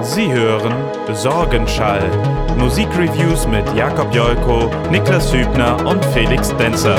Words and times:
Sie 0.00 0.30
hören 0.30 0.72
Sorgenschall. 1.12 2.08
Musikreviews 2.56 3.48
mit 3.48 3.66
Jakob 3.74 4.14
Jolko, 4.14 4.70
Niklas 4.92 5.32
Hübner 5.32 5.84
und 5.84 6.04
Felix 6.04 6.50
Denzer. 6.56 6.96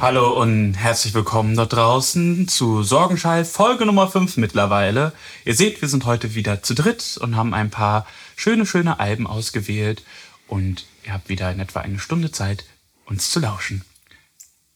Hallo 0.00 0.40
und 0.40 0.74
herzlich 0.74 1.12
willkommen 1.14 1.56
da 1.56 1.66
draußen 1.66 2.46
zu 2.46 2.84
Sorgenschall, 2.84 3.44
Folge 3.44 3.86
Nummer 3.86 4.08
5 4.08 4.36
mittlerweile. 4.36 5.14
Ihr 5.44 5.56
seht, 5.56 5.82
wir 5.82 5.88
sind 5.88 6.06
heute 6.06 6.36
wieder 6.36 6.62
zu 6.62 6.74
dritt 6.74 7.18
und 7.20 7.34
haben 7.34 7.54
ein 7.54 7.70
paar 7.70 8.06
schöne, 8.36 8.66
schöne 8.66 9.00
Alben 9.00 9.26
ausgewählt. 9.26 10.04
Und 10.46 10.86
ihr 11.04 11.12
habt 11.12 11.28
wieder 11.28 11.50
in 11.50 11.58
etwa 11.58 11.80
eine 11.80 11.98
Stunde 11.98 12.30
Zeit, 12.30 12.64
uns 13.04 13.32
zu 13.32 13.40
lauschen. 13.40 13.84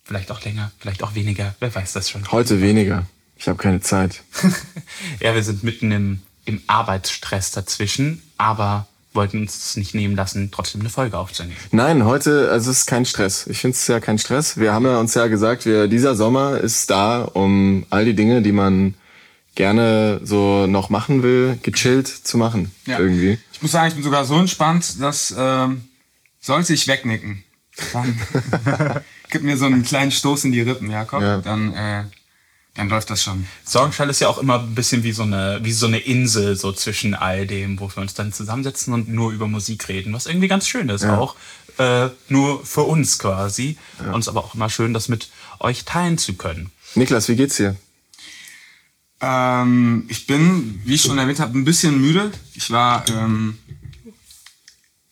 Vielleicht 0.03 0.33
auch 0.33 0.43
länger, 0.43 0.73
vielleicht 0.81 1.05
auch 1.05 1.15
weniger, 1.15 1.55
wer 1.61 1.73
weiß 1.73 1.93
das 1.93 2.11
schon. 2.11 2.31
Heute 2.33 2.61
weniger. 2.61 3.07
Ich 3.45 3.49
habe 3.49 3.63
keine 3.63 3.83
Zeit. 3.83 4.23
ja, 5.21 5.35
wir 5.35 5.43
sind 5.43 5.63
mitten 5.63 5.93
im, 5.93 6.23
im 6.47 6.63
Arbeitsstress 6.67 7.51
dazwischen, 7.51 8.23
aber 8.39 8.87
wollten 9.13 9.43
uns 9.43 9.55
es 9.55 9.77
nicht 9.77 9.95
nehmen 9.95 10.17
lassen, 10.17 10.51
trotzdem 10.51 10.81
eine 10.81 10.89
Folge 10.89 11.19
aufzunehmen. 11.19 11.55
Nein, 11.71 12.07
heute, 12.07 12.51
also 12.51 12.71
es 12.71 12.79
ist 12.79 12.87
kein 12.87 13.05
Stress. 13.05 13.47
Ich 13.47 13.59
finde 13.59 13.77
es 13.77 13.87
ja 13.87 14.01
kein 14.01 14.17
Stress. 14.17 14.57
Wir 14.57 14.73
haben 14.73 14.87
ja 14.87 14.99
uns 14.99 15.13
ja 15.13 15.27
gesagt, 15.27 15.67
wir, 15.67 15.89
dieser 15.89 16.15
Sommer 16.15 16.57
ist 16.57 16.89
da, 16.89 17.21
um 17.21 17.85
all 17.91 18.07
die 18.07 18.15
Dinge, 18.15 18.41
die 18.41 18.53
man 18.53 18.95
gerne 19.57 20.23
so 20.25 20.67
noch 20.67 20.89
machen 20.89 21.23
will, 21.23 21.59
gechillt 21.63 22.09
zu 22.09 22.39
machen. 22.39 22.71
Ja. 22.87 22.99
Irgendwie. 22.99 23.39
Ich 23.53 23.61
muss 23.61 23.73
sagen, 23.73 23.89
ich 23.89 23.95
bin 23.95 24.05
sogar 24.05 24.25
so 24.25 24.39
entspannt, 24.39 25.03
dass 25.03 25.35
ähm, 25.37 25.85
sollte 26.41 26.73
ich 26.73 26.89
wegnicken, 26.89 27.45
dann 27.93 28.19
gib 29.29 29.43
mir 29.43 29.59
so 29.59 29.67
einen 29.67 29.83
kleinen 29.83 30.13
Stoß 30.13 30.47
in 30.47 30.53
die 30.53 30.63
Rippen, 30.63 30.91
Jakob. 30.91 31.21
Ja. 31.21 31.43
Dann 31.43 31.75
äh, 31.75 32.05
dann 32.75 32.89
läuft 32.89 33.09
das 33.11 33.23
schon. 33.23 33.47
Sorgenschall 33.65 34.11
ist 34.11 34.21
ja 34.21 34.29
auch 34.29 34.39
immer 34.39 34.59
ein 34.59 34.75
bisschen 34.75 35.05
wie 35.05 35.13
so 35.13 35.23
eine, 35.23 35.61
wie 35.63 35.73
so 35.73 35.87
eine 35.87 35.99
Insel 35.99 36.57
so 36.57 36.73
zwischen 36.73 37.15
all 37.15 37.47
dem, 37.47 37.79
wo 37.79 37.89
wir 37.89 37.99
uns 37.99 38.15
dann 38.15 38.33
zusammensetzen 38.33 38.93
und 38.93 39.09
nur 39.09 39.31
über 39.31 39.47
Musik 39.47 39.89
reden, 39.89 40.13
was 40.13 40.27
irgendwie 40.27 40.49
ganz 40.49 40.67
schön 40.69 40.89
ist 40.89 41.05
ja. 41.05 41.17
auch. 41.17 41.37
Äh, 41.79 42.09
nur 42.29 42.65
für 42.65 42.83
uns 42.83 43.19
quasi. 43.19 43.79
Ja. 44.01 44.13
Und 44.13 44.21
es 44.21 44.27
ist 44.27 44.29
aber 44.29 44.45
auch 44.45 44.55
immer 44.55 44.71
schön, 44.71 44.93
das 44.93 45.09
mit 45.09 45.31
euch 45.61 45.85
teilen 45.85 46.19
zu 46.19 46.35
können. 46.35 46.73
Niklas, 46.95 47.29
wie 47.29 47.37
geht's 47.37 47.57
dir? 47.57 47.77
Ähm, 49.21 50.05
ich 50.09 50.27
bin, 50.27 50.81
wie 50.85 50.95
ich 50.95 51.03
schon 51.03 51.19
erwähnt 51.19 51.41
habe, 51.41 51.57
ein 51.57 51.65
bisschen 51.65 52.01
müde. 52.01 52.33
Ich 52.55 52.71
war, 52.71 53.09
ähm, 53.09 53.59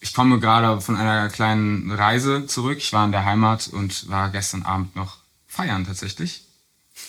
ich 0.01 0.15
komme 0.15 0.41
gerade 0.41 0.81
von 0.81 0.97
einer 0.97 1.29
kleinen 1.29 1.93
Reise 1.93 2.47
zurück. 2.47 2.79
Ich 2.79 2.93
war 2.93 3.05
in 3.05 3.13
der 3.13 3.25
Heimat 3.25 3.69
und 3.69 4.09
war 4.09 4.31
gestern 4.31 4.63
Abend 4.63 4.97
noch 4.97 5.19
feiern 5.47 5.87
tatsächlich. 5.87 6.45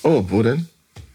Oh, 0.03 0.25
wo 0.27 0.43
denn? 0.43 0.67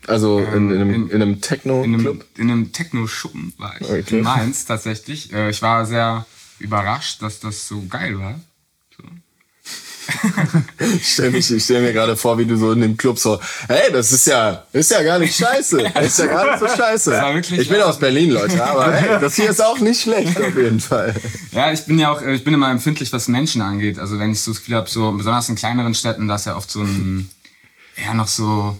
Also 0.07 0.39
in, 0.39 0.71
in, 0.71 0.81
einem, 0.81 0.95
in, 0.95 1.11
in 1.11 1.23
einem 1.23 1.41
Techno-Club? 1.41 2.25
In 2.39 2.51
einem, 2.51 2.73
Techno-Schuppen 2.73 3.53
war 3.59 3.75
ich. 3.79 3.89
Okay. 3.89 4.19
In 4.19 4.23
Mainz 4.23 4.65
tatsächlich. 4.65 5.33
Äh, 5.33 5.51
ich 5.51 5.61
war 5.61 5.85
sehr 5.85 6.27
überrascht, 6.59 7.23
dass 7.23 7.41
das 7.41 7.69
so 7.69 7.85
geil 7.87 8.19
war. 8.19 8.41
So. 8.97 9.05
ich 10.97 11.13
stelle 11.13 11.43
stell 11.43 11.83
mir 11.83 11.93
gerade 11.93 12.17
vor, 12.17 12.39
wie 12.39 12.47
du 12.47 12.57
so 12.57 12.73
in 12.73 12.81
dem 12.81 12.97
Club 12.97 13.19
so, 13.19 13.39
hey, 13.69 13.93
das 13.93 14.11
ist 14.11 14.27
ja, 14.27 14.65
ist 14.73 14.91
ja 14.91 15.03
gar 15.03 15.19
nicht 15.19 15.37
scheiße. 15.37 15.91
Das 15.93 16.07
ist 16.07 16.19
ja 16.21 16.27
gar 16.27 16.47
nicht 16.47 16.59
so 16.61 16.69
scheiße. 16.75 17.43
ich 17.59 17.69
bin 17.69 17.83
aus 17.83 17.99
Berlin, 17.99 18.31
Leute, 18.31 18.65
aber 18.65 18.95
hey, 18.95 19.19
das 19.21 19.35
hier 19.35 19.51
ist 19.51 19.63
auch 19.63 19.79
nicht 19.79 20.01
schlecht 20.01 20.41
auf 20.41 20.57
jeden 20.57 20.81
Fall. 20.81 21.15
Ja, 21.53 21.71
ich 21.71 21.85
bin 21.85 21.99
ja 21.99 22.11
auch, 22.11 22.23
ich 22.23 22.45
bin 22.45 22.55
immer 22.55 22.71
empfindlich, 22.71 23.13
was 23.13 23.29
Menschen 23.29 23.61
angeht. 23.61 23.99
Also 23.99 24.19
wenn 24.19 24.33
ich 24.33 24.41
so 24.41 24.53
das 24.53 24.61
Gefühl 24.61 24.77
habe, 24.77 24.89
so 24.89 25.13
besonders 25.13 25.51
in 25.51 25.57
kleineren 25.57 25.95
Städten, 25.95 26.29
da 26.29 26.37
ist 26.37 26.47
ja 26.47 26.57
oft 26.57 26.71
so 26.71 26.81
ein 26.81 27.31
eher 27.99 28.15
noch 28.15 28.29
so, 28.29 28.79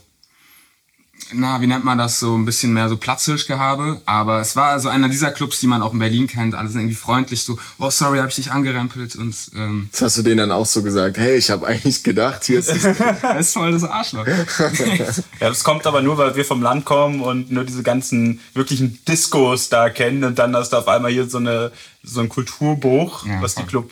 na, 1.33 1.61
wie 1.61 1.67
nennt 1.67 1.85
man 1.85 1.99
das, 1.99 2.21
so 2.21 2.37
ein 2.37 2.45
bisschen 2.45 2.73
mehr 2.73 2.89
so 2.89 2.97
Platzhirschgehabe. 2.97 4.01
Aber 4.07 4.41
es 4.41 4.57
war 4.57 4.81
so 4.81 4.89
einer 4.89 5.09
dieser 5.09 5.31
Clubs, 5.31 5.61
die 5.61 5.67
man 5.67 5.83
auch 5.83 5.93
in 5.93 5.99
Berlin 5.99 6.27
kennt. 6.27 6.55
Alle 6.55 6.69
sind 6.69 6.81
irgendwie 6.81 6.95
freundlich, 6.95 7.43
so, 7.43 7.59
oh 7.79 7.91
sorry, 7.91 8.19
habe 8.19 8.29
ich 8.29 8.37
dich 8.37 8.51
angerempelt. 8.51 9.17
Und, 9.17 9.35
ähm, 9.55 9.89
das 9.93 10.03
hast 10.03 10.19
du 10.19 10.23
denen 10.23 10.39
dann 10.39 10.53
auch 10.53 10.67
so 10.67 10.83
gesagt, 10.83 11.19
hey, 11.19 11.37
ich 11.37 11.51
habe 11.51 11.67
eigentlich 11.67 12.03
gedacht, 12.03 12.45
hier 12.45 12.61
ist 12.61 12.69
das 13.23 13.41
ist 13.41 13.53
voll 13.53 13.73
das 13.73 13.85
Arschloch. 13.85 14.27
ja, 14.27 15.07
das 15.41 15.65
kommt 15.65 15.87
aber 15.87 16.01
nur, 16.01 16.17
weil 16.19 16.35
wir 16.37 16.45
vom 16.45 16.63
Land 16.63 16.85
kommen 16.85 17.21
und 17.21 17.51
nur 17.51 17.65
diese 17.65 17.83
ganzen 17.83 18.41
wirklichen 18.55 19.05
Discos 19.07 19.69
da 19.69 19.91
kennen. 19.91 20.25
Und 20.25 20.39
dann 20.39 20.55
hast 20.57 20.73
du 20.73 20.79
auf 20.79 20.89
einmal 20.89 21.11
hier 21.11 21.29
so, 21.29 21.39
eine, 21.39 21.73
so 22.03 22.21
ein 22.21 22.29
Kulturbuch, 22.29 23.27
ja, 23.27 23.43
was 23.43 23.55
die 23.55 23.65
Club... 23.65 23.91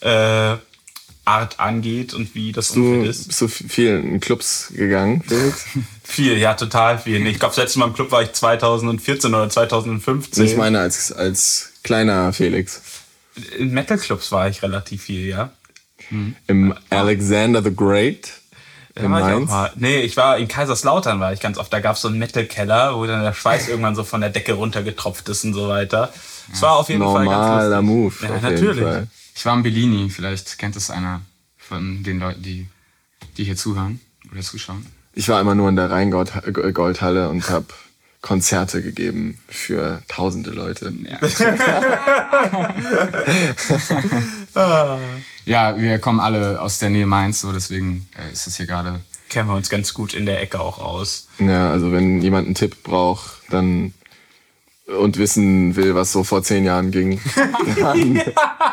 Äh, 0.00 0.56
Art 1.24 1.60
angeht 1.60 2.14
und 2.14 2.34
wie 2.34 2.52
das 2.52 2.70
Umfeld 2.70 3.06
ist. 3.08 3.28
Bist 3.28 3.40
du 3.40 3.48
viel 3.48 3.98
in 3.98 4.20
Clubs 4.20 4.72
gegangen, 4.74 5.22
Felix? 5.26 5.66
viel, 6.02 6.38
ja, 6.38 6.54
total 6.54 6.98
viel. 6.98 7.24
Ich 7.26 7.38
glaube, 7.38 7.54
das 7.54 7.64
letzte 7.64 7.78
Mal 7.78 7.86
im 7.88 7.94
Club 7.94 8.10
war 8.10 8.22
ich 8.22 8.32
2014 8.32 9.34
oder 9.34 9.48
2015. 9.48 10.44
Ich 10.44 10.56
meine 10.56 10.80
als, 10.80 11.12
als 11.12 11.72
kleiner 11.82 12.32
Felix. 12.32 12.82
In 13.58 13.72
Metal-Clubs 13.72 14.32
war 14.32 14.48
ich 14.48 14.62
relativ 14.62 15.04
viel, 15.04 15.26
ja. 15.26 15.50
Hm. 16.08 16.34
Im 16.46 16.74
Alexander 16.90 17.62
the 17.62 17.74
Great. 17.74 18.32
Da 18.94 19.08
war 19.08 19.38
ich 19.38 19.46
mal. 19.46 19.72
Nee, 19.76 20.00
ich 20.00 20.16
war 20.16 20.36
in 20.36 20.48
Kaiserslautern 20.48 21.20
war 21.20 21.32
ich 21.32 21.40
ganz 21.40 21.58
oft. 21.58 21.72
Da 21.72 21.80
gab 21.80 21.94
es 21.94 22.02
so 22.02 22.08
einen 22.08 22.18
Metal-Keller, 22.18 22.96
wo 22.96 23.06
dann 23.06 23.22
der 23.22 23.34
Schweiß 23.34 23.68
irgendwann 23.68 23.94
so 23.94 24.04
von 24.04 24.20
der 24.20 24.30
Decke 24.30 24.54
runtergetropft 24.54 25.28
ist 25.28 25.44
und 25.44 25.54
so 25.54 25.68
weiter. 25.68 26.12
Es 26.52 26.60
war 26.62 26.76
auf 26.76 26.88
jeden 26.88 27.02
Fall 27.02 27.26
ganz 27.26 27.28
lustig. 27.28 27.70
Normaler 27.70 27.82
Move. 27.82 28.14
Ja, 28.22 28.50
natürlich. 28.50 28.84
Ich 29.34 29.44
war 29.46 29.56
in 29.56 29.62
Bellini, 29.62 30.10
vielleicht 30.10 30.58
kennt 30.58 30.76
es 30.76 30.90
einer 30.90 31.22
von 31.56 32.02
den 32.02 32.18
Leuten, 32.18 32.42
die, 32.42 32.66
die 33.36 33.44
hier 33.44 33.56
zuhören 33.56 34.00
oder 34.30 34.40
zuschauen. 34.40 34.86
Ich 35.12 35.28
war 35.28 35.40
immer 35.40 35.54
nur 35.54 35.68
in 35.68 35.76
der 35.76 35.90
Rheingoldhalle 35.90 37.28
und 37.28 37.48
habe 37.50 37.66
Konzerte 38.22 38.82
gegeben 38.82 39.38
für 39.48 40.02
tausende 40.08 40.50
Leute. 40.50 40.92
Ja. 41.04 41.18
ja, 45.46 45.78
wir 45.78 45.98
kommen 45.98 46.20
alle 46.20 46.60
aus 46.60 46.78
der 46.78 46.90
Nähe 46.90 47.06
Mainz, 47.06 47.40
so 47.40 47.50
deswegen 47.52 48.06
äh, 48.18 48.30
ist 48.32 48.46
es 48.46 48.58
hier 48.58 48.66
gerade. 48.66 49.00
Kennen 49.30 49.48
wir 49.48 49.56
uns 49.56 49.70
ganz 49.70 49.94
gut 49.94 50.12
in 50.12 50.26
der 50.26 50.42
Ecke 50.42 50.60
auch 50.60 50.78
aus. 50.78 51.28
Ja, 51.38 51.70
also 51.70 51.92
wenn 51.92 52.20
jemand 52.20 52.46
einen 52.46 52.54
Tipp 52.54 52.82
braucht, 52.82 53.30
dann 53.48 53.94
und 54.98 55.18
wissen 55.18 55.76
will, 55.76 55.94
was 55.94 56.12
so 56.12 56.24
vor 56.24 56.42
zehn 56.42 56.64
Jahren 56.64 56.90
ging, 56.90 57.20
dann 57.78 58.22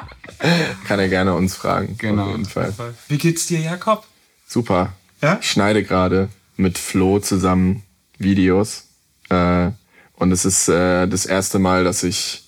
kann 0.87 0.99
er 0.99 1.09
gerne 1.09 1.33
uns 1.33 1.55
fragen. 1.55 1.97
Genau. 1.97 2.23
Auf 2.23 2.31
jeden 2.31 2.45
Fall. 2.45 2.73
Wie 3.07 3.17
geht's 3.17 3.47
dir, 3.47 3.59
Jakob? 3.59 4.05
Super. 4.47 4.93
Ja? 5.21 5.39
Ich 5.41 5.51
schneide 5.51 5.83
gerade 5.83 6.29
mit 6.55 6.77
Flo 6.77 7.19
zusammen 7.19 7.83
Videos. 8.17 8.85
Äh, 9.29 9.71
und 10.13 10.31
es 10.31 10.45
ist 10.45 10.67
äh, 10.67 11.07
das 11.07 11.25
erste 11.25 11.59
Mal, 11.59 11.83
dass 11.83 12.03
ich 12.03 12.43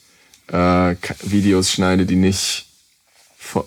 äh, 0.48 0.96
Videos 1.24 1.72
schneide, 1.72 2.06
die 2.06 2.16
nicht 2.16 2.68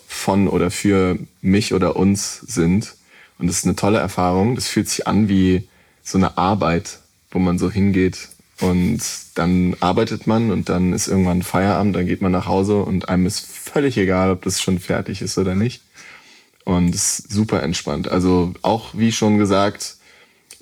von 0.06 0.48
oder 0.48 0.70
für 0.70 1.18
mich 1.40 1.74
oder 1.74 1.96
uns 1.96 2.40
sind. 2.40 2.94
Und 3.38 3.48
das 3.48 3.58
ist 3.58 3.64
eine 3.64 3.76
tolle 3.76 3.98
Erfahrung. 3.98 4.54
Das 4.54 4.68
fühlt 4.68 4.88
sich 4.88 5.06
an 5.06 5.28
wie 5.28 5.68
so 6.02 6.18
eine 6.18 6.38
Arbeit, 6.38 7.00
wo 7.30 7.38
man 7.38 7.58
so 7.58 7.70
hingeht 7.70 8.28
und 8.62 9.00
dann 9.34 9.76
arbeitet 9.80 10.28
man 10.28 10.52
und 10.52 10.68
dann 10.68 10.92
ist 10.92 11.08
irgendwann 11.08 11.42
Feierabend, 11.42 11.96
dann 11.96 12.06
geht 12.06 12.22
man 12.22 12.30
nach 12.30 12.46
Hause 12.46 12.76
und 12.82 13.08
einem 13.08 13.26
ist 13.26 13.40
völlig 13.44 13.96
egal, 13.98 14.30
ob 14.30 14.42
das 14.42 14.62
schon 14.62 14.78
fertig 14.78 15.20
ist 15.20 15.36
oder 15.36 15.56
nicht. 15.56 15.82
Und 16.64 16.94
es 16.94 17.18
ist 17.18 17.32
super 17.32 17.60
entspannt. 17.64 18.08
Also 18.08 18.54
auch 18.62 18.94
wie 18.94 19.10
schon 19.10 19.36
gesagt, 19.36 19.96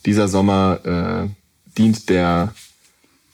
dieser 0.07 0.29
Sommer 0.29 1.29
äh, 1.29 1.29
dient 1.77 2.09
der, 2.09 2.55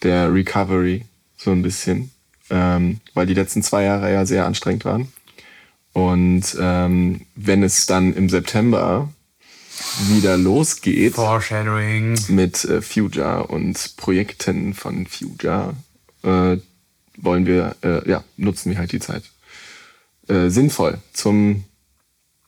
der 0.03 0.35
Recovery 0.35 1.05
so 1.37 1.53
ein 1.53 1.63
bisschen, 1.63 2.11
ähm, 2.51 2.99
weil 3.15 3.27
die 3.27 3.35
letzten 3.35 3.63
zwei 3.63 3.85
Jahre 3.85 4.13
ja 4.13 4.27
sehr 4.27 4.47
anstrengend 4.47 4.85
waren. 4.85 5.13
Und 5.93 6.57
ähm, 6.61 7.21
wenn 7.37 7.63
es 7.63 7.87
dann 7.87 8.15
im 8.15 8.29
September 8.29 9.11
wieder 10.09 10.37
losgeht. 10.37 11.15
Foreshadowing. 11.15 12.19
Mit 12.29 12.65
äh, 12.65 12.83
Future 12.83 13.47
und 13.47 13.97
Projekten 13.97 14.75
von 14.75 15.07
Future 15.07 15.75
äh, 16.23 16.57
wollen 17.17 17.47
wir, 17.47 17.77
äh, 17.83 18.09
ja, 18.09 18.25
nutzen 18.37 18.71
wir 18.71 18.79
halt 18.79 18.93
die 18.93 19.01
Zeit. 19.01 19.25
Äh, 20.29 20.49
sinnvoll 20.49 20.99
zum 21.13 21.65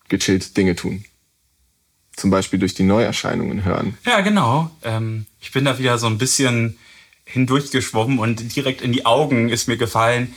gechillt 0.09 0.57
Dinge 0.57 0.75
tun. 0.75 1.05
Zum 2.17 2.31
Beispiel 2.31 2.59
durch 2.59 2.75
die 2.75 2.83
Neuerscheinungen 2.83 3.65
hören. 3.65 3.97
Ja, 4.05 4.21
genau. 4.21 4.71
Ähm, 4.83 5.27
ich 5.41 5.53
bin 5.53 5.65
da 5.65 5.79
wieder 5.79 5.99
so 5.99 6.07
ein 6.07 6.19
bisschen 6.19 6.79
hindurchgeschwommen 7.25 8.19
und 8.19 8.57
direkt 8.57 8.81
in 8.81 8.93
die 8.93 9.07
Augen 9.07 9.51
ist 9.51 9.69
mir 9.69 9.77
gefallen, 9.77 10.35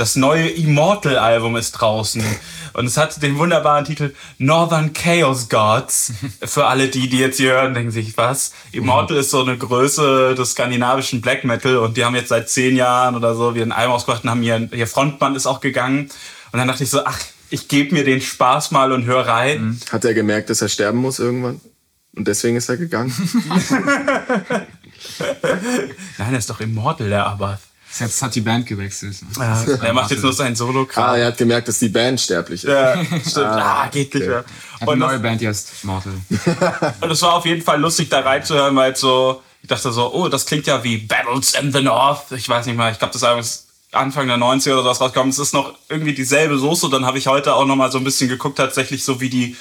das 0.00 0.16
neue 0.16 0.48
Immortal-Album 0.48 1.56
ist 1.56 1.72
draußen. 1.72 2.24
Und 2.72 2.86
es 2.86 2.96
hat 2.96 3.22
den 3.22 3.36
wunderbaren 3.36 3.84
Titel 3.84 4.14
Northern 4.38 4.94
Chaos 4.94 5.50
Gods. 5.50 6.14
Für 6.42 6.68
alle 6.68 6.88
die, 6.88 7.10
die 7.10 7.18
jetzt 7.18 7.36
hier 7.36 7.52
hören, 7.52 7.74
denken 7.74 7.90
sich, 7.90 8.16
was? 8.16 8.52
Immortal 8.72 9.16
mhm. 9.16 9.20
ist 9.20 9.30
so 9.30 9.42
eine 9.42 9.58
Größe 9.58 10.34
des 10.34 10.52
skandinavischen 10.52 11.20
Black 11.20 11.44
Metal 11.44 11.76
und 11.76 11.98
die 11.98 12.04
haben 12.06 12.14
jetzt 12.14 12.30
seit 12.30 12.48
zehn 12.48 12.76
Jahren 12.76 13.14
oder 13.14 13.34
so 13.34 13.54
wieder 13.54 13.66
ein 13.66 13.72
Album 13.72 13.96
ausgebracht 13.96 14.24
und 14.24 14.30
haben 14.30 14.40
hier, 14.40 14.70
ihr 14.72 14.86
Frontband 14.86 15.36
ist 15.36 15.46
auch 15.46 15.60
gegangen. 15.60 16.10
Und 16.50 16.58
dann 16.58 16.66
dachte 16.66 16.82
ich 16.82 16.88
so, 16.88 17.04
ach, 17.04 17.20
ich 17.50 17.68
gebe 17.68 17.94
mir 17.94 18.04
den 18.04 18.22
Spaß 18.22 18.70
mal 18.70 18.92
und 18.92 19.04
hör 19.04 19.26
rein. 19.26 19.62
Mhm. 19.62 19.80
Hat 19.92 20.06
er 20.06 20.14
gemerkt, 20.14 20.48
dass 20.48 20.62
er 20.62 20.70
sterben 20.70 20.98
muss 20.98 21.18
irgendwann? 21.18 21.60
Und 22.16 22.26
deswegen 22.26 22.56
ist 22.56 22.70
er 22.70 22.78
gegangen? 22.78 23.12
Nein, 26.18 26.32
er 26.32 26.38
ist 26.38 26.48
doch 26.48 26.60
Immortal, 26.60 27.10
der 27.10 27.26
Abath. 27.26 27.60
Jetzt 27.98 28.22
hat 28.22 28.34
die 28.34 28.40
Band 28.40 28.66
gewechselt. 28.66 29.16
Ja, 29.36 29.62
er 29.82 29.92
macht 29.92 30.10
jetzt 30.10 30.22
nur 30.22 30.32
sein 30.32 30.54
Solo-Kram. 30.54 31.04
Ah, 31.04 31.16
er 31.16 31.26
hat 31.28 31.38
gemerkt, 31.38 31.68
dass 31.68 31.78
die 31.80 31.88
Band 31.88 32.20
sterblich 32.20 32.64
ist. 32.64 32.70
Ja, 32.70 33.04
stimmt. 33.04 33.46
Ah, 33.46 33.88
geht 33.90 34.14
nicht 34.14 34.26
mehr. 34.26 34.44
Hat 34.80 34.88
eine 34.88 34.96
neue 34.96 35.18
Band 35.18 35.42
jetzt, 35.42 35.84
Mortal. 35.84 36.12
Und 37.00 37.10
es 37.10 37.22
war 37.22 37.34
auf 37.34 37.46
jeden 37.46 37.62
Fall 37.62 37.80
lustig, 37.80 38.08
da 38.08 38.20
reinzuhören, 38.20 38.74
weil 38.76 38.94
so, 38.94 39.42
ich 39.62 39.68
dachte 39.68 39.90
so, 39.92 40.14
oh, 40.14 40.28
das 40.28 40.46
klingt 40.46 40.66
ja 40.66 40.82
wie 40.84 40.98
Battles 40.98 41.54
in 41.54 41.72
the 41.72 41.82
North. 41.82 42.30
Ich 42.30 42.48
weiß 42.48 42.66
nicht 42.66 42.76
mal, 42.76 42.92
ich 42.92 42.98
glaube, 42.98 43.12
das 43.18 43.46
ist 43.46 43.66
Anfang 43.92 44.28
der 44.28 44.36
90er 44.36 44.72
oder 44.72 44.82
sowas 44.82 45.00
rausgekommen. 45.00 45.30
Es 45.30 45.38
ist 45.38 45.52
noch 45.52 45.74
irgendwie 45.88 46.14
dieselbe 46.14 46.58
Soße. 46.58 46.88
Dann 46.90 47.04
habe 47.04 47.18
ich 47.18 47.26
heute 47.26 47.54
auch 47.54 47.66
noch 47.66 47.76
mal 47.76 47.90
so 47.90 47.98
ein 47.98 48.04
bisschen 48.04 48.28
geguckt, 48.28 48.56
tatsächlich 48.56 49.04
so 49.04 49.20
wie 49.20 49.30
die 49.30 49.56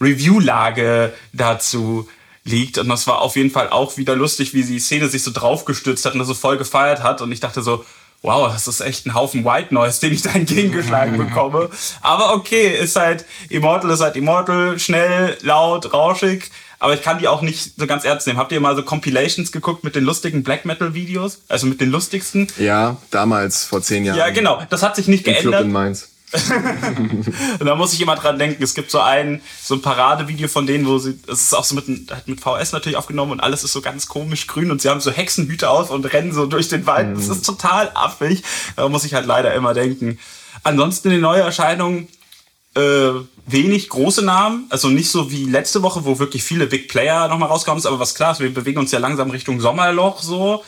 Review-Lage 0.00 1.12
dazu 1.32 2.08
liegt. 2.46 2.78
Und 2.78 2.88
das 2.88 3.06
war 3.06 3.20
auf 3.20 3.36
jeden 3.36 3.50
Fall 3.50 3.68
auch 3.68 3.96
wieder 3.96 4.16
lustig, 4.16 4.54
wie 4.54 4.62
die 4.64 4.78
Szene 4.78 5.08
sich 5.08 5.22
so 5.22 5.30
draufgestützt 5.32 6.04
hat 6.04 6.14
und 6.14 6.20
das 6.20 6.28
so 6.28 6.34
voll 6.34 6.56
gefeiert 6.56 7.02
hat. 7.02 7.20
Und 7.20 7.32
ich 7.32 7.40
dachte 7.40 7.62
so, 7.62 7.84
wow, 8.22 8.50
das 8.52 8.66
ist 8.66 8.80
echt 8.80 9.06
ein 9.06 9.14
Haufen 9.14 9.44
White 9.44 9.74
Noise, 9.74 10.00
den 10.00 10.12
ich 10.12 10.22
da 10.22 10.30
entgegengeschlagen 10.34 11.18
bekomme. 11.26 11.70
Aber 12.00 12.34
okay, 12.34 12.76
ist 12.78 12.96
halt, 12.96 13.24
Immortal 13.48 13.90
ist 13.90 14.00
halt 14.00 14.16
Immortal, 14.16 14.78
schnell, 14.78 15.36
laut, 15.42 15.92
rauschig. 15.92 16.50
Aber 16.78 16.92
ich 16.92 17.02
kann 17.02 17.18
die 17.18 17.26
auch 17.26 17.40
nicht 17.40 17.78
so 17.78 17.86
ganz 17.86 18.04
ernst 18.04 18.26
nehmen. 18.26 18.38
Habt 18.38 18.52
ihr 18.52 18.60
mal 18.60 18.76
so 18.76 18.82
Compilations 18.82 19.50
geguckt 19.50 19.82
mit 19.82 19.96
den 19.96 20.04
lustigen 20.04 20.42
Black 20.42 20.66
Metal 20.66 20.92
Videos? 20.92 21.40
Also 21.48 21.66
mit 21.66 21.80
den 21.80 21.90
lustigsten? 21.90 22.48
Ja, 22.58 22.98
damals, 23.10 23.64
vor 23.64 23.80
zehn 23.80 24.04
Jahren. 24.04 24.18
Ja, 24.18 24.28
genau. 24.28 24.62
Das 24.68 24.82
hat 24.82 24.94
sich 24.94 25.08
nicht 25.08 25.26
Im 25.26 25.32
geändert. 25.32 25.54
Club 25.54 25.64
in 25.64 25.72
Mainz. 25.72 26.10
Und 27.60 27.66
da 27.66 27.74
muss 27.76 27.92
ich 27.92 28.00
immer 28.00 28.16
dran 28.16 28.38
denken, 28.38 28.62
es 28.62 28.74
gibt 28.74 28.90
so 28.90 29.00
ein, 29.00 29.40
so 29.62 29.74
ein 29.74 29.82
Paradevideo 29.82 30.48
von 30.48 30.66
denen, 30.66 30.86
wo 30.86 30.98
sie, 30.98 31.18
es 31.28 31.42
ist 31.42 31.54
auch 31.54 31.64
so 31.64 31.74
mit, 31.74 31.86
halt 32.10 32.26
mit 32.26 32.40
VS 32.40 32.72
natürlich 32.72 32.96
aufgenommen 32.96 33.32
und 33.32 33.40
alles 33.40 33.62
ist 33.62 33.72
so 33.72 33.80
ganz 33.80 34.08
komisch 34.08 34.46
grün 34.46 34.70
und 34.70 34.82
sie 34.82 34.88
haben 34.88 35.00
so 35.00 35.10
Hexenhüte 35.10 35.70
auf 35.70 35.90
und 35.90 36.12
rennen 36.12 36.32
so 36.32 36.46
durch 36.46 36.68
den 36.68 36.86
Wald. 36.86 37.16
Das 37.16 37.28
ist 37.28 37.46
total 37.46 37.90
affig. 37.94 38.42
Da 38.74 38.88
muss 38.88 39.04
ich 39.04 39.14
halt 39.14 39.26
leider 39.26 39.54
immer 39.54 39.72
denken. 39.72 40.18
Ansonsten 40.64 41.10
die 41.10 41.18
neue 41.18 41.42
Erscheinung, 41.42 42.08
äh, 42.74 43.10
wenig 43.46 43.88
große 43.88 44.22
Namen, 44.22 44.66
also 44.70 44.88
nicht 44.88 45.10
so 45.10 45.30
wie 45.30 45.44
letzte 45.44 45.82
Woche, 45.82 46.04
wo 46.04 46.18
wirklich 46.18 46.42
viele 46.42 46.66
Big 46.66 46.88
Player 46.88 47.28
nochmal 47.28 47.48
rauskommen, 47.48 47.84
aber 47.86 48.00
was 48.00 48.14
klar 48.14 48.32
ist, 48.32 48.40
wir 48.40 48.52
bewegen 48.52 48.80
uns 48.80 48.90
ja 48.90 48.98
langsam 48.98 49.30
Richtung 49.30 49.60
Sommerloch 49.60 50.20
so. 50.20 50.64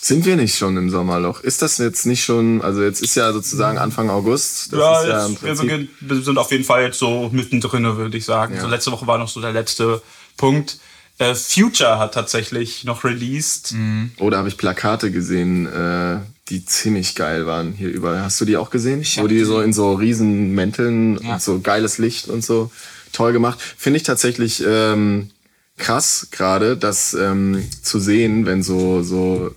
Sind 0.00 0.24
wir 0.24 0.36
nicht 0.36 0.56
schon 0.56 0.76
im 0.76 0.90
Sommerloch? 0.90 1.40
Ist 1.40 1.60
das 1.62 1.78
jetzt 1.78 2.06
nicht 2.06 2.24
schon, 2.24 2.62
also 2.62 2.82
jetzt 2.82 3.02
ist 3.02 3.14
ja 3.16 3.32
sozusagen 3.32 3.78
Anfang 3.78 4.10
August. 4.10 4.72
Das 4.72 4.78
ja, 4.78 5.00
ist 5.00 5.08
ja 5.08 5.28
jetzt, 5.28 5.42
wir, 5.42 5.68
Prinzip, 5.68 5.90
wir 6.00 6.22
sind 6.22 6.38
auf 6.38 6.50
jeden 6.52 6.64
Fall 6.64 6.82
jetzt 6.84 6.98
so 6.98 7.28
mittendrin, 7.32 7.84
würde 7.96 8.16
ich 8.16 8.24
sagen. 8.24 8.54
Ja. 8.54 8.60
So 8.62 8.68
letzte 8.68 8.92
Woche 8.92 9.06
war 9.06 9.18
noch 9.18 9.28
so 9.28 9.40
der 9.40 9.52
letzte 9.52 10.00
Punkt. 10.36 10.78
Äh, 11.18 11.34
Future 11.34 11.98
hat 11.98 12.14
tatsächlich 12.14 12.84
noch 12.84 13.02
released. 13.02 13.74
oder 14.20 14.38
habe 14.38 14.48
ich 14.48 14.56
Plakate 14.56 15.10
gesehen, 15.10 15.66
äh, 15.66 16.18
die 16.48 16.64
ziemlich 16.64 17.16
geil 17.16 17.44
waren 17.44 17.72
hier 17.72 17.88
überall. 17.88 18.22
Hast 18.22 18.40
du 18.40 18.44
die 18.44 18.56
auch 18.56 18.70
gesehen? 18.70 19.02
Wo 19.16 19.22
hab 19.22 19.28
die 19.28 19.38
die- 19.38 19.44
so 19.44 19.60
in 19.60 19.72
so 19.72 19.94
riesen 19.94 20.54
Mänteln 20.54 21.18
Ja. 21.20 21.34
und 21.34 21.42
so 21.42 21.58
geiles 21.60 21.98
Licht 21.98 22.28
und 22.28 22.44
so 22.44 22.70
toll 23.12 23.32
gemacht. 23.32 23.58
Finde 23.76 23.96
ich 23.96 24.04
tatsächlich 24.04 24.62
ähm, 24.64 25.30
krass 25.76 26.28
gerade, 26.30 26.76
das 26.76 27.14
ähm, 27.14 27.64
zu 27.82 27.98
sehen, 27.98 28.46
wenn 28.46 28.62
so 28.62 29.02
so 29.02 29.52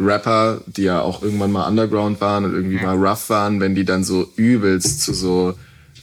Rapper, 0.00 0.60
die 0.66 0.82
ja 0.82 1.00
auch 1.00 1.22
irgendwann 1.22 1.52
mal 1.52 1.68
Underground 1.68 2.20
waren 2.20 2.44
und 2.44 2.54
irgendwie 2.54 2.82
mal 2.82 2.96
rough 2.96 3.30
waren, 3.30 3.60
wenn 3.60 3.74
die 3.74 3.84
dann 3.84 4.02
so 4.02 4.30
übelst 4.36 5.02
zu 5.02 5.14
so 5.14 5.54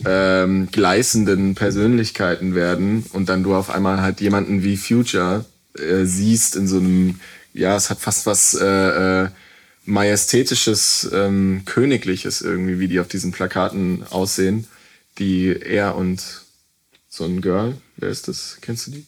ähm, 0.05 0.69
gleißenden 0.71 1.55
Persönlichkeiten 1.55 2.55
werden 2.55 3.05
und 3.13 3.29
dann 3.29 3.43
du 3.43 3.53
auf 3.53 3.69
einmal 3.69 4.01
halt 4.01 4.21
jemanden 4.21 4.63
wie 4.63 4.77
Future 4.77 5.45
äh, 5.77 6.05
siehst 6.05 6.55
in 6.55 6.67
so 6.67 6.77
einem, 6.77 7.19
ja, 7.53 7.75
es 7.75 7.89
hat 7.89 7.99
fast 7.99 8.25
was 8.25 8.53
äh, 8.55 9.23
äh, 9.23 9.29
majestätisches, 9.85 11.09
ähm, 11.13 11.63
königliches 11.65 12.41
irgendwie, 12.41 12.79
wie 12.79 12.87
die 12.87 12.99
auf 12.99 13.07
diesen 13.07 13.31
Plakaten 13.31 14.03
aussehen, 14.09 14.67
die 15.17 15.47
er 15.47 15.95
und 15.95 16.23
so 17.09 17.25
ein 17.25 17.41
Girl, 17.41 17.75
wer 17.97 18.09
ist 18.09 18.27
das? 18.27 18.57
Kennst 18.61 18.87
du 18.87 18.91
die? 18.91 19.05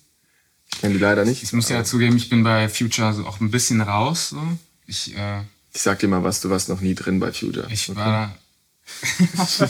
Ich 0.74 0.81
kenne 0.81 0.94
die 0.94 1.00
leider 1.00 1.24
nicht. 1.24 1.44
Ich 1.44 1.53
muss 1.53 1.69
ja 1.69 1.83
zugeben, 1.83 2.18
ich 2.18 2.29
bin 2.29 2.44
bei 2.44 2.68
Future 2.68 3.13
so 3.13 3.25
auch 3.25 3.39
ein 3.39 3.51
bisschen 3.51 3.79
raus. 3.81 4.29
So. 4.29 4.41
Ich, 4.88 5.15
äh, 5.15 5.41
Ich 5.74 5.81
sag 5.81 6.00
dir 6.00 6.07
mal 6.07 6.24
was, 6.24 6.41
du 6.41 6.50
warst 6.50 6.69
noch 6.69 6.81
nie 6.81 6.95
drin 6.95 7.19
bei 7.19 7.31
Future. 7.31 7.68
ich 7.71 7.95
war 7.95 8.06
da. 8.06 9.69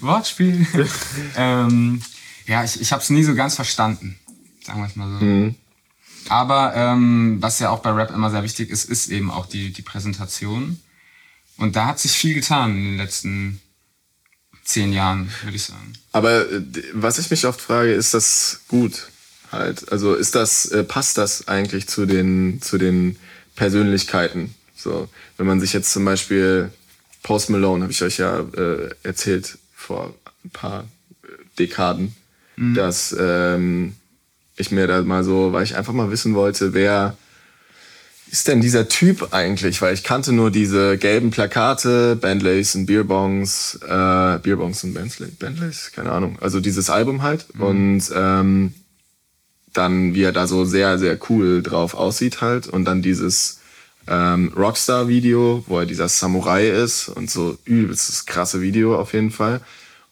Wortspiel. 0.00 0.66
ähm, 1.36 2.02
ja, 2.46 2.64
ich, 2.64 2.80
ich 2.80 2.92
habe 2.92 3.02
es 3.02 3.10
nie 3.10 3.22
so 3.22 3.34
ganz 3.34 3.54
verstanden. 3.54 4.18
Sagen 4.64 4.80
wir 4.80 4.86
es 4.86 4.96
mal 4.96 5.18
so. 5.18 5.54
Aber 6.28 6.74
ähm, 6.74 7.38
was 7.40 7.58
ja 7.60 7.70
auch 7.70 7.80
bei 7.80 7.90
Rap 7.90 8.10
immer 8.10 8.30
sehr 8.30 8.42
wichtig 8.42 8.70
ist, 8.70 8.84
ist 8.84 9.08
eben 9.08 9.30
auch 9.30 9.46
die, 9.46 9.72
die 9.72 9.82
Präsentation. 9.82 10.80
Und 11.56 11.76
da 11.76 11.86
hat 11.86 11.98
sich 11.98 12.12
viel 12.12 12.34
getan 12.34 12.76
in 12.76 12.84
den 12.84 12.96
letzten 12.96 13.60
zehn 14.64 14.92
Jahren, 14.92 15.30
würde 15.42 15.56
ich 15.56 15.64
sagen. 15.64 15.92
Aber 16.12 16.50
äh, 16.50 16.62
was 16.92 17.18
ich 17.18 17.30
mich 17.30 17.46
oft 17.46 17.60
frage, 17.60 17.92
ist 17.92 18.14
das 18.14 18.60
gut 18.68 19.08
halt? 19.52 19.90
Also 19.92 20.14
ist 20.14 20.34
das, 20.34 20.66
äh, 20.66 20.84
passt 20.84 21.18
das 21.18 21.48
eigentlich 21.48 21.88
zu 21.88 22.06
den, 22.06 22.62
zu 22.62 22.78
den 22.78 23.16
Persönlichkeiten? 23.56 24.54
So, 24.74 25.08
wenn 25.36 25.46
man 25.46 25.60
sich 25.60 25.72
jetzt 25.72 25.92
zum 25.92 26.04
Beispiel 26.04 26.70
Post 27.22 27.50
Malone, 27.50 27.82
habe 27.82 27.92
ich 27.92 28.02
euch 28.02 28.18
ja 28.18 28.40
äh, 28.40 28.90
erzählt 29.02 29.58
vor 29.74 30.14
ein 30.44 30.50
paar 30.50 30.84
äh, 31.22 31.26
Dekaden, 31.58 32.14
dass 32.74 33.16
ähm, 33.18 33.94
ich 34.56 34.70
mir 34.70 34.86
da 34.86 35.02
mal 35.02 35.24
so, 35.24 35.52
weil 35.52 35.64
ich 35.64 35.76
einfach 35.76 35.92
mal 35.92 36.10
wissen 36.10 36.34
wollte, 36.34 36.74
wer 36.74 37.16
ist 38.30 38.46
denn 38.46 38.60
dieser 38.60 38.88
Typ 38.88 39.32
eigentlich? 39.32 39.82
Weil 39.82 39.94
ich 39.94 40.04
kannte 40.04 40.32
nur 40.32 40.50
diese 40.50 40.98
gelben 40.98 41.30
Plakate, 41.30 42.16
Bentleys 42.16 42.74
und 42.74 42.86
Beerbongs, 42.86 43.78
äh, 43.82 44.38
Beerbongs 44.38 44.84
und 44.84 44.94
Bentley, 44.94 45.28
Bentleys, 45.38 45.90
keine 45.94 46.12
Ahnung. 46.12 46.38
Also 46.40 46.60
dieses 46.60 46.90
Album 46.90 47.22
halt. 47.22 47.46
Und 47.58 48.02
ähm, 48.14 48.74
dann, 49.72 50.14
wie 50.14 50.22
er 50.22 50.32
da 50.32 50.46
so 50.46 50.64
sehr, 50.64 50.98
sehr 50.98 51.18
cool 51.28 51.62
drauf 51.62 51.94
aussieht 51.94 52.40
halt. 52.40 52.66
Und 52.66 52.84
dann 52.84 53.02
dieses 53.02 53.60
ähm, 54.08 54.52
Rockstar-Video, 54.56 55.64
wo 55.66 55.78
er 55.78 55.86
dieser 55.86 56.08
Samurai 56.08 56.68
ist 56.68 57.08
und 57.08 57.30
so 57.30 57.56
übelstes 57.64 58.26
krasse 58.26 58.60
Video 58.60 58.98
auf 58.98 59.12
jeden 59.12 59.30
Fall. 59.30 59.60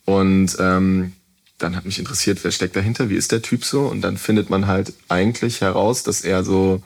Und 0.04 0.56
ähm, 0.58 1.12
dann 1.58 1.74
hat 1.74 1.84
mich 1.84 1.98
interessiert, 1.98 2.38
wer 2.42 2.52
steckt 2.52 2.76
dahinter, 2.76 3.10
wie 3.10 3.16
ist 3.16 3.32
der 3.32 3.42
Typ 3.42 3.64
so? 3.64 3.86
Und 3.86 4.00
dann 4.02 4.16
findet 4.16 4.48
man 4.48 4.66
halt 4.66 4.92
eigentlich 5.08 5.60
heraus, 5.60 6.04
dass 6.04 6.20
er 6.20 6.44
so 6.44 6.82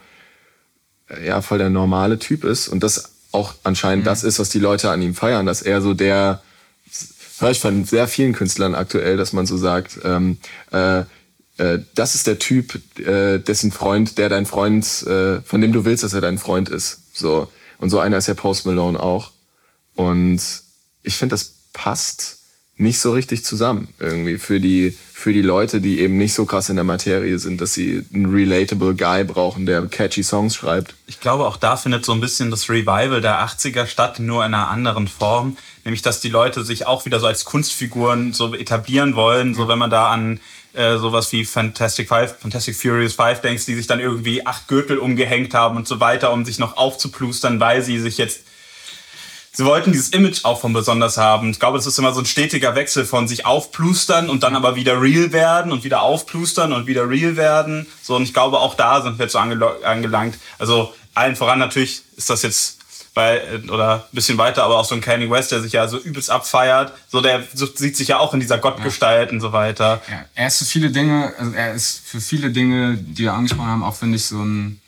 ja 1.24 1.42
voll 1.42 1.58
der 1.58 1.70
normale 1.70 2.18
Typ 2.18 2.44
ist 2.44 2.68
und 2.68 2.82
das 2.82 3.12
auch 3.32 3.54
anscheinend 3.64 4.06
das 4.06 4.24
ist, 4.24 4.38
was 4.38 4.50
die 4.50 4.58
Leute 4.58 4.90
an 4.90 5.02
ihm 5.02 5.14
feiern, 5.14 5.46
dass 5.46 5.62
er 5.62 5.82
so 5.82 5.94
der 5.94 6.42
höre 7.38 7.50
ich 7.50 7.60
von 7.60 7.84
sehr 7.84 8.06
vielen 8.08 8.32
Künstlern 8.34 8.74
aktuell, 8.74 9.16
dass 9.16 9.32
man 9.32 9.46
so 9.46 9.56
sagt, 9.56 9.98
ähm, 10.04 10.38
äh, 10.70 11.02
äh, 11.62 11.78
das 11.94 12.14
ist 12.14 12.26
der 12.26 12.38
Typ, 12.38 12.80
äh, 12.98 13.38
dessen 13.38 13.70
Freund, 13.70 14.18
der 14.18 14.28
dein 14.28 14.46
Freund, 14.46 14.84
äh, 15.06 15.40
von 15.42 15.60
dem 15.60 15.72
du 15.72 15.84
willst, 15.84 16.02
dass 16.02 16.12
er 16.12 16.20
dein 16.20 16.38
Freund 16.38 16.68
ist. 16.68 17.00
So 17.12 17.48
und 17.78 17.90
so 17.90 18.00
einer 18.00 18.16
ist 18.16 18.26
ja 18.26 18.34
Post 18.34 18.66
Malone 18.66 18.98
auch. 18.98 19.30
Und 19.94 20.40
ich 21.02 21.16
finde, 21.16 21.34
das 21.34 21.54
passt 21.72 22.38
nicht 22.76 22.98
so 22.98 23.12
richtig 23.12 23.44
zusammen 23.44 23.88
irgendwie 24.00 24.38
für 24.38 24.58
die 24.58 24.96
für 25.12 25.32
die 25.32 25.42
Leute, 25.42 25.80
die 25.80 26.00
eben 26.00 26.18
nicht 26.18 26.34
so 26.34 26.46
krass 26.46 26.68
in 26.68 26.74
der 26.74 26.84
Materie 26.84 27.38
sind, 27.38 27.60
dass 27.60 27.74
sie 27.74 28.04
einen 28.12 28.34
relatable 28.34 28.96
Guy 28.96 29.22
brauchen, 29.22 29.66
der 29.66 29.86
catchy 29.86 30.24
Songs 30.24 30.56
schreibt. 30.56 30.94
Ich 31.06 31.20
glaube, 31.20 31.46
auch 31.46 31.56
da 31.56 31.76
findet 31.76 32.04
so 32.04 32.10
ein 32.10 32.20
bisschen 32.20 32.50
das 32.50 32.68
Revival 32.68 33.20
der 33.20 33.46
80er 33.46 33.86
statt, 33.86 34.18
nur 34.18 34.44
in 34.44 34.52
einer 34.52 34.68
anderen 34.68 35.06
Form. 35.06 35.56
Nämlich, 35.84 36.02
dass 36.02 36.18
die 36.18 36.28
Leute 36.28 36.64
sich 36.64 36.88
auch 36.88 37.04
wieder 37.04 37.20
so 37.20 37.26
als 37.26 37.44
Kunstfiguren 37.44 38.32
so 38.32 38.52
etablieren 38.52 39.14
wollen. 39.14 39.54
So, 39.54 39.68
wenn 39.68 39.78
man 39.78 39.90
da 39.90 40.10
an 40.10 40.40
äh, 40.74 40.96
sowas 40.98 41.32
wie 41.32 41.44
Fantastic 41.44 42.08
Five, 42.08 42.38
Fantastic 42.40 42.76
Furious 42.76 43.14
Five 43.14 43.40
denkst, 43.40 43.66
die 43.66 43.74
sich 43.74 43.86
dann 43.86 44.00
irgendwie 44.00 44.46
acht 44.46 44.68
Gürtel 44.68 44.98
umgehängt 44.98 45.54
haben 45.54 45.76
und 45.76 45.86
so 45.86 46.00
weiter, 46.00 46.32
um 46.32 46.44
sich 46.44 46.58
noch 46.58 46.76
aufzuplustern, 46.76 47.60
weil 47.60 47.82
sie 47.82 47.98
sich 47.98 48.18
jetzt 48.18 48.40
Sie 49.54 49.66
wollten 49.66 49.92
dieses 49.92 50.08
Image 50.08 50.46
auch 50.46 50.62
von 50.62 50.72
besonders 50.72 51.18
haben. 51.18 51.50
Ich 51.50 51.60
glaube, 51.60 51.76
es 51.76 51.84
ist 51.84 51.98
immer 51.98 52.14
so 52.14 52.20
ein 52.20 52.26
stetiger 52.26 52.74
Wechsel 52.74 53.04
von 53.04 53.28
sich 53.28 53.44
aufplustern 53.44 54.30
und 54.30 54.44
dann 54.44 54.56
aber 54.56 54.76
wieder 54.76 54.98
real 55.02 55.30
werden 55.32 55.72
und 55.72 55.84
wieder 55.84 56.00
aufplustern 56.00 56.72
und 56.72 56.86
wieder 56.86 57.06
real 57.06 57.36
werden. 57.36 57.86
So, 58.00 58.16
und 58.16 58.22
ich 58.22 58.32
glaube, 58.32 58.60
auch 58.60 58.74
da 58.74 59.02
sind 59.02 59.18
wir 59.18 59.26
jetzt 59.26 59.32
so 59.32 59.38
angelangt. 59.38 60.38
Also 60.58 60.94
allen 61.12 61.36
voran 61.36 61.58
natürlich 61.58 62.00
ist 62.16 62.30
das 62.30 62.40
jetzt 62.40 62.78
bei, 63.14 63.60
oder 63.70 64.06
ein 64.10 64.14
bisschen 64.14 64.38
weiter, 64.38 64.64
aber 64.64 64.78
auch 64.78 64.84
so 64.84 64.94
ein 64.94 65.00
Kanye 65.00 65.28
West, 65.28 65.52
der 65.52 65.60
sich 65.60 65.72
ja 65.72 65.86
so 65.86 65.98
übelst 65.98 66.30
abfeiert. 66.30 66.92
So, 67.08 67.20
der 67.20 67.42
sieht 67.52 67.96
sich 67.96 68.08
ja 68.08 68.18
auch 68.18 68.32
in 68.32 68.40
dieser 68.40 68.58
Gottgestalt 68.58 69.32
und 69.32 69.40
so 69.40 69.52
weiter. 69.52 70.00
Ja, 70.08 70.24
er 70.34 70.46
ist 70.46 70.58
für 70.58 70.64
viele 70.64 70.90
Dinge, 70.90 71.32
also 71.38 71.52
er 71.52 71.74
ist 71.74 72.00
für 72.06 72.20
viele 72.20 72.50
Dinge, 72.50 72.96
die 72.96 73.24
wir 73.24 73.34
angesprochen 73.34 73.68
haben, 73.68 73.84
auch 73.84 73.94
finde 73.94 74.16
ich 74.16 74.24
so 74.24 74.42
ein 74.42 74.80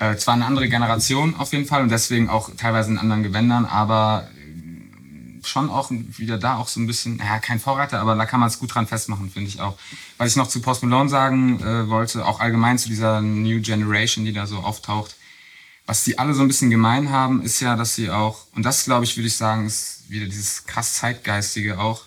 äh, 0.00 0.16
zwar 0.16 0.34
eine 0.34 0.46
andere 0.46 0.68
Generation 0.68 1.36
auf 1.36 1.52
jeden 1.52 1.66
Fall 1.66 1.82
und 1.82 1.90
deswegen 1.90 2.28
auch 2.30 2.50
teilweise 2.56 2.90
in 2.90 2.98
anderen 2.98 3.22
Gewändern, 3.22 3.66
aber 3.66 4.28
äh, 4.34 5.46
schon 5.46 5.68
auch 5.68 5.90
wieder 5.90 6.38
da 6.38 6.56
auch 6.56 6.68
so 6.68 6.80
ein 6.80 6.86
bisschen, 6.86 7.18
ja, 7.18 7.38
kein 7.38 7.60
Vorreiter, 7.60 8.00
aber 8.00 8.14
da 8.14 8.24
kann 8.24 8.40
man 8.40 8.48
es 8.48 8.58
gut 8.58 8.74
dran 8.74 8.86
festmachen, 8.86 9.30
finde 9.30 9.48
ich 9.48 9.60
auch. 9.60 9.76
Was 10.16 10.30
ich 10.30 10.36
noch 10.36 10.48
zu 10.48 10.60
Post 10.62 10.82
Malone 10.82 11.10
sagen 11.10 11.60
äh, 11.60 11.88
wollte, 11.88 12.24
auch 12.24 12.40
allgemein 12.40 12.78
zu 12.78 12.88
dieser 12.88 13.20
New 13.20 13.60
Generation, 13.60 14.24
die 14.24 14.32
da 14.32 14.46
so 14.46 14.58
auftaucht, 14.58 15.16
was 15.90 16.04
die 16.04 16.20
alle 16.20 16.34
so 16.34 16.42
ein 16.42 16.46
bisschen 16.46 16.70
gemein 16.70 17.10
haben, 17.10 17.42
ist 17.42 17.58
ja, 17.58 17.74
dass 17.74 17.96
sie 17.96 18.10
auch, 18.10 18.46
und 18.54 18.62
das 18.62 18.84
glaube 18.84 19.04
ich, 19.04 19.16
würde 19.16 19.26
ich 19.26 19.36
sagen, 19.36 19.66
ist 19.66 20.04
wieder 20.08 20.26
dieses 20.26 20.64
krass 20.64 20.94
Zeitgeistige 20.94 21.80
auch, 21.80 22.04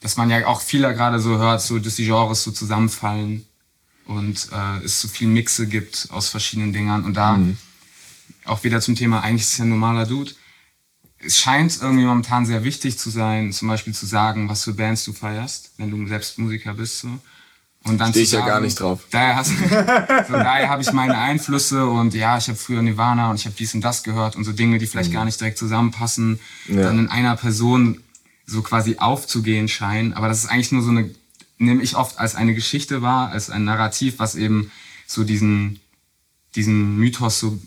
dass 0.00 0.16
man 0.16 0.30
ja 0.30 0.46
auch 0.46 0.60
vieler 0.60 0.94
gerade 0.94 1.18
so 1.18 1.36
hört, 1.36 1.60
so 1.60 1.80
dass 1.80 1.96
die 1.96 2.04
Genres 2.04 2.44
so 2.44 2.52
zusammenfallen 2.52 3.44
und 4.04 4.48
äh, 4.52 4.84
es 4.84 5.00
so 5.00 5.08
viel 5.08 5.26
Mixe 5.26 5.66
gibt 5.66 6.06
aus 6.12 6.28
verschiedenen 6.28 6.72
Dingern 6.72 7.04
und 7.04 7.14
da 7.14 7.36
mhm. 7.36 7.56
auch 8.44 8.62
wieder 8.62 8.80
zum 8.80 8.94
Thema, 8.94 9.22
eigentlich 9.22 9.42
ist 9.42 9.54
es 9.54 9.58
ja 9.58 9.64
ein 9.64 9.70
normaler 9.70 10.06
Dude, 10.06 10.30
es 11.18 11.36
scheint 11.36 11.82
irgendwie 11.82 12.04
momentan 12.04 12.46
sehr 12.46 12.62
wichtig 12.62 12.96
zu 12.96 13.10
sein, 13.10 13.52
zum 13.52 13.66
Beispiel 13.66 13.92
zu 13.92 14.06
sagen, 14.06 14.48
was 14.48 14.62
für 14.62 14.72
Bands 14.72 15.04
du 15.04 15.12
feierst, 15.12 15.72
wenn 15.78 15.90
du 15.90 16.06
selbst 16.06 16.38
Musiker 16.38 16.74
bist. 16.74 17.00
So. 17.00 17.08
Und 17.86 17.98
dann 17.98 18.10
Stehe 18.10 18.24
ich 18.24 18.30
sagen, 18.30 18.46
ja 18.46 18.52
gar 18.54 18.60
nicht 18.60 18.78
drauf. 18.80 19.00
Daher, 19.10 19.36
hast, 19.36 19.50
so, 19.50 20.32
daher 20.32 20.68
habe 20.68 20.82
ich 20.82 20.92
meine 20.92 21.16
Einflüsse 21.16 21.86
und 21.86 22.14
ja, 22.14 22.36
ich 22.36 22.48
habe 22.48 22.58
früher 22.58 22.82
Nirvana 22.82 23.30
und 23.30 23.36
ich 23.36 23.46
habe 23.46 23.54
dies 23.56 23.74
und 23.74 23.80
das 23.80 24.02
gehört 24.02 24.34
und 24.36 24.44
so 24.44 24.52
Dinge, 24.52 24.78
die 24.78 24.86
vielleicht 24.86 25.10
mhm. 25.10 25.14
gar 25.14 25.24
nicht 25.24 25.40
direkt 25.40 25.58
zusammenpassen, 25.58 26.40
ja. 26.68 26.82
dann 26.82 26.98
in 26.98 27.08
einer 27.08 27.36
Person 27.36 28.02
so 28.44 28.62
quasi 28.62 28.96
aufzugehen 28.98 29.68
scheinen. 29.68 30.14
Aber 30.14 30.28
das 30.28 30.44
ist 30.44 30.50
eigentlich 30.50 30.72
nur 30.72 30.82
so 30.82 30.90
eine, 30.90 31.10
nehme 31.58 31.82
ich 31.82 31.96
oft 31.96 32.18
als 32.18 32.34
eine 32.34 32.54
Geschichte 32.54 33.02
wahr, 33.02 33.30
als 33.30 33.50
ein 33.50 33.64
Narrativ, 33.64 34.18
was 34.18 34.34
eben 34.34 34.70
so 35.06 35.24
diesen 35.24 35.80
diesen 36.56 36.96
Mythos 36.96 37.38
so, 37.38 37.58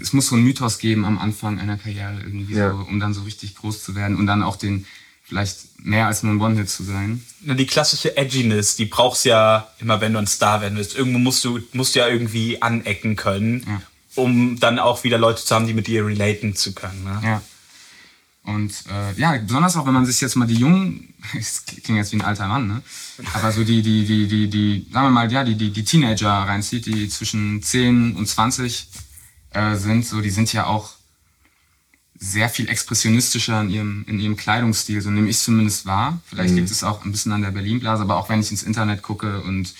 es 0.00 0.14
muss 0.14 0.28
so 0.28 0.34
einen 0.34 0.44
Mythos 0.44 0.78
geben 0.78 1.04
am 1.04 1.18
Anfang 1.18 1.58
einer 1.58 1.76
Karriere 1.76 2.18
irgendwie 2.22 2.54
ja. 2.54 2.70
so, 2.70 2.78
um 2.88 2.98
dann 2.98 3.12
so 3.12 3.22
richtig 3.22 3.54
groß 3.54 3.84
zu 3.84 3.94
werden 3.94 4.16
und 4.16 4.26
dann 4.26 4.42
auch 4.42 4.56
den 4.56 4.86
vielleicht 5.28 5.84
mehr 5.84 6.06
als 6.06 6.22
nur 6.22 6.32
ein 6.32 6.40
One-Hit 6.40 6.70
zu 6.70 6.82
sein. 6.82 7.22
Na, 7.42 7.54
die 7.54 7.66
klassische 7.66 8.16
Edginess, 8.16 8.76
die 8.76 8.86
brauchst 8.86 9.24
ja 9.24 9.68
immer, 9.78 10.00
wenn 10.00 10.14
du 10.14 10.18
ein 10.18 10.26
Star 10.26 10.60
werden 10.60 10.76
willst. 10.76 10.96
Irgendwo 10.96 11.18
musst 11.18 11.44
du, 11.44 11.60
musst 11.72 11.94
du 11.94 12.00
ja 12.00 12.08
irgendwie 12.08 12.60
anecken 12.62 13.14
können, 13.14 13.64
ja. 13.66 13.82
um 14.14 14.58
dann 14.58 14.78
auch 14.78 15.04
wieder 15.04 15.18
Leute 15.18 15.44
zu 15.44 15.54
haben, 15.54 15.66
die 15.66 15.74
mit 15.74 15.86
dir 15.86 16.04
relaten 16.06 16.56
zu 16.56 16.72
können. 16.72 17.04
Ne? 17.04 17.20
Ja. 17.22 17.42
Und 18.44 18.72
äh, 18.90 19.20
ja, 19.20 19.36
besonders 19.36 19.76
auch, 19.76 19.86
wenn 19.86 19.92
man 19.92 20.06
sich 20.06 20.18
jetzt 20.22 20.34
mal 20.34 20.46
die 20.46 20.54
jungen, 20.54 21.12
das 21.34 21.64
klingt 21.66 21.98
jetzt 21.98 22.12
wie 22.12 22.16
ein 22.16 22.22
alter 22.22 22.48
Mann, 22.48 22.66
ne? 22.66 22.82
Aber 23.34 23.52
so 23.52 23.62
die, 23.62 23.82
die, 23.82 24.06
die, 24.06 24.26
die, 24.26 24.48
die, 24.48 24.86
sagen 24.90 25.06
wir 25.06 25.10
mal, 25.10 25.30
ja, 25.30 25.44
die, 25.44 25.54
die, 25.54 25.70
die 25.70 25.84
Teenager 25.84 26.30
reinzieht, 26.30 26.86
die 26.86 27.08
zwischen 27.10 27.62
10 27.62 28.16
und 28.16 28.26
20 28.26 28.88
äh, 29.50 29.76
sind, 29.76 30.06
so, 30.06 30.22
die 30.22 30.30
sind 30.30 30.50
ja 30.54 30.64
auch 30.64 30.97
sehr 32.18 32.48
viel 32.48 32.68
expressionistischer 32.68 33.60
in 33.60 33.70
ihrem, 33.70 34.04
in 34.08 34.18
ihrem 34.18 34.36
Kleidungsstil, 34.36 35.00
so 35.00 35.10
nehme 35.10 35.28
ich 35.28 35.38
zumindest 35.38 35.86
wahr. 35.86 36.20
Vielleicht 36.26 36.50
mhm. 36.50 36.58
liegt 36.58 36.70
es 36.70 36.82
auch 36.82 37.04
ein 37.04 37.12
bisschen 37.12 37.32
an 37.32 37.42
der 37.42 37.50
Berlin-Blase, 37.50 38.02
aber 38.02 38.16
auch 38.16 38.28
wenn 38.28 38.40
ich 38.40 38.50
ins 38.50 38.64
Internet 38.64 39.02
gucke 39.02 39.40
und 39.42 39.74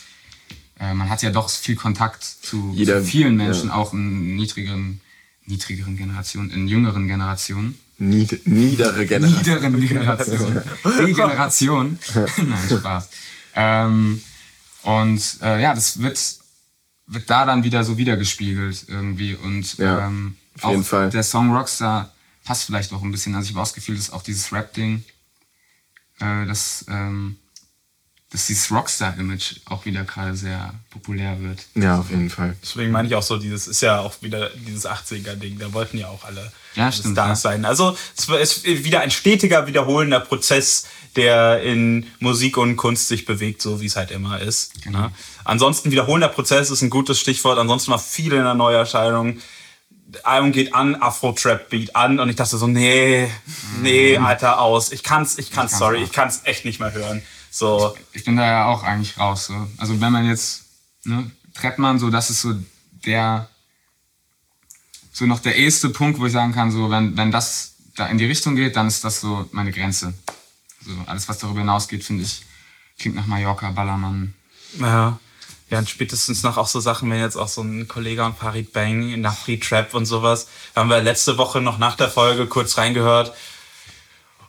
äh, 0.78 0.94
man 0.94 1.10
hat 1.10 1.22
ja 1.22 1.30
doch 1.30 1.50
viel 1.50 1.74
Kontakt 1.74 2.22
zu, 2.22 2.72
Jeder, 2.74 3.00
zu 3.00 3.06
vielen 3.06 3.36
Menschen, 3.36 3.68
ja. 3.68 3.74
auch 3.74 3.92
in 3.92 4.36
niedrigeren, 4.36 5.00
niedrigeren 5.46 5.96
Generationen, 5.96 6.50
in 6.50 6.68
jüngeren 6.68 7.08
Generationen. 7.08 7.78
Nied 7.98 8.46
niedere 8.46 9.06
Generation. 9.06 9.38
Niederen 9.38 9.80
Generation. 9.80 10.62
Degeneration. 11.04 11.98
Nein, 12.14 12.68
Spaß. 12.68 13.08
Ähm, 13.56 14.22
und 14.82 15.38
äh, 15.42 15.60
ja, 15.60 15.74
das 15.74 16.00
wird, 16.00 16.20
wird 17.08 17.28
da 17.28 17.44
dann 17.44 17.64
wieder 17.64 17.82
so 17.82 17.98
wiedergespiegelt 17.98 18.84
irgendwie. 18.86 19.34
Und 19.34 19.78
ja, 19.78 20.06
ähm, 20.06 20.36
auf 20.60 20.70
jeden 20.70 20.84
Fall. 20.84 21.10
der 21.10 21.24
Song 21.24 21.52
Rockstar 21.52 22.12
passt 22.48 22.64
vielleicht 22.64 22.94
auch 22.94 23.02
ein 23.02 23.12
bisschen. 23.12 23.34
Also 23.34 23.44
ich 23.44 23.50
habe 23.52 23.60
auch 23.60 23.66
das 23.66 23.74
Gefühl, 23.74 23.96
dass 23.96 24.10
auch 24.10 24.22
dieses 24.22 24.50
Rap-Ding, 24.52 25.04
äh, 26.18 26.46
das 26.46 26.86
ähm, 26.88 27.36
dass 28.30 28.46
dieses 28.46 28.70
Rockstar-Image 28.70 29.60
auch 29.66 29.84
wieder 29.84 30.04
gerade 30.04 30.34
sehr 30.34 30.74
populär 30.90 31.40
wird. 31.40 31.66
Ja, 31.74 31.98
auf 32.00 32.10
jeden 32.10 32.30
Fall. 32.30 32.56
Deswegen 32.62 32.90
meine 32.90 33.08
ich 33.08 33.14
auch 33.14 33.22
so, 33.22 33.36
dieses 33.36 33.68
ist 33.68 33.82
ja 33.82 34.00
auch 34.00 34.20
wieder 34.22 34.50
dieses 34.50 34.86
80er-Ding, 34.86 35.58
da 35.58 35.72
wollten 35.74 35.98
ja 35.98 36.08
auch 36.08 36.24
alle 36.24 36.50
ja, 36.74 36.90
stimmt, 36.90 37.14
Stars 37.14 37.42
ja. 37.42 37.50
sein. 37.50 37.64
Also 37.66 37.96
es 38.16 38.28
ist 38.28 38.64
wieder 38.84 39.00
ein 39.00 39.10
stetiger, 39.10 39.66
wiederholender 39.66 40.20
Prozess, 40.20 40.86
der 41.16 41.62
in 41.62 42.06
Musik 42.18 42.56
und 42.56 42.76
Kunst 42.76 43.08
sich 43.08 43.24
bewegt, 43.26 43.60
so 43.60 43.80
wie 43.80 43.86
es 43.86 43.96
halt 43.96 44.10
immer 44.10 44.40
ist. 44.40 44.82
Genau. 44.84 45.00
Ne? 45.00 45.12
Ansonsten 45.44 45.90
wiederholender 45.90 46.28
Prozess 46.28 46.70
ist 46.70 46.82
ein 46.82 46.90
gutes 46.90 47.18
Stichwort, 47.18 47.58
ansonsten 47.58 47.90
war 47.90 47.98
viel 47.98 48.32
in 48.32 48.44
der 48.44 48.54
Neuerscheinung. 48.54 49.38
Album 50.22 50.52
geht 50.52 50.74
an, 50.74 50.94
Afro-Trap-Beat 50.96 51.94
an 51.94 52.18
und 52.18 52.28
ich 52.28 52.36
dachte 52.36 52.56
so, 52.56 52.66
nee, 52.66 53.30
nee, 53.82 54.18
mhm. 54.18 54.24
Alter, 54.24 54.60
aus. 54.60 54.90
Ich 54.92 55.02
kann's, 55.02 55.38
ich 55.38 55.50
kann's, 55.50 55.72
ich 55.72 55.78
sorry, 55.78 56.02
ich 56.02 56.12
kann's 56.12 56.42
echt 56.44 56.64
nicht 56.64 56.80
mehr 56.80 56.92
hören. 56.92 57.22
So. 57.50 57.94
Ich, 58.12 58.20
ich, 58.20 58.24
bin 58.24 58.36
da 58.36 58.46
ja 58.46 58.64
auch 58.66 58.82
eigentlich 58.82 59.18
raus. 59.18 59.46
So. 59.46 59.54
Also 59.76 60.00
wenn 60.00 60.12
man 60.12 60.26
jetzt, 60.26 60.64
ne, 61.04 61.30
Treppmann, 61.54 61.98
so, 61.98 62.10
das 62.10 62.30
ist 62.30 62.40
so 62.40 62.54
der, 63.04 63.48
so 65.12 65.26
noch 65.26 65.40
der 65.40 65.56
erste 65.56 65.90
Punkt, 65.90 66.18
wo 66.20 66.26
ich 66.26 66.32
sagen 66.32 66.52
kann, 66.52 66.70
so, 66.70 66.90
wenn, 66.90 67.16
wenn 67.16 67.30
das 67.30 67.74
da 67.96 68.06
in 68.06 68.18
die 68.18 68.26
Richtung 68.26 68.56
geht, 68.56 68.76
dann 68.76 68.86
ist 68.86 69.04
das 69.04 69.20
so 69.20 69.48
meine 69.52 69.72
Grenze. 69.72 70.14
So, 70.84 70.92
alles, 71.06 71.28
was 71.28 71.38
darüber 71.38 71.60
hinausgeht, 71.60 72.04
finde 72.04 72.22
ich, 72.24 72.44
klingt 72.98 73.16
nach 73.16 73.26
Mallorca, 73.26 73.70
Ballermann. 73.72 74.34
Ja. 74.78 75.18
Ja, 75.70 75.78
und 75.78 75.88
spätestens 75.88 76.42
noch 76.42 76.56
auch 76.56 76.66
so 76.66 76.80
Sachen, 76.80 77.10
wenn 77.10 77.20
jetzt 77.20 77.36
auch 77.36 77.48
so 77.48 77.62
ein 77.62 77.88
Kollege 77.88 78.24
und 78.24 78.38
Farid 78.38 78.72
Bang, 78.72 79.20
Nafri 79.20 79.58
Trap 79.60 79.92
und 79.94 80.06
sowas, 80.06 80.48
haben 80.74 80.88
wir 80.88 81.02
letzte 81.02 81.36
Woche 81.36 81.60
noch 81.60 81.78
nach 81.78 81.96
der 81.96 82.08
Folge 82.08 82.46
kurz 82.46 82.78
reingehört. 82.78 83.34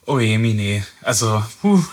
Oh 0.06 0.18
je, 0.18 0.38
Mine. 0.38 0.86
Also, 1.02 1.44
puh, 1.62 1.84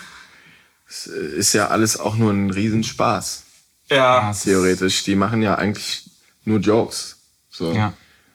es 0.88 1.06
ist 1.06 1.52
ja 1.52 1.68
alles 1.68 1.98
auch 1.98 2.14
nur 2.14 2.32
ein 2.32 2.50
Riesenspaß. 2.50 3.42
Ja. 3.90 4.32
Theoretisch. 4.32 5.04
Die 5.04 5.16
machen 5.16 5.42
ja 5.42 5.56
eigentlich 5.56 6.08
nur 6.44 6.60
Jokes. 6.60 7.16
So. 7.50 7.72
Ja. 7.72 7.92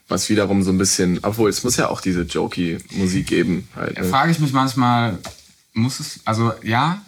Was 0.08 0.30
wiederum 0.30 0.62
so 0.62 0.72
ein 0.72 0.78
bisschen, 0.78 1.20
obwohl 1.24 1.50
es 1.50 1.64
muss 1.64 1.78
ja 1.78 1.88
auch 1.88 2.02
diese 2.02 2.24
jokey 2.24 2.80
Musik 2.92 3.28
geben. 3.28 3.70
Halt, 3.76 3.98
ne? 3.98 4.04
Frage 4.04 4.32
ich 4.32 4.40
mich 4.40 4.52
manchmal, 4.52 5.18
muss 5.74 6.02
es, 6.02 6.20
also 6.26 6.54
ja, 6.64 7.02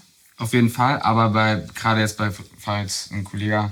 auf 0.43 0.53
jeden 0.53 0.69
Fall, 0.69 1.01
aber 1.01 1.29
bei, 1.29 1.63
gerade 1.73 2.01
jetzt 2.01 2.17
bei 2.17 2.31
Falls 2.59 3.09
ein 3.11 3.23
Kollege, 3.23 3.71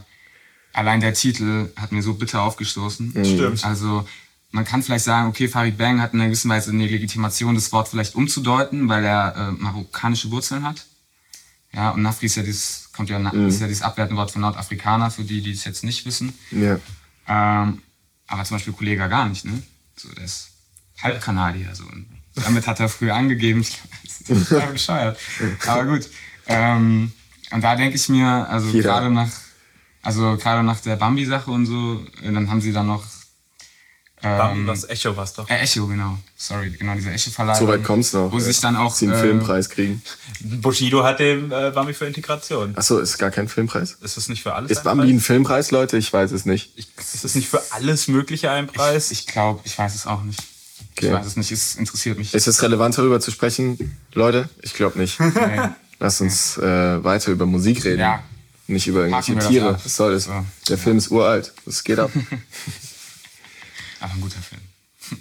allein 0.73 1.01
der 1.01 1.13
Titel 1.13 1.69
hat 1.75 1.91
mir 1.91 2.01
so 2.01 2.13
bitter 2.13 2.41
aufgestoßen. 2.41 3.13
Mhm. 3.13 3.25
Stimmt. 3.25 3.65
Also, 3.65 4.07
man 4.51 4.65
kann 4.65 4.83
vielleicht 4.83 5.05
sagen, 5.05 5.29
okay, 5.29 5.47
Farid 5.47 5.77
Bang 5.77 6.01
hat 6.01 6.13
in 6.13 6.19
einer 6.19 6.29
gewissen 6.29 6.49
Weise 6.49 6.71
eine 6.71 6.87
Legitimation, 6.87 7.55
das 7.55 7.71
Wort 7.71 7.87
vielleicht 7.87 8.15
umzudeuten, 8.15 8.89
weil 8.89 9.03
er 9.03 9.35
äh, 9.35 9.51
marokkanische 9.51 10.31
Wurzeln 10.31 10.63
hat. 10.63 10.85
Ja, 11.73 11.91
und 11.91 12.01
Nafri 12.01 12.25
ist 12.25 12.35
ja 12.35 12.43
dieses, 12.43 12.89
kommt 12.91 13.09
ja, 13.09 13.17
mhm. 13.17 13.47
ist 13.47 13.61
ja 13.61 13.67
dieses 13.67 13.83
abwertende 13.83 14.19
Wort 14.19 14.31
von 14.31 14.41
Nordafrikaner, 14.41 15.09
für 15.09 15.23
die, 15.23 15.41
die 15.41 15.51
es 15.51 15.63
jetzt 15.63 15.83
nicht 15.83 16.05
wissen. 16.05 16.33
Ja. 16.51 16.79
Ähm, 17.27 17.81
aber 18.27 18.43
zum 18.43 18.55
Beispiel 18.55 18.73
Kollege 18.73 19.07
gar 19.07 19.27
nicht, 19.29 19.45
ne? 19.45 19.61
So, 19.95 20.09
der 20.09 20.25
ist 20.25 20.51
Halbkanadier, 21.01 21.73
so. 21.73 21.83
Und 21.85 22.07
damit 22.35 22.67
hat 22.67 22.79
er 22.79 22.89
früher 22.89 23.15
angegeben, 23.15 23.65
das 24.03 24.21
ist 24.21 24.49
total 24.49 24.67
bescheuert. 24.73 25.19
Aber 25.65 25.85
gut. 25.85 26.09
Ähm, 26.48 27.12
und 27.51 27.63
da 27.63 27.75
denke 27.75 27.95
ich 27.95 28.10
mir, 28.10 28.48
also 28.50 28.71
gerade 28.71 29.10
nach, 29.10 29.29
also 30.01 30.38
gerade 30.38 30.63
nach 30.63 30.79
der 30.79 30.95
Bambi-Sache 30.95 31.51
und 31.51 31.65
so, 31.65 32.01
dann 32.24 32.50
haben 32.50 32.62
sie 32.62 32.74
dann 32.74 32.88
noch 32.88 33.03
ähm, 34.24 34.67
das 34.67 34.88
Echo 34.88 35.15
war 35.17 35.27
doch. 35.36 35.50
Äh, 35.50 35.62
Echo, 35.62 35.88
genau. 35.88 36.17
Sorry, 36.38 36.69
genau, 36.69 36.93
diese 36.93 37.12
Echo-Verleihung. 37.12 37.60
So 37.60 37.67
weit 37.67 37.83
kommt's 37.83 38.13
noch. 38.13 38.31
Wo 38.31 38.39
sie 38.39 38.45
sich 38.45 38.60
dann 38.60 38.75
auch... 38.75 38.93
Sie 38.93 39.07
einen 39.07 39.15
äh, 39.15 39.19
Filmpreis 39.19 39.69
kriegen. 39.69 40.01
Bushido 40.41 41.03
hat 41.03 41.19
den 41.19 41.51
äh, 41.51 41.71
Bambi 41.74 41.93
für 41.93 42.05
Integration. 42.05 42.75
Achso, 42.75 43.00
ist 43.00 43.17
gar 43.17 43.31
kein 43.31 43.48
Filmpreis? 43.48 43.98
Ist 44.01 44.17
das 44.17 44.29
nicht 44.29 44.43
für 44.43 44.53
alles 44.53 44.69
Ist 44.69 44.83
Bambi 44.83 45.10
ein 45.10 45.19
Filmpreis, 45.19 45.71
Leute? 45.71 45.98
Ich 45.98 46.13
weiß 46.13 46.31
es 46.31 46.45
nicht. 46.45 46.71
Ich, 46.75 46.88
ist 46.98 47.24
das 47.24 47.33
nicht 47.33 47.50
für 47.50 47.62
alles 47.71 48.07
Mögliche 48.07 48.51
ein 48.51 48.67
Preis? 48.67 49.12
Ich, 49.12 49.21
ich 49.21 49.27
glaube, 49.27 49.62
ich 49.63 49.77
weiß 49.77 49.95
es 49.95 50.05
auch 50.05 50.21
nicht. 50.21 50.39
Okay. 50.91 51.07
Ich 51.07 51.13
weiß 51.13 51.25
es 51.25 51.38
nicht, 51.38 51.51
es 51.51 51.75
interessiert 51.75 52.19
mich. 52.19 52.33
Ist 52.33 52.48
es 52.48 52.62
relevant, 52.62 52.98
darüber 52.98 53.19
zu 53.19 53.31
sprechen, 53.31 53.98
Leute? 54.13 54.50
Ich 54.62 54.74
glaube 54.74 55.00
nicht. 55.00 55.19
Nee. 55.41 55.69
Lass 56.01 56.20
uns 56.20 56.58
äh, 56.58 57.03
weiter 57.03 57.31
über 57.31 57.46
Musik 57.46 57.86
reden. 57.86 58.00
Ja. 58.00 58.24
Nicht 58.65 58.88
über 58.88 59.01
irgendwelche 59.01 59.38
Tiere. 59.38 59.75
Was 59.75 59.96
soll 59.96 60.13
das? 60.13 60.24
So. 60.24 60.46
Der 60.67 60.79
Film 60.79 60.98
ist 60.98 61.12
uralt. 61.12 61.53
Das 61.63 61.84
geht 61.84 62.00
ab. 62.00 62.10
Aber 64.00 64.12
ein 64.12 64.22
guter 64.22 64.39
Film. 64.39 64.62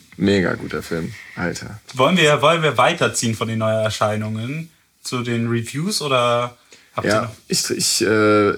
Mega 0.17 0.55
guter 0.55 0.83
Film, 0.83 1.13
Alter. 1.37 1.79
Wollen 1.93 2.17
wir, 2.17 2.41
wollen 2.41 2.63
wir 2.63 2.79
weiterziehen 2.79 3.35
von 3.35 3.49
den 3.49 3.59
Neuerscheinungen 3.59 4.71
zu 5.03 5.23
den 5.23 5.49
Reviews 5.49 6.01
oder 6.01 6.57
habt 6.97 7.07
ja, 7.07 7.15
ihr 7.15 7.23
noch? 7.25 7.35
Ich, 7.49 7.69
ich 7.69 8.01
äh, 8.01 8.55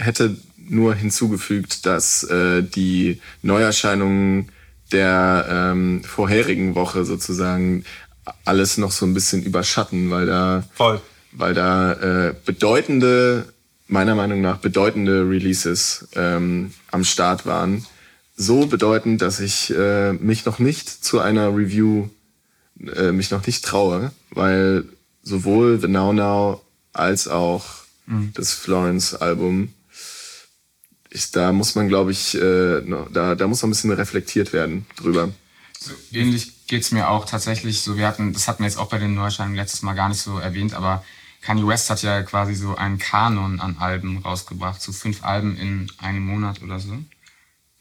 hätte 0.00 0.36
nur 0.58 0.94
hinzugefügt, 0.94 1.86
dass 1.86 2.24
äh, 2.24 2.62
die 2.62 3.22
Neuerscheinungen 3.40 4.52
der 4.90 5.46
ähm, 5.48 6.04
vorherigen 6.04 6.74
Woche 6.74 7.06
sozusagen 7.06 7.84
alles 8.44 8.76
noch 8.76 8.92
so 8.92 9.06
ein 9.06 9.14
bisschen 9.14 9.42
überschatten, 9.42 10.10
weil 10.10 10.26
da, 10.26 10.64
Voll. 10.74 11.00
Weil 11.32 11.54
da 11.54 11.92
äh, 11.92 12.34
bedeutende, 12.44 13.52
meiner 13.88 14.14
Meinung 14.14 14.40
nach 14.40 14.58
bedeutende 14.58 15.28
Releases 15.28 16.08
ähm, 16.14 16.72
am 16.90 17.04
Start 17.04 17.46
waren 17.46 17.86
so 18.36 18.66
bedeutend, 18.66 19.22
dass 19.22 19.40
ich 19.40 19.72
äh, 19.74 20.12
mich 20.12 20.44
noch 20.44 20.58
nicht 20.58 20.88
zu 20.88 21.20
einer 21.20 21.54
Review 21.54 22.08
äh, 22.96 23.12
mich 23.12 23.30
noch 23.30 23.46
nicht 23.46 23.64
traue, 23.64 24.12
weil 24.30 24.84
sowohl 25.22 25.80
The 25.80 25.88
Now 25.88 26.12
Now 26.12 26.62
als 26.92 27.28
auch 27.28 27.64
mhm. 28.06 28.32
das 28.34 28.52
Florence-Album, 28.52 29.72
da 31.32 31.52
muss 31.52 31.74
man, 31.74 31.88
glaube 31.88 32.10
ich, 32.10 32.34
äh, 32.34 32.82
da, 33.12 33.34
da 33.34 33.46
muss 33.46 33.62
noch 33.62 33.68
ein 33.68 33.70
bisschen 33.70 33.92
reflektiert 33.92 34.52
werden 34.52 34.86
drüber. 34.96 35.30
So, 35.78 35.92
ähnlich 36.12 36.66
geht's 36.66 36.90
mir 36.90 37.08
auch 37.08 37.26
tatsächlich 37.26 37.80
so. 37.80 37.96
Wir 37.96 38.06
hatten, 38.06 38.32
das 38.32 38.48
hatten 38.48 38.62
wir 38.62 38.68
jetzt 38.68 38.78
auch 38.78 38.88
bei 38.88 38.98
den 38.98 39.14
Neuerscheinungen 39.14 39.56
letztes 39.56 39.82
Mal 39.82 39.94
gar 39.94 40.08
nicht 40.08 40.20
so 40.20 40.38
erwähnt, 40.38 40.74
aber 40.74 41.04
Kanye 41.42 41.66
West 41.66 41.90
hat 41.90 42.02
ja 42.02 42.22
quasi 42.22 42.54
so 42.54 42.76
einen 42.76 42.98
Kanon 42.98 43.60
an 43.60 43.76
Alben 43.78 44.18
rausgebracht, 44.18 44.80
so 44.80 44.92
fünf 44.92 45.24
Alben 45.24 45.56
in 45.56 45.90
einem 45.98 46.24
Monat 46.24 46.62
oder 46.62 46.78
so. 46.78 46.96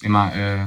Immer 0.02 0.36
äh, 0.36 0.66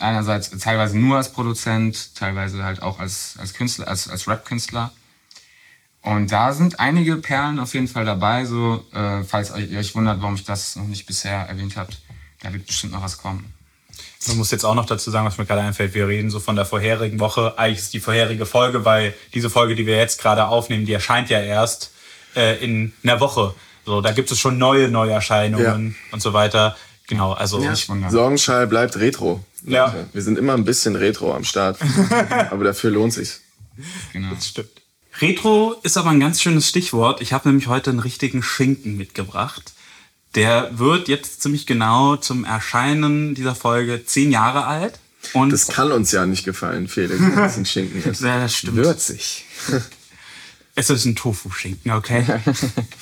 einerseits 0.00 0.50
teilweise 0.50 0.98
nur 0.98 1.16
als 1.16 1.32
Produzent, 1.32 2.16
teilweise 2.16 2.64
halt 2.64 2.82
auch 2.82 2.98
als, 2.98 3.36
als 3.38 3.54
Künstler, 3.54 3.88
als, 3.88 4.08
als 4.08 4.28
Rap-Künstler. 4.28 4.92
Und 6.02 6.32
da 6.32 6.52
sind 6.52 6.80
einige 6.80 7.16
Perlen 7.16 7.60
auf 7.60 7.74
jeden 7.74 7.86
Fall 7.86 8.04
dabei, 8.04 8.44
so, 8.44 8.84
äh, 8.92 9.22
falls 9.22 9.56
ihr 9.56 9.78
euch 9.78 9.94
wundert, 9.94 10.20
warum 10.20 10.34
ich 10.34 10.44
das 10.44 10.74
noch 10.74 10.88
nicht 10.88 11.06
bisher 11.06 11.48
erwähnt 11.48 11.76
habt. 11.76 12.02
Da 12.40 12.52
wird 12.52 12.66
bestimmt 12.66 12.92
noch 12.92 13.02
was 13.02 13.18
kommen. 13.18 13.54
Man 14.28 14.36
muss 14.38 14.50
jetzt 14.50 14.64
auch 14.64 14.74
noch 14.74 14.86
dazu 14.86 15.10
sagen, 15.10 15.26
was 15.26 15.38
mir 15.38 15.46
gerade 15.46 15.62
einfällt. 15.62 15.94
Wir 15.94 16.06
reden 16.06 16.30
so 16.30 16.40
von 16.40 16.56
der 16.56 16.64
vorherigen 16.64 17.18
Woche. 17.20 17.58
Eigentlich 17.58 17.80
ist 17.80 17.94
die 17.94 18.00
vorherige 18.00 18.46
Folge, 18.46 18.84
weil 18.84 19.14
diese 19.34 19.50
Folge, 19.50 19.74
die 19.74 19.86
wir 19.86 19.96
jetzt 19.96 20.20
gerade 20.20 20.46
aufnehmen, 20.46 20.86
die 20.86 20.92
erscheint 20.92 21.28
ja 21.28 21.40
erst 21.40 21.90
äh, 22.36 22.62
in 22.64 22.92
einer 23.02 23.20
Woche. 23.20 23.54
So, 23.84 24.00
da 24.00 24.12
gibt 24.12 24.30
es 24.30 24.38
schon 24.38 24.58
neue 24.58 24.88
Neuerscheinungen 24.88 25.96
ja. 25.96 26.12
und 26.12 26.22
so 26.22 26.32
weiter. 26.32 26.76
Genau, 27.08 27.32
also 27.32 27.62
ja. 27.62 27.74
Sorgenschall 27.74 28.66
bleibt 28.68 28.96
Retro. 28.96 29.44
Ja. 29.64 29.94
Wir 30.12 30.22
sind 30.22 30.38
immer 30.38 30.54
ein 30.54 30.64
bisschen 30.64 30.96
Retro 30.96 31.34
am 31.34 31.44
Start. 31.44 31.78
aber 32.50 32.64
dafür 32.64 32.90
lohnt 32.90 33.12
sich's. 33.12 33.40
Genau. 34.12 34.34
Das 34.34 34.48
stimmt. 34.48 34.70
Retro 35.20 35.74
ist 35.82 35.96
aber 35.96 36.10
ein 36.10 36.20
ganz 36.20 36.40
schönes 36.40 36.68
Stichwort. 36.68 37.20
Ich 37.20 37.32
habe 37.32 37.48
nämlich 37.48 37.66
heute 37.66 37.90
einen 37.90 37.98
richtigen 37.98 38.42
Schinken 38.42 38.96
mitgebracht. 38.96 39.71
Der 40.34 40.70
wird 40.78 41.08
jetzt 41.08 41.42
ziemlich 41.42 41.66
genau 41.66 42.16
zum 42.16 42.44
Erscheinen 42.44 43.34
dieser 43.34 43.54
Folge 43.54 44.04
zehn 44.04 44.30
Jahre 44.30 44.66
alt. 44.66 44.98
Und 45.34 45.52
das 45.52 45.68
kann 45.68 45.92
uns 45.92 46.10
ja 46.10 46.26
nicht 46.26 46.44
gefallen, 46.44 46.88
Felix, 46.88 47.20
wenn 47.20 47.38
es 47.38 47.56
ein 47.56 47.66
Schinken 47.66 48.02
ist. 48.10 48.22
Ja, 48.22 48.40
das 48.40 48.56
stimmt. 48.56 48.76
Würzig. 48.76 49.44
Es 50.74 50.88
ist 50.88 51.04
ein 51.04 51.14
Tofu-Schinken, 51.14 51.92
okay? 51.92 52.24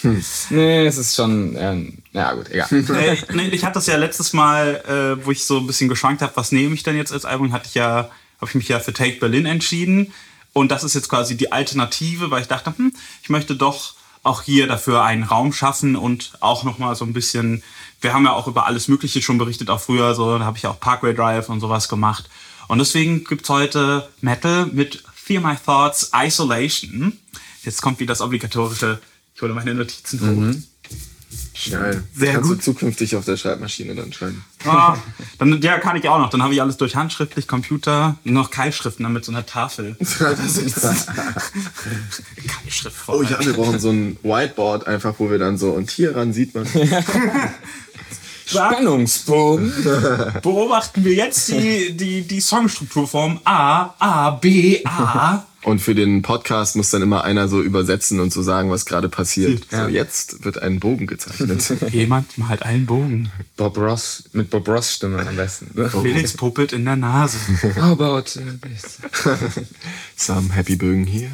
nee, 0.51 0.87
es 0.87 0.99
ist 0.99 1.15
schon. 1.15 1.55
Ähm, 1.57 1.99
ja, 2.13 2.33
gut, 2.33 2.51
egal. 2.51 2.67
nee, 2.71 3.17
nee, 3.33 3.49
ich 3.51 3.65
hatte 3.65 3.75
das 3.75 3.87
ja 3.87 3.97
letztes 3.97 4.33
Mal, 4.33 4.83
äh, 5.21 5.25
wo 5.25 5.31
ich 5.31 5.45
so 5.45 5.59
ein 5.59 5.69
bisschen 5.69 5.89
geschwankt 5.89 6.21
habe, 6.21 6.33
was 6.35 6.51
nehme 6.51 6.75
ich 6.75 6.83
denn 6.83 6.97
jetzt 6.97 7.13
als 7.13 7.25
Album, 7.25 7.53
hatte 7.53 7.69
ich 7.69 7.77
ja, 7.77 8.11
habe 8.41 8.49
ich 8.49 8.57
mich 8.57 8.67
ja 8.67 8.81
für 8.81 8.93
Take 8.93 9.21
Berlin 9.21 9.47
entschieden. 9.47 10.13
Und 10.53 10.73
das 10.73 10.83
ist 10.83 10.95
jetzt 10.95 11.09
quasi 11.09 11.37
die 11.37 11.53
Alternative, 11.53 12.33
weil 12.33 12.43
ich 12.43 12.49
dachte, 12.49 12.77
hm, 12.77 12.93
ich 13.23 13.29
möchte 13.29 13.55
doch 13.55 13.95
auch 14.23 14.43
hier 14.43 14.67
dafür 14.67 15.03
einen 15.03 15.23
Raum 15.23 15.53
schaffen 15.53 15.97
und 15.97 16.33
auch 16.41 16.65
nochmal 16.65 16.95
so 16.95 17.05
ein 17.05 17.13
bisschen, 17.13 17.63
wir 18.01 18.13
haben 18.13 18.25
ja 18.25 18.33
auch 18.33 18.47
über 18.47 18.67
alles 18.67 18.89
Mögliche 18.89 19.23
schon 19.23 19.39
berichtet, 19.39 19.71
auch 19.71 19.81
früher, 19.81 20.15
so, 20.15 20.39
da 20.39 20.45
habe 20.45 20.59
ich 20.59 20.67
auch 20.67 20.79
Parkway 20.79 21.15
Drive 21.15 21.49
und 21.49 21.61
sowas 21.61 21.89
gemacht. 21.89 22.29
Und 22.69 22.79
deswegen 22.79 23.25
gibt's 23.25 23.49
heute 23.49 24.09
Metal 24.21 24.67
mit 24.67 25.03
Fear 25.15 25.41
My 25.41 25.57
Thoughts 25.57 26.11
Isolation. 26.15 27.19
Jetzt 27.65 27.83
kommt 27.83 27.99
wieder 27.99 28.13
das 28.13 28.21
obligatorische, 28.21 29.01
ich 29.35 29.43
hole 29.43 29.55
meine 29.55 29.75
Notizen 29.75 30.21
hoch. 30.21 30.27
Mhm. 30.27 30.65
Geil. 31.71 32.03
Sehr 32.15 32.33
Kannst 32.35 32.49
gut. 32.49 32.59
du 32.59 32.63
zukünftig 32.63 33.15
auf 33.17 33.25
der 33.25 33.37
Schreibmaschine 33.37 33.95
dann 33.95 34.13
schreiben? 34.13 34.45
Ah, 34.65 34.97
dann, 35.39 35.61
ja, 35.61 35.79
kann 35.79 35.97
ich 35.97 36.09
auch 36.09 36.19
noch. 36.19 36.31
Dann 36.31 36.43
habe 36.43 36.55
ich 36.55 36.63
alles 36.63 36.77
durch 36.77 36.97
handschriftlich, 36.97 37.47
Computer, 37.47 38.17
noch 38.25 38.51
Keilschriften 38.51 39.05
dann 39.05 39.13
mit 39.13 39.25
so 39.25 39.31
einer 39.33 39.47
Tafel. 39.47 39.97
Keilschrift 42.63 42.97
Oh 43.07 43.23
ja, 43.23 43.39
wir 43.45 43.53
brauchen 43.53 43.79
so 43.79 43.91
ein 43.91 44.17
Whiteboard 44.23 44.87
einfach, 44.87 45.15
wo 45.19 45.31
wir 45.31 45.39
dann 45.39 45.59
so, 45.59 45.71
und 45.71 45.91
hier 45.91 46.17
ran 46.17 46.33
sieht 46.33 46.55
man. 46.55 46.67
Spannungsbogen. 48.47 49.73
Beobachten 50.43 51.05
wir 51.05 51.15
jetzt 51.15 51.49
die, 51.51 51.97
die, 51.97 52.23
die 52.23 52.41
Songstrukturform 52.41 53.41
A, 53.45 53.95
A, 53.99 54.31
B, 54.31 54.85
A. 54.85 55.45
Und 55.63 55.81
für 55.81 55.95
den 55.95 56.23
Podcast 56.23 56.75
muss 56.77 56.89
dann 56.91 57.03
immer 57.03 57.23
einer 57.25 57.49
so 57.49 57.61
übersetzen 57.61 58.19
und 58.21 58.33
so 58.33 58.43
sagen, 58.43 58.71
was 58.71 58.87
gerade 58.87 59.11
passiert. 59.11 59.67
Ja. 59.71 59.85
So, 59.85 59.91
jetzt 59.91 60.45
wird 60.45 60.63
ein 60.63 60.81
Bogen 60.81 61.07
gezeichnet. 61.07 61.75
Jemand 61.93 62.39
malt 62.39 62.63
einen 62.63 62.87
Bogen. 62.87 63.31
Bob 63.57 63.77
Ross, 63.77 64.25
mit 64.33 64.49
Bob 64.49 64.67
Ross 64.69 64.95
Stimme 64.95 65.27
am 65.27 65.37
besten. 65.37 65.71
Felix 66.03 66.33
puppelt 66.33 66.73
in 66.73 66.87
der 66.87 66.97
Nase. 66.97 67.37
How 67.77 67.93
about 67.93 68.23
this? 68.23 68.99
Some 70.17 70.55
happy 70.55 70.77
Bögen 70.77 71.05
hier. 71.05 71.31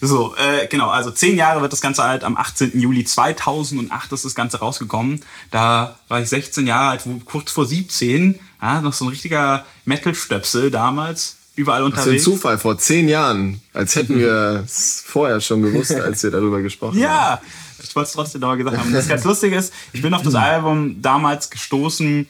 So, 0.00 0.34
äh, 0.36 0.66
genau, 0.68 0.88
also 0.88 1.10
zehn 1.10 1.36
Jahre 1.36 1.62
wird 1.62 1.72
das 1.72 1.80
Ganze 1.80 2.02
alt. 2.04 2.22
Am 2.22 2.36
18. 2.36 2.78
Juli 2.78 3.04
2008 3.04 4.12
ist 4.12 4.24
das 4.24 4.34
Ganze 4.34 4.58
rausgekommen. 4.58 5.20
Da 5.50 5.98
war 6.08 6.20
ich 6.20 6.28
16 6.28 6.66
Jahre 6.66 6.90
alt, 6.90 7.04
kurz 7.24 7.50
vor 7.50 7.66
17. 7.66 8.38
Ja, 8.60 8.80
noch 8.80 8.92
so 8.92 9.04
ein 9.04 9.08
richtiger 9.08 9.64
Metal-Stöpsel 9.84 10.70
damals 10.70 11.36
überall 11.54 11.82
unterwegs. 11.82 12.06
Das 12.06 12.14
ist 12.14 12.26
ein 12.26 12.32
Zufall, 12.32 12.58
vor 12.58 12.78
zehn 12.78 13.08
Jahren. 13.08 13.60
Als 13.72 13.96
hätten 13.96 14.18
wir 14.18 14.62
es 14.64 15.02
vorher 15.04 15.40
schon 15.40 15.62
gewusst, 15.62 15.94
als 15.94 16.22
wir 16.22 16.30
darüber 16.30 16.60
gesprochen 16.62 16.98
ja, 16.98 17.10
haben. 17.10 17.42
Ja, 17.44 17.82
ich 17.82 17.94
wollte 17.94 18.08
es 18.08 18.12
trotzdem 18.12 18.40
nochmal 18.40 18.58
gesagt 18.58 18.78
haben. 18.78 18.92
Das 18.92 19.08
ganz 19.08 19.24
lustig 19.24 19.52
ist, 19.52 19.72
ich 19.92 20.02
bin 20.02 20.14
auf 20.14 20.22
das 20.22 20.34
Album 20.34 21.02
damals 21.02 21.50
gestoßen, 21.50 22.26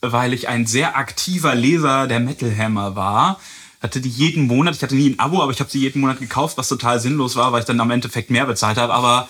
weil 0.00 0.32
ich 0.32 0.48
ein 0.48 0.66
sehr 0.66 0.96
aktiver 0.96 1.54
Leser 1.54 2.06
der 2.06 2.20
Metal 2.20 2.54
Hammer 2.56 2.96
war. 2.96 3.40
Hatte 3.82 4.00
die 4.00 4.10
jeden 4.10 4.46
Monat, 4.46 4.76
ich 4.76 4.82
hatte 4.82 4.94
nie 4.94 5.10
ein 5.10 5.18
Abo, 5.18 5.42
aber 5.42 5.52
ich 5.52 5.60
habe 5.60 5.70
sie 5.70 5.80
jeden 5.80 6.00
Monat 6.00 6.20
gekauft, 6.20 6.58
was 6.58 6.68
total 6.68 7.00
sinnlos 7.00 7.36
war, 7.36 7.52
weil 7.52 7.60
ich 7.60 7.66
dann 7.66 7.80
am 7.80 7.90
Endeffekt 7.90 8.30
mehr 8.30 8.44
bezahlt 8.44 8.76
habe. 8.76 8.92
Aber 8.92 9.28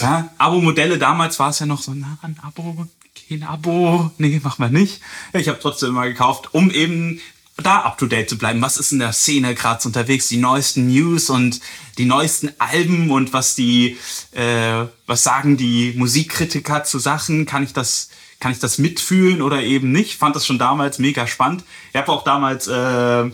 ja, 0.00 0.30
Abo-Modelle 0.38 0.98
damals 0.98 1.38
war 1.38 1.50
es 1.50 1.60
ja 1.60 1.66
noch 1.66 1.80
so, 1.80 1.92
na, 1.94 2.18
ein 2.22 2.36
Abo, 2.42 2.86
kein 3.28 3.44
Abo, 3.44 4.10
nee, 4.18 4.40
mach 4.42 4.58
mal 4.58 4.70
nicht. 4.70 5.00
Ich 5.32 5.48
habe 5.48 5.60
trotzdem 5.60 5.90
immer 5.90 6.06
gekauft, 6.08 6.48
um 6.52 6.70
eben 6.70 7.20
da 7.56 7.84
up 7.84 7.98
to 7.98 8.06
date 8.06 8.28
zu 8.28 8.36
bleiben. 8.36 8.60
Was 8.62 8.76
ist 8.76 8.92
in 8.92 8.98
der 8.98 9.12
Szene 9.12 9.54
gerade 9.54 9.84
unterwegs? 9.86 10.28
Die 10.28 10.38
neuesten 10.38 10.88
News 10.88 11.30
und 11.30 11.60
die 11.98 12.04
neuesten 12.04 12.50
Alben 12.58 13.10
und 13.10 13.32
was 13.32 13.54
die, 13.54 13.96
äh, 14.32 14.84
was 15.06 15.22
sagen 15.22 15.56
die 15.56 15.92
Musikkritiker 15.96 16.84
zu 16.84 16.98
Sachen? 16.98 17.46
Kann 17.46 17.62
ich 17.62 17.72
das, 17.72 18.10
kann 18.40 18.50
ich 18.50 18.58
das 18.58 18.78
mitfühlen 18.78 19.40
oder 19.40 19.62
eben 19.62 19.92
nicht? 19.92 20.18
Fand 20.18 20.34
das 20.34 20.46
schon 20.46 20.58
damals 20.58 20.98
mega 20.98 21.26
spannend. 21.26 21.64
Ich 21.92 21.96
habe 21.96 22.10
auch 22.10 22.24
damals 22.24 22.66
äh, 22.66 23.30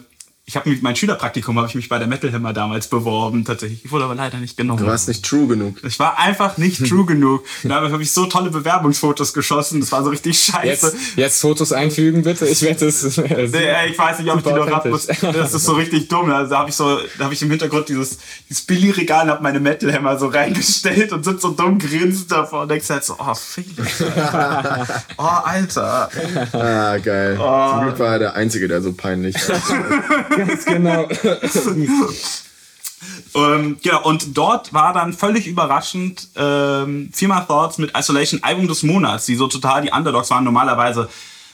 ich 0.50 0.56
habe 0.56 0.68
mich 0.68 0.82
mein 0.82 0.96
Schülerpraktikum 0.96 1.56
habe 1.58 1.68
ich 1.68 1.76
mich 1.76 1.88
bei 1.88 1.98
der 1.98 2.08
Metal 2.08 2.32
Hammer 2.32 2.52
damals 2.52 2.88
beworben 2.88 3.44
tatsächlich. 3.44 3.84
Ich 3.84 3.92
wurde 3.92 4.06
aber 4.06 4.16
leider 4.16 4.38
nicht 4.38 4.56
genommen. 4.56 4.80
Du 4.80 4.86
warst 4.86 5.06
nicht 5.06 5.24
true 5.24 5.46
genug. 5.46 5.76
Ich 5.84 6.00
war 6.00 6.18
einfach 6.18 6.58
nicht 6.58 6.88
true 6.88 7.06
genug. 7.06 7.44
Dabei 7.62 7.92
habe 7.92 8.02
ich 8.02 8.10
so 8.10 8.26
tolle 8.26 8.50
Bewerbungsfotos 8.50 9.32
geschossen. 9.32 9.78
Das 9.78 9.92
war 9.92 10.02
so 10.02 10.10
richtig 10.10 10.40
scheiße. 10.40 10.86
Jetzt, 10.86 11.16
jetzt 11.16 11.40
Fotos 11.40 11.72
einfügen 11.72 12.24
bitte. 12.24 12.48
Ich 12.48 12.62
werde 12.62 12.86
das. 12.86 13.16
nee, 13.16 13.86
ich 13.90 13.96
weiß 13.96 14.18
nicht, 14.18 14.28
ob 14.28 14.38
ich 14.38 14.42
die 14.42 14.52
noch 14.52 14.68
hab. 14.68 14.82
Das 14.90 15.54
ist 15.54 15.64
so 15.64 15.74
richtig 15.74 16.08
dumm. 16.08 16.32
Also, 16.32 16.50
da 16.50 16.58
habe 16.58 16.70
ich 16.70 16.74
so, 16.74 16.98
da 17.16 17.24
habe 17.26 17.34
ich 17.34 17.42
im 17.42 17.50
Hintergrund 17.50 17.88
dieses, 17.88 18.18
dieses 18.48 18.62
Billy-Regal 18.62 19.28
habe 19.28 19.44
meine 19.44 19.60
Metal 19.60 19.92
Hammer 19.92 20.18
so 20.18 20.26
reingestellt 20.26 21.12
und 21.12 21.24
sind 21.24 21.40
so 21.40 21.50
dumm 21.50 21.78
grinst 21.78 22.32
davor 22.32 22.62
und 22.62 22.72
denkst 22.72 22.90
halt 22.90 23.04
so, 23.04 23.14
oh 23.20 23.34
Felix. 23.34 24.02
oh 25.16 25.22
Alter. 25.22 26.10
Ah 26.52 26.98
geil. 26.98 27.38
Oh. 27.40 27.70
Zum 27.70 27.82
Glück 27.82 27.98
war 28.00 28.14
er 28.14 28.18
der 28.18 28.34
Einzige, 28.34 28.66
der 28.66 28.82
so 28.82 28.92
peinlich 28.92 29.36
war. 29.48 29.60
Ganz 30.46 30.64
genau. 30.64 31.08
ähm, 33.34 33.78
genau, 33.82 34.04
und 34.04 34.36
dort 34.36 34.72
war 34.72 34.92
dann 34.92 35.12
völlig 35.12 35.46
überraschend 35.46 36.28
ähm, 36.36 37.10
Firma 37.12 37.40
Thoughts 37.40 37.78
mit 37.78 37.96
Isolation 37.96 38.42
Album 38.42 38.68
des 38.68 38.82
Monats, 38.82 39.26
die 39.26 39.36
so 39.36 39.48
total 39.48 39.82
die 39.82 39.90
Underdogs 39.90 40.30
waren. 40.30 40.44
Normalerweise 40.44 41.08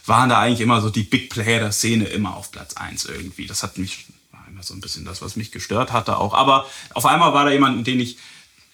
waren 0.07 0.29
da 0.29 0.41
eigentlich 0.41 0.61
immer 0.61 0.81
so 0.81 0.91
die 0.91 1.03
Big 1.03 1.31
Player 1.31 1.61
der 1.61 1.73
Szene 1.73 2.05
immer 2.05 2.37
auf 2.37 2.53
Platz 2.53 2.75
1 2.75 3.07
irgendwie. 3.07 3.47
Das 3.47 3.63
hat 3.63 3.79
mich, 3.79 4.07
war 4.31 4.45
immer 4.49 4.63
so 4.63 4.75
ein 4.75 4.81
bisschen 4.81 5.05
das, 5.05 5.21
was 5.21 5.37
mich 5.37 5.51
gestört 5.51 5.93
hatte 5.93 6.19
auch. 6.19 6.35
Aber 6.35 6.67
auf 6.95 7.07
einmal 7.07 7.35
war 7.35 7.45
da 7.45 7.51
jemand, 7.51 7.87
den 7.87 8.01
ich 8.01 8.19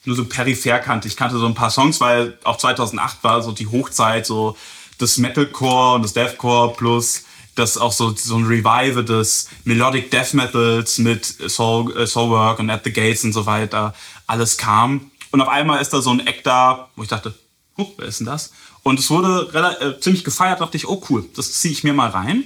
nur 0.05 0.17
so 0.17 0.25
peripher 0.25 0.79
kannte. 0.79 1.09
Ich 1.09 1.17
kannte 1.17 1.39
so 1.39 1.47
ein 1.47 1.55
paar 1.55 1.71
Songs, 1.71 2.01
weil 2.01 2.37
auch 2.45 2.59
2008 2.59 3.23
war 3.23 3.43
so 3.43 3.53
die 3.53 3.69
Hochzeit 3.69 4.27
so 4.27 4.57
des 5.01 5.19
Metalcore 5.19 5.97
und 5.97 6.03
des 6.03 6.13
Deathcore 6.13 6.75
plus 6.75 7.25
dass 7.55 7.77
auch 7.77 7.93
so, 7.93 8.15
so 8.17 8.37
ein 8.37 8.47
Revive 8.47 9.05
des 9.05 9.49
Melodic 9.65 10.11
Death 10.11 10.35
Metals 10.35 10.99
mit 10.99 11.25
Soul, 11.25 11.97
äh, 11.97 12.07
Soulwork 12.07 12.59
und 12.59 12.71
At 12.71 12.85
the 12.85 12.93
Gates 12.93 13.25
und 13.25 13.33
so 13.33 13.47
weiter 13.47 13.95
alles 14.27 14.57
kam. 14.57 15.11
Und 15.31 15.41
auf 15.41 15.49
einmal 15.49 15.81
ist 15.81 15.93
da 15.93 16.01
so 16.01 16.11
ein 16.11 16.27
Eck 16.27 16.45
da, 16.45 16.89
wo 16.97 17.03
ich 17.03 17.09
dachte, 17.09 17.35
huh, 17.77 17.89
wer 17.97 18.07
ist 18.07 18.21
denn 18.21 18.27
das? 18.27 18.53
Und 18.83 18.99
es 18.99 19.11
wurde 19.11 19.51
äh, 19.81 20.01
ziemlich 20.01 20.25
gefeiert, 20.25 20.61
dachte 20.61 20.77
ich, 20.77 20.89
oh 20.89 21.03
cool, 21.09 21.25
das 21.37 21.53
ziehe 21.53 21.73
ich 21.73 21.85
mir 21.85 21.93
mal 21.93 22.11
rein. 22.11 22.45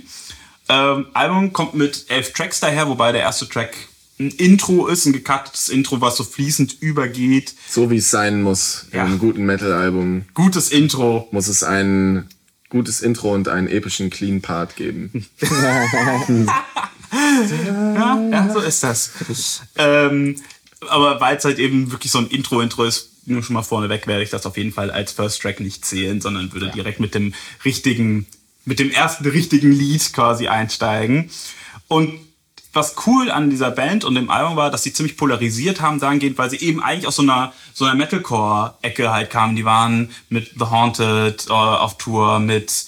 Ähm, 0.68 1.06
Album 1.14 1.52
kommt 1.52 1.74
mit 1.74 2.06
elf 2.08 2.32
Tracks 2.32 2.60
daher, 2.60 2.88
wobei 2.88 3.12
der 3.12 3.22
erste 3.22 3.48
Track 3.48 3.76
ein 4.18 4.30
Intro 4.30 4.86
ist, 4.86 5.04
ein 5.06 5.12
gecuttetes 5.12 5.68
Intro, 5.68 6.00
was 6.00 6.16
so 6.16 6.24
fließend 6.24 6.80
übergeht. 6.80 7.54
So 7.68 7.90
wie 7.90 7.98
es 7.98 8.10
sein 8.10 8.42
muss 8.42 8.86
ja. 8.92 9.02
in 9.02 9.08
einem 9.08 9.18
guten 9.18 9.44
Metal-Album. 9.44 10.24
Gutes 10.34 10.70
Intro. 10.70 11.28
Muss 11.32 11.48
es 11.48 11.62
ein 11.62 12.28
gutes 12.68 13.00
Intro 13.00 13.32
und 13.32 13.48
einen 13.48 13.68
epischen 13.68 14.10
Clean 14.10 14.40
Part 14.40 14.76
geben. 14.76 15.26
ja, 15.40 15.84
ja, 18.30 18.52
so 18.52 18.60
ist 18.60 18.82
das. 18.82 19.10
Ähm, 19.76 20.36
aber 20.88 21.20
weil 21.20 21.36
es 21.36 21.44
halt 21.44 21.58
eben 21.58 21.92
wirklich 21.92 22.12
so 22.12 22.18
ein 22.18 22.28
Intro-Intro 22.28 22.84
ist, 22.84 23.10
nur 23.26 23.42
schon 23.42 23.54
mal 23.54 23.62
vorneweg 23.62 24.06
werde 24.06 24.22
ich 24.22 24.30
das 24.30 24.46
auf 24.46 24.56
jeden 24.56 24.72
Fall 24.72 24.90
als 24.90 25.12
First 25.12 25.42
Track 25.42 25.60
nicht 25.60 25.84
zählen, 25.84 26.20
sondern 26.20 26.52
würde 26.52 26.66
ja. 26.66 26.72
direkt 26.72 27.00
mit 27.00 27.14
dem 27.14 27.34
richtigen, 27.64 28.26
mit 28.64 28.78
dem 28.78 28.90
ersten 28.90 29.26
richtigen 29.26 29.72
Lied 29.72 30.12
quasi 30.12 30.48
einsteigen. 30.48 31.30
Und 31.88 32.18
was 32.76 32.94
cool 33.06 33.30
an 33.30 33.50
dieser 33.50 33.70
Band 33.70 34.04
und 34.04 34.14
dem 34.14 34.30
Album 34.30 34.56
war, 34.56 34.70
dass 34.70 34.82
sie 34.84 34.92
ziemlich 34.92 35.16
polarisiert 35.16 35.80
haben 35.80 35.98
dahingehend, 35.98 36.38
weil 36.38 36.50
sie 36.50 36.58
eben 36.58 36.82
eigentlich 36.82 37.06
aus 37.06 37.16
so 37.16 37.22
einer, 37.22 37.52
so 37.74 37.84
einer 37.84 37.94
Metalcore-Ecke 37.94 39.10
halt 39.10 39.30
kamen. 39.30 39.56
Die 39.56 39.64
waren 39.64 40.10
mit 40.28 40.52
The 40.58 40.66
Haunted 40.66 41.46
äh, 41.48 41.52
auf 41.52 41.98
Tour, 41.98 42.38
mit, 42.38 42.86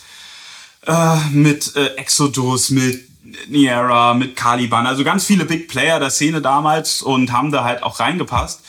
äh, 0.86 1.16
mit 1.32 1.74
äh, 1.74 1.96
Exodus, 1.96 2.70
mit 2.70 3.08
Niera, 3.48 4.14
mit 4.14 4.36
Caliban, 4.36 4.86
also 4.86 5.04
ganz 5.04 5.24
viele 5.24 5.44
Big 5.44 5.68
Player 5.68 5.98
der 5.98 6.10
Szene 6.10 6.40
damals 6.40 7.02
und 7.02 7.32
haben 7.32 7.50
da 7.50 7.64
halt 7.64 7.82
auch 7.82 8.00
reingepasst. 8.00 8.60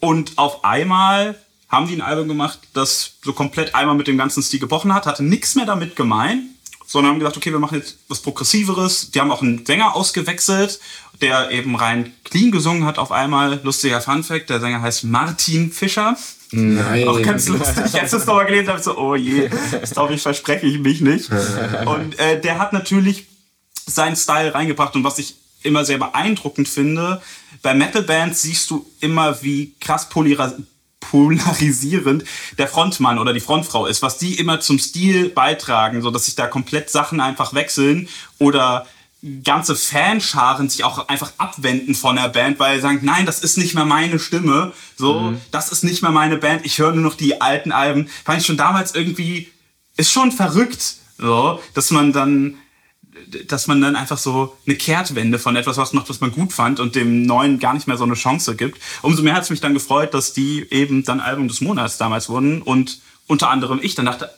Und 0.00 0.38
auf 0.38 0.64
einmal 0.64 1.34
haben 1.68 1.88
die 1.88 1.94
ein 1.94 2.02
Album 2.02 2.28
gemacht, 2.28 2.60
das 2.74 3.14
so 3.22 3.32
komplett 3.32 3.74
einmal 3.74 3.96
mit 3.96 4.06
dem 4.06 4.16
ganzen 4.16 4.42
Stil 4.42 4.60
gebrochen 4.60 4.94
hat, 4.94 5.06
hatte 5.06 5.24
nichts 5.24 5.54
mehr 5.54 5.66
damit 5.66 5.96
gemein, 5.96 6.50
sondern 6.88 7.12
haben 7.12 7.18
gesagt, 7.20 7.36
okay, 7.36 7.52
wir 7.52 7.58
machen 7.58 7.78
jetzt 7.78 7.98
was 8.08 8.20
Progressiveres. 8.20 9.10
Die 9.10 9.20
haben 9.20 9.30
auch 9.30 9.42
einen 9.42 9.64
Sänger 9.64 9.94
ausgewechselt, 9.94 10.80
der 11.20 11.50
eben 11.50 11.76
rein 11.76 12.14
clean 12.24 12.50
gesungen 12.50 12.86
hat 12.86 12.98
auf 12.98 13.12
einmal. 13.12 13.60
Lustiger 13.62 14.00
Funfact, 14.00 14.48
der 14.48 14.58
Sänger 14.58 14.80
heißt 14.80 15.04
Martin 15.04 15.70
Fischer. 15.70 16.16
Nein. 16.50 17.06
Auch 17.06 17.20
ganz 17.20 17.46
lustig. 17.48 17.76
Als 17.76 17.94
ich 17.94 18.00
das 18.10 18.26
nochmal 18.26 18.46
gelesen 18.46 18.68
habe, 18.68 18.82
so, 18.82 18.96
oh 18.96 19.14
je, 19.14 19.50
das 19.70 19.90
glaube 19.90 20.14
ich, 20.14 20.22
verspreche 20.22 20.66
ich 20.66 20.78
mich 20.78 21.02
nicht. 21.02 21.30
Und 21.84 22.18
äh, 22.18 22.40
der 22.40 22.58
hat 22.58 22.72
natürlich 22.72 23.26
seinen 23.86 24.16
Style 24.16 24.54
reingebracht 24.54 24.94
und 24.96 25.04
was 25.04 25.18
ich 25.18 25.36
immer 25.62 25.84
sehr 25.84 25.98
beeindruckend 25.98 26.68
finde, 26.68 27.20
bei 27.62 27.74
Metal-Bands 27.74 28.42
siehst 28.42 28.70
du 28.70 28.86
immer, 29.00 29.42
wie 29.42 29.74
krass 29.78 30.08
polarisierend 31.00 32.24
der 32.58 32.68
Frontmann 32.68 33.18
oder 33.18 33.32
die 33.32 33.40
Frontfrau 33.40 33.86
ist, 33.86 34.02
was 34.02 34.18
die 34.18 34.34
immer 34.34 34.60
zum 34.60 34.78
Stil 34.78 35.30
beitragen, 35.30 36.02
so 36.02 36.10
dass 36.10 36.26
sich 36.26 36.34
da 36.34 36.46
komplett 36.46 36.90
Sachen 36.90 37.20
einfach 37.20 37.54
wechseln 37.54 38.08
oder 38.38 38.86
ganze 39.42 39.74
Fanscharen 39.74 40.68
sich 40.68 40.84
auch 40.84 41.08
einfach 41.08 41.32
abwenden 41.38 41.94
von 41.94 42.16
der 42.16 42.28
Band, 42.28 42.60
weil 42.60 42.76
sie 42.76 42.82
sagen, 42.82 43.00
nein, 43.02 43.26
das 43.26 43.40
ist 43.40 43.58
nicht 43.58 43.74
mehr 43.74 43.84
meine 43.84 44.18
Stimme, 44.18 44.72
so, 44.96 45.20
mhm. 45.20 45.40
das 45.50 45.72
ist 45.72 45.82
nicht 45.82 46.02
mehr 46.02 46.12
meine 46.12 46.36
Band, 46.36 46.64
ich 46.64 46.78
höre 46.78 46.92
nur 46.92 47.02
noch 47.02 47.16
die 47.16 47.40
alten 47.40 47.72
Alben. 47.72 48.08
Fand 48.24 48.40
ich 48.40 48.46
schon 48.46 48.56
damals 48.56 48.94
irgendwie, 48.94 49.50
ist 49.96 50.12
schon 50.12 50.30
verrückt, 50.30 50.94
so, 51.18 51.60
dass 51.74 51.90
man 51.90 52.12
dann 52.12 52.58
dass 53.46 53.66
man 53.66 53.80
dann 53.80 53.96
einfach 53.96 54.18
so 54.18 54.56
eine 54.66 54.76
Kehrtwende 54.76 55.38
von 55.38 55.56
etwas 55.56 55.76
was 55.76 55.92
macht, 55.92 56.08
was 56.08 56.20
man 56.20 56.32
gut 56.32 56.52
fand 56.52 56.80
und 56.80 56.94
dem 56.94 57.22
Neuen 57.22 57.58
gar 57.58 57.74
nicht 57.74 57.86
mehr 57.86 57.96
so 57.96 58.04
eine 58.04 58.14
Chance 58.14 58.56
gibt. 58.56 58.80
Umso 59.02 59.22
mehr 59.22 59.34
hat 59.34 59.44
es 59.44 59.50
mich 59.50 59.60
dann 59.60 59.74
gefreut, 59.74 60.14
dass 60.14 60.32
die 60.32 60.66
eben 60.70 61.04
dann 61.04 61.20
Album 61.20 61.48
des 61.48 61.60
Monats 61.60 61.98
damals 61.98 62.28
wurden 62.28 62.62
und 62.62 63.00
unter 63.26 63.50
anderem 63.50 63.80
ich 63.82 63.94
dann 63.94 64.06
dachte, 64.06 64.30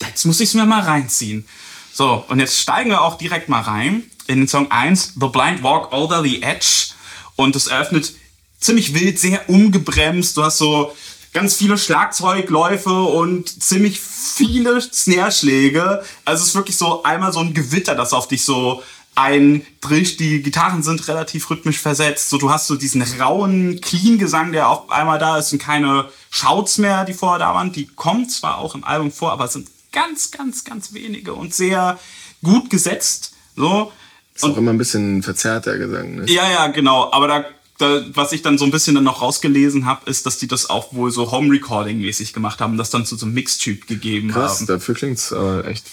jetzt 0.00 0.24
muss 0.24 0.40
ich 0.40 0.48
es 0.48 0.54
mir 0.54 0.66
mal 0.66 0.82
reinziehen. 0.82 1.46
So, 1.92 2.24
und 2.28 2.40
jetzt 2.40 2.58
steigen 2.58 2.90
wir 2.90 3.02
auch 3.02 3.18
direkt 3.18 3.48
mal 3.48 3.60
rein 3.60 4.04
in 4.26 4.38
den 4.38 4.48
Song 4.48 4.70
1, 4.70 5.14
The 5.20 5.28
Blind 5.28 5.62
Walk 5.62 5.92
Over 5.92 6.22
the 6.22 6.42
Edge. 6.42 6.92
Und 7.36 7.56
es 7.56 7.66
eröffnet 7.66 8.14
ziemlich 8.58 8.94
wild, 8.94 9.18
sehr 9.18 9.48
ungebremst. 9.48 10.36
Du 10.36 10.42
hast 10.42 10.58
so 10.58 10.96
ganz 11.32 11.54
viele 11.54 11.78
Schlagzeugläufe 11.78 13.02
und 13.02 13.62
ziemlich 13.62 14.00
viele 14.00 14.80
Snare-Schläge. 14.80 16.02
Also 16.24 16.42
es 16.42 16.48
ist 16.48 16.54
wirklich 16.54 16.76
so 16.76 17.02
einmal 17.02 17.32
so 17.32 17.40
ein 17.40 17.54
Gewitter, 17.54 17.94
das 17.94 18.12
auf 18.12 18.28
dich 18.28 18.44
so 18.44 18.82
einbricht. 19.14 20.20
Die 20.20 20.42
Gitarren 20.42 20.82
sind 20.82 21.06
relativ 21.08 21.48
rhythmisch 21.50 21.78
versetzt. 21.78 22.30
So, 22.30 22.38
du 22.38 22.50
hast 22.50 22.66
so 22.66 22.76
diesen 22.76 23.02
rauen 23.02 23.80
Clean-Gesang, 23.80 24.52
der 24.52 24.68
auf 24.68 24.90
einmal 24.90 25.18
da 25.18 25.38
ist 25.38 25.52
und 25.52 25.58
keine 25.58 26.08
Shouts 26.30 26.78
mehr, 26.78 27.04
die 27.04 27.14
vorher 27.14 27.38
da 27.38 27.54
waren. 27.54 27.72
Die 27.72 27.86
kommen 27.86 28.28
zwar 28.28 28.58
auch 28.58 28.74
im 28.74 28.84
Album 28.84 29.10
vor, 29.10 29.32
aber 29.32 29.48
sind 29.48 29.68
ganz, 29.92 30.30
ganz, 30.30 30.64
ganz 30.64 30.92
wenige 30.92 31.34
und 31.34 31.54
sehr 31.54 31.98
gut 32.42 32.70
gesetzt. 32.70 33.34
So. 33.56 33.92
Ist 34.34 34.44
und, 34.44 34.52
auch 34.52 34.56
immer 34.56 34.72
ein 34.72 34.78
bisschen 34.78 35.22
verzerrt, 35.22 35.66
der 35.66 35.78
Gesang. 35.78 36.16
Ne? 36.16 36.24
Ja, 36.28 36.50
ja, 36.50 36.66
genau. 36.68 37.12
Aber 37.12 37.28
da 37.28 37.44
da, 37.78 38.02
was 38.14 38.32
ich 38.32 38.42
dann 38.42 38.58
so 38.58 38.64
ein 38.64 38.70
bisschen 38.70 38.94
dann 38.94 39.04
noch 39.04 39.22
rausgelesen 39.22 39.86
habe, 39.86 40.08
ist, 40.08 40.26
dass 40.26 40.38
die 40.38 40.48
das 40.48 40.70
auch 40.70 40.92
wohl 40.92 41.10
so 41.10 41.30
Home-Recording-mäßig 41.30 42.32
gemacht 42.32 42.60
haben, 42.60 42.76
das 42.76 42.90
dann 42.90 43.06
zu 43.06 43.16
so 43.16 43.26
einem 43.26 43.34
Mixtyp 43.34 43.86
gegeben 43.86 44.30
Krass, 44.30 44.60
haben. 44.60 44.66
dafür 44.66 44.94
klingt's 44.94 45.32
äh, 45.32 45.60
echt 45.62 45.86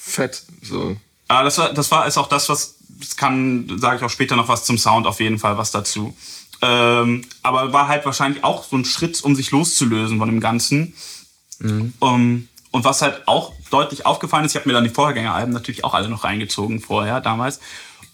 fett. 0.00 0.42
So. 0.62 0.96
Aber 1.28 1.44
das 1.44 1.58
war, 1.58 1.72
das 1.74 1.90
war 1.90 2.06
ist 2.06 2.16
auch 2.16 2.28
das, 2.28 2.48
was 2.48 2.76
das 3.00 3.16
kann, 3.16 3.78
sage 3.78 3.98
ich 3.98 4.02
auch 4.02 4.10
später 4.10 4.36
noch 4.36 4.48
was 4.48 4.64
zum 4.64 4.78
Sound 4.78 5.06
auf 5.06 5.20
jeden 5.20 5.38
Fall 5.38 5.56
was 5.56 5.70
dazu. 5.70 6.16
Ähm, 6.60 7.24
aber 7.42 7.72
war 7.72 7.88
halt 7.88 8.04
wahrscheinlich 8.04 8.42
auch 8.42 8.64
so 8.64 8.76
ein 8.76 8.84
Schritt, 8.84 9.22
um 9.22 9.36
sich 9.36 9.50
loszulösen 9.50 10.18
von 10.18 10.28
dem 10.28 10.40
Ganzen. 10.40 10.94
Mhm. 11.60 11.92
Um, 12.00 12.48
und 12.70 12.84
was 12.84 13.02
halt 13.02 13.26
auch 13.26 13.52
deutlich 13.70 14.06
aufgefallen 14.06 14.44
ist, 14.44 14.52
ich 14.52 14.56
habe 14.56 14.68
mir 14.68 14.74
dann 14.74 14.84
die 14.84 14.90
Vorgängeralben 14.90 15.52
natürlich 15.52 15.84
auch 15.84 15.94
alle 15.94 16.08
noch 16.08 16.24
reingezogen 16.24 16.80
vorher 16.80 17.20
damals. 17.20 17.60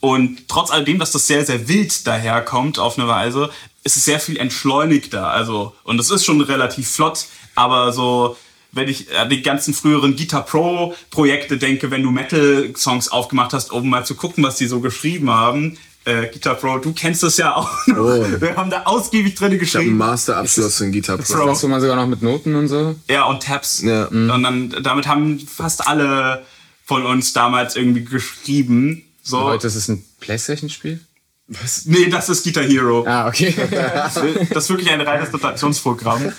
Und 0.05 0.49
trotz 0.49 0.71
alledem, 0.71 0.99
dass 0.99 1.13
das 1.13 1.27
sehr, 1.27 1.47
sehr 1.47 1.67
wild 1.67 2.07
daherkommt 2.07 2.79
auf 2.79 2.99
eine 2.99 3.09
Weise, 3.09 3.49
ist 3.85 3.97
es 3.97 4.05
sehr 4.05 4.21
viel 4.21 4.37
entschleunigter. 4.37 5.31
Also, 5.31 5.75
und 5.83 5.97
das 5.97 6.11
ist 6.11 6.27
schon 6.27 6.43
relativ 6.43 6.91
flott, 6.91 7.25
aber 7.55 7.91
so, 7.91 8.37
wenn 8.73 8.87
ich 8.87 9.17
an 9.17 9.31
die 9.31 9.41
ganzen 9.41 9.73
früheren 9.73 10.15
Guitar 10.15 10.45
Pro 10.45 10.95
Projekte 11.11 11.57
denke, 11.57 11.91
wenn 11.91 12.03
du 12.03 12.11
Metal 12.11 12.75
Songs 12.77 13.09
aufgemacht 13.09 13.55
hast, 13.55 13.73
um 13.73 13.89
mal 13.89 14.05
zu 14.05 14.15
gucken, 14.15 14.45
was 14.45 14.57
die 14.57 14.67
so 14.67 14.81
geschrieben 14.81 15.31
haben. 15.31 15.79
Äh, 16.05 16.27
Guitar 16.27 16.57
Pro, 16.57 16.77
du 16.77 16.93
kennst 16.93 17.23
das 17.23 17.39
ja 17.39 17.57
auch. 17.57 17.71
Oh. 17.89 17.95
Wir 18.41 18.57
haben 18.57 18.69
da 18.69 18.83
ausgiebig 18.83 19.37
drin 19.37 19.59
geschrieben. 19.59 19.63
Ich 19.63 19.75
habe 19.75 19.85
einen 19.85 19.97
Masterabschluss 19.97 20.83
in 20.83 20.93
Guitar 20.93 21.17
Pro. 21.17 21.47
Das 21.47 21.63
man 21.63 21.81
sogar 21.81 21.97
noch 21.97 22.07
mit 22.07 22.21
Noten 22.21 22.55
und 22.57 22.69
so. 22.69 22.95
Ja, 23.09 23.25
und 23.25 23.43
Tabs. 23.43 23.81
Ja. 23.81 24.05
Und 24.09 24.29
dann, 24.29 24.83
damit 24.83 25.07
haben 25.07 25.39
fast 25.39 25.89
alle 25.89 26.45
von 26.85 27.07
uns 27.07 27.33
damals 27.33 27.75
irgendwie 27.75 28.05
geschrieben. 28.05 29.03
So. 29.25 29.43
Heute 29.43 29.67
ist 29.67 29.75
es 29.75 29.89
ein 29.89 30.05
Playstation-Spiel? 30.21 31.01
Was? 31.49 31.87
Nee, 31.87 32.09
das 32.11 32.29
ist 32.29 32.45
Guitar 32.45 32.65
Hero. 32.65 33.07
Ah, 33.07 33.27
okay. 33.27 33.55
das 33.71 34.17
ist 34.17 34.69
wirklich 34.69 34.91
ein 34.91 35.01
reines 35.01 35.33
Notationsprogramm. 35.33 36.31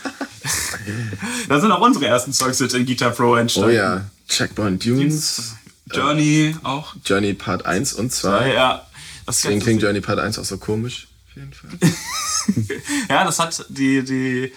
da 1.50 1.60
sind 1.60 1.72
auch 1.72 1.82
unsere 1.82 2.06
ersten 2.06 2.32
Songs 2.32 2.60
jetzt 2.60 2.76
in 2.76 2.86
Guitar 2.86 3.10
Pro 3.10 3.36
entstanden. 3.36 3.70
Oh 3.70 3.74
ja, 3.74 4.06
Checkpoint 4.30 4.86
Dunes. 4.86 5.56
Journey 5.92 6.56
äh, 6.56 6.66
auch. 6.66 6.96
Journey 7.04 7.34
Part 7.34 7.66
1 7.66 7.94
und 7.94 8.12
2. 8.12 8.54
Ja. 8.54 8.86
Das 9.26 9.42
Deswegen 9.42 9.62
klingt 9.62 9.82
Journey 9.82 10.02
Part 10.02 10.20
1 10.20 10.38
auch 10.38 10.46
so 10.46 10.58
komisch. 10.58 11.08
Auf 11.28 11.36
jeden 11.36 11.54
Fall. 11.54 11.70
ja, 13.10 13.24
das 13.24 13.40
hat 13.40 13.66
die, 13.70 14.04
die, 14.04 14.54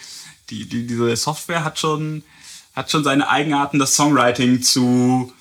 die, 0.51 0.69
die, 0.69 0.87
diese 0.87 1.17
Software 1.17 1.64
hat 1.64 1.79
schon, 1.79 2.23
hat 2.77 2.91
schon 2.91 3.05
seine 3.05 3.29
Eigenarten, 3.31 3.79
das 3.79 3.97
Songwriting 3.97 4.62
zu 4.62 5.33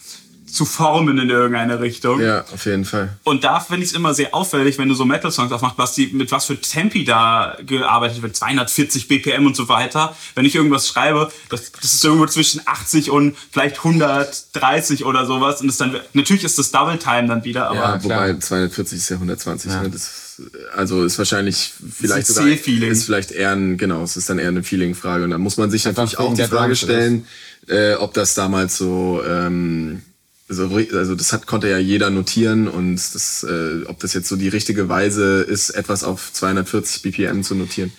zu 0.57 0.65
formen 0.65 1.17
in 1.19 1.29
irgendeine 1.29 1.79
Richtung. 1.79 2.19
Ja, 2.19 2.43
auf 2.53 2.65
jeden 2.65 2.83
Fall. 2.83 3.09
Und 3.23 3.43
da 3.43 3.59
finde 3.59 3.83
ich 3.83 3.91
es 3.91 3.95
immer 3.95 4.13
sehr 4.13 4.33
auffällig, 4.33 4.77
wenn 4.77 4.89
du 4.89 4.95
so 4.95 5.05
Metal-Songs 5.05 5.51
aufmachst, 5.51 5.77
was 5.77 5.93
die, 5.93 6.07
mit 6.07 6.31
was 6.31 6.45
für 6.45 6.59
Tempi 6.59 7.05
da 7.05 7.55
gearbeitet 7.65 8.21
wird, 8.21 8.35
240 8.35 9.07
BPM 9.07 9.45
und 9.45 9.55
so 9.55 9.69
weiter. 9.69 10.15
Wenn 10.35 10.45
ich 10.45 10.55
irgendwas 10.55 10.87
schreibe, 10.87 11.31
das, 11.49 11.71
das 11.71 11.93
ist 11.93 12.03
irgendwo 12.03 12.25
zwischen 12.25 12.61
80 12.65 13.11
und 13.11 13.37
vielleicht 13.51 13.77
130 13.77 15.05
oder 15.05 15.25
sowas. 15.25 15.61
Und 15.61 15.67
das 15.67 15.77
dann, 15.77 15.95
natürlich 16.13 16.43
ist 16.43 16.57
das 16.57 16.71
Double 16.71 16.97
Time 16.97 17.27
dann 17.27 17.43
wieder, 17.43 17.69
aber. 17.69 17.79
Ja, 17.79 18.03
wobei 18.03 18.33
240 18.33 18.97
ist 18.97 19.09
ja 19.09 19.15
120, 19.17 19.71
ja. 19.71 19.83
Ne? 19.83 19.89
Das, 19.91 20.41
also 20.75 21.05
ist 21.05 21.17
wahrscheinlich 21.17 21.73
vielleicht 21.91 22.27
sogar, 22.27 22.47
ist 22.47 23.03
vielleicht 23.05 23.31
eher 23.31 23.51
ein, 23.51 23.77
genau, 23.77 24.03
es 24.03 24.17
ist 24.17 24.29
dann 24.29 24.39
eher 24.39 24.49
eine 24.49 24.63
Feeling-Frage. 24.63 25.23
Und 25.23 25.29
dann 25.31 25.41
muss 25.41 25.57
man 25.57 25.69
sich 25.69 25.85
natürlich 25.85 26.17
auch 26.17 26.33
die 26.33 26.43
Frage 26.43 26.75
stellen, 26.75 27.27
äh, 27.67 27.93
ob 27.95 28.13
das 28.13 28.33
damals 28.33 28.77
so, 28.77 29.21
ähm, 29.27 30.01
also, 30.49 30.69
also 30.93 31.15
das 31.15 31.33
hat, 31.33 31.45
konnte 31.45 31.69
ja 31.69 31.77
jeder 31.77 32.09
notieren 32.09 32.67
und 32.67 32.95
das, 32.95 33.43
äh, 33.43 33.83
ob 33.87 33.99
das 33.99 34.13
jetzt 34.13 34.29
so 34.29 34.35
die 34.35 34.47
richtige 34.47 34.87
Weise 34.87 35.41
ist, 35.41 35.71
etwas 35.71 36.03
auf 36.03 36.31
240 36.31 37.01
BPM 37.01 37.41
zu 37.43 37.55
notieren, 37.55 37.91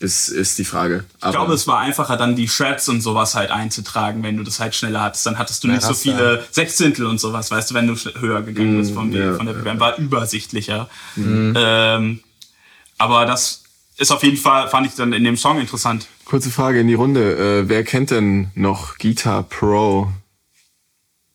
ist, 0.00 0.28
ist 0.28 0.58
die 0.58 0.64
Frage. 0.64 1.04
Aber 1.20 1.30
ich 1.30 1.36
glaube, 1.36 1.54
es 1.54 1.66
war 1.68 1.78
einfacher, 1.78 2.16
dann 2.16 2.34
die 2.34 2.48
Shreds 2.48 2.88
und 2.88 3.02
sowas 3.02 3.36
halt 3.36 3.52
einzutragen, 3.52 4.24
wenn 4.24 4.36
du 4.36 4.42
das 4.42 4.58
halt 4.58 4.74
schneller 4.74 5.00
hattest. 5.00 5.26
Dann 5.26 5.38
hattest 5.38 5.62
du 5.62 5.68
nicht 5.68 5.82
so 5.82 5.94
viele 5.94 6.44
Sechzehntel 6.50 7.06
und 7.06 7.20
sowas, 7.20 7.52
weißt 7.52 7.70
du, 7.70 7.74
wenn 7.74 7.86
du 7.86 7.94
höher 7.94 8.42
gegangen 8.42 8.78
bist 8.78 8.92
von, 8.92 9.12
ja, 9.12 9.34
von 9.34 9.46
der 9.46 9.52
BPM. 9.52 9.78
War 9.78 9.96
übersichtlicher. 9.98 10.88
Mhm. 11.14 11.54
Ähm, 11.56 12.20
aber 12.98 13.26
das 13.26 13.62
ist 13.96 14.10
auf 14.10 14.24
jeden 14.24 14.36
Fall, 14.36 14.68
fand 14.68 14.88
ich 14.88 14.94
dann 14.94 15.12
in 15.12 15.22
dem 15.22 15.36
Song 15.36 15.60
interessant. 15.60 16.06
Kurze 16.24 16.50
Frage 16.50 16.80
in 16.80 16.88
die 16.88 16.94
Runde. 16.94 17.36
Äh, 17.36 17.68
wer 17.68 17.84
kennt 17.84 18.10
denn 18.10 18.50
noch 18.56 18.98
Guitar 18.98 19.44
Pro? 19.44 20.10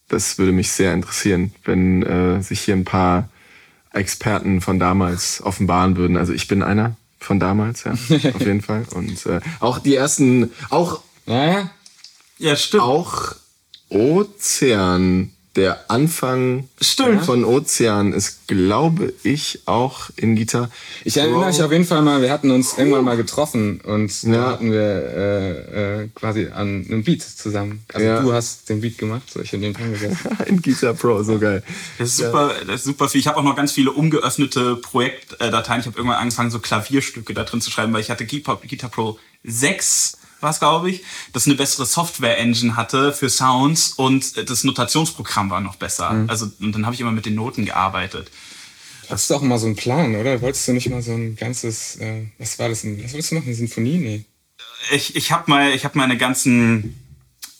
Das 0.07 0.37
würde 0.37 0.51
mich 0.51 0.71
sehr 0.71 0.93
interessieren, 0.93 1.53
wenn 1.65 2.03
äh, 2.03 2.41
sich 2.41 2.61
hier 2.61 2.75
ein 2.75 2.85
paar 2.85 3.29
Experten 3.91 4.61
von 4.61 4.79
damals 4.79 5.41
offenbaren 5.43 5.97
würden. 5.97 6.17
Also 6.17 6.33
ich 6.33 6.47
bin 6.47 6.63
einer 6.63 6.95
von 7.19 7.39
damals, 7.39 7.83
ja, 7.83 7.91
auf 8.33 8.39
jeden 8.39 8.61
Fall. 8.61 8.85
Und 8.93 9.25
äh, 9.25 9.39
auch 9.59 9.79
die 9.79 9.95
ersten, 9.95 10.51
auch 10.69 11.01
ja, 11.25 11.69
ja, 12.37 12.55
stimmt. 12.55 12.83
Auch 12.83 13.35
Ozean 13.89 15.33
der 15.57 15.89
Anfang 15.89 16.69
Stimmt. 16.79 17.25
von 17.25 17.43
Ozean 17.43 18.13
ist, 18.13 18.47
glaube 18.47 19.11
ich, 19.23 19.59
auch 19.65 20.09
in 20.15 20.35
Gitarre. 20.35 20.69
Ich 21.03 21.17
erinnere 21.17 21.47
mich 21.47 21.61
auf 21.61 21.71
jeden 21.71 21.83
Fall 21.83 22.01
mal, 22.03 22.21
wir 22.21 22.31
hatten 22.31 22.51
uns 22.51 22.77
irgendwann 22.77 23.03
mal 23.03 23.17
getroffen 23.17 23.81
und 23.81 24.23
da 24.23 24.29
Ja. 24.29 24.51
hatten 24.51 24.71
wir 24.71 24.79
äh, 24.79 26.03
äh, 26.03 26.07
quasi 26.15 26.47
an 26.47 26.85
einem 26.87 27.03
Beat 27.03 27.23
zusammen. 27.23 27.83
Also 27.91 28.05
Ja. 28.05 28.21
du 28.21 28.31
hast 28.31 28.69
den 28.69 28.79
Beat 28.81 28.97
gemacht, 28.97 29.23
so 29.33 29.41
ich 29.41 29.51
in 29.53 29.61
den 29.61 29.73
dran 29.73 29.91
gesessen. 29.91 30.17
in 30.45 30.61
Guitar 30.61 30.93
Pro, 30.93 31.21
so 31.23 31.39
geil. 31.39 31.63
Das 31.97 32.09
ist 32.09 32.17
super, 32.17 32.51
das 32.65 32.75
ist 32.81 32.83
super 32.85 33.09
viel. 33.09 33.19
Ich 33.19 33.27
habe 33.27 33.37
auch 33.37 33.43
noch 33.43 33.55
ganz 33.55 33.71
viele 33.71 33.91
ungeöffnete 33.91 34.75
Projektdateien. 34.75 35.81
Ich 35.81 35.87
habe 35.87 35.97
irgendwann 35.97 36.19
angefangen, 36.19 36.51
so 36.51 36.59
Klavierstücke 36.59 37.33
da 37.33 37.43
drin 37.43 37.61
zu 37.61 37.71
schreiben, 37.71 37.91
weil 37.93 38.01
ich 38.01 38.11
hatte 38.11 38.25
Guitar 38.27 38.57
Pro 38.89 39.17
6 39.43 40.17
was 40.41 40.59
glaube 40.59 40.89
ich, 40.89 41.03
das 41.33 41.45
eine 41.45 41.55
bessere 41.55 41.85
Software-Engine 41.85 42.75
hatte 42.75 43.13
für 43.13 43.29
Sounds 43.29 43.93
und 43.93 44.49
das 44.49 44.63
Notationsprogramm 44.63 45.49
war 45.49 45.61
noch 45.61 45.75
besser. 45.75 46.25
Also 46.27 46.51
und 46.59 46.73
dann 46.73 46.85
habe 46.85 46.95
ich 46.95 47.01
immer 47.01 47.11
mit 47.11 47.25
den 47.25 47.35
Noten 47.35 47.65
gearbeitet. 47.65 48.31
Hast 49.09 49.29
du 49.29 49.35
auch 49.35 49.41
mal 49.41 49.57
so 49.57 49.67
einen 49.67 49.75
Plan, 49.75 50.15
oder? 50.15 50.41
Wolltest 50.41 50.67
du 50.67 50.73
nicht 50.73 50.89
mal 50.89 51.01
so 51.01 51.13
ein 51.13 51.35
ganzes, 51.35 51.95
äh, 51.97 52.25
was 52.39 52.59
war 52.59 52.67
das, 52.67 52.81
denn? 52.81 53.01
was 53.03 53.13
wolltest 53.13 53.31
du 53.31 53.35
machen, 53.35 53.47
eine 53.47 53.55
Sinfonie? 53.55 53.97
Nee. 53.97 54.25
Ich, 54.91 55.15
ich 55.15 55.31
habe 55.31 55.49
mal, 55.49 55.71
ich 55.71 55.85
habe 55.85 55.97
meine 55.97 56.17
ganzen 56.17 57.06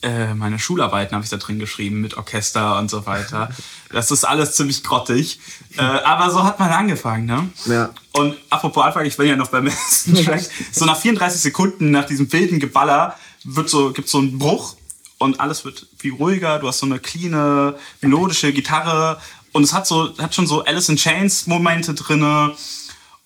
äh, 0.04 0.34
meine 0.36 0.60
Schularbeiten 0.60 1.16
habe 1.16 1.24
ich 1.24 1.30
da 1.30 1.38
drin 1.38 1.58
geschrieben 1.58 2.02
mit 2.02 2.18
Orchester 2.18 2.78
und 2.78 2.90
so 2.90 3.06
weiter. 3.06 3.50
Das 3.92 4.12
ist 4.12 4.26
alles 4.26 4.56
ziemlich 4.56 4.84
grottig. 4.84 5.40
Äh, 5.78 5.82
aber 5.82 6.30
so 6.30 6.44
hat 6.44 6.60
man 6.60 6.70
angefangen, 6.70 7.26
ne? 7.26 7.50
Ja. 7.66 7.90
Und 8.14 8.36
apropos 8.50 8.84
Anfang, 8.84 9.06
ich 9.06 9.18
bin 9.18 9.28
ja 9.28 9.36
noch 9.36 9.50
beim 9.50 9.68
ersten 9.68 10.14
Track. 10.24 10.48
So 10.72 10.86
nach 10.86 10.98
34 10.98 11.42
Sekunden 11.42 11.92
nach 11.92 12.06
diesem 12.06 12.32
wilden 12.32 12.60
Geballer 12.60 13.16
wird 13.44 13.70
so, 13.70 13.92
gibt's 13.92 14.12
so 14.12 14.20
einen 14.20 14.38
Bruch 14.38 14.76
und 15.18 15.40
alles 15.40 15.66
wird 15.66 15.88
viel 15.98 16.14
ruhiger. 16.14 16.60
Du 16.60 16.68
hast 16.68 16.80
so 16.80 16.86
eine 16.86 17.00
cleane, 17.00 17.76
melodische 18.02 18.54
Gitarre 18.54 19.20
und 19.52 19.64
es 19.64 19.74
hat 19.74 19.88
so, 19.88 20.16
hat 20.20 20.36
schon 20.36 20.46
so 20.46 20.64
Alice 20.64 20.90
in 20.90 20.98
Chains 20.98 21.48
Momente 21.48 21.96
drinne. 21.96 22.56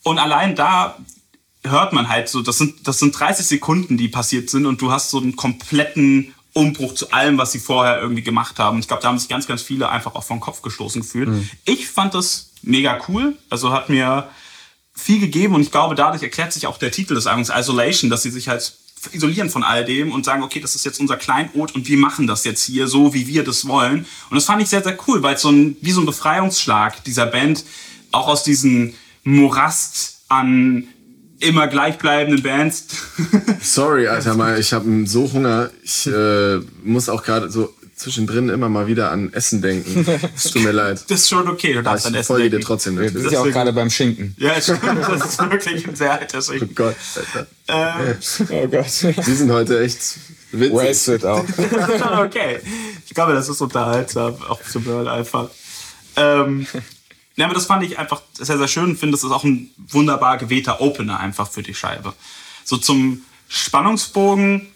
Und 0.03 0.19
allein 0.19 0.55
da 0.55 0.97
hört 1.63 1.91
man 1.93 2.07
halt 2.07 2.29
so, 2.29 2.41
das 2.41 2.57
sind, 2.57 2.87
das 2.87 2.99
sind 2.99 3.19
30 3.19 3.45
Sekunden, 3.45 3.97
die 3.97 4.07
passiert 4.07 4.49
sind 4.49 4.65
und 4.65 4.81
du 4.81 4.91
hast 4.91 5.09
so 5.09 5.19
einen 5.19 5.35
kompletten 5.35 6.33
Umbruch 6.53 6.95
zu 6.95 7.11
allem, 7.11 7.37
was 7.37 7.51
sie 7.51 7.59
vorher 7.59 8.01
irgendwie 8.01 8.23
gemacht 8.23 8.59
haben. 8.59 8.79
Ich 8.79 8.87
glaube, 8.87 9.01
da 9.01 9.09
haben 9.09 9.19
sich 9.19 9.29
ganz, 9.29 9.47
ganz 9.47 9.61
viele 9.61 9.89
einfach 9.89 10.15
auch 10.15 10.23
vom 10.23 10.39
Kopf 10.39 10.61
gestoßen 10.61 11.01
gefühlt. 11.01 11.29
Ich 11.65 11.87
fand 11.87 12.13
das 12.13 12.51
mega 12.61 12.99
cool. 13.07 13.37
Also 13.49 13.71
hat 13.71 13.89
mir 13.89 14.29
viel 14.93 15.19
gegeben 15.19 15.55
und 15.55 15.61
ich 15.61 15.71
glaube, 15.71 15.95
dadurch 15.95 16.21
erklärt 16.21 16.51
sich 16.51 16.67
auch 16.67 16.77
der 16.77 16.91
Titel 16.91 17.15
des 17.15 17.25
Albums 17.27 17.49
Isolation, 17.49 18.09
dass 18.09 18.23
sie 18.23 18.31
sich 18.31 18.49
halt 18.49 18.73
isolieren 19.13 19.49
von 19.49 19.63
all 19.63 19.83
dem 19.83 20.11
und 20.11 20.25
sagen, 20.25 20.43
okay, 20.43 20.59
das 20.59 20.75
ist 20.75 20.85
jetzt 20.85 20.99
unser 20.99 21.17
Kleinod 21.17 21.73
und 21.73 21.87
wir 21.87 21.97
machen 21.97 22.27
das 22.27 22.43
jetzt 22.43 22.63
hier 22.63 22.87
so, 22.87 23.13
wie 23.13 23.27
wir 23.27 23.43
das 23.43 23.67
wollen. 23.67 24.05
Und 24.29 24.35
das 24.35 24.45
fand 24.45 24.61
ich 24.61 24.69
sehr, 24.69 24.83
sehr 24.83 24.97
cool, 25.07 25.23
weil 25.23 25.35
es 25.35 25.41
so 25.41 25.49
ein, 25.49 25.75
wie 25.81 25.91
so 25.91 26.01
ein 26.01 26.05
Befreiungsschlag 26.05 27.03
dieser 27.03 27.25
Band 27.25 27.63
auch 28.11 28.27
aus 28.27 28.43
diesem 28.43 28.93
Morast 29.23 30.19
an 30.27 30.87
immer 31.41 31.67
gleichbleibenden 31.67 32.43
Bands. 32.43 32.85
Sorry, 33.61 34.07
Alter, 34.07 34.35
mal, 34.35 34.59
ich 34.59 34.73
habe 34.73 34.85
so 35.05 35.31
Hunger. 35.31 35.69
Ich 35.83 36.07
äh, 36.07 36.57
muss 36.83 37.09
auch 37.09 37.23
gerade 37.23 37.49
so 37.49 37.73
zwischendrin 37.95 38.49
immer 38.49 38.67
mal 38.67 38.87
wieder 38.87 39.11
an 39.11 39.31
Essen 39.31 39.61
denken. 39.61 40.05
Es 40.35 40.45
tut 40.51 40.63
mir 40.63 40.71
leid. 40.71 41.03
das 41.07 41.21
ist 41.21 41.29
schon 41.29 41.47
okay, 41.47 41.73
du 41.73 41.83
darfst 41.83 42.05
ich 42.07 42.11
dann 42.11 42.19
essen. 42.19 42.27
folge 42.27 42.43
dir 42.45 42.49
denken. 42.51 42.65
trotzdem 42.65 42.95
Wir 42.95 43.03
natürlich. 43.05 43.23
sind 43.25 43.33
ja 43.33 43.41
auch 43.41 43.45
gerade 43.51 43.73
beim 43.73 43.91
Schinken. 43.91 44.35
Ja, 44.39 44.59
stimmt, 44.59 44.81
das 44.83 45.25
ist 45.25 45.51
wirklich 45.51 45.87
ein 45.87 45.95
sehr 45.95 46.19
alter 46.19 46.39
Oh 46.39 46.41
Schinken. 46.41 46.73
Gott, 46.73 46.95
Alter. 47.67 48.17
Oh 48.49 48.67
Gott. 48.67 48.89
Sie 48.89 49.35
sind 49.35 49.51
heute 49.51 49.81
echt 49.81 49.99
witzig. 50.51 50.73
Wasted 50.73 51.25
auch. 51.25 51.45
schon 51.45 52.19
okay. 52.25 52.59
Ich 53.05 53.13
glaube, 53.13 53.33
das 53.33 53.49
ist 53.49 53.61
unterhaltsam, 53.61 54.35
auch 54.49 54.61
zu 54.63 54.83
hören 54.83 55.07
einfach. 55.07 55.49
Ähm, 56.15 56.65
ja, 57.41 57.47
aber 57.47 57.55
das 57.55 57.65
fand 57.65 57.83
ich 57.83 57.97
einfach 57.97 58.21
sehr, 58.33 58.59
sehr 58.59 58.67
schön 58.67 58.91
und 58.91 58.97
finde, 58.97 59.13
das 59.13 59.23
ist 59.23 59.31
auch 59.31 59.43
ein 59.43 59.71
wunderbar 59.77 60.37
gewählter 60.37 60.79
Opener 60.79 61.19
einfach 61.19 61.49
für 61.49 61.63
die 61.63 61.73
Scheibe. 61.73 62.13
So 62.63 62.77
zum 62.77 63.23
Spannungsbogen. 63.47 64.67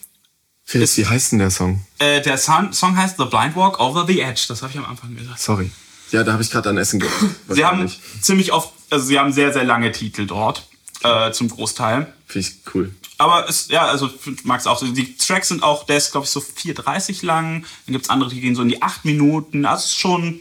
Felix, 0.64 0.98
wie 0.98 1.06
heißt 1.06 1.34
denn 1.34 1.40
der 1.40 1.52
Song? 1.52 1.86
Äh, 2.00 2.22
der 2.22 2.40
Song, 2.40 2.74
Song 2.74 2.98
heißt 2.98 3.18
The 3.20 3.26
Blind 3.26 3.56
Walk 3.56 3.80
Over 3.80 4.08
the 4.08 4.20
Edge. 4.20 4.46
Das 4.48 4.64
habe 4.64 4.72
ich 4.72 4.80
am 4.80 4.86
Anfang 4.86 5.16
gesagt. 5.16 5.40
Sorry. 5.40 5.70
Ja, 6.10 6.24
da 6.24 6.34
habe 6.34 6.42
ich 6.42 6.50
gerade 6.50 6.70
an 6.70 6.78
Essen 6.80 7.00
gedacht. 7.00 7.16
Sie 7.50 7.64
haben 7.64 7.92
ziemlich 8.20 8.52
oft, 8.52 8.74
also 8.90 9.06
sie 9.06 9.20
haben 9.20 9.32
sehr, 9.32 9.54
sehr 9.54 9.64
lange 9.64 9.92
Titel 9.92 10.26
dort, 10.26 10.68
äh, 11.04 11.32
zum 11.34 11.50
Großteil. 11.50 12.12
Finde 12.26 12.48
ich 12.48 12.56
cool. 12.74 12.96
Aber 13.20 13.48
es, 13.48 13.68
ja, 13.68 13.86
also 13.86 14.10
mag 14.44 14.60
es 14.60 14.66
auch. 14.66 14.80
so. 14.80 14.88
Die 14.88 15.16
Tracks 15.18 15.50
sind 15.50 15.62
auch, 15.62 15.86
der 15.86 15.98
ist, 15.98 16.12
glaube 16.12 16.26
ich, 16.26 16.32
so 16.32 16.40
4,30 16.40 17.24
lang. 17.24 17.64
Dann 17.86 17.94
gibt's 17.94 18.10
andere, 18.10 18.32
die 18.32 18.42
gehen 18.42 18.56
so 18.56 18.64
in 18.64 18.70
die 18.70 18.82
8 18.82 19.06
Minuten. 19.06 19.66
Also 19.66 19.84
es 19.84 19.92
ist 19.92 20.00
schon, 20.00 20.40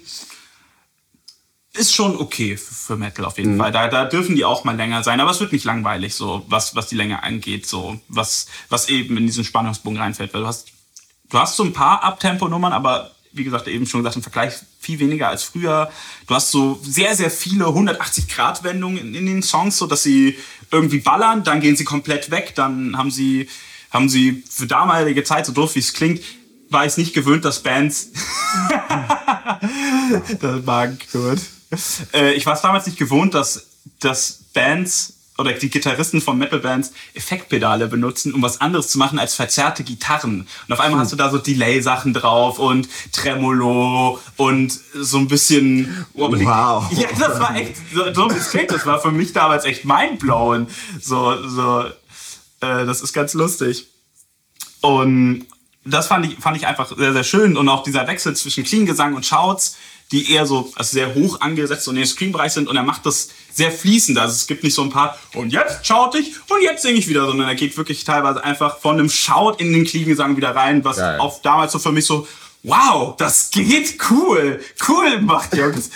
ist 1.74 1.94
schon 1.94 2.16
okay 2.16 2.56
für, 2.56 2.74
für 2.74 2.96
Metal 2.96 3.24
auf 3.24 3.36
jeden 3.36 3.58
Fall. 3.58 3.72
Da, 3.72 3.88
da 3.88 4.04
dürfen 4.04 4.36
die 4.36 4.44
auch 4.44 4.64
mal 4.64 4.76
länger 4.76 5.02
sein, 5.02 5.20
aber 5.20 5.32
es 5.32 5.40
wird 5.40 5.52
nicht 5.52 5.64
langweilig, 5.64 6.14
so, 6.14 6.44
was, 6.48 6.74
was 6.74 6.86
die 6.86 6.94
Länge 6.94 7.22
angeht, 7.22 7.66
so, 7.66 8.00
was, 8.08 8.46
was 8.68 8.88
eben 8.88 9.16
in 9.16 9.26
diesen 9.26 9.44
Spannungsbogen 9.44 9.98
reinfällt. 9.98 10.32
Weil 10.32 10.42
du 10.42 10.46
hast, 10.46 10.68
du 11.30 11.38
hast 11.38 11.56
so 11.56 11.64
ein 11.64 11.72
paar 11.72 12.02
Abtempo-Nummern, 12.04 12.72
aber 12.72 13.10
wie 13.32 13.42
gesagt, 13.42 13.66
eben 13.66 13.86
schon 13.86 14.00
gesagt, 14.00 14.14
im 14.14 14.22
Vergleich 14.22 14.54
viel 14.78 15.00
weniger 15.00 15.28
als 15.28 15.42
früher. 15.42 15.90
Du 16.28 16.34
hast 16.36 16.52
so 16.52 16.78
sehr, 16.84 17.16
sehr 17.16 17.30
viele 17.30 17.64
180-Grad-Wendungen 17.64 18.98
in, 18.98 19.14
in 19.14 19.26
den 19.26 19.42
Songs, 19.42 19.76
so 19.76 19.88
dass 19.88 20.04
sie 20.04 20.38
irgendwie 20.70 21.00
ballern, 21.00 21.42
dann 21.42 21.60
gehen 21.60 21.74
sie 21.74 21.84
komplett 21.84 22.30
weg, 22.30 22.52
dann 22.54 22.96
haben 22.96 23.10
sie, 23.10 23.48
haben 23.90 24.08
sie 24.08 24.44
für 24.48 24.66
damalige 24.66 25.24
Zeit, 25.24 25.46
so 25.46 25.52
doof 25.52 25.74
wie 25.74 25.80
es 25.80 25.92
klingt, 25.92 26.20
war 26.70 26.86
ich 26.86 26.96
nicht 26.96 27.14
gewöhnt, 27.14 27.44
dass 27.44 27.64
Bands 27.64 28.12
das 30.40 30.64
Magen 30.64 30.98
knurrt. 30.98 31.40
Äh, 32.12 32.32
ich 32.34 32.46
war 32.46 32.54
es 32.54 32.62
damals 32.62 32.86
nicht 32.86 32.98
gewohnt, 32.98 33.34
dass, 33.34 33.66
dass 34.00 34.44
Bands 34.52 35.14
oder 35.36 35.52
die 35.52 35.68
Gitarristen 35.68 36.20
von 36.20 36.38
Metal-Bands 36.38 36.92
Effektpedale 37.14 37.88
benutzen, 37.88 38.34
um 38.34 38.42
was 38.42 38.60
anderes 38.60 38.88
zu 38.88 38.98
machen 38.98 39.18
als 39.18 39.34
verzerrte 39.34 39.82
Gitarren. 39.82 40.46
Und 40.68 40.72
auf 40.72 40.78
einmal 40.78 41.00
hast 41.00 41.12
du 41.12 41.16
da 41.16 41.28
so 41.28 41.38
Delay-Sachen 41.38 42.14
drauf 42.14 42.60
und 42.60 42.88
Tremolo 43.12 44.20
und 44.36 44.78
so 44.94 45.18
ein 45.18 45.26
bisschen... 45.26 46.06
wobbly. 46.14 46.46
Wow. 46.46 46.86
Ja, 46.92 47.08
das 47.18 47.40
war 47.40 47.56
echt 47.56 47.74
so, 47.92 48.14
so 48.14 48.28
klingt. 48.28 48.70
Das 48.70 48.86
war 48.86 49.00
für 49.00 49.10
mich 49.10 49.32
damals 49.32 49.64
echt 49.64 49.84
mindblowing. 49.84 50.68
So, 51.00 51.48
so, 51.48 51.84
äh, 52.60 52.86
das 52.86 53.00
ist 53.00 53.12
ganz 53.12 53.34
lustig. 53.34 53.88
Und 54.82 55.46
das 55.84 56.06
fand 56.06 56.26
ich, 56.26 56.38
fand 56.38 56.56
ich 56.56 56.66
einfach 56.66 56.96
sehr, 56.96 57.12
sehr 57.12 57.24
schön. 57.24 57.56
Und 57.56 57.68
auch 57.68 57.82
dieser 57.82 58.06
Wechsel 58.06 58.36
zwischen 58.36 58.62
Clean-Gesang 58.62 59.14
und 59.14 59.26
Shouts, 59.26 59.76
die 60.14 60.30
eher 60.30 60.46
so 60.46 60.72
also 60.76 60.92
sehr 60.92 61.14
hoch 61.14 61.40
angesetzt 61.40 61.88
und 61.88 61.96
in 61.96 62.02
den 62.02 62.08
Screen-Bereich 62.08 62.52
sind. 62.52 62.68
Und 62.68 62.76
er 62.76 62.84
macht 62.84 63.04
das 63.04 63.30
sehr 63.52 63.72
fließend. 63.72 64.16
Also 64.16 64.32
es 64.32 64.46
gibt 64.46 64.62
nicht 64.62 64.74
so 64.74 64.82
ein 64.82 64.90
paar, 64.90 65.18
und 65.34 65.52
jetzt 65.52 65.84
schaut 65.84 66.14
ich 66.14 66.34
und 66.48 66.62
jetzt 66.62 66.82
singe 66.82 66.98
ich 66.98 67.08
wieder, 67.08 67.26
sondern 67.26 67.48
er 67.48 67.56
geht 67.56 67.76
wirklich 67.76 68.04
teilweise 68.04 68.42
einfach 68.44 68.78
von 68.78 68.98
einem 68.98 69.10
Shout 69.10 69.56
in 69.58 69.72
den 69.72 69.84
Clean-Gesang 69.84 70.36
wieder 70.36 70.54
rein, 70.54 70.84
was 70.84 70.98
Geil. 70.98 71.18
auch 71.18 71.42
damals 71.42 71.72
so 71.72 71.80
für 71.80 71.90
mich 71.90 72.06
so, 72.06 72.28
wow, 72.62 73.16
das 73.16 73.50
geht 73.50 73.98
cool, 74.08 74.60
cool 74.88 75.20
macht, 75.20 75.56
Jungs. 75.56 75.90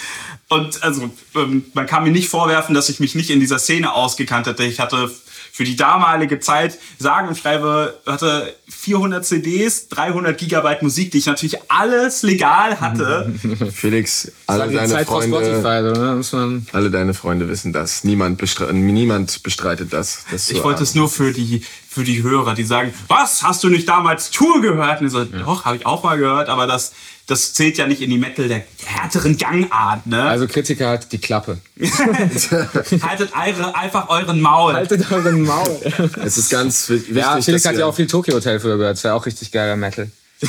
Und 0.48 0.83
also, 0.83 1.11
ähm, 1.37 1.66
man 1.74 1.87
kann 1.87 2.02
mir 2.02 2.11
nicht 2.11 2.28
vorwerfen, 2.28 2.74
dass 2.74 2.88
ich 2.88 3.00
mich 3.00 3.14
nicht 3.14 3.31
in 3.31 3.38
dieser 3.38 3.59
Szene 3.59 3.92
ausgekannt 3.92 4.46
hätte. 4.46 4.64
Ich 4.64 4.81
hatte 4.81 5.11
für 5.59 5.64
die 5.64 5.75
damalige 5.75 6.38
Zeit, 6.38 6.79
sagen 7.01 7.27
und 7.27 7.37
schreibe, 7.37 7.99
hatte 8.07 8.55
400 8.68 9.27
CDs, 9.27 9.88
300 9.88 10.38
Gigabyte 10.38 10.83
Musik, 10.83 11.11
die 11.11 11.18
ich 11.18 11.27
natürlich 11.27 11.59
alles 11.68 12.23
legal 12.23 12.81
hatte. 12.81 13.35
Felix, 13.75 14.31
alle 14.47 14.73
deine 14.73 14.88
Zeit 14.88 15.09
Freunde, 15.09 15.37
Spotify, 15.37 15.81
oder? 15.90 16.14
Muss 16.14 16.31
man 16.31 16.64
alle 16.73 16.92
deine 16.92 17.12
Freunde 17.12 17.49
wissen 17.49 17.73
das. 17.73 18.05
Niemand, 18.05 18.38
bestre 18.38 18.73
niemand 18.73 19.42
bestreitet 19.42 19.92
das. 19.92 20.27
das 20.31 20.49
Ich 20.49 20.62
wollte 20.62 20.85
es 20.85 20.94
nur 20.94 21.09
für 21.09 21.33
die, 21.33 21.64
für 21.88 22.05
die 22.05 22.23
Hörer, 22.23 22.55
die 22.55 22.62
sagen, 22.62 22.94
was, 23.09 23.42
hast 23.42 23.64
du 23.64 23.68
nicht 23.68 23.88
damals 23.88 24.31
Tour 24.31 24.62
gehört? 24.62 25.01
Und 25.01 25.09
ich 25.09 25.12
so, 25.12 25.25
doch, 25.25 25.64
habe 25.64 25.77
ich 25.77 25.85
auch 25.85 26.05
mal 26.05 26.18
gehört, 26.18 26.49
aber 26.51 26.68
das, 26.68 26.92
das 27.29 27.53
zählt 27.55 27.79
ja 27.79 27.87
nicht 27.87 28.01
in 28.01 28.11
die 28.11 28.19
Metal 28.19 28.49
der 28.49 28.64
härteren 28.85 29.37
Gangart, 29.37 30.07
ne? 30.07 30.23
Also 30.25 30.49
Kritiker 30.49 30.88
halt 30.88 31.12
die 31.12 31.19
Klappe. 31.19 31.59
Haltet 31.79 33.31
eure, 33.37 33.77
einfach 33.77 34.09
euren 34.09 34.41
Maul. 34.41 34.73
Haltet 34.73 35.12
euren 35.12 35.43
Maul. 35.43 35.79
Es 36.25 36.37
ist 36.38 36.51
ganz 36.51 36.88
wi- 36.88 36.95
wichtig, 36.95 37.17
ja, 37.17 37.41
Felix 37.41 37.64
hat 37.67 37.77
ja 37.77 37.87
auch 37.87 37.95
viel 37.95 38.07
Tokyo 38.07 38.35
Hotel 38.35 38.59
früher 38.59 38.79
gehört. 38.79 38.97
Das 38.97 39.05
wäre 39.05 39.14
auch 39.14 39.25
richtig 39.27 39.53
geiler 39.53 39.77
Metal. 39.77 40.11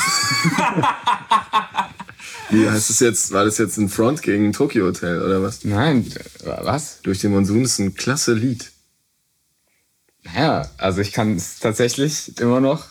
Wie 2.49 2.67
heißt 2.67 2.89
es 2.89 2.99
jetzt? 2.99 3.31
War 3.31 3.45
das 3.45 3.57
jetzt 3.59 3.77
ein 3.77 3.89
Front 3.89 4.21
gegen 4.23 4.51
Tokyo 4.53 4.85
Hotel 4.85 5.21
oder 5.21 5.41
was? 5.43 5.63
Nein, 5.65 6.11
was? 6.43 7.01
Durch 7.03 7.19
den 7.19 7.31
Monsun 7.31 7.63
ist 7.63 7.77
ein 7.79 7.93
klasse 7.93 8.33
Lied. 8.33 8.71
Naja, 10.23 10.69
also 10.77 11.01
ich 11.01 11.11
kann 11.11 11.35
es 11.35 11.59
tatsächlich 11.59 12.39
immer 12.39 12.59
noch. 12.59 12.85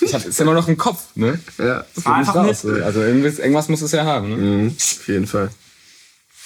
Ich 0.00 0.14
habe 0.14 0.28
es 0.28 0.40
immer 0.40 0.54
noch 0.54 0.68
im 0.68 0.76
Kopf, 0.76 1.00
ne? 1.14 1.40
Ja, 1.58 1.84
Das 1.94 1.96
nicht 1.96 2.06
Einfach 2.06 2.34
raus. 2.36 2.62
so. 2.62 2.68
Also 2.70 3.00
irgendwas, 3.00 3.38
irgendwas 3.38 3.68
muss 3.68 3.82
es 3.82 3.92
ja 3.92 4.04
haben. 4.04 4.30
Ne? 4.30 4.36
mhm, 4.36 4.76
auf 4.78 5.08
jeden 5.08 5.26
Fall. 5.26 5.50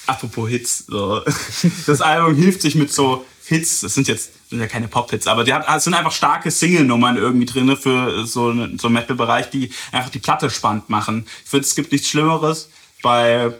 Apropos 0.07 0.49
Hits, 0.49 0.85
so. 0.87 1.21
das 1.87 2.01
Album 2.01 2.35
hilft 2.35 2.61
sich 2.61 2.75
mit 2.75 2.91
so 2.91 3.25
Hits, 3.45 3.81
das 3.81 3.93
sind 3.93 4.07
jetzt 4.07 4.31
sind 4.49 4.59
ja 4.59 4.67
keine 4.67 4.87
Pop-Hits, 4.87 5.27
aber 5.27 5.43
die 5.43 5.53
hat, 5.53 5.65
es 5.75 5.83
sind 5.83 5.95
einfach 5.95 6.11
starke 6.11 6.51
Single-Nummern 6.51 7.17
irgendwie 7.17 7.45
drin 7.47 7.75
für 7.77 8.25
so, 8.25 8.53
so 8.77 8.87
einen 8.87 8.93
Metal-Bereich, 8.93 9.49
die 9.49 9.71
einfach 9.91 10.11
die 10.11 10.19
Platte 10.19 10.49
spannend 10.51 10.89
machen. 10.89 11.25
Ich 11.43 11.49
finde, 11.49 11.65
es 11.65 11.73
gibt 11.75 11.91
nichts 11.91 12.07
Schlimmeres, 12.07 12.69
bei, 13.01 13.51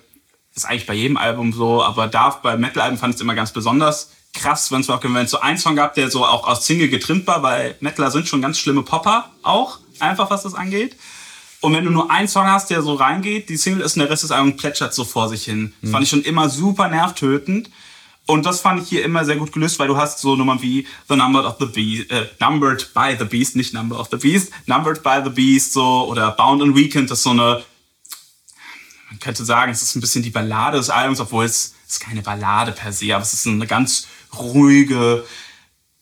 ist 0.56 0.66
eigentlich 0.66 0.86
bei 0.86 0.94
jedem 0.94 1.18
Album 1.18 1.54
so, 1.54 1.84
aber 1.84 2.08
da 2.08 2.30
bei 2.42 2.56
Metal-Alben 2.56 2.98
fand 3.00 3.14
ich 3.14 3.16
es 3.16 3.22
immer 3.22 3.34
ganz 3.34 3.52
besonders 3.52 4.12
krass, 4.36 4.72
wenn 4.72 4.82
es 4.82 4.90
auch 4.90 5.02
wenn 5.04 5.16
es 5.16 5.32
so 5.32 5.40
einen 5.40 5.58
Song 5.58 5.76
gab, 5.76 5.96
der 5.96 6.12
so 6.12 6.26
auch 6.26 6.48
aus 6.48 6.66
Single 6.66 6.90
getrimmt 6.90 7.26
war, 7.26 7.42
weil 7.42 7.76
Metaler 7.80 8.12
sind 8.12 8.28
schon 8.28 8.42
ganz 8.42 8.60
schlimme 8.60 8.84
Popper 8.84 9.32
auch, 9.42 9.80
einfach 10.02 10.30
was 10.30 10.44
das 10.44 10.54
angeht. 10.54 10.96
Und 11.62 11.74
wenn 11.74 11.86
du 11.86 11.92
nur 11.92 12.12
einen 12.12 12.28
Song 12.28 12.46
hast, 12.46 12.70
der 12.70 12.82
so 12.82 12.94
reingeht, 12.94 13.50
die 13.50 13.58
Single 13.58 13.82
ist 13.82 13.96
und 13.96 14.02
der 14.02 14.10
Rest 14.10 14.24
des 14.24 14.32
Albums 14.32 14.58
plätschert 14.58 14.94
so 14.94 15.04
vor 15.04 15.30
sich 15.30 15.46
hin. 15.46 15.74
Das 15.82 15.92
fand 15.92 16.04
ich 16.04 16.10
schon 16.10 16.22
immer 16.22 16.50
super 16.50 16.90
nervtötend. 16.90 17.70
Und 18.28 18.46
das 18.46 18.60
fand 18.60 18.82
ich 18.82 18.90
hier 18.90 19.04
immer 19.04 19.24
sehr 19.24 19.36
gut 19.36 19.52
gelöst, 19.52 19.78
weil 19.78 19.88
du 19.88 19.98
hast 19.98 20.20
so 20.20 20.36
Nummern 20.36 20.62
wie 20.62 20.88
The 21.08 21.16
Numbered 21.16 21.46
of 21.46 21.58
the 21.60 21.68
Beast, 21.68 22.12
äh, 22.12 22.28
Numbered 22.40 22.92
by 22.94 23.16
the 23.18 23.26
Beast, 23.26 23.56
nicht 23.56 23.74
Number 23.74 24.00
of 24.00 24.08
the 24.10 24.18
Beast, 24.18 24.52
Numbered 24.66 25.04
by 25.04 25.22
the 25.24 25.30
Beast, 25.30 25.74
so, 25.74 26.08
oder 26.10 26.32
Bound 26.32 26.64
and 26.64 26.76
Weekend, 26.76 27.12
das 27.12 27.20
ist 27.20 27.24
so 27.24 27.30
eine, 27.32 27.64
man 29.12 29.20
könnte 29.20 29.46
sagen, 29.46 29.72
es 29.72 29.84
ist 29.84 29.96
ein 29.96 30.02
bisschen 30.02 30.24
die 30.24 30.32
Ballade 30.32 30.78
des 30.78 30.90
Albums, 30.90 31.20
obwohl 31.20 31.46
es 31.46 31.76
ist 31.88 32.00
keine 32.00 32.24
Ballade 32.24 32.72
per 32.72 32.92
se, 32.92 33.14
aber 33.14 33.22
es 33.22 33.34
ist 33.34 33.46
eine 33.46 33.68
ganz 33.68 34.08
ruhige 34.36 35.24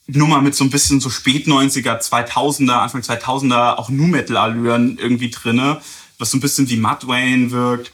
Nummer 0.08 0.42
mit 0.42 0.56
so 0.56 0.64
ein 0.64 0.70
bisschen 0.70 1.00
so 1.00 1.10
spät 1.10 1.48
90er, 1.48 2.02
2000er, 2.02 2.74
Anfang 2.74 3.02
2000er, 3.02 3.76
auch 3.76 3.90
Nu 3.90 4.08
Metal 4.08 4.38
Allüren 4.38 4.98
irgendwie 4.98 5.30
drinne, 5.30 5.82
was 6.18 6.32
so 6.32 6.38
ein 6.38 6.42
bisschen 6.42 6.70
wie 6.70 6.78
Mudvayne 6.78 7.52
wirkt. 7.52 7.92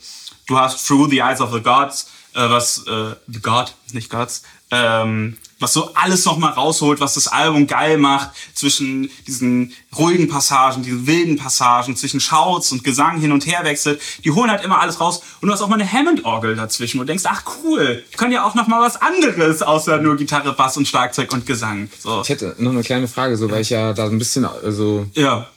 Du 0.47 0.57
hast 0.57 0.87
Through 0.87 1.09
the 1.09 1.19
Eyes 1.19 1.41
of 1.41 1.53
the 1.53 1.61
Gods, 1.61 2.09
äh, 2.33 2.49
was 2.49 2.85
äh, 2.87 3.15
The 3.27 3.39
God, 3.41 3.73
nicht 3.93 4.09
Gods, 4.09 4.43
ähm, 4.71 5.37
was 5.59 5.73
so 5.73 5.93
alles 5.93 6.25
nochmal 6.25 6.53
rausholt, 6.53 6.99
was 6.99 7.15
das 7.15 7.27
Album 7.27 7.67
geil 7.67 7.97
macht, 7.97 8.29
zwischen 8.53 9.09
diesen 9.27 9.73
ruhigen 9.97 10.27
Passagen, 10.29 10.83
diesen 10.83 11.05
wilden 11.05 11.37
Passagen, 11.37 11.95
zwischen 11.95 12.19
Shouts 12.19 12.71
und 12.71 12.83
Gesang 12.83 13.19
hin 13.19 13.31
und 13.31 13.45
her 13.45 13.59
wechselt. 13.63 14.01
Die 14.23 14.31
holen 14.31 14.49
halt 14.49 14.63
immer 14.63 14.79
alles 14.79 14.99
raus 14.99 15.21
und 15.41 15.47
du 15.47 15.53
hast 15.53 15.61
auch 15.61 15.67
mal 15.67 15.75
eine 15.79 15.91
Hammond-Orgel 15.91 16.55
dazwischen 16.55 16.99
und 16.99 17.07
denkst, 17.07 17.23
ach 17.27 17.43
cool, 17.63 18.03
ich 18.09 18.17
kann 18.17 18.31
ja 18.31 18.45
auch 18.45 18.55
nochmal 18.55 18.81
was 18.81 19.01
anderes 19.01 19.61
außer 19.61 19.97
nur 19.99 20.15
Gitarre, 20.17 20.53
Bass 20.53 20.77
und 20.77 20.87
Schlagzeug 20.87 21.31
und 21.33 21.45
Gesang. 21.45 21.89
So. 21.99 22.21
Ich 22.21 22.29
hätte 22.29 22.55
noch 22.57 22.71
eine 22.71 22.83
kleine 22.83 23.07
Frage, 23.07 23.35
so, 23.37 23.51
weil 23.51 23.61
ich 23.61 23.69
ja 23.69 23.93
da 23.93 24.05
ein 24.05 24.17
bisschen, 24.19 24.45
also, 24.45 25.05
Ja. 25.13 25.47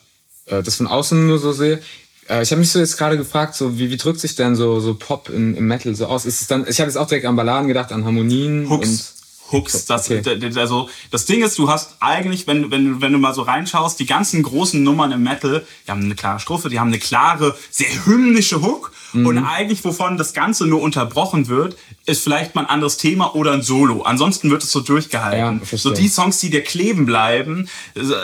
äh, 0.46 0.62
das 0.62 0.76
von 0.76 0.86
außen 0.86 1.26
nur 1.26 1.38
so 1.38 1.52
sehe. 1.52 1.80
Äh, 2.28 2.42
ich 2.42 2.50
habe 2.50 2.60
mich 2.60 2.70
so 2.70 2.78
jetzt 2.78 2.96
gerade 2.98 3.16
gefragt, 3.16 3.54
so 3.54 3.78
wie, 3.78 3.90
wie 3.90 3.96
drückt 3.96 4.20
sich 4.20 4.34
denn 4.34 4.56
so, 4.56 4.80
so 4.80 4.94
Pop 4.94 5.28
im, 5.28 5.56
im 5.56 5.66
Metal 5.66 5.94
so 5.94 6.06
aus? 6.06 6.24
Ist 6.24 6.40
es 6.40 6.46
dann, 6.46 6.66
ich 6.68 6.80
habe 6.80 6.88
jetzt 6.88 6.96
auch 6.96 7.06
direkt 7.06 7.26
an 7.26 7.36
Balladen 7.36 7.68
gedacht, 7.68 7.92
an 7.92 8.04
Harmonien 8.04 8.68
Hooks. 8.70 9.11
Hooks. 9.52 9.84
Das, 9.86 10.10
Okay. 10.10 10.50
also, 10.56 10.88
das 11.10 11.26
Ding 11.26 11.42
ist, 11.42 11.58
du 11.58 11.68
hast 11.70 11.96
eigentlich, 12.00 12.46
wenn, 12.46 12.70
wenn, 12.70 13.00
wenn 13.00 13.12
du 13.12 13.18
mal 13.18 13.34
so 13.34 13.42
reinschaust, 13.42 14.00
die 14.00 14.06
ganzen 14.06 14.42
großen 14.42 14.82
Nummern 14.82 15.12
im 15.12 15.22
Metal, 15.22 15.64
die 15.86 15.90
haben 15.90 16.02
eine 16.02 16.14
klare 16.14 16.40
Strophe, 16.40 16.68
die 16.68 16.80
haben 16.80 16.88
eine 16.88 16.98
klare, 16.98 17.56
sehr 17.70 18.06
hymnische 18.06 18.62
Hook. 18.62 18.92
Mhm. 19.12 19.26
Und 19.26 19.38
eigentlich, 19.38 19.84
wovon 19.84 20.16
das 20.16 20.32
Ganze 20.32 20.66
nur 20.66 20.80
unterbrochen 20.80 21.48
wird, 21.48 21.76
ist 22.06 22.22
vielleicht 22.22 22.54
mal 22.54 22.62
ein 22.62 22.70
anderes 22.70 22.96
Thema 22.96 23.34
oder 23.34 23.52
ein 23.52 23.62
Solo. 23.62 24.02
Ansonsten 24.02 24.50
wird 24.50 24.62
es 24.62 24.72
so 24.72 24.80
durchgehalten. 24.80 25.60
Ja, 25.70 25.78
so 25.78 25.90
die 25.92 26.08
Songs, 26.08 26.38
die 26.40 26.50
dir 26.50 26.62
kleben 26.62 27.06
bleiben, 27.06 27.68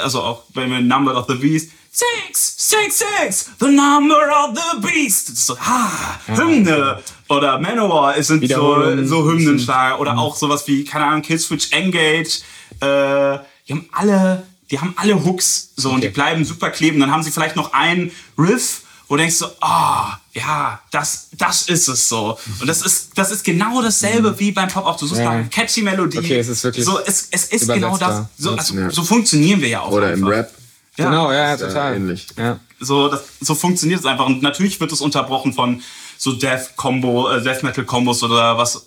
also 0.02 0.22
auch 0.22 0.42
wenn 0.54 0.70
wir 0.70 0.80
Number 0.80 1.16
of 1.16 1.26
the 1.28 1.34
Beast, 1.34 1.70
Six, 1.90 2.54
six, 2.58 2.98
six, 2.98 3.50
the 3.58 3.66
number 3.66 4.30
of 4.30 4.54
the 4.54 4.78
beast. 4.86 5.30
Das 5.30 5.38
ist 5.38 5.46
so, 5.46 5.56
ah, 5.58 6.20
Hymne. 6.26 7.02
Oder 7.28 7.58
Manowar 7.58 8.16
es 8.16 8.28
sind 8.28 8.48
so, 8.48 9.04
so 9.04 9.24
Hymnenschlager. 9.30 10.00
Oder 10.00 10.18
auch 10.18 10.36
sowas 10.36 10.66
wie, 10.66 10.84
keine 10.84 11.04
Ahnung, 11.06 11.22
Killswitch 11.22 11.72
Engage. 11.72 12.40
Äh, 12.80 13.38
die 13.68 13.72
haben 13.74 13.88
alle, 13.92 14.42
die 14.70 14.80
haben 14.80 14.94
alle 14.96 15.22
Hooks 15.24 15.70
so 15.76 15.90
und 15.90 16.02
die 16.02 16.08
bleiben 16.08 16.44
super 16.44 16.70
kleben. 16.70 17.00
Dann 17.00 17.10
haben 17.10 17.22
sie 17.22 17.30
vielleicht 17.30 17.56
noch 17.56 17.72
einen 17.72 18.10
Riff, 18.38 18.82
wo 19.08 19.16
du 19.16 19.20
denkst 19.22 19.36
so, 19.36 19.46
ah, 19.60 20.18
ja, 20.32 20.80
das, 20.90 21.28
das 21.36 21.62
ist 21.68 21.88
es 21.88 22.08
so. 22.08 22.38
Und 22.60 22.66
das 22.66 22.82
ist, 22.82 23.10
das 23.16 23.30
ist 23.30 23.44
genau 23.44 23.80
dasselbe 23.82 24.38
wie 24.38 24.52
beim 24.52 24.68
Pop-Up. 24.68 24.98
Du 24.98 25.06
suchst 25.06 25.20
Mhm. 25.20 25.26
Ja. 25.26 25.42
catchy 25.50 25.82
Melodie. 25.82 26.18
Okay, 26.18 26.38
es 26.38 26.48
ist 26.48 26.62
wirklich 26.64 26.84
so, 26.84 26.98
es, 27.04 27.28
es 27.30 27.44
ist 27.46 27.68
genau 27.68 27.96
das. 27.98 28.26
So, 28.38 28.54
also, 28.54 28.74
Ja. 28.74 28.90
so 28.90 29.02
funktionieren 29.02 29.60
wir 29.60 29.68
ja 29.68 29.80
auch. 29.80 29.90
Oder 29.90 30.12
im 30.12 30.24
einfach. 30.24 30.36
Rap. 30.38 30.54
Ja. 30.96 31.04
Genau, 31.06 31.30
ja, 31.32 31.50
ja 31.50 31.56
total. 31.56 31.96
ähnlich. 31.96 32.26
Ja. 32.36 32.58
So, 32.80 33.08
das, 33.08 33.22
so 33.40 33.54
funktioniert 33.54 34.00
es 34.00 34.06
einfach. 34.06 34.26
Und 34.26 34.42
natürlich 34.42 34.78
wird 34.80 34.92
es 34.92 35.00
unterbrochen 35.00 35.52
von 35.52 35.80
so 36.18 36.32
Death 36.32 36.76
Combo, 36.76 37.30
äh, 37.30 37.42
Death 37.42 37.62
Metal 37.62 37.84
Kombos 37.84 38.22
oder 38.22 38.58
was. 38.58 38.86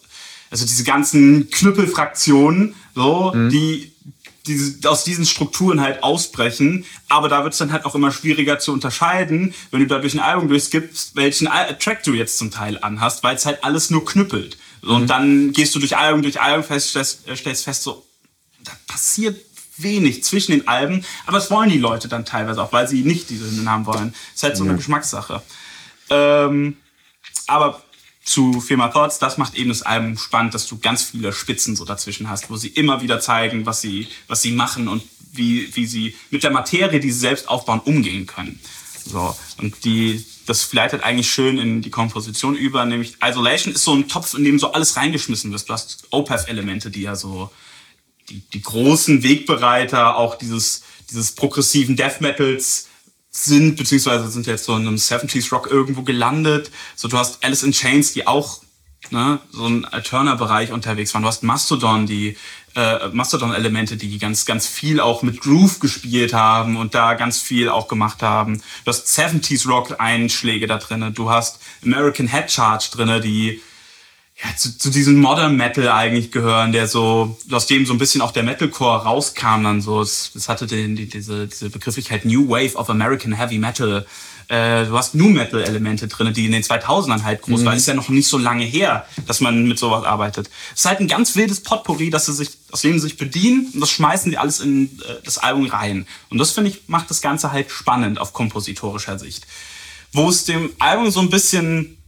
Also 0.51 0.65
diese 0.65 0.83
ganzen 0.83 1.49
Knüppelfraktionen, 1.49 2.75
so, 2.93 3.31
die, 3.33 3.93
die 4.45 4.85
aus 4.85 5.05
diesen 5.05 5.25
Strukturen 5.25 5.79
halt 5.79 6.03
ausbrechen. 6.03 6.85
Aber 7.07 7.29
da 7.29 7.43
wird 7.43 7.53
es 7.53 7.59
dann 7.59 7.71
halt 7.71 7.85
auch 7.85 7.95
immer 7.95 8.11
schwieriger 8.11 8.59
zu 8.59 8.73
unterscheiden, 8.73 9.53
wenn 9.71 9.79
du 9.79 9.87
da 9.87 9.99
durch 9.99 10.13
ein 10.13 10.19
Album 10.19 10.49
durchskippst, 10.49 11.15
welchen 11.15 11.47
Al 11.47 11.77
Track 11.77 12.03
du 12.03 12.13
jetzt 12.13 12.37
zum 12.37 12.51
Teil 12.51 12.77
anhast, 12.81 13.23
weil 13.23 13.37
es 13.37 13.45
halt 13.45 13.63
alles 13.63 13.89
nur 13.91 14.03
knüppelt. 14.03 14.57
So, 14.81 14.93
Und 14.93 15.07
dann 15.09 15.53
gehst 15.53 15.73
du 15.73 15.79
durch 15.79 15.95
Album, 15.95 16.21
durch 16.21 16.41
Album, 16.41 16.65
fest, 16.65 16.89
stellst, 16.89 17.27
äh, 17.29 17.35
stellst 17.37 17.63
fest, 17.63 17.83
so, 17.83 18.05
da 18.63 18.71
passiert 18.87 19.39
wenig 19.77 20.23
zwischen 20.23 20.51
den 20.51 20.67
Alben, 20.67 21.05
aber 21.25 21.37
das 21.37 21.49
wollen 21.49 21.69
die 21.69 21.77
Leute 21.77 22.07
dann 22.07 22.25
teilweise 22.25 22.61
auch, 22.61 22.73
weil 22.73 22.87
sie 22.87 23.03
nicht 23.03 23.29
diese 23.29 23.45
Namen 23.63 23.85
wollen. 23.85 24.13
Ist 24.33 24.43
halt 24.43 24.57
so 24.57 24.63
eine 24.63 24.75
Geschmackssache. 24.75 25.41
Ähm, 26.09 26.77
aber 27.47 27.81
zu 28.23 28.61
Firma 28.61 28.89
Thoughts, 28.89 29.19
das 29.19 29.37
macht 29.37 29.55
eben 29.55 29.69
das 29.69 29.81
Album 29.81 30.17
spannend, 30.17 30.53
dass 30.53 30.67
du 30.67 30.77
ganz 30.77 31.03
viele 31.03 31.33
Spitzen 31.33 31.75
so 31.75 31.85
dazwischen 31.85 32.29
hast, 32.29 32.49
wo 32.49 32.55
sie 32.55 32.67
immer 32.67 33.01
wieder 33.01 33.19
zeigen, 33.19 33.65
was 33.65 33.81
sie, 33.81 34.07
was 34.27 34.41
sie 34.41 34.51
machen 34.51 34.87
und 34.87 35.03
wie, 35.33 35.75
wie 35.75 35.85
sie 35.85 36.15
mit 36.29 36.43
der 36.43 36.51
Materie, 36.51 36.99
die 36.99 37.11
sie 37.11 37.19
selbst 37.19 37.49
aufbauen, 37.49 37.79
umgehen 37.79 38.27
können. 38.27 38.59
So. 39.05 39.35
Und 39.57 39.83
die, 39.85 40.23
das 40.45 40.71
leitet 40.73 41.03
eigentlich 41.03 41.31
schön 41.31 41.57
in 41.57 41.81
die 41.81 41.89
Komposition 41.89 42.55
über, 42.55 42.85
nämlich 42.85 43.17
Isolation 43.23 43.73
ist 43.73 43.83
so 43.83 43.93
ein 43.93 44.07
Topf, 44.07 44.33
in 44.35 44.43
dem 44.43 44.59
so 44.59 44.71
alles 44.71 44.95
reingeschmissen 44.97 45.51
wird. 45.51 45.67
Du 45.67 45.73
hast 45.73 46.07
Opeth-Elemente, 46.11 46.91
die 46.91 47.01
ja 47.01 47.15
so 47.15 47.49
die, 48.29 48.41
die 48.53 48.61
großen 48.61 49.23
Wegbereiter 49.23 50.15
auch 50.17 50.35
dieses, 50.35 50.83
dieses 51.09 51.33
progressiven 51.33 51.95
Death 51.95 52.21
Metals 52.21 52.87
sind, 53.31 53.77
beziehungsweise 53.77 54.29
sind 54.29 54.45
jetzt 54.45 54.65
so 54.65 54.75
in 54.75 54.85
einem 54.85 54.97
70s 54.97 55.51
Rock 55.51 55.71
irgendwo 55.71 56.03
gelandet. 56.03 56.69
So, 56.95 57.07
du 57.07 57.17
hast 57.17 57.43
Alice 57.43 57.63
in 57.63 57.71
Chains, 57.71 58.11
die 58.11 58.27
auch 58.27 58.61
ne, 59.09 59.39
so 59.51 59.65
ein 59.65 59.85
Alterner-Bereich 59.85 60.71
unterwegs 60.71 61.13
waren. 61.13 61.23
Du 61.23 61.29
hast 61.29 61.41
Mastodon, 61.41 62.05
die 62.05 62.35
äh, 62.75 63.07
Mastodon-Elemente, 63.07 63.95
die 63.95 64.17
ganz, 64.17 64.45
ganz 64.45 64.67
viel 64.67 64.99
auch 64.99 65.23
mit 65.23 65.39
Groove 65.39 65.79
gespielt 65.79 66.33
haben 66.33 66.75
und 66.75 66.93
da 66.93 67.13
ganz 67.13 67.41
viel 67.41 67.69
auch 67.69 67.87
gemacht 67.87 68.21
haben. 68.21 68.61
Du 68.83 68.89
hast 68.89 69.07
70s 69.07 69.67
Rock-Einschläge 69.67 70.67
da 70.67 70.77
drinne. 70.77 71.11
Du 71.11 71.29
hast 71.29 71.59
American 71.83 72.27
Head 72.27 72.51
Charge 72.51 72.89
drinne, 72.91 73.21
die 73.21 73.61
ja, 74.43 74.55
zu, 74.55 74.75
zu 74.77 74.89
diesem 74.89 75.19
Modern 75.19 75.55
Metal 75.55 75.87
eigentlich 75.89 76.31
gehören, 76.31 76.71
der 76.71 76.87
so, 76.87 77.37
aus 77.51 77.67
dem 77.67 77.85
so 77.85 77.93
ein 77.93 77.99
bisschen 77.99 78.21
auch 78.21 78.31
der 78.31 78.43
Metalcore 78.43 79.03
rauskam 79.03 79.63
dann 79.63 79.81
so. 79.81 80.01
Es, 80.01 80.31
es 80.35 80.49
hatte 80.49 80.65
den, 80.65 80.95
die, 80.95 81.07
diese, 81.07 81.47
diese 81.47 81.69
Begrifflichkeit 81.69 82.25
New 82.25 82.49
Wave 82.49 82.75
of 82.75 82.89
American 82.89 83.33
Heavy 83.33 83.59
Metal. 83.59 84.05
Äh, 84.47 84.85
du 84.85 84.97
hast 84.97 85.13
New 85.13 85.29
Metal 85.29 85.61
Elemente 85.61 86.07
drin, 86.07 86.33
die 86.33 86.47
in 86.47 86.53
den 86.53 86.63
2000ern 86.63 87.23
halt 87.23 87.43
groß 87.43 87.63
waren. 87.65 87.77
Ist 87.77 87.87
ja 87.87 87.93
noch 87.93 88.09
nicht 88.09 88.27
so 88.27 88.39
lange 88.39 88.65
her, 88.65 89.05
dass 89.27 89.41
man 89.41 89.67
mit 89.67 89.77
sowas 89.77 90.03
arbeitet. 90.05 90.49
Es 90.73 90.81
ist 90.81 90.85
halt 90.85 91.01
ein 91.01 91.07
ganz 91.07 91.35
wildes 91.35 91.61
Potpourri, 91.61 92.09
dass 92.09 92.25
sie 92.25 92.33
sich, 92.33 92.49
aus 92.71 92.81
dem 92.81 92.93
sie 92.93 93.07
sich 93.07 93.17
bedienen 93.17 93.69
und 93.73 93.79
das 93.79 93.91
schmeißen 93.91 94.31
die 94.31 94.39
alles 94.39 94.59
in 94.59 94.99
äh, 95.07 95.21
das 95.23 95.37
Album 95.37 95.67
rein. 95.67 96.07
Und 96.29 96.39
das 96.39 96.51
finde 96.51 96.71
ich, 96.71 96.81
macht 96.87 97.11
das 97.11 97.21
Ganze 97.21 97.51
halt 97.51 97.69
spannend 97.69 98.19
auf 98.19 98.33
kompositorischer 98.33 99.19
Sicht. 99.19 99.45
Wo 100.13 100.29
es 100.29 100.45
dem 100.45 100.71
Album 100.79 101.11
so 101.11 101.21
ein 101.21 101.29
bisschen 101.29 102.00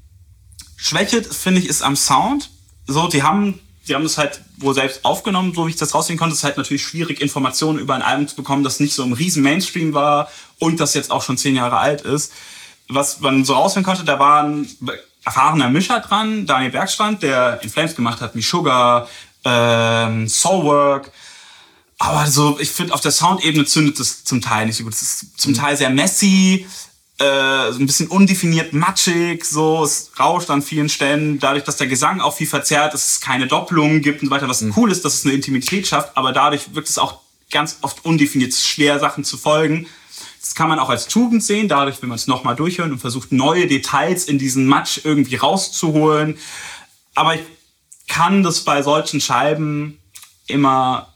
schwächelt, 0.84 1.34
finde 1.34 1.62
ich, 1.62 1.70
ist 1.70 1.82
am 1.82 1.96
Sound. 1.96 2.50
So, 2.86 3.08
die 3.08 3.24
haben, 3.24 3.60
die 3.88 3.96
haben 3.96 4.04
das 4.04 4.18
halt 4.18 4.42
wohl 4.58 4.74
selbst 4.74 5.06
aufgenommen, 5.06 5.54
so 5.56 5.66
wie 5.66 5.72
ich 5.72 5.78
das 5.78 5.96
raussehen 5.96 6.20
konnte. 6.20 6.34
Es 6.34 6.40
ist 6.40 6.44
halt 6.44 6.58
natürlich 6.58 6.84
schwierig, 6.84 7.22
Informationen 7.22 7.80
über 7.80 7.96
ein 7.96 8.02
Album 8.02 8.28
zu 8.28 8.36
bekommen, 8.36 8.64
das 8.64 8.82
nicht 8.82 8.94
so 8.94 9.04
im 9.04 9.14
riesen 9.14 9.44
Mainstream 9.44 9.94
war 9.94 10.30
und 10.60 10.82
das 10.82 10.94
jetzt 10.94 11.10
auch 11.10 11.24
schon 11.24 11.38
zehn 11.38 11.56
Jahre 11.56 11.78
alt 11.78 12.02
ist. 12.02 12.34
Was 12.90 13.22
man 13.22 13.46
so 13.46 13.54
raussehen 13.54 13.86
konnte, 13.86 14.04
da 14.04 14.20
war 14.20 14.44
ein 14.44 14.68
erfahrener 15.24 15.70
Mischer 15.70 16.02
dran, 16.02 16.46
Daniel 16.46 16.72
Bergstrand, 16.72 17.24
der 17.24 17.62
In 17.64 17.70
Flames 17.70 17.96
gemacht 17.96 18.20
hat, 18.20 18.34
Sugar, 18.36 19.08
ähm, 19.46 20.28
Soulwork. 20.28 21.12
Aber 21.98 22.28
so, 22.28 22.60
ich 22.60 22.70
finde, 22.70 22.94
auf 22.94 23.00
der 23.00 23.12
Soundebene 23.12 23.64
zündet 23.64 24.02
es 24.02 24.26
zum 24.26 24.42
Teil 24.42 24.66
nicht 24.66 24.76
so 24.76 24.84
gut. 24.84 24.94
Es 24.94 25.02
ist 25.02 25.40
zum 25.40 25.54
Teil 25.54 25.78
sehr 25.78 25.90
messy, 25.90 26.68
äh, 27.20 27.72
so 27.72 27.80
ein 27.80 27.86
bisschen 27.86 28.08
undefiniert 28.08 28.74
matschig, 28.74 29.46
so, 29.46 29.84
es 29.84 30.12
rauscht 30.20 30.50
an 30.50 30.62
vielen 30.62 30.90
Stellen, 30.90 31.40
dadurch, 31.40 31.64
dass 31.64 31.78
der 31.78 31.88
Gesang 31.88 32.22
auch 32.22 32.36
viel 32.36 32.48
verzerrt, 32.48 32.94
dass 32.94 33.08
es 33.08 33.22
keine 33.22 33.48
Doppelungen 33.48 34.02
gibt 34.02 34.22
und 34.22 34.30
so 34.30 34.32
weiter, 34.32 34.50
was 34.50 34.64
cool 34.76 34.92
ist, 34.92 35.06
dass 35.06 35.14
es 35.16 35.26
eine 35.26 35.34
Intimität 35.34 35.88
schafft, 35.88 36.18
aber 36.18 36.32
dadurch 36.32 36.74
wirkt 36.74 36.90
es 36.90 36.98
auch 36.98 37.20
ganz 37.52 37.78
oft 37.82 38.04
undefiniert, 38.04 38.52
es 38.52 38.60
ist 38.60 38.68
schwer, 38.68 39.00
Sachen 39.00 39.24
zu 39.24 39.38
folgen. 39.38 39.88
Das 40.42 40.56
kann 40.56 40.68
man 40.68 40.80
auch 40.80 40.90
als 40.90 41.08
Tugend 41.08 41.44
sehen, 41.44 41.68
dadurch, 41.68 42.02
wenn 42.02 42.10
man 42.10 42.18
es 42.18 42.28
nochmal 42.28 42.56
durchhört 42.56 42.92
und 42.92 43.00
versucht, 43.00 43.32
neue 43.32 43.68
Details 43.68 44.26
in 44.26 44.40
diesen 44.40 44.66
Matsch 44.66 45.00
irgendwie 45.04 45.36
rauszuholen. 45.36 46.38
Aber 47.16 47.36
ich 47.36 47.42
kann 48.08 48.44
das 48.44 48.62
bei 48.62 48.82
solchen 48.82 49.22
Scheiben 49.22 50.00
immer 50.48 51.14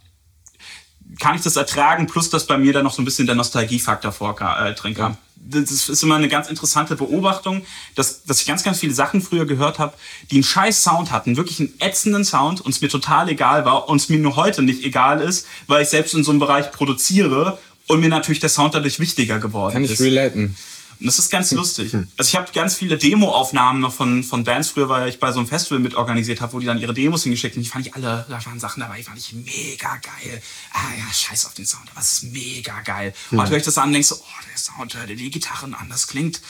kann 1.20 1.36
ich 1.36 1.42
das 1.42 1.56
ertragen, 1.56 2.08
plus 2.08 2.30
dass 2.30 2.46
bei 2.46 2.58
mir 2.58 2.74
dann 2.74 2.84
noch 2.84 2.94
so 2.94 3.02
ein 3.02 3.06
bisschen 3.06 3.26
der 3.26 3.36
Nostalgiefaktor 3.36 4.12
vor, 4.12 4.40
äh, 4.40 4.74
drin 4.74 4.94
kam. 4.94 5.18
Das 5.50 5.90
ist 5.90 6.04
immer 6.04 6.16
eine 6.16 6.28
ganz 6.28 6.50
interessante 6.50 6.96
Beobachtung, 6.96 7.66
dass, 7.96 8.24
dass 8.24 8.42
ich 8.42 8.48
ganz, 8.48 8.64
ganz 8.64 8.80
viele 8.80 8.94
Sachen 8.94 9.22
früher 9.22 9.46
gehört 9.46 9.80
habe, 9.80 9.94
die 10.32 10.36
einen 10.36 10.44
scheiß 10.44 10.84
Sound 10.84 11.12
hatten, 11.12 11.38
wirklich 11.38 11.60
einen 11.60 11.74
ätzenden 11.80 12.26
Sound 12.26 12.62
und 12.62 12.72
es 12.72 12.82
mir 12.82 12.90
total 12.90 13.30
egal 13.30 13.66
war 13.66 13.88
und 13.90 14.02
es 14.02 14.10
mir 14.10 14.20
nur 14.20 14.36
heute 14.36 14.62
nicht 14.62 14.84
egal 14.84 15.22
ist, 15.22 15.48
weil 15.68 15.84
ich 15.84 15.90
selbst 15.90 16.14
in 16.14 16.24
so 16.24 16.32
einem 16.32 16.40
Bereich 16.40 16.72
produziere 16.72 17.58
und 17.88 18.02
mir 18.02 18.10
natürlich 18.10 18.40
der 18.40 18.50
Sound 18.50 18.76
dadurch 18.76 19.00
wichtiger 19.00 19.40
geworden 19.40 19.74
Kann 19.74 19.84
ich 19.84 19.92
ist. 19.92 20.02
relaten. 20.02 20.56
Und 21.00 21.06
das 21.06 21.20
ist 21.20 21.30
ganz 21.30 21.52
lustig. 21.52 21.94
Also 21.94 22.30
ich 22.30 22.36
habe 22.36 22.52
ganz 22.54 22.76
viele 22.76 22.98
Demo-Aufnahmen 22.98 23.82
noch 23.82 23.94
von, 23.94 24.24
von 24.24 24.44
Bands 24.44 24.70
früher, 24.70 24.90
weil 24.90 25.10
ich 25.10 25.20
bei 25.20 25.32
so 25.32 25.40
einem 25.40 25.48
Festival 25.48 25.80
mit 25.80 25.96
organisiert 25.96 26.42
habe, 26.42 26.54
wo 26.54 26.60
die 26.60 26.66
dann 26.66 26.80
ihre 26.80 26.94
Demos 26.94 27.24
hingeschickt 27.24 27.56
haben. 27.56 27.64
Die 27.64 27.70
fand 27.70 27.86
ich 27.86 27.94
alle, 27.94 28.26
da 28.28 28.46
waren 28.46 28.60
Sachen 28.60 28.80
dabei, 28.80 28.98
die 28.98 29.04
fand 29.04 29.18
ich 29.18 29.34
mega 29.34 29.96
geil. 29.98 30.42
Ah 30.74 30.94
ja, 30.98 31.14
scheiß 31.14 31.46
auf 31.46 31.54
den 31.54 31.66
Sound, 31.66 31.90
aber 31.92 32.02
es 32.02 32.14
ist 32.14 32.24
mega 32.34 32.82
geil. 32.82 33.14
Und 33.32 33.38
dann 33.38 33.50
höre 33.50 33.58
ich 33.58 33.64
das 33.64 33.78
an 33.78 33.88
und 33.90 33.94
denk 33.94 34.06
so, 34.06 34.16
oh, 34.16 34.44
der 34.52 34.58
Sound, 34.58 34.96
hör 34.96 35.06
dir 35.06 35.16
die 35.16 35.30
Gitarren 35.30 35.76
an, 35.76 35.88
das 35.90 36.08
klingt, 36.08 36.42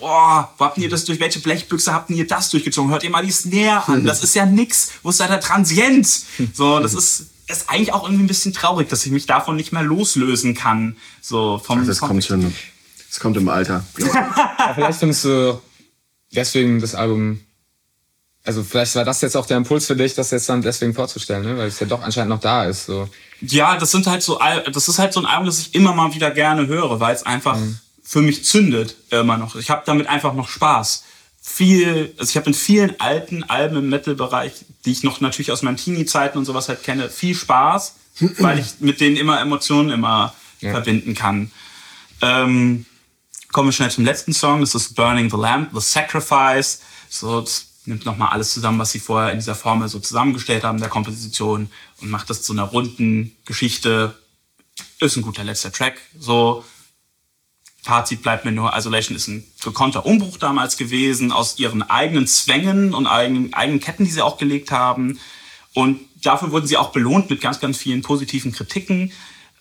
boah, 0.00 0.52
wo 0.58 0.64
habt 0.64 0.78
ihr 0.78 0.88
das, 0.88 1.04
durch 1.04 1.20
welche 1.20 1.38
Blechbüchse 1.38 1.92
habt 1.92 2.10
ihr 2.10 2.26
das 2.26 2.50
durchgezogen? 2.50 2.90
Hört 2.90 3.04
ihr 3.04 3.10
mal 3.10 3.24
die 3.24 3.30
Snare 3.30 3.86
an, 3.88 4.04
das 4.04 4.24
ist 4.24 4.34
ja 4.34 4.46
nix. 4.46 4.90
Wo 5.02 5.10
ist 5.10 5.20
da 5.20 5.28
der 5.28 5.40
Transient? 5.40 6.08
So, 6.54 6.80
das 6.80 6.94
ist, 6.94 7.26
ist 7.46 7.70
eigentlich 7.70 7.92
auch 7.92 8.04
irgendwie 8.04 8.24
ein 8.24 8.28
bisschen 8.28 8.52
traurig, 8.52 8.88
dass 8.88 9.06
ich 9.06 9.12
mich 9.12 9.26
davon 9.26 9.56
nicht 9.56 9.72
mehr 9.72 9.82
loslösen 9.82 10.54
kann. 10.54 10.96
So 11.20 11.58
vom 11.58 11.86
Das 11.86 12.00
kommt 12.00 12.24
schon. 12.24 12.52
Das 13.16 13.22
kommt 13.22 13.38
im 13.38 13.48
Alter. 13.48 13.82
Ja, 13.98 14.72
vielleicht 14.74 14.98
findest 14.98 15.24
du 15.24 15.58
deswegen 16.34 16.82
das 16.82 16.94
Album. 16.94 17.40
Also 18.44 18.62
vielleicht 18.62 18.94
war 18.94 19.06
das 19.06 19.22
jetzt 19.22 19.38
auch 19.38 19.46
der 19.46 19.56
Impuls 19.56 19.86
für 19.86 19.96
dich, 19.96 20.12
das 20.14 20.32
jetzt 20.32 20.50
dann 20.50 20.60
deswegen 20.60 20.92
vorzustellen, 20.92 21.42
ne? 21.42 21.56
weil 21.56 21.68
es 21.68 21.80
ja 21.80 21.86
doch 21.86 22.02
anscheinend 22.02 22.28
noch 22.28 22.40
da 22.40 22.66
ist. 22.66 22.84
So. 22.84 23.08
Ja, 23.40 23.78
das 23.78 23.90
sind 23.90 24.06
halt 24.06 24.22
so, 24.22 24.38
das 24.70 24.88
ist 24.88 24.98
halt 24.98 25.14
so 25.14 25.20
ein 25.20 25.26
Album, 25.26 25.46
das 25.46 25.58
ich 25.60 25.74
immer 25.74 25.94
mal 25.94 26.12
wieder 26.14 26.30
gerne 26.30 26.66
höre, 26.66 27.00
weil 27.00 27.14
es 27.14 27.24
einfach 27.24 27.56
für 28.02 28.20
mich 28.20 28.44
zündet 28.44 28.96
immer 29.08 29.38
noch. 29.38 29.56
Ich 29.56 29.70
habe 29.70 29.82
damit 29.86 30.08
einfach 30.08 30.34
noch 30.34 30.48
Spaß. 30.50 31.04
Viel, 31.40 32.12
also 32.18 32.28
ich 32.28 32.36
habe 32.36 32.48
in 32.48 32.54
vielen 32.54 33.00
alten 33.00 33.44
Alben 33.44 33.76
im 33.78 33.88
Metal-Bereich, 33.88 34.52
die 34.84 34.92
ich 34.92 35.04
noch 35.04 35.22
natürlich 35.22 35.52
aus 35.52 35.62
meinen 35.62 35.78
Teenie-Zeiten 35.78 36.36
und 36.36 36.44
sowas 36.44 36.68
halt 36.68 36.82
kenne, 36.82 37.08
viel 37.08 37.34
Spaß, 37.34 37.94
weil 38.40 38.58
ich 38.58 38.74
mit 38.80 39.00
denen 39.00 39.16
immer 39.16 39.40
Emotionen 39.40 39.88
immer 39.88 40.34
Ja. 40.60 40.72
verbinden 40.72 41.14
kann. 41.14 41.50
Ähm, 42.20 42.84
kommen 43.52 43.68
wir 43.68 43.72
schnell 43.72 43.90
zum 43.90 44.04
letzten 44.04 44.32
Song. 44.32 44.60
Das 44.60 44.74
ist 44.74 44.94
Burning 44.94 45.30
the 45.30 45.36
Lamp, 45.36 45.70
The 45.72 45.80
Sacrifice. 45.80 46.80
So, 47.08 47.40
das 47.40 47.66
nimmt 47.84 48.04
nochmal 48.04 48.30
alles 48.30 48.52
zusammen, 48.52 48.78
was 48.78 48.92
sie 48.92 48.98
vorher 48.98 49.32
in 49.32 49.38
dieser 49.38 49.54
Formel 49.54 49.88
so 49.88 49.98
zusammengestellt 49.98 50.64
haben, 50.64 50.80
der 50.80 50.88
Komposition, 50.88 51.70
und 52.00 52.10
macht 52.10 52.28
das 52.30 52.42
zu 52.42 52.52
einer 52.52 52.64
runden 52.64 53.36
Geschichte. 53.44 54.18
Ist 55.00 55.16
ein 55.16 55.22
guter 55.22 55.44
letzter 55.44 55.72
Track. 55.72 56.00
So, 56.18 56.64
Fazit 57.86 58.22
bleibt 58.22 58.44
mir 58.44 58.50
nur, 58.50 58.76
Isolation 58.76 59.16
ist 59.16 59.28
ein 59.28 59.44
gekonnter 59.62 60.04
Umbruch 60.04 60.38
damals 60.38 60.76
gewesen, 60.76 61.30
aus 61.30 61.58
ihren 61.60 61.82
eigenen 61.84 62.26
Zwängen 62.26 62.92
und 62.92 63.06
eigenen, 63.06 63.54
eigenen 63.54 63.78
Ketten, 63.78 64.04
die 64.04 64.10
sie 64.10 64.22
auch 64.22 64.38
gelegt 64.38 64.72
haben. 64.72 65.20
Und 65.72 66.00
dafür 66.22 66.50
wurden 66.50 66.66
sie 66.66 66.76
auch 66.76 66.90
belohnt 66.90 67.30
mit 67.30 67.40
ganz, 67.40 67.60
ganz 67.60 67.78
vielen 67.78 68.02
positiven 68.02 68.50
Kritiken. 68.50 69.12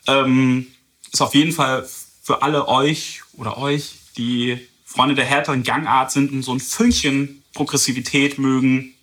Ähm, 0.08 0.68
ist 1.12 1.22
auf 1.22 1.36
jeden 1.36 1.52
Fall 1.52 1.88
für 2.24 2.42
alle 2.42 2.68
euch 2.68 3.22
oder 3.38 3.58
euch, 3.58 3.96
die 4.18 4.60
Freunde 4.86 5.16
der 5.16 5.26
härteren 5.26 5.64
Gangart 5.64 6.12
sind 6.12 6.32
und 6.32 6.44
so 6.44 6.54
ein 6.54 6.60
Fünkchen 6.60 7.44
Progressivität 7.54 8.38
mögen, 8.38 8.94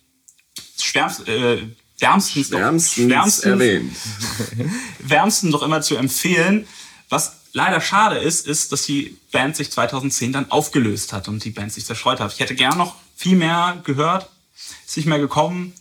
schwärmst, 0.79 1.27
äh, 1.27 1.63
wärmstens, 1.99 2.49
doch- 2.49 2.59
Wärmstens 2.59 3.39
erwähnt. 3.39 3.95
wärmsten 4.99 5.51
doch 5.51 5.63
immer 5.63 5.81
zu 5.81 5.95
empfehlen. 5.95 6.67
Was 7.09 7.33
leider 7.53 7.81
schade 7.81 8.17
ist, 8.17 8.47
ist, 8.47 8.71
dass 8.71 8.83
die 8.83 9.17
Band 9.31 9.55
sich 9.55 9.71
2010 9.71 10.33
dann 10.33 10.51
aufgelöst 10.51 11.13
hat 11.13 11.27
und 11.27 11.43
die 11.43 11.51
Band 11.51 11.71
sich 11.73 11.85
zerstreut 11.85 12.19
hat. 12.19 12.33
Ich 12.33 12.39
hätte 12.39 12.55
gern 12.55 12.77
noch 12.77 12.95
viel 13.15 13.35
mehr 13.35 13.81
gehört, 13.83 14.29
ist 14.85 14.97
nicht 14.97 15.05
mehr 15.05 15.19
gekommen. 15.19 15.73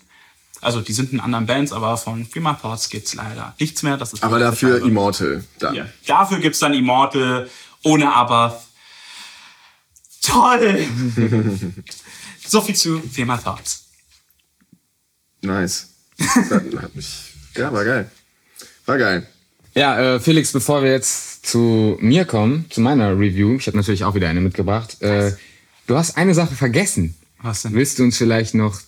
Also 0.61 0.81
die 0.81 0.93
sind 0.93 1.13
in 1.13 1.19
anderen 1.21 1.47
Bands, 1.47 1.73
aber 1.73 1.97
von 1.97 2.29
Prima 2.29 2.55
Thoughts 2.55 2.89
gibt's 2.89 3.15
leider 3.15 3.55
nichts 3.59 3.83
mehr. 3.83 3.97
Das 3.97 4.13
ist 4.13 4.23
Aber 4.23 4.39
dafür. 4.39 4.81
Immortal. 4.85 5.43
Dann. 5.59 5.75
Ja. 5.75 5.87
Dafür 6.07 6.39
gibt's 6.39 6.61
dann 6.61 6.73
Immortal, 6.73 7.51
ohne 7.85 8.13
aber. 8.13 8.63
Toll! 10.23 10.87
so 12.47 12.61
viel 12.61 12.77
zu 12.77 13.01
Prima 13.01 13.37
Thoughts. 13.37 13.87
Nice. 15.43 15.89
Das 16.19 16.51
hat, 16.51 16.95
mich. 16.95 17.35
Ja, 17.57 17.73
war 17.73 17.85
geil. 17.85 18.11
War 18.87 18.99
geil. 18.99 19.27
Ja, 19.75 20.17
äh, 20.17 20.21
Felix, 20.21 20.53
bevor 20.53 20.83
wir 20.83 20.91
jetzt 20.91 21.47
zu 21.47 21.97
mir 22.01 22.25
kommen, 22.25 22.67
zu 22.71 22.81
meiner 22.81 23.19
Review, 23.19 23.57
ich 23.57 23.67
habe 23.67 23.77
natürlich 23.77 24.05
auch 24.05 24.15
wieder 24.15 24.29
eine 24.29 24.41
mitgebracht. 24.41 25.01
Äh, 25.03 25.33
du 25.87 25.97
hast 25.97 26.17
eine 26.17 26.35
Sache 26.35 26.55
vergessen. 26.55 27.17
Was 27.41 27.63
denn? 27.63 27.75
Willst 27.75 27.99
du 27.99 28.05
uns 28.05 28.17
vielleicht 28.17 28.55
noch 28.55 28.79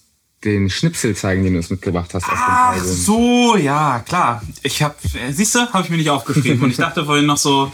den 0.45 0.69
Schnipsel 0.71 1.17
zeigen, 1.17 1.43
den 1.43 1.55
du 1.55 1.59
uns 1.59 1.71
mitgebracht 1.71 2.13
hast 2.15 2.25
aus 2.25 2.31
dem 2.31 2.39
Ach 2.39 2.85
so, 2.85 3.57
ja, 3.57 4.01
klar. 4.01 4.43
Ich 4.63 4.83
hab, 4.83 5.03
äh, 5.05 5.33
siehst 5.33 5.55
du, 5.55 5.61
habe 5.61 5.83
ich 5.85 5.91
mir 5.91 5.97
nicht 5.97 6.11
aufgeschrieben. 6.11 6.63
Und 6.63 6.71
ich 6.71 6.77
dachte 6.77 7.05
vorhin 7.05 7.27
noch 7.27 7.39
so, 7.39 7.73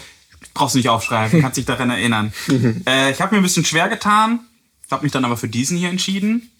brauchst 0.54 0.74
du 0.74 0.78
nicht 0.78 0.88
aufschreiben, 0.88 1.40
kannst 1.40 1.56
dich 1.58 1.66
daran 1.66 1.90
erinnern. 1.90 2.32
äh, 2.86 3.10
ich 3.10 3.20
habe 3.20 3.34
mir 3.34 3.40
ein 3.40 3.42
bisschen 3.42 3.64
schwer 3.64 3.88
getan, 3.88 4.40
habe 4.90 5.04
mich 5.04 5.12
dann 5.12 5.24
aber 5.24 5.36
für 5.36 5.48
diesen 5.48 5.76
hier 5.76 5.90
entschieden. 5.90 6.50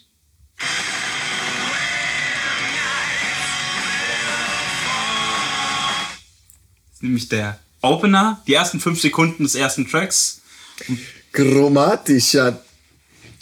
Das 6.86 6.94
ist 6.94 7.02
nämlich 7.02 7.28
der 7.28 7.58
Opener, 7.82 8.42
die 8.46 8.54
ersten 8.54 8.80
fünf 8.80 9.00
Sekunden 9.00 9.42
des 9.42 9.54
ersten 9.54 9.88
Tracks. 9.88 10.42
Chromatischer 11.32 12.62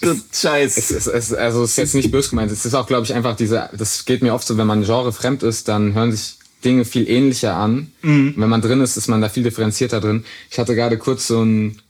Scheiß. 0.01 0.77
Es 0.77 0.91
ist, 0.91 1.07
es, 1.07 1.33
also 1.33 1.65
es 1.65 1.71
ist 1.71 1.77
jetzt 1.77 1.95
nicht 1.95 2.11
böse 2.11 2.31
gemeint. 2.31 2.53
Es 2.53 2.65
ist 2.65 2.75
auch, 2.75 2.87
glaube 2.87 3.05
ich, 3.05 3.15
einfach 3.15 3.37
diese, 3.37 3.69
das 3.73 4.05
geht 4.05 4.23
mir 4.23 4.33
oft 4.33 4.47
so, 4.47 4.57
wenn 4.57 4.67
man 4.67 4.85
Genre 4.85 5.13
fremd 5.13 5.43
ist, 5.43 5.69
dann 5.69 5.95
hören 5.95 6.13
sich 6.13 6.38
Dinge 6.65 6.85
viel 6.85 7.09
ähnlicher 7.09 7.55
an. 7.55 7.93
Und 8.03 8.35
wenn 8.37 8.49
man 8.49 8.61
drin 8.61 8.81
ist, 8.81 8.97
ist 8.97 9.09
man 9.09 9.21
da 9.21 9.29
viel 9.29 9.43
differenzierter 9.43 10.01
drin. 10.01 10.25
Ich 10.51 10.59
hatte 10.59 10.75
gerade 10.75 10.99
kurz 10.99 11.29
so 11.29 11.41
einen 11.41 11.81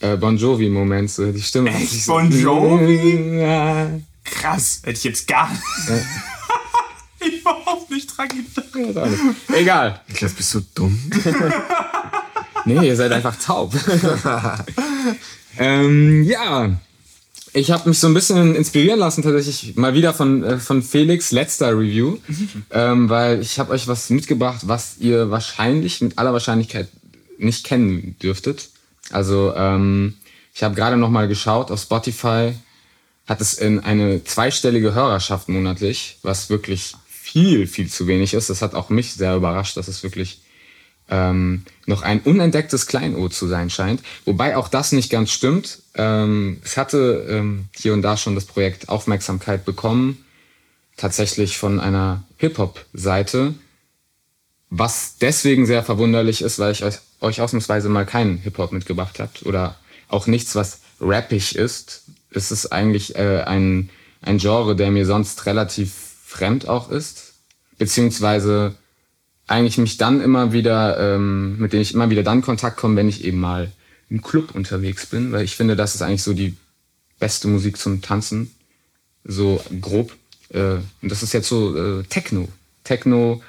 äh, 0.00 0.16
Bon 0.16 0.36
Jovi-Moment, 0.36 1.10
so 1.10 1.30
die 1.30 1.42
Stimme. 1.42 1.70
Echt? 1.70 2.04
so, 2.04 2.12
Bon 2.12 2.30
Jovi? 2.30 3.38
Ja. 3.40 3.90
Krass, 4.24 4.82
hätte 4.84 4.98
ich 4.98 5.04
jetzt 5.04 5.26
gar 5.26 5.50
nicht. 5.50 7.40
überhaupt 7.40 7.90
nicht 7.90 8.16
dran 8.16 8.28
gedacht. 8.72 9.10
Egal. 9.52 10.00
Niklas, 10.08 10.32
bist 10.34 10.54
du 10.54 10.60
dumm? 10.74 10.98
Nee, 12.64 12.86
ihr 12.86 12.96
seid 12.96 13.12
einfach 13.12 13.36
taub. 13.36 13.74
ähm, 15.58 16.24
ja. 16.24 16.70
Ich 17.52 17.70
habe 17.72 17.88
mich 17.88 17.98
so 17.98 18.06
ein 18.06 18.14
bisschen 18.14 18.54
inspirieren 18.54 19.00
lassen, 19.00 19.22
tatsächlich 19.22 19.76
mal 19.76 19.94
wieder 19.94 20.14
von, 20.14 20.44
äh, 20.44 20.58
von 20.58 20.82
Felix 20.82 21.32
letzter 21.32 21.76
Review, 21.76 22.18
ähm, 22.70 23.08
weil 23.08 23.40
ich 23.40 23.58
habe 23.58 23.72
euch 23.72 23.88
was 23.88 24.10
mitgebracht, 24.10 24.60
was 24.64 24.98
ihr 24.98 25.30
wahrscheinlich 25.30 26.00
mit 26.00 26.18
aller 26.18 26.32
Wahrscheinlichkeit 26.32 26.88
nicht 27.38 27.64
kennen 27.64 28.16
dürftet. 28.22 28.68
Also 29.10 29.52
ähm, 29.56 30.14
ich 30.54 30.62
habe 30.62 30.74
gerade 30.74 30.96
noch 30.96 31.10
mal 31.10 31.26
geschaut 31.26 31.70
auf 31.70 31.80
Spotify, 31.80 32.54
hat 33.26 33.40
es 33.40 33.54
in 33.54 33.80
eine 33.80 34.22
zweistellige 34.24 34.94
Hörerschaft 34.94 35.48
monatlich, 35.48 36.18
was 36.22 36.50
wirklich 36.50 36.94
viel, 37.08 37.66
viel 37.66 37.88
zu 37.88 38.06
wenig 38.06 38.34
ist. 38.34 38.50
Das 38.50 38.62
hat 38.62 38.74
auch 38.74 38.90
mich 38.90 39.14
sehr 39.14 39.36
überrascht, 39.36 39.76
dass 39.76 39.88
es 39.88 40.02
wirklich 40.02 40.40
ähm, 41.10 41.64
noch 41.86 42.02
ein 42.02 42.20
unentdecktes 42.20 42.86
Kleinod 42.86 43.34
zu 43.34 43.46
sein 43.46 43.68
scheint. 43.68 44.00
Wobei 44.24 44.56
auch 44.56 44.68
das 44.68 44.92
nicht 44.92 45.10
ganz 45.10 45.30
stimmt. 45.30 45.80
Ähm, 45.94 46.60
es 46.64 46.76
hatte 46.76 47.26
ähm, 47.28 47.66
hier 47.76 47.92
und 47.92 48.02
da 48.02 48.16
schon 48.16 48.34
das 48.34 48.44
Projekt 48.46 48.88
Aufmerksamkeit 48.88 49.64
bekommen, 49.64 50.24
tatsächlich 50.96 51.58
von 51.58 51.80
einer 51.80 52.22
Hip-Hop-Seite, 52.38 53.54
was 54.70 55.16
deswegen 55.20 55.66
sehr 55.66 55.82
verwunderlich 55.82 56.42
ist, 56.42 56.58
weil 56.60 56.72
ich 56.72 56.84
euch, 56.84 56.98
euch 57.20 57.40
ausnahmsweise 57.40 57.88
mal 57.88 58.06
keinen 58.06 58.38
Hip-Hop 58.38 58.72
mitgebracht 58.72 59.18
habt 59.18 59.44
oder 59.44 59.76
auch 60.08 60.26
nichts, 60.26 60.54
was 60.54 60.80
rappig 61.00 61.56
ist. 61.56 62.04
Es 62.30 62.52
ist 62.52 62.66
eigentlich 62.66 63.16
äh, 63.16 63.42
ein, 63.42 63.90
ein 64.22 64.38
Genre, 64.38 64.76
der 64.76 64.90
mir 64.92 65.06
sonst 65.06 65.46
relativ 65.46 65.92
fremd 66.24 66.68
auch 66.68 66.90
ist, 66.90 67.32
beziehungsweise 67.78 68.76
eigentlich 69.50 69.78
mich 69.78 69.96
dann 69.96 70.20
immer 70.20 70.52
wieder, 70.52 71.14
ähm, 71.14 71.58
mit 71.58 71.72
denen 71.72 71.82
ich 71.82 71.92
immer 71.92 72.10
wieder 72.10 72.22
dann 72.22 72.42
Kontakt 72.42 72.76
komme, 72.76 72.96
wenn 72.96 73.08
ich 73.08 73.24
eben 73.24 73.40
mal 73.40 73.72
im 74.08 74.22
Club 74.22 74.54
unterwegs 74.54 75.06
bin, 75.06 75.32
weil 75.32 75.44
ich 75.44 75.56
finde, 75.56 75.76
das 75.76 75.94
ist 75.94 76.02
eigentlich 76.02 76.22
so 76.22 76.34
die 76.34 76.56
beste 77.18 77.48
Musik 77.48 77.76
zum 77.76 78.00
Tanzen, 78.00 78.54
so 79.24 79.62
grob. 79.80 80.16
Äh, 80.50 80.76
und 81.02 81.10
das 81.10 81.22
ist 81.22 81.32
jetzt 81.32 81.48
so 81.48 81.76
äh, 81.76 82.04
Techno. 82.04 82.48
Techno, 82.84 83.42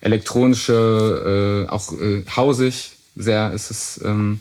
elektronische, 0.00 1.66
äh, 1.66 1.70
auch 1.70 1.92
äh, 2.00 2.24
hausig, 2.34 2.92
sehr 3.16 3.52
ist 3.52 3.70
es. 3.70 4.00
Ähm, 4.04 4.40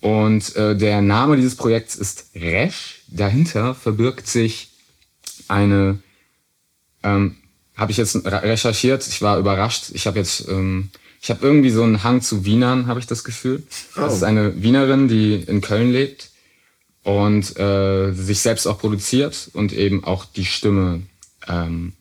Und 0.00 0.56
äh, 0.56 0.76
der 0.76 1.00
Name 1.00 1.36
dieses 1.36 1.54
Projekts 1.54 1.94
ist 1.94 2.26
Resch. 2.34 3.02
Dahinter 3.06 3.74
verbirgt 3.74 4.26
sich 4.26 4.70
eine 5.46 5.98
ähm, 7.04 7.36
habe 7.76 7.90
ich 7.92 7.98
jetzt 7.98 8.14
re- 8.16 8.42
recherchiert. 8.42 9.06
Ich 9.06 9.22
war 9.22 9.38
überrascht. 9.38 9.90
Ich 9.94 10.06
habe 10.06 10.18
jetzt 10.18 10.48
ähm, 10.48 10.90
Ich 11.20 11.30
habe 11.30 11.44
irgendwie 11.46 11.70
so 11.70 11.82
einen 11.84 12.02
Hang 12.02 12.20
zu 12.20 12.44
Wienern, 12.44 12.86
habe 12.86 13.00
ich 13.00 13.06
das 13.06 13.22
Gefühl. 13.24 13.62
Das 13.94 14.14
ist 14.14 14.22
eine 14.24 14.60
Wienerin, 14.62 15.08
die 15.08 15.34
in 15.36 15.60
Köln 15.60 15.92
lebt 15.92 16.30
und 17.04 17.56
äh, 17.58 18.12
sich 18.12 18.40
selbst 18.40 18.66
auch 18.66 18.78
produziert 18.78 19.50
und 19.52 19.72
eben 19.72 20.04
auch 20.04 20.24
die 20.24 20.44
Stimme 20.44 21.02
ähm, 21.48 21.92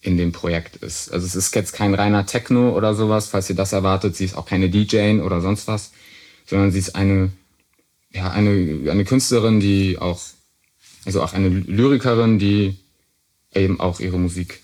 in 0.00 0.16
dem 0.16 0.32
Projekt 0.32 0.76
ist. 0.76 1.12
Also 1.12 1.26
es 1.26 1.34
ist 1.36 1.54
jetzt 1.54 1.72
kein 1.74 1.94
reiner 1.94 2.26
Techno 2.26 2.74
oder 2.76 2.94
sowas, 2.94 3.28
falls 3.28 3.48
ihr 3.48 3.56
das 3.56 3.72
erwartet. 3.72 4.16
Sie 4.16 4.24
ist 4.24 4.36
auch 4.36 4.46
keine 4.46 4.68
DJ 4.70 5.20
oder 5.20 5.40
sonst 5.40 5.68
was, 5.68 5.92
sondern 6.46 6.72
sie 6.72 6.78
ist 6.80 6.96
eine, 6.96 7.30
ja, 8.10 8.30
eine, 8.30 8.90
eine 8.90 9.04
Künstlerin, 9.04 9.60
die 9.60 9.98
auch, 9.98 10.20
also 11.04 11.22
auch 11.22 11.34
eine 11.34 11.48
Lyrikerin, 11.48 12.38
die 12.38 12.76
eben 13.54 13.78
auch 13.80 14.00
ihre 14.00 14.18
Musik 14.18 14.61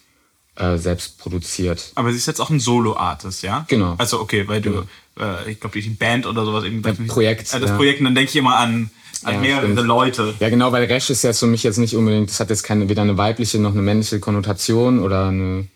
äh, 0.58 0.76
selbst 0.76 1.18
produziert. 1.18 1.92
Aber 1.94 2.10
sie 2.10 2.18
ist 2.18 2.26
jetzt 2.26 2.40
auch 2.40 2.50
ein 2.50 2.60
Solo-Artist, 2.60 3.42
ja? 3.42 3.64
Genau. 3.68 3.94
Also 3.98 4.20
okay, 4.20 4.46
weil 4.48 4.60
du, 4.60 4.84
äh, 5.18 5.50
ich 5.52 5.60
glaube, 5.60 5.80
die 5.80 5.88
Band 5.90 6.26
oder 6.26 6.44
sowas 6.44 6.64
eben. 6.64 6.84
Ein 6.84 7.06
Projekt, 7.06 7.52
Äh, 7.54 7.60
das 7.60 7.70
ja. 7.70 7.76
Projekt, 7.76 8.00
und 8.00 8.06
dann 8.06 8.14
denke 8.14 8.30
ich 8.30 8.36
immer 8.36 8.56
an, 8.56 8.90
an 9.22 9.34
Ja, 9.34 9.40
mehrere 9.40 9.72
stimmt. 9.72 9.86
Leute. 9.86 10.34
Ja, 10.40 10.48
genau, 10.50 10.72
weil 10.72 10.84
Resch 10.84 11.10
ist 11.10 11.22
jetzt 11.22 11.38
für 11.40 11.46
mich 11.46 11.62
jetzt 11.62 11.78
nicht 11.78 11.94
unbedingt, 11.94 12.30
das 12.30 12.40
hat 12.40 12.50
jetzt 12.50 12.62
keine, 12.64 12.88
weder 12.88 13.02
eine 13.02 13.16
weibliche 13.16 13.58
noch 13.58 13.72
eine 13.72 13.82
männliche 13.82 14.20
Konnotation 14.20 15.00
oder 15.00 15.28
eine, 15.28 15.66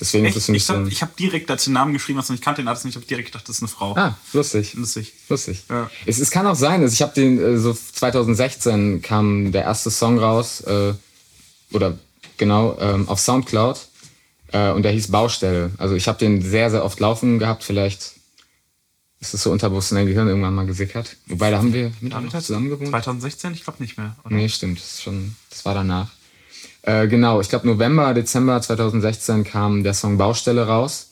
deswegen 0.00 0.24
ist 0.24 0.30
Echt? 0.30 0.36
es 0.38 0.46
für 0.46 0.52
mich 0.52 0.62
Ich 0.62 0.66
so 0.66 0.74
habe 0.74 0.88
ich 0.88 1.02
hab 1.02 1.16
direkt 1.16 1.50
dazu 1.50 1.70
einen 1.70 1.74
Namen 1.74 1.92
geschrieben, 1.92 2.18
also 2.18 2.34
ich 2.34 2.40
kannte 2.40 2.62
den 2.62 2.68
Artist 2.68 2.84
nicht, 2.84 2.94
ich 2.94 2.96
habe 2.96 3.06
direkt 3.06 3.28
gedacht, 3.32 3.48
das 3.48 3.56
ist 3.56 3.62
eine 3.62 3.68
Frau. 3.68 3.96
ah, 3.96 4.16
lustig. 4.32 4.74
Lustig. 4.74 5.12
Lustig. 5.28 5.62
Ja. 5.70 5.90
Es, 6.06 6.18
es 6.18 6.30
kann 6.30 6.46
auch 6.46 6.54
sein, 6.56 6.82
also 6.82 6.92
ich 6.92 7.02
habe 7.02 7.14
den, 7.14 7.40
äh, 7.40 7.58
so 7.58 7.72
2016 7.72 9.02
kam 9.02 9.52
der 9.52 9.62
erste 9.62 9.90
Song 9.90 10.18
raus, 10.18 10.60
äh, 10.62 10.94
oder 11.72 11.98
genau, 12.36 12.76
ähm, 12.80 13.08
auf 13.08 13.18
Soundcloud, 13.20 13.78
äh, 14.52 14.70
und 14.70 14.82
der 14.82 14.92
hieß 14.92 15.10
Baustelle. 15.10 15.70
Also 15.78 15.94
ich 15.94 16.08
habe 16.08 16.18
den 16.18 16.42
sehr, 16.42 16.70
sehr 16.70 16.84
oft 16.84 17.00
laufen 17.00 17.38
gehabt, 17.38 17.64
vielleicht 17.64 18.12
ist 19.20 19.34
es 19.34 19.42
so 19.44 19.52
unterbewusst 19.52 19.92
in 19.92 19.96
dein 19.98 20.06
Gehirn 20.06 20.26
irgendwann 20.26 20.54
mal 20.54 20.66
gesickert. 20.66 21.16
Wobei, 21.26 21.50
da 21.52 21.58
haben 21.58 21.72
wir 21.72 21.92
mit 22.00 22.12
hat- 22.12 22.42
zusammen 22.42 22.68
gewohnt. 22.68 22.88
2016? 22.90 23.52
Ich 23.54 23.62
glaube 23.64 23.80
nicht 23.82 23.96
mehr. 23.96 24.16
Oder? 24.24 24.34
Nee, 24.34 24.48
stimmt. 24.48 24.78
Das, 24.78 24.94
ist 24.94 25.02
schon, 25.02 25.36
das 25.48 25.64
war 25.64 25.74
danach. 25.74 26.10
Äh, 26.82 27.06
genau, 27.06 27.40
ich 27.40 27.48
glaube 27.48 27.68
November, 27.68 28.12
Dezember 28.14 28.60
2016 28.60 29.44
kam 29.44 29.84
der 29.84 29.94
Song 29.94 30.18
Baustelle 30.18 30.66
raus. 30.66 31.10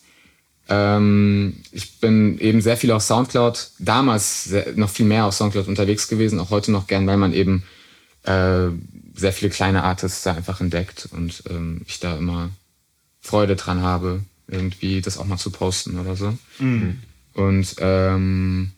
Ähm, 0.68 1.62
ich 1.70 2.00
bin 2.00 2.38
eben 2.38 2.60
sehr 2.60 2.76
viel 2.76 2.90
auf 2.90 3.02
Soundcloud, 3.02 3.70
damals 3.78 4.44
sehr, 4.44 4.72
noch 4.74 4.90
viel 4.90 5.06
mehr 5.06 5.26
auf 5.26 5.34
Soundcloud 5.34 5.68
unterwegs 5.68 6.08
gewesen, 6.08 6.40
auch 6.40 6.50
heute 6.50 6.72
noch 6.72 6.86
gern, 6.88 7.06
weil 7.06 7.16
man 7.16 7.32
eben 7.32 7.62
äh, 8.24 8.68
sehr 9.14 9.32
viele 9.32 9.50
kleine 9.50 9.84
Artists 9.84 10.22
da 10.24 10.34
einfach 10.34 10.60
entdeckt 10.60 11.08
und 11.12 11.42
ähm, 11.48 11.82
ich 11.86 12.00
da 12.00 12.16
immer 12.16 12.50
Freude 13.20 13.56
dran 13.56 13.82
habe, 13.82 14.22
irgendwie 14.48 15.00
das 15.00 15.18
auch 15.18 15.26
mal 15.26 15.38
zu 15.38 15.50
posten 15.50 15.98
oder 15.98 16.16
so. 16.16 16.36
Und 17.34 17.74
ähm, 17.78 18.72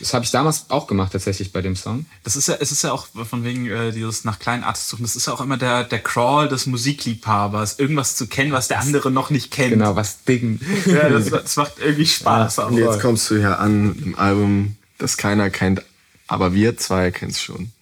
das 0.00 0.14
habe 0.14 0.24
ich 0.24 0.30
damals 0.30 0.66
auch 0.68 0.86
gemacht 0.86 1.12
tatsächlich 1.12 1.52
bei 1.52 1.62
dem 1.62 1.74
Song. 1.74 2.06
Das 2.22 2.36
ist 2.36 2.48
ja, 2.48 2.56
es 2.60 2.70
ist 2.70 2.82
ja 2.82 2.92
auch 2.92 3.06
von 3.06 3.42
wegen 3.42 3.66
äh, 3.66 3.90
dieses 3.90 4.24
nach 4.24 4.38
kleinen 4.38 4.62
Artists 4.62 4.90
suchen, 4.90 5.02
das 5.02 5.16
ist 5.16 5.26
ja 5.26 5.32
auch 5.32 5.40
immer 5.40 5.56
der, 5.56 5.84
der 5.84 5.98
Crawl 5.98 6.48
des 6.48 6.66
Musikliebhabers, 6.66 7.78
irgendwas 7.78 8.14
zu 8.14 8.26
kennen, 8.26 8.52
was 8.52 8.68
der 8.68 8.80
andere 8.80 9.10
noch 9.10 9.30
nicht 9.30 9.50
kennt. 9.50 9.72
Genau, 9.72 9.96
was 9.96 10.24
Ding. 10.24 10.60
Ja, 10.86 11.08
das, 11.08 11.30
das 11.30 11.56
macht 11.56 11.74
irgendwie 11.80 12.06
Spaß. 12.06 12.58
auch. 12.60 12.70
Und 12.70 12.78
jetzt 12.78 13.00
kommst 13.00 13.30
du 13.30 13.36
hier 13.36 13.58
an 13.58 13.96
im 14.02 14.18
Album, 14.18 14.76
das 14.98 15.16
keiner 15.16 15.50
kennt, 15.50 15.82
aber 16.26 16.54
wir 16.54 16.76
zwei 16.76 17.10
kennen 17.10 17.30
es 17.30 17.42
schon. 17.42 17.72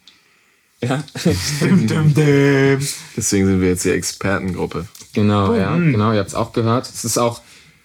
Ja. 0.80 1.02
Dim, 1.60 1.86
dim, 1.86 2.14
dim. 2.14 2.88
Deswegen 3.16 3.46
sind 3.46 3.60
wir 3.60 3.68
jetzt 3.68 3.84
die 3.84 3.90
Expertengruppe. 3.90 4.86
Genau, 5.16 5.54
ja, 5.54 5.74
genau, 5.74 6.12
ihr 6.12 6.18
habt 6.18 6.28
es 6.28 6.34
auch 6.34 6.52
gehört. 6.52 6.90
Es 6.90 7.06
ist 7.06 7.16
auch, 7.16 7.40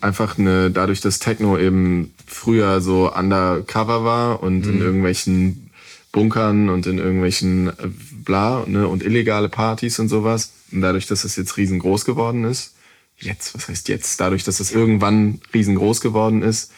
einfach 0.00 0.38
eine, 0.38 0.70
dadurch, 0.70 1.00
dass 1.00 1.18
Techno 1.18 1.58
eben 1.58 2.12
früher 2.26 2.80
so 2.80 3.12
undercover 3.12 4.04
war 4.04 4.42
und 4.42 4.66
in 4.66 4.80
irgendwelchen 4.80 5.70
Bunkern 6.12 6.68
und 6.68 6.86
in 6.86 6.98
irgendwelchen 6.98 7.68
äh, 7.68 7.88
bla 8.24 8.64
ne, 8.66 8.86
und 8.86 9.02
illegale 9.02 9.48
Partys 9.48 9.98
und 9.98 10.08
sowas. 10.08 10.52
Und 10.70 10.82
dadurch, 10.82 11.06
dass 11.06 11.24
es 11.24 11.36
jetzt 11.36 11.56
riesengroß 11.56 12.04
geworden 12.04 12.44
ist, 12.44 12.74
jetzt, 13.18 13.54
was 13.54 13.68
heißt 13.68 13.88
jetzt, 13.88 14.20
dadurch, 14.20 14.44
dass 14.44 14.60
es 14.60 14.72
irgendwann 14.72 15.40
riesengroß 15.54 16.00
geworden 16.00 16.42
ist, 16.42 16.70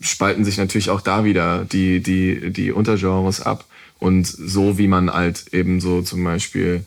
spalten 0.00 0.44
sich 0.44 0.58
natürlich 0.58 0.90
auch 0.90 1.00
da 1.00 1.24
wieder 1.24 1.64
die, 1.64 2.00
die, 2.00 2.50
die 2.50 2.72
Untergenres 2.72 3.40
ab. 3.40 3.64
Und 3.98 4.26
so 4.26 4.78
wie 4.78 4.86
man 4.88 5.12
halt 5.12 5.52
eben 5.52 5.80
so 5.80 6.02
zum 6.02 6.22
Beispiel 6.22 6.84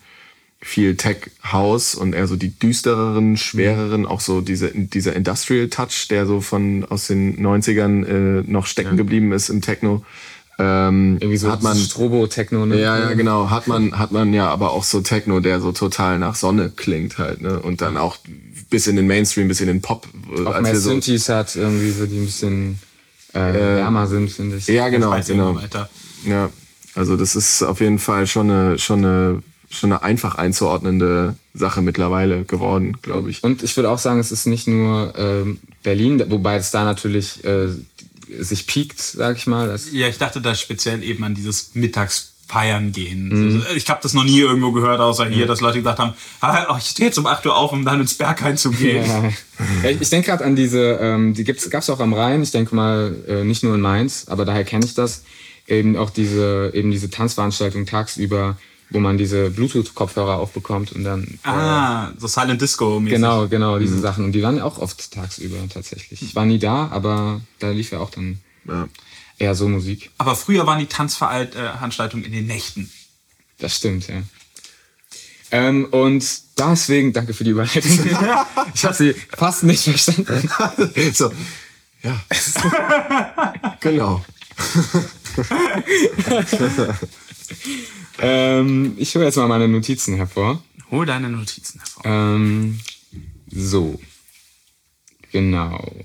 viel 0.60 0.96
Tech 0.96 1.30
House 1.44 1.94
und 1.94 2.14
eher 2.14 2.28
so 2.28 2.36
die 2.36 2.56
düstereren, 2.58 3.36
schwereren, 3.36 4.06
auch 4.06 4.20
so 4.20 4.40
diese, 4.40 4.70
dieser 4.70 5.14
Industrial 5.14 5.68
Touch, 5.68 6.06
der 6.08 6.24
so 6.26 6.40
von 6.40 6.84
aus 6.88 7.08
den 7.08 7.44
90ern 7.44 8.06
äh, 8.06 8.44
noch 8.46 8.66
stecken 8.66 8.96
geblieben 8.96 9.32
ist 9.32 9.50
im 9.50 9.60
Techno. 9.60 10.04
Ähm, 10.58 11.16
irgendwie 11.20 11.38
so 11.38 11.50
hat 11.50 11.62
man 11.62 11.76
Strobo-Techno. 11.76 12.66
Ne? 12.66 12.80
ja, 12.80 12.98
ja, 12.98 13.14
genau. 13.14 13.50
Hat 13.50 13.66
man, 13.66 13.98
hat 13.98 14.12
man 14.12 14.32
ja 14.32 14.48
aber 14.48 14.72
auch 14.72 14.84
so 14.84 15.00
Techno, 15.00 15.40
der 15.40 15.60
so 15.60 15.72
total 15.72 16.18
nach 16.18 16.36
Sonne 16.36 16.70
klingt 16.74 17.18
halt, 17.18 17.40
ne? 17.40 17.58
Und 17.58 17.80
dann 17.80 17.96
auch 17.96 18.18
bis 18.70 18.86
in 18.86 18.96
den 18.96 19.06
Mainstream, 19.06 19.48
bis 19.48 19.60
in 19.60 19.66
den 19.66 19.80
Pop. 19.80 20.06
äh, 20.36 20.44
Auch 20.44 20.60
mehr 20.60 20.76
so, 20.76 20.90
Synthes 20.90 21.28
hat, 21.28 21.56
irgendwie 21.56 21.90
so, 21.90 22.06
die 22.06 22.18
ein 22.18 22.26
bisschen 22.26 22.78
äh, 23.34 23.52
wärmer 23.52 24.06
sind, 24.06 24.30
finde 24.30 24.56
ich. 24.56 24.66
ja, 24.66 24.88
genau, 24.88 25.18
genau. 25.26 25.58
Ja, 26.24 26.50
also 26.94 27.16
das 27.16 27.34
ist 27.34 27.62
auf 27.62 27.80
jeden 27.80 27.98
Fall 27.98 28.26
schon 28.26 28.50
eine, 28.50 28.78
schon 28.78 29.04
eine, 29.04 29.42
schon 29.70 29.92
eine 29.92 30.02
einfach 30.02 30.34
einzuordnende 30.36 31.36
Sache 31.54 31.82
mittlerweile 31.82 32.44
geworden, 32.44 32.98
glaube 33.02 33.30
ich. 33.30 33.42
Und 33.42 33.62
ich 33.62 33.76
würde 33.76 33.90
auch 33.90 33.98
sagen, 33.98 34.20
es 34.20 34.32
ist 34.32 34.46
nicht 34.46 34.66
nur 34.66 35.14
ähm, 35.16 35.58
Berlin, 35.82 36.22
wobei 36.28 36.56
es 36.56 36.70
da 36.70 36.84
natürlich 36.84 37.42
äh, 37.44 37.68
sich 38.38 38.66
piekt, 38.66 39.00
sag 39.00 39.36
ich 39.36 39.46
mal. 39.46 39.68
Das, 39.68 39.90
Ja, 39.92 40.08
ich 40.08 40.18
dachte 40.18 40.40
da 40.40 40.54
speziell 40.54 41.02
eben 41.02 41.24
an 41.24 41.34
dieses 41.34 41.70
Mittagsfeiern 42.52 42.92
gehen. 42.92 43.28
Mhm. 43.28 43.62
Ich 43.74 43.88
habe 43.88 44.00
das 44.02 44.14
noch 44.14 44.24
nie 44.24 44.38
irgendwo 44.40 44.72
gehört, 44.72 45.00
außer 45.00 45.26
hier, 45.26 45.46
dass 45.46 45.60
Leute 45.60 45.78
gesagt 45.78 45.98
haben, 45.98 46.14
ah, 46.40 46.76
ich 46.78 46.86
stehe 46.86 47.08
jetzt 47.08 47.18
um 47.18 47.26
8 47.26 47.46
Uhr 47.46 47.56
auf, 47.56 47.72
um 47.72 47.84
dann 47.84 48.00
ins 48.00 48.14
Berghain 48.14 48.56
zu 48.56 48.70
gehen. 48.70 49.04
Ja, 49.82 49.90
ich 49.90 50.10
denke 50.10 50.30
gerade 50.30 50.44
an 50.44 50.56
diese, 50.56 50.98
ähm, 51.00 51.34
die 51.34 51.44
gibt's, 51.44 51.68
gab's 51.70 51.88
auch 51.90 52.00
am 52.00 52.12
Rhein, 52.12 52.42
ich 52.42 52.50
denke 52.50 52.74
mal 52.74 53.14
äh, 53.26 53.44
nicht 53.44 53.62
nur 53.62 53.74
in 53.74 53.80
Mainz, 53.80 54.26
aber 54.28 54.44
daher 54.44 54.64
kenne 54.64 54.84
ich 54.84 54.94
das, 54.94 55.22
eben 55.66 55.96
auch 55.96 56.10
diese, 56.10 56.70
eben 56.74 56.90
diese 56.90 57.10
Tanzveranstaltung 57.10 57.86
tagsüber, 57.86 58.56
wo 58.90 59.00
man 59.00 59.16
diese 59.16 59.50
Bluetooth-Kopfhörer 59.50 60.36
aufbekommt 60.38 60.92
und 60.92 61.04
dann 61.04 61.22
äh, 61.44 61.48
Ah, 61.48 62.12
so 62.18 62.26
Silent 62.26 62.60
Disco 62.60 63.00
mäßig. 63.00 63.16
genau, 63.16 63.48
genau 63.48 63.78
diese 63.78 63.98
Sachen 63.98 64.24
und 64.24 64.32
die 64.32 64.42
waren 64.42 64.60
auch 64.60 64.78
oft 64.78 65.12
tagsüber 65.12 65.56
tatsächlich. 65.72 66.20
Ich 66.22 66.34
war 66.34 66.44
nie 66.44 66.58
da, 66.58 66.88
aber 66.88 67.40
da 67.58 67.70
lief 67.70 67.90
ja 67.92 68.00
auch 68.00 68.10
dann 68.10 68.38
Ja. 68.68 68.86
Eher 69.42 69.54
so 69.54 69.68
Musik. 69.68 70.10
Aber 70.18 70.36
früher 70.36 70.66
waren 70.66 70.78
die 70.78 70.86
Tanzveranstaltungen 70.86 72.24
in 72.24 72.32
den 72.32 72.46
Nächten. 72.46 72.90
Das 73.58 73.76
stimmt, 73.76 74.08
ja. 74.08 74.22
Ähm, 75.50 75.86
und 75.90 76.24
deswegen, 76.56 77.12
danke 77.12 77.34
für 77.34 77.44
die 77.44 77.50
Überleitung. 77.50 77.82
ich 78.74 78.84
habe 78.84 78.94
sie 78.94 79.14
fast 79.36 79.64
nicht 79.64 79.82
verstanden. 79.84 80.48
so, 81.12 81.30
ja. 82.02 82.24
genau. 83.80 84.24
Ähm, 88.18 88.94
ich 88.96 89.14
hole 89.14 89.24
jetzt 89.24 89.36
mal 89.36 89.48
meine 89.48 89.68
Notizen 89.68 90.14
hervor. 90.16 90.62
Hol 90.90 91.04
deine 91.04 91.28
Notizen 91.28 91.80
hervor. 91.80 92.02
Ähm, 92.04 92.80
so. 93.50 94.00
Genau. 95.32 96.04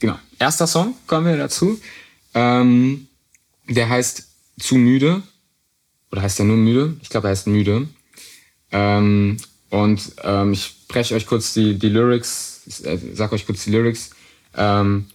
Genau. 0.00 0.18
Erster 0.40 0.66
Song, 0.66 0.94
kommen 1.06 1.26
wir 1.26 1.36
dazu. 1.36 1.78
Ähm, 2.34 3.06
der 3.68 3.88
heißt 3.88 4.26
Zu 4.58 4.74
müde. 4.74 5.22
Oder 6.10 6.22
heißt 6.22 6.40
der 6.40 6.46
nur 6.46 6.56
müde? 6.56 6.96
Ich 7.02 7.08
glaube, 7.08 7.28
er 7.28 7.30
heißt 7.30 7.46
müde. 7.46 7.86
Ähm, 8.72 9.36
und 9.68 10.12
ähm, 10.24 10.52
ich 10.52 10.64
spreche 10.64 11.14
euch 11.14 11.26
kurz 11.26 11.54
die, 11.54 11.78
die 11.78 11.88
Lyrics, 11.88 12.62
ich 12.66 12.84
äh, 12.84 12.98
sag 13.14 13.32
euch 13.32 13.46
kurz 13.46 13.64
die 13.64 13.70
Lyrics. 13.70 14.10
Ähm, 14.56 15.06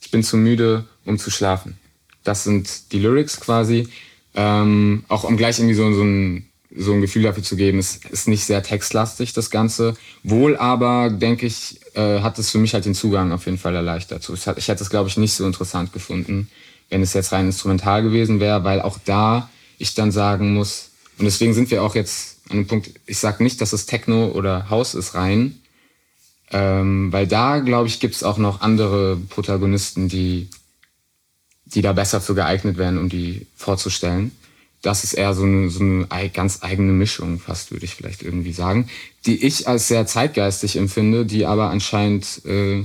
ich 0.00 0.10
bin 0.10 0.22
zu 0.22 0.36
müde, 0.36 0.84
um 1.06 1.18
zu 1.18 1.30
schlafen. 1.30 1.78
Das 2.24 2.44
sind 2.44 2.92
die 2.92 2.98
Lyrics 2.98 3.40
quasi. 3.40 3.88
Ähm, 4.34 5.04
auch 5.08 5.24
um 5.24 5.36
gleich 5.36 5.58
irgendwie 5.58 5.74
so, 5.74 5.92
so, 5.94 6.02
ein, 6.02 6.46
so 6.76 6.92
ein 6.92 7.00
Gefühl 7.00 7.22
dafür 7.22 7.42
zu 7.42 7.56
geben, 7.56 7.78
es 7.78 7.96
ist 8.10 8.28
nicht 8.28 8.44
sehr 8.44 8.62
textlastig, 8.62 9.32
das 9.32 9.50
Ganze. 9.50 9.96
Wohl 10.22 10.56
aber, 10.56 11.08
denke 11.08 11.46
ich, 11.46 11.80
äh, 11.94 12.20
hat 12.20 12.38
es 12.38 12.50
für 12.50 12.58
mich 12.58 12.74
halt 12.74 12.84
den 12.84 12.94
Zugang 12.94 13.32
auf 13.32 13.46
jeden 13.46 13.58
Fall 13.58 13.74
erleichtert. 13.74 14.28
Ich, 14.28 14.46
ich 14.46 14.68
hätte 14.68 14.82
es, 14.82 14.90
glaube 14.90 15.08
ich, 15.08 15.16
nicht 15.16 15.34
so 15.34 15.46
interessant 15.46 15.92
gefunden, 15.92 16.48
wenn 16.90 17.02
es 17.02 17.14
jetzt 17.14 17.32
rein 17.32 17.46
instrumental 17.46 18.02
gewesen 18.02 18.40
wäre, 18.40 18.64
weil 18.64 18.80
auch 18.80 18.98
da 19.04 19.48
ich 19.78 19.94
dann 19.94 20.12
sagen 20.12 20.54
muss, 20.54 20.90
und 21.18 21.24
deswegen 21.24 21.54
sind 21.54 21.70
wir 21.70 21.82
auch 21.82 21.94
jetzt 21.94 22.38
an 22.48 22.58
einem 22.58 22.66
Punkt, 22.66 22.90
ich 23.06 23.18
sage 23.18 23.42
nicht, 23.42 23.60
dass 23.60 23.72
es 23.72 23.86
Techno 23.86 24.28
oder 24.28 24.68
Haus 24.70 24.94
ist 24.94 25.14
rein, 25.14 25.60
ähm, 26.50 27.12
weil 27.12 27.26
da, 27.26 27.60
glaube 27.60 27.88
ich, 27.88 28.00
gibt 28.00 28.14
es 28.14 28.22
auch 28.22 28.38
noch 28.38 28.60
andere 28.60 29.16
Protagonisten, 29.16 30.08
die, 30.08 30.48
die 31.64 31.82
da 31.82 31.92
besser 31.92 32.20
für 32.20 32.34
geeignet 32.34 32.76
wären, 32.76 32.98
um 32.98 33.08
die 33.08 33.46
vorzustellen. 33.56 34.32
Das 34.84 35.02
ist 35.02 35.14
eher 35.14 35.32
so 35.32 35.44
eine, 35.44 35.70
so 35.70 35.80
eine 35.80 36.28
ganz 36.28 36.58
eigene 36.62 36.92
Mischung, 36.92 37.40
fast 37.40 37.70
würde 37.70 37.86
ich 37.86 37.94
vielleicht 37.94 38.22
irgendwie 38.22 38.52
sagen, 38.52 38.90
die 39.24 39.42
ich 39.44 39.66
als 39.66 39.88
sehr 39.88 40.06
zeitgeistig 40.06 40.76
empfinde, 40.76 41.24
die 41.24 41.46
aber 41.46 41.70
anscheinend 41.70 42.44
äh, 42.44 42.84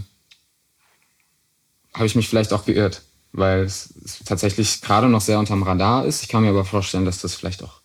habe 1.93 2.05
ich 2.05 2.15
mich 2.15 2.29
vielleicht 2.29 2.53
auch 2.53 2.63
geirrt, 2.63 3.01
weil 3.33 3.63
es, 3.63 3.93
es 4.05 4.19
tatsächlich 4.23 4.81
gerade 4.81 5.09
noch 5.09 5.19
sehr 5.19 5.39
unterm 5.39 5.63
Radar 5.63 6.05
ist. 6.05 6.23
Ich 6.23 6.29
kann 6.29 6.43
mir 6.43 6.49
aber 6.49 6.63
vorstellen, 6.63 7.03
dass 7.03 7.19
das 7.19 7.35
vielleicht 7.35 7.63
auch 7.63 7.81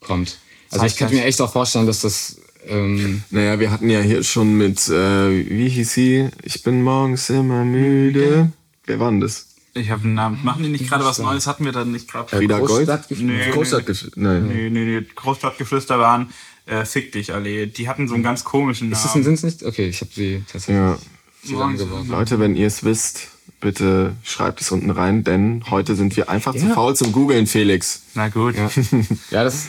kommt. 0.00 0.38
Also 0.70 0.86
ich 0.86 0.96
könnte 0.96 1.14
mir 1.14 1.24
echt 1.24 1.40
auch 1.42 1.52
vorstellen, 1.52 1.86
dass 1.86 2.00
das 2.00 2.38
ähm, 2.66 3.22
naja, 3.30 3.60
wir 3.60 3.70
hatten 3.70 3.90
ja 3.90 4.00
hier 4.00 4.22
schon 4.24 4.54
mit, 4.54 4.88
äh, 4.88 5.48
wie 5.48 5.68
hieß 5.68 5.92
sie? 5.92 6.28
Ich 6.42 6.62
bin 6.62 6.82
morgens 6.82 7.28
immer 7.30 7.64
müde. 7.64 8.50
Wer 8.84 8.98
war 8.98 9.10
denn 9.10 9.20
das? 9.20 9.47
Ich 9.78 9.90
habe 9.90 10.04
einen 10.04 10.14
Namen. 10.14 10.40
Machen 10.44 10.62
die 10.62 10.68
nicht 10.68 10.88
gerade 10.88 11.04
was 11.04 11.18
Neues? 11.18 11.46
Hatten 11.46 11.64
wir 11.64 11.72
dann 11.72 11.92
nicht 11.92 12.10
gerade? 12.10 12.28
Frieda 12.28 12.58
Gold? 12.58 12.88
Nee, 13.10 13.50
Großstadtgeflüster. 13.50 14.20
Nein. 14.20 14.46
Nee, 14.48 14.70
nee, 14.70 15.00
nee. 15.00 15.06
Großstadtgeflüster 15.14 15.98
waren 15.98 16.30
äh, 16.66 16.84
Fick 16.84 17.12
dich, 17.12 17.32
Allee. 17.32 17.66
Die 17.66 17.88
hatten 17.88 18.08
so 18.08 18.14
einen 18.14 18.22
ganz 18.22 18.44
komischen 18.44 18.90
Namen. 18.90 19.04
Ist 19.04 19.14
das 19.14 19.42
ein 19.42 19.48
nicht? 19.48 19.64
Okay, 19.64 19.88
ich 19.88 20.00
habe 20.00 20.10
sie 20.12 20.42
tatsächlich 20.50 20.76
Ja. 20.76 20.98
zusammengeworfen. 21.44 22.10
Leute, 22.10 22.38
wenn 22.38 22.56
ihr 22.56 22.66
es 22.66 22.84
wisst, 22.84 23.28
bitte 23.60 24.14
schreibt 24.22 24.60
es 24.60 24.70
unten 24.70 24.90
rein, 24.90 25.24
denn 25.24 25.64
heute 25.70 25.96
sind 25.96 26.16
wir 26.16 26.28
einfach 26.28 26.54
zu 26.54 26.66
faul 26.66 26.94
zum 26.94 27.12
Googeln, 27.12 27.46
Felix. 27.46 28.02
Na 28.14 28.28
gut. 28.28 28.56
Ja. 28.56 28.70
ja, 29.30 29.44
das, 29.44 29.66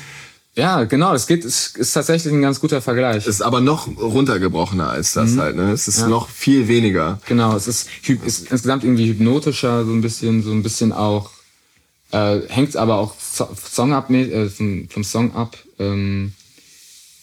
ja, 0.56 0.84
genau, 0.84 1.14
es 1.14 1.26
geht, 1.28 1.46
es 1.46 1.68
ist 1.76 1.94
tatsächlich 1.94 2.34
ein 2.34 2.42
ganz 2.42 2.60
guter 2.60 2.82
Vergleich. 2.82 3.18
Es 3.18 3.28
ist 3.28 3.42
aber 3.42 3.62
noch 3.62 3.88
runtergebrochener 3.88 4.90
als 4.90 5.14
das 5.14 5.38
halt, 5.38 5.56
ne? 5.56 5.72
Es 5.72 5.88
ist 5.88 6.08
noch 6.08 6.28
viel 6.30 6.68
weniger. 6.68 7.20
Genau, 7.28 7.56
es 7.56 7.68
ist, 7.68 7.88
ist 8.08 8.52
insgesamt 8.52 8.84
irgendwie 8.84 9.08
hypnotischer, 9.08 9.86
so 9.86 9.92
ein 9.92 10.02
bisschen, 10.02 10.44
so 10.44 10.52
ein 10.52 10.64
bisschen 10.64 10.92
auch, 10.92 11.30
äh, 12.12 12.40
hängt 12.50 12.76
aber 12.76 12.96
auch 12.98 13.14
so- 13.20 13.48
Song 13.72 13.94
ab, 13.94 14.10
äh, 14.10 14.50
vom, 14.50 14.90
vom 14.90 15.04
Song 15.04 15.34
ab. 15.36 15.56
Ähm, 15.78 16.34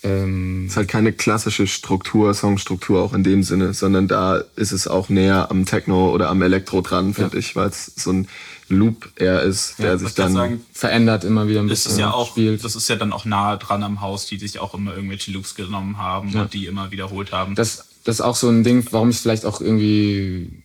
ähm, 0.03 0.65
Es 0.67 0.73
ist 0.73 0.77
halt 0.77 0.89
keine 0.89 1.13
klassische 1.13 1.67
Struktur, 1.67 2.33
Songstruktur 2.33 3.03
auch 3.03 3.13
in 3.13 3.25
dem 3.25 3.43
Sinne, 3.43 3.75
sondern 3.75 4.09
da 4.09 4.43
ist 4.55 4.73
es 4.73 4.87
auch 4.87 5.09
näher 5.09 5.51
am 5.51 5.67
Techno 5.67 6.11
oder 6.11 6.29
am 6.31 6.41
Elektro 6.43 6.81
dran, 6.81 7.13
finde 7.13 7.39
ich, 7.39 7.57
weil 7.57 7.69
es 7.71 7.93
so 7.97 8.13
ein 8.13 8.29
Loop 8.69 9.13
eher 9.17 9.43
ist, 9.43 9.79
der 9.79 9.93
Ja, 9.93 9.99
sich 9.99 10.15
dann 10.15 10.33
sagen, 10.33 10.65
verändert 10.73 11.23
immer 11.25 11.47
wieder 11.49 11.61
ein 11.61 11.69
das 11.69 11.81
bisschen. 11.85 11.93
ist 11.93 11.99
ja 11.99 12.11
auch, 12.13 12.31
spielt. 12.33 12.65
das 12.65 12.75
ist 12.75 12.89
ja 12.89 12.97
dann 12.97 13.13
auch 13.13 13.25
nahe 13.25 13.59
dran 13.59 13.83
am 13.83 14.01
Haus, 14.01 14.27
die 14.27 14.39
sich 14.39 14.59
auch 14.59 14.75
immer 14.75 14.95
irgendwelche 14.95 15.31
Loops 15.31 15.55
genommen 15.55 15.99
haben 15.99 16.35
und 16.35 16.53
die 16.53 16.67
immer 16.67 16.91
wiederholt 16.91 17.33
haben. 17.33 17.55
das, 17.55 17.85
das 18.05 18.17
ist 18.17 18.21
auch 18.21 18.37
so 18.37 18.49
ein 18.49 18.65
Ding, 18.65 18.87
warum 18.91 19.11
ich 19.11 19.19
vielleicht 19.19 19.45
auch 19.45 19.61
irgendwie, 19.61 20.63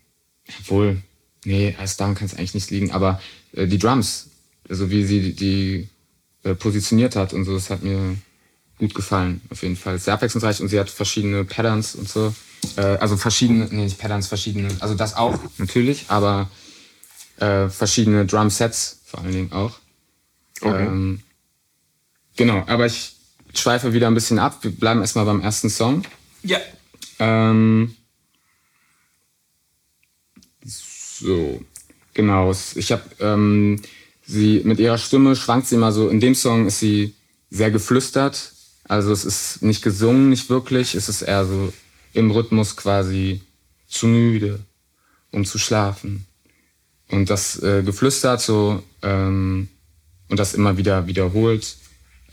obwohl, 0.62 1.02
nee, 1.46 1.76
als 1.80 1.98
daran 1.98 2.16
kann 2.16 2.28
es 2.28 2.36
eigentlich 2.36 2.54
nicht 2.54 2.72
liegen, 2.72 2.92
aber 2.92 3.22
äh, 3.54 3.68
die 3.68 3.78
Drums, 3.80 4.30
also 4.70 4.90
wie 4.90 5.04
sie 5.06 5.22
die, 5.22 5.34
die 5.36 5.90
äh, 6.44 6.56
positioniert 6.56 7.16
hat 7.16 7.34
und 7.34 7.46
so, 7.46 7.54
das 7.54 7.70
hat 7.70 7.84
mir 7.84 8.16
gut 8.80 8.94
gefallen, 8.96 9.42
auf 9.52 9.62
jeden 9.62 9.76
Fall. 9.76 10.00
Sehr 10.00 10.14
abwechslungsreich 10.16 10.60
und 10.62 10.70
sie 10.70 10.80
hat 10.80 10.90
verschiedene 10.90 11.44
Patterns 11.46 11.94
und 11.96 12.10
so. 12.10 12.34
Äh, 12.78 12.82
also 12.98 13.16
verschiedene, 13.18 13.68
nee, 13.72 13.84
nicht 13.84 14.00
Patterns, 14.00 14.28
verschiedene, 14.28 14.70
also 14.80 14.96
das 14.96 15.16
auch, 15.16 15.38
natürlich, 15.58 16.06
aber 16.08 16.50
äh, 17.42 17.70
verschiedene 17.70 18.26
Drum-Sets 18.26 19.02
vor 19.06 19.22
allen 19.22 19.34
Dingen 19.34 19.52
auch. 19.52 19.80
Okay. 20.62 20.86
Ähm, 20.86 21.22
genau, 22.36 22.64
aber 22.68 22.86
ich 22.86 23.16
schweife 23.54 23.94
wieder 23.94 24.08
ein 24.08 24.14
bisschen 24.14 24.40
ab. 24.40 24.60
Wir 24.62 24.72
bleiben 24.72 25.02
erstmal 25.02 25.26
beim 25.26 25.42
ersten 25.42 25.70
Song. 25.70 26.04
ja. 26.44 26.60
Ähm, 27.20 27.96
so, 30.64 31.62
genau. 32.16 32.52
Ich 32.74 32.92
habe 32.92 33.04
ähm, 33.20 33.80
sie 34.26 34.62
mit 34.64 34.80
ihrer 34.80 34.98
Stimme 34.98 35.36
schwankt 35.36 35.68
sie 35.68 35.76
immer 35.76 35.92
so. 35.92 36.10
In 36.10 36.20
dem 36.20 36.34
Song 36.34 36.66
ist 36.66 36.80
sie 36.80 37.14
sehr 37.52 37.70
geflüstert. 37.70 38.54
Also 38.86 39.12
es 39.12 39.24
ist 39.24 39.62
nicht 39.62 39.84
gesungen, 39.84 40.30
nicht 40.30 40.50
wirklich. 40.50 40.96
Es 40.96 41.10
ist 41.10 41.22
eher 41.22 41.46
so 41.46 41.72
im 42.14 42.32
Rhythmus 42.32 42.76
quasi 42.76 43.42
zu 43.88 44.08
müde, 44.08 44.66
um 45.32 45.46
zu 45.46 45.60
schlafen. 45.60 46.26
Und 47.12 47.30
das 47.30 47.62
äh, 47.62 47.84
geflüstert 47.84 48.42
so 48.42 48.82
ähm, 49.04 49.68
und 50.30 50.40
das 50.40 50.54
immer 50.54 50.78
wieder 50.78 51.08
wiederholt. 51.08 51.76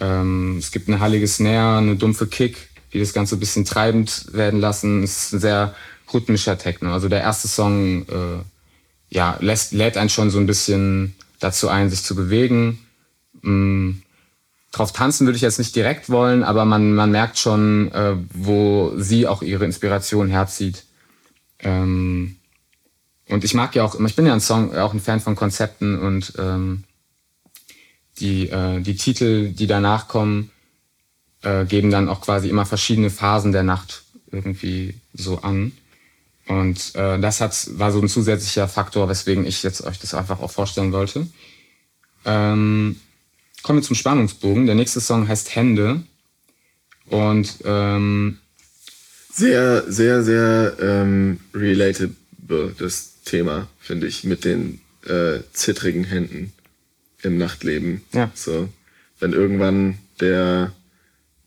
Ähm, 0.01 0.57
es 0.59 0.71
gibt 0.71 0.89
eine 0.89 1.01
hallige 1.01 1.27
Snare, 1.27 1.79
eine 1.79 1.97
dumpfe 1.97 2.27
Kick, 2.27 2.69
die 2.93 3.01
das 3.01 3.13
Ganze 3.13 3.37
ein 3.37 3.41
bisschen 3.41 3.65
treibend 3.65 4.33
werden 4.33 4.61
lassen. 4.61 5.03
Es 5.03 5.25
ist 5.25 5.33
ein 5.35 5.41
sehr 5.41 5.75
rhythmischer 6.13 6.57
Techno. 6.57 6.93
Also 6.93 7.09
der 7.09 7.21
erste 7.21 7.49
Song 7.49 8.07
äh, 8.09 8.43
ja, 9.11 9.37
lässt, 9.41 9.73
lädt 9.73 9.97
einen 9.97 10.11
schon 10.11 10.31
so 10.31 10.39
ein 10.39 10.47
bisschen 10.47 11.17
dazu 11.41 11.69
ein, 11.69 11.91
sich 11.91 12.03
zu 12.03 12.15
bewegen. 12.15 12.79
Mm, 13.43 13.93
drauf 14.73 14.93
tanzen 14.93 15.27
würde 15.27 15.37
ich 15.37 15.43
jetzt 15.43 15.59
nicht 15.59 15.75
direkt 15.75 16.11
wollen, 16.11 16.43
aber 16.43 16.65
man, 16.65 16.95
man 16.95 17.11
merkt 17.11 17.39
schon, 17.39 17.91
äh, 17.93 18.15
wo 18.33 18.93
sie 18.97 19.27
auch 19.27 19.43
ihre 19.43 19.65
Inspiration 19.65 20.29
herzieht. 20.29 20.85
Ähm, 21.61 22.37
und 23.29 23.45
ich 23.45 23.55
mag 23.55 23.75
ja 23.75 23.85
auch, 23.85 23.99
ich 23.99 24.17
bin 24.17 24.27
ja 24.27 24.33
ein 24.33 24.41
Song, 24.41 24.75
auch 24.75 24.93
ein 24.93 25.01
Fan 25.01 25.21
von 25.21 25.37
Konzepten 25.37 25.99
und 25.99 26.33
ähm, 26.39 26.85
die, 28.19 28.49
äh, 28.49 28.81
die 28.81 28.97
Titel, 28.97 29.51
die 29.51 29.67
danach 29.67 30.09
kommen, 30.09 30.51
äh, 31.43 31.65
geben 31.65 31.91
dann 31.91 32.09
auch 32.09 32.21
quasi 32.21 32.49
immer 32.49 32.67
verschiedene 32.67 33.11
Phasen 33.11 33.53
der 33.53 33.63
Nacht 33.63 34.03
irgendwie 34.31 34.95
so 35.15 35.41
an. 35.43 35.73
Und 36.47 36.95
äh, 36.95 37.19
das 37.19 37.41
hat, 37.41 37.69
war 37.79 37.93
so 37.93 38.01
ein 38.01 38.09
zusätzlicher 38.09 38.69
Faktor, 38.69 39.09
weswegen 39.09 39.47
ich 39.47 39.63
jetzt 39.63 39.83
euch 39.83 39.99
das 39.99 40.15
einfach 40.15 40.41
auch 40.41 40.51
vorstellen 40.51 40.93
wollte. 40.93 41.27
Ähm, 42.25 42.99
kommen 43.63 43.79
wir 43.79 43.83
zum 43.85 43.97
Spannungsbogen. 43.97 44.67
Der 44.67 44.75
nächste 44.75 45.01
Song 45.01 45.29
heißt 45.29 45.55
Hände. 45.55 46.03
Und 47.07 47.59
ähm, 47.65 48.39
Sehr, 49.33 49.85
sehr, 49.91 50.25
sehr 50.25 50.77
ähm, 50.81 51.39
relatable, 51.55 52.75
das 52.79 53.18
Thema, 53.29 53.69
finde 53.79 54.07
ich, 54.07 54.25
mit 54.25 54.45
den 54.45 54.81
äh, 55.07 55.41
zittrigen 55.53 56.05
Händen 56.05 56.53
im 57.23 57.39
Nachtleben. 57.39 58.03
Ja. 58.13 58.31
So, 58.35 58.69
wenn 59.21 59.33
irgendwann 59.33 59.99
der 60.21 60.73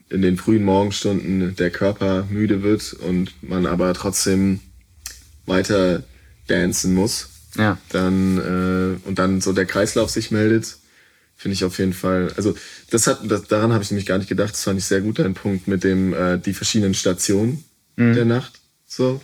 in 0.09 0.21
den 0.21 0.37
frühen 0.37 0.63
Morgenstunden 0.63 1.55
der 1.55 1.71
Körper 1.71 2.27
müde 2.29 2.63
wird 2.63 2.93
und 2.93 3.33
man 3.41 3.65
aber 3.65 3.93
trotzdem 3.93 4.59
weiter 5.45 6.03
dancen 6.47 6.93
muss, 6.93 7.29
ja, 7.57 7.77
dann 7.89 8.37
äh, 8.37 9.07
und 9.07 9.19
dann 9.19 9.41
so 9.41 9.53
der 9.53 9.65
Kreislauf 9.65 10.09
sich 10.09 10.31
meldet, 10.31 10.77
finde 11.35 11.53
ich 11.53 11.63
auf 11.63 11.79
jeden 11.79 11.93
Fall. 11.93 12.31
Also 12.35 12.55
das 12.89 13.07
hat 13.07 13.19
das, 13.29 13.43
daran 13.43 13.73
habe 13.73 13.83
ich 13.83 13.91
nämlich 13.91 14.05
gar 14.05 14.17
nicht 14.17 14.29
gedacht. 14.29 14.53
Das 14.53 14.63
fand 14.63 14.79
ich 14.79 14.85
sehr 14.85 15.01
gut 15.01 15.19
ein 15.19 15.33
Punkt 15.33 15.67
mit 15.67 15.83
dem 15.83 16.13
äh, 16.13 16.37
die 16.37 16.53
verschiedenen 16.53 16.93
Stationen 16.93 17.63
der 17.97 18.25
Nacht. 18.25 18.59
So, 18.87 19.21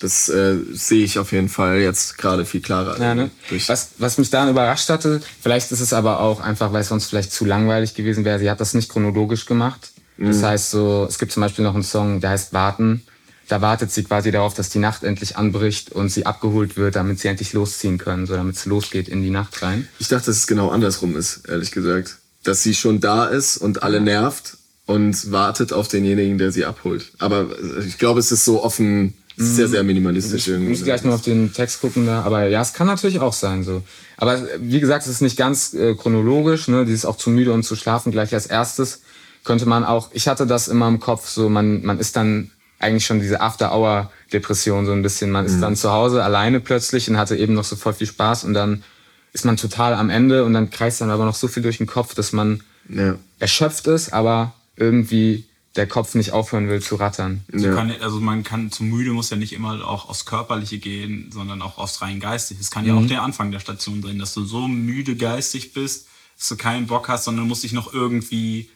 das 0.00 0.28
äh, 0.28 0.56
sehe 0.72 1.04
ich 1.04 1.18
auf 1.18 1.32
jeden 1.32 1.48
Fall 1.48 1.78
jetzt 1.78 2.18
gerade 2.18 2.44
viel 2.44 2.60
klarer. 2.60 3.00
Ja, 3.00 3.14
ne? 3.14 3.30
was, 3.66 3.90
was 3.98 4.18
mich 4.18 4.28
daran 4.30 4.50
überrascht 4.50 4.88
hatte, 4.88 5.20
vielleicht 5.40 5.70
ist 5.72 5.80
es 5.80 5.92
aber 5.92 6.20
auch 6.20 6.40
einfach, 6.40 6.72
weil 6.72 6.82
es 6.82 6.88
sonst 6.88 7.06
vielleicht 7.06 7.32
zu 7.32 7.44
langweilig 7.44 7.94
gewesen 7.94 8.24
wäre, 8.24 8.38
sie 8.38 8.50
hat 8.50 8.60
das 8.60 8.74
nicht 8.74 8.90
chronologisch 8.90 9.46
gemacht. 9.46 9.90
Das 10.18 10.38
Mhm. 10.38 10.42
heißt 10.42 10.70
so, 10.70 11.06
es 11.08 11.18
gibt 11.18 11.32
zum 11.32 11.40
Beispiel 11.40 11.64
noch 11.64 11.74
einen 11.74 11.82
Song, 11.82 12.20
der 12.20 12.30
heißt 12.30 12.52
Warten. 12.52 13.02
Da 13.48 13.60
wartet 13.60 13.90
sie 13.92 14.04
quasi 14.04 14.30
darauf, 14.30 14.54
dass 14.54 14.70
die 14.70 14.78
Nacht 14.78 15.02
endlich 15.04 15.36
anbricht 15.36 15.92
und 15.92 16.08
sie 16.08 16.24
abgeholt 16.24 16.76
wird, 16.76 16.96
damit 16.96 17.18
sie 17.20 17.28
endlich 17.28 17.52
losziehen 17.52 17.98
können, 17.98 18.26
so 18.26 18.34
damit 18.34 18.56
es 18.56 18.64
losgeht 18.64 19.08
in 19.08 19.22
die 19.22 19.30
Nacht 19.30 19.60
rein. 19.62 19.86
Ich 19.98 20.08
dachte, 20.08 20.26
dass 20.26 20.36
es 20.36 20.46
genau 20.46 20.70
andersrum 20.70 21.14
ist, 21.16 21.46
ehrlich 21.48 21.70
gesagt, 21.72 22.16
dass 22.42 22.62
sie 22.62 22.74
schon 22.74 23.00
da 23.00 23.26
ist 23.26 23.56
und 23.58 23.82
alle 23.82 24.00
nervt 24.00 24.56
und 24.86 25.30
wartet 25.32 25.72
auf 25.72 25.88
denjenigen, 25.88 26.38
der 26.38 26.52
sie 26.52 26.64
abholt. 26.64 27.10
Aber 27.18 27.48
ich 27.86 27.98
glaube, 27.98 28.20
es 28.20 28.32
ist 28.32 28.44
so 28.44 28.62
offen 28.62 29.14
Sehr, 29.36 29.66
sehr 29.68 29.82
minimalistisch 29.82 30.46
irgendwie. 30.48 30.72
Ich 30.72 30.78
muss 30.78 30.84
gleich 30.84 31.02
nur 31.02 31.14
auf 31.14 31.22
den 31.22 31.52
Text 31.52 31.80
gucken 31.80 32.06
da, 32.06 32.22
aber 32.22 32.46
ja, 32.48 32.60
es 32.62 32.72
kann 32.72 32.86
natürlich 32.86 33.18
auch 33.20 33.32
sein 33.32 33.64
so. 33.64 33.82
Aber 34.16 34.40
wie 34.60 34.78
gesagt, 34.78 35.04
es 35.06 35.10
ist 35.10 35.22
nicht 35.22 35.36
ganz 35.36 35.74
äh, 35.74 35.94
chronologisch, 35.94 36.68
ne? 36.68 36.84
Dieses 36.84 37.04
auch 37.04 37.16
zu 37.16 37.30
müde 37.30 37.52
und 37.52 37.64
zu 37.64 37.74
schlafen 37.74 38.12
gleich 38.12 38.32
als 38.32 38.46
erstes 38.46 39.02
könnte 39.42 39.66
man 39.66 39.84
auch. 39.84 40.10
Ich 40.12 40.28
hatte 40.28 40.46
das 40.46 40.68
immer 40.68 40.86
im 40.88 41.00
Kopf, 41.00 41.28
so 41.28 41.48
man 41.48 41.82
man 41.84 41.98
ist 41.98 42.14
dann 42.16 42.50
eigentlich 42.78 43.06
schon 43.06 43.20
diese 43.20 43.40
After-Hour-Depression 43.40 44.86
so 44.86 44.92
ein 44.92 45.02
bisschen. 45.02 45.30
Man 45.30 45.46
ist 45.46 45.60
dann 45.60 45.74
zu 45.76 45.90
Hause 45.90 46.22
alleine 46.22 46.60
plötzlich 46.60 47.08
und 47.08 47.16
hatte 47.16 47.36
eben 47.36 47.54
noch 47.54 47.64
so 47.64 47.76
voll 47.76 47.94
viel 47.94 48.06
Spaß 48.06 48.44
und 48.44 48.54
dann 48.54 48.84
ist 49.32 49.44
man 49.44 49.56
total 49.56 49.94
am 49.94 50.10
Ende 50.10 50.44
und 50.44 50.52
dann 50.52 50.70
kreist 50.70 51.00
dann 51.00 51.10
aber 51.10 51.24
noch 51.24 51.34
so 51.34 51.48
viel 51.48 51.62
durch 51.62 51.78
den 51.78 51.86
Kopf, 51.86 52.14
dass 52.14 52.32
man 52.32 52.62
Ja. 52.88 53.16
erschöpft 53.38 53.86
ist, 53.88 54.12
aber 54.12 54.52
irgendwie 54.76 55.44
der 55.76 55.88
Kopf 55.88 56.14
nicht 56.14 56.32
aufhören 56.32 56.68
will 56.68 56.80
zu 56.80 56.96
rattern. 56.96 57.44
So 57.52 57.66
Ja. 57.66 57.74
kann, 57.74 57.90
also 58.00 58.20
man 58.20 58.44
kann 58.44 58.70
zu 58.70 58.84
müde 58.84 59.12
muss 59.12 59.30
ja 59.30 59.36
nicht 59.36 59.52
immer 59.52 59.86
auch 59.86 60.08
aufs 60.08 60.24
Körperliche 60.24 60.78
gehen, 60.78 61.30
sondern 61.32 61.62
auch 61.62 61.78
aufs 61.78 62.00
rein 62.00 62.20
geistig. 62.20 62.58
Es 62.60 62.70
kann 62.70 62.86
ja 62.86 62.94
auch 62.94 63.06
der 63.06 63.22
Anfang 63.22 63.50
der 63.50 63.60
Station 63.60 64.00
drin, 64.00 64.18
dass 64.18 64.34
du 64.34 64.44
so 64.44 64.68
müde 64.68 65.16
geistig 65.16 65.72
bist, 65.72 66.06
dass 66.38 66.48
du 66.48 66.56
keinen 66.56 66.86
Bock 66.86 67.08
hast, 67.08 67.24
sondern 67.24 67.48
musst 67.48 67.64
dich 67.64 67.72
noch 67.72 67.92
irgendwie 67.92 68.68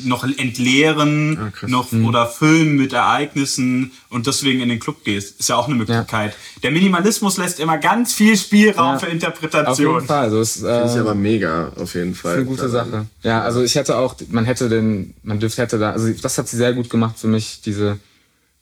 noch 0.00 0.24
entleeren, 0.24 1.38
Ah, 1.38 1.66
noch 1.66 1.90
oder 1.92 2.26
füllen 2.26 2.76
mit 2.76 2.92
Ereignissen 2.92 3.92
und 4.10 4.26
deswegen 4.26 4.60
in 4.60 4.68
den 4.68 4.78
Club 4.78 5.04
gehst. 5.04 5.40
Ist 5.40 5.48
ja 5.48 5.56
auch 5.56 5.66
eine 5.68 5.74
Möglichkeit. 5.76 6.34
Der 6.62 6.70
Minimalismus 6.70 7.38
lässt 7.38 7.60
immer 7.60 7.78
ganz 7.78 8.12
viel 8.12 8.36
Spielraum 8.36 8.94
Ja. 8.94 8.98
für 8.98 9.06
Auf 9.06 9.12
jeden 9.12 9.14
Interpretation. 9.14 10.06
Fall. 10.06 10.24
Also 10.24 10.40
es, 10.40 10.62
äh, 10.62 10.80
Finde 10.80 10.92
ich 10.94 11.00
aber 11.00 11.14
mega, 11.14 11.72
auf 11.76 11.94
jeden 11.94 12.14
Fall. 12.14 12.34
eine 12.36 12.44
gute 12.44 12.68
Sache. 12.68 13.06
Ja, 13.22 13.40
also 13.42 13.62
ich 13.62 13.74
hätte 13.74 13.96
auch, 13.96 14.16
man 14.28 14.44
hätte 14.44 14.68
den, 14.68 15.14
man 15.22 15.40
dürfte 15.40 15.62
hätte 15.62 15.78
da, 15.78 15.92
also 15.92 16.10
das 16.12 16.36
hat 16.36 16.46
sie 16.48 16.56
sehr 16.58 16.74
gut 16.74 16.90
gemacht 16.90 17.18
für 17.18 17.28
mich, 17.28 17.62
diese 17.62 17.98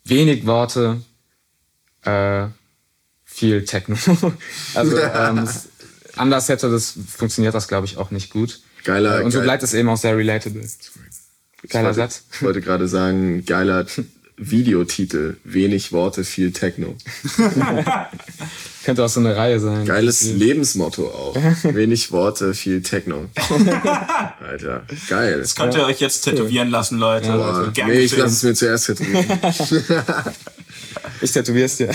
wenig 0.05 0.47
Worte, 0.47 1.01
äh, 2.03 2.47
viel 3.25 3.65
Techno. 3.65 3.97
also 4.75 4.97
ähm, 5.15 5.49
anders 6.17 6.49
hätte 6.49 6.71
das, 6.71 6.95
funktioniert 7.17 7.55
das 7.55 7.67
glaube 7.69 7.87
ich 7.87 7.97
auch 7.97 8.11
nicht 8.13 8.31
gut. 8.31 8.61
Geiler, 8.85 9.21
Äh, 9.21 9.25
Und 9.25 9.31
so 9.31 9.39
geil- 9.39 9.45
bleibt 9.47 9.63
es 9.63 9.73
eben 9.75 9.89
auch 9.89 9.97
sehr 9.97 10.17
relatable. 10.17 10.63
Geiler 11.69 11.91
ich 11.91 11.97
wollte, 11.97 12.13
Satz. 12.13 12.25
Ich 12.33 12.43
wollte 12.43 12.61
gerade 12.61 12.89
sagen, 12.89 13.45
geiler 13.45 13.87
Videotitel. 14.37 15.37
Wenig 15.45 15.93
Worte, 15.93 16.25
viel 16.25 16.53
Techno. 16.53 16.97
Könnte 18.85 19.05
auch 19.05 19.09
so 19.09 19.21
eine 19.21 19.35
Reihe 19.35 19.61
sein. 19.61 19.87
Geiles 19.87 20.25
Lebensmotto 20.25 21.07
auch. 21.07 21.37
Wenig 21.63 22.13
Worte, 22.13 22.53
viel 22.53 22.83
Techno. 22.83 23.27
Alter, 24.47 24.85
geil. 25.09 25.39
Das 25.41 25.55
könnt 25.55 25.75
ihr 25.75 25.85
euch 25.85 26.01
jetzt 26.01 26.23
tätowieren 26.23 26.69
lassen, 26.69 26.99
Leute. 26.99 27.29
Boah, 27.29 27.71
Gern 27.73 27.89
nee, 27.89 28.01
ich 28.01 28.17
lasse 28.17 28.35
es 28.35 28.43
mir 28.43 28.55
zuerst 28.55 28.87
tätowieren. 28.87 29.27
Ich 31.23 31.33
tätowier's 31.33 31.77
dir. 31.77 31.91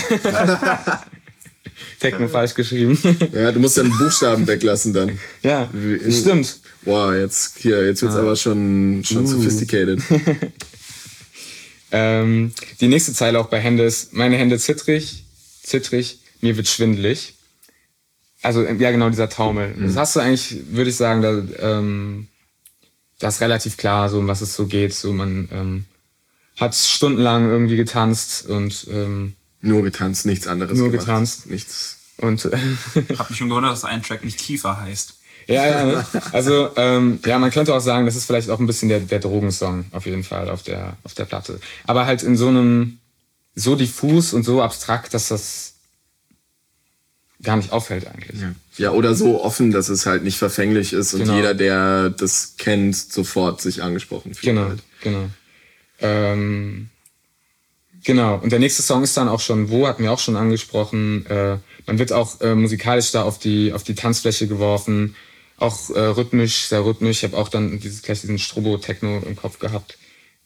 Techno 1.98 2.28
falsch 2.28 2.54
geschrieben. 2.54 2.98
Ja, 3.32 3.52
du 3.52 3.60
musst 3.60 3.76
dann 3.78 3.90
Buchstaben 3.98 4.46
weglassen 4.46 4.92
dann. 4.92 5.18
ja, 5.42 5.68
Wie- 5.72 6.12
stimmt. 6.12 6.58
Boah, 6.82 7.14
jetzt 7.14 7.58
hier, 7.58 7.84
jetzt 7.86 8.00
wird's 8.02 8.14
aber 8.16 8.36
schon, 8.36 9.02
schon 9.04 9.26
sophisticated. 9.26 10.00
Ähm, 11.92 12.52
die 12.80 12.88
nächste 12.88 13.12
Zeile 13.12 13.40
auch 13.40 13.48
bei 13.48 13.58
Hände 13.58 13.82
ist, 13.82 14.12
meine 14.12 14.36
Hände 14.36 14.58
zittrig, 14.58 15.24
zittrig, 15.62 16.20
mir 16.40 16.56
wird 16.56 16.68
schwindelig. 16.68 17.34
Also, 18.42 18.62
ja, 18.64 18.90
genau, 18.90 19.10
dieser 19.10 19.28
Taumel. 19.28 19.74
Das 19.80 19.96
hast 19.96 20.16
du 20.16 20.20
eigentlich, 20.20 20.56
würde 20.70 20.90
ich 20.90 20.96
sagen, 20.96 21.20
da, 21.20 21.42
ähm, 21.78 22.28
das 23.18 23.34
ist 23.34 23.40
relativ 23.42 23.76
klar, 23.76 24.08
so 24.08 24.18
um 24.18 24.28
was 24.28 24.40
es 24.40 24.54
so 24.54 24.66
geht. 24.66 24.94
So, 24.94 25.12
man 25.12 25.48
ähm, 25.52 25.84
hat 26.58 26.74
stundenlang 26.74 27.50
irgendwie 27.50 27.76
getanzt 27.76 28.46
und, 28.46 28.86
ähm, 28.90 29.34
Nur 29.62 29.82
getanzt, 29.82 30.26
nichts 30.26 30.46
anderes. 30.46 30.76
Nur 30.78 30.90
gemacht. 30.90 31.06
getanzt. 31.06 31.50
Nichts. 31.50 31.96
und 32.18 32.48
Ich 33.08 33.18
hab 33.18 33.28
mich 33.30 33.38
schon 33.38 33.48
gewundert, 33.48 33.72
dass 33.72 33.84
ein 33.84 34.02
Track 34.02 34.24
nicht 34.24 34.38
Kiefer 34.38 34.80
heißt. 34.80 35.14
Ja, 35.46 35.66
ja, 35.66 35.84
ne? 35.84 36.04
also 36.32 36.70
ähm, 36.76 37.18
ja, 37.24 37.38
man 37.38 37.50
könnte 37.50 37.74
auch 37.74 37.80
sagen, 37.80 38.06
das 38.06 38.14
ist 38.14 38.26
vielleicht 38.26 38.50
auch 38.50 38.60
ein 38.60 38.66
bisschen 38.66 38.88
der, 38.88 39.00
der 39.00 39.18
Drogensong 39.18 39.86
auf 39.90 40.06
jeden 40.06 40.22
Fall 40.22 40.48
auf 40.48 40.62
der 40.62 40.96
auf 41.02 41.14
der 41.14 41.24
Platte. 41.24 41.58
Aber 41.86 42.06
halt 42.06 42.22
in 42.22 42.36
so 42.36 42.48
einem 42.48 42.98
so 43.56 43.74
diffus 43.74 44.32
und 44.32 44.44
so 44.44 44.62
abstrakt, 44.62 45.12
dass 45.12 45.28
das 45.28 45.74
gar 47.42 47.56
nicht 47.56 47.72
auffällt 47.72 48.06
eigentlich. 48.06 48.38
Ja, 48.76 48.92
oder 48.92 49.14
so 49.14 49.42
offen, 49.42 49.70
dass 49.72 49.88
es 49.88 50.06
halt 50.06 50.22
nicht 50.24 50.36
verfänglich 50.38 50.92
ist 50.92 51.14
und 51.14 51.20
Genau. 51.20 51.34
jeder, 51.36 51.54
der 51.54 52.10
das 52.10 52.54
kennt, 52.58 52.94
sofort 52.96 53.60
sich 53.60 53.82
angesprochen 53.82 54.34
fühlt. 54.34 54.54
Genau, 54.54 54.68
Halt. 54.68 54.82
genau. 55.02 55.30
Ähm, 56.00 56.90
genau. 58.04 58.36
Und 58.36 58.52
der 58.52 58.58
nächste 58.58 58.82
Song 58.82 59.02
ist 59.02 59.16
dann 59.16 59.28
auch 59.28 59.40
schon 59.40 59.70
Wo, 59.70 59.86
hatten 59.86 60.02
wir 60.02 60.12
auch 60.12 60.18
schon 60.18 60.36
angesprochen. 60.36 61.26
Äh, 61.26 61.58
man 61.86 61.98
wird 61.98 62.12
auch 62.12 62.40
äh, 62.40 62.54
musikalisch 62.54 63.12
da 63.12 63.22
auf 63.22 63.38
die 63.38 63.72
auf 63.72 63.82
die 63.82 63.94
Tanzfläche 63.94 64.46
geworfen, 64.46 65.16
auch 65.58 65.90
äh, 65.90 66.00
rhythmisch, 66.00 66.66
sehr 66.66 66.84
rhythmisch. 66.84 67.18
Ich 67.18 67.24
habe 67.24 67.36
auch 67.36 67.48
dann 67.48 67.80
dieses 67.80 68.02
gleich 68.02 68.20
diesen 68.20 68.38
Strobo-Techno 68.38 69.22
im 69.26 69.36
Kopf 69.36 69.58
gehabt, 69.58 69.98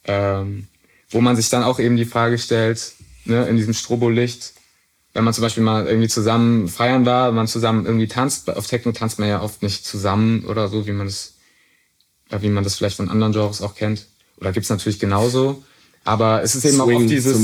ähm, 0.05 0.69
wo 1.11 1.21
man 1.21 1.37
sich 1.37 1.49
dann 1.51 1.63
auch 1.63 1.79
eben 1.79 1.97
die 1.97 2.05
Frage 2.05 2.39
stellt, 2.39 2.93
ne, 3.25 3.47
in 3.47 3.57
diesem 3.57 3.75
Strobo-Licht, 3.75 4.55
wenn 5.13 5.25
man 5.25 5.35
zum 5.35 5.43
Beispiel 5.43 5.63
mal 5.63 5.87
irgendwie 5.87 6.09
zusammen 6.09 6.69
feiern 6.69 7.07
war, 7.07 7.31
man 7.33 7.47
zusammen 7.47 7.87
irgendwie 7.87 8.09
tanzt, 8.09 8.51
auf 8.51 8.67
Techno 8.67 8.93
tanzt 8.93 9.19
man 9.19 9.29
ja 9.29 9.43
oft 9.43 9.63
nicht 9.63 9.87
zusammen 9.87 10.45
oder 10.45 10.69
so, 10.69 10.87
wie 10.87 10.93
man 10.93 11.07
das 11.07 11.35
wie 12.31 12.49
man 12.49 12.65
das 12.65 12.77
vielleicht 12.77 12.97
von 12.97 13.11
anderen 13.11 13.33
Genres 13.33 13.63
auch 13.63 13.75
kennt. 13.75 14.07
Oder 14.39 14.53
gibt's 14.53 14.71
natürlich 14.71 14.99
genauso. 14.99 15.63
Aber 16.05 16.43
es 16.43 16.55
ist 16.55 16.65
eben 16.67 16.81
auch 16.81 16.87
oft 16.87 17.09
dieses, 17.09 17.35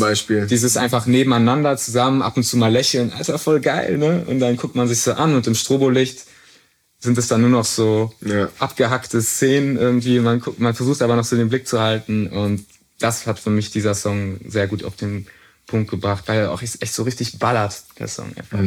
dieses 0.49 0.77
einfach 0.77 1.07
nebeneinander 1.07 1.77
zusammen, 1.79 2.21
ab 2.21 2.37
und 2.37 2.43
zu 2.45 2.59
mal 2.59 2.71
lächeln, 2.71 3.11
Alter, 3.13 3.39
voll 3.39 3.61
geil, 3.61 3.97
ne? 3.97 4.23
Und 4.27 4.39
dann 4.41 4.57
guckt 4.57 4.75
man 4.75 4.87
sich 4.87 5.01
so 5.01 5.13
an 5.13 5.35
und 5.35 5.47
im 5.47 5.55
Strobolicht 5.55 6.27
sind 6.99 7.17
es 7.17 7.29
dann 7.29 7.41
nur 7.41 7.49
noch 7.51 7.65
so 7.65 8.13
Ja. 8.21 8.51
abgehackte 8.59 9.23
Szenen 9.23 9.79
irgendwie. 9.79 10.21
Man, 10.21 10.41
guckt, 10.41 10.61
man 10.61 10.75
versucht 10.75 11.01
aber 11.01 11.17
noch 11.17 11.25
so 11.25 11.37
den 11.37 11.49
Blick 11.49 11.67
zu 11.67 11.81
halten 11.81 12.27
und 12.27 12.67
das 12.99 13.27
hat 13.27 13.39
für 13.39 13.49
mich 13.49 13.71
dieser 13.71 13.95
Song 13.95 14.39
sehr 14.47 14.67
gut 14.67 14.85
auf 14.85 14.97
den 14.97 15.27
Punkt 15.67 15.91
gebracht, 15.91 16.25
weil 16.27 16.41
er 16.41 16.51
auch 16.53 16.61
echt 16.61 16.93
so 16.93 17.03
richtig 17.05 17.39
ballert, 17.39 17.83
der 17.99 18.09
Song 18.09 18.31
einfach. 18.37 18.59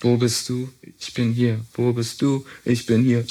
Wo 0.00 0.16
bist 0.18 0.48
du? 0.50 0.68
Ich 1.00 1.14
bin 1.14 1.32
hier. 1.32 1.60
Wo 1.72 1.92
bist 1.94 2.20
du? 2.20 2.44
Ich 2.64 2.84
bin 2.84 3.02
hier. 3.02 3.24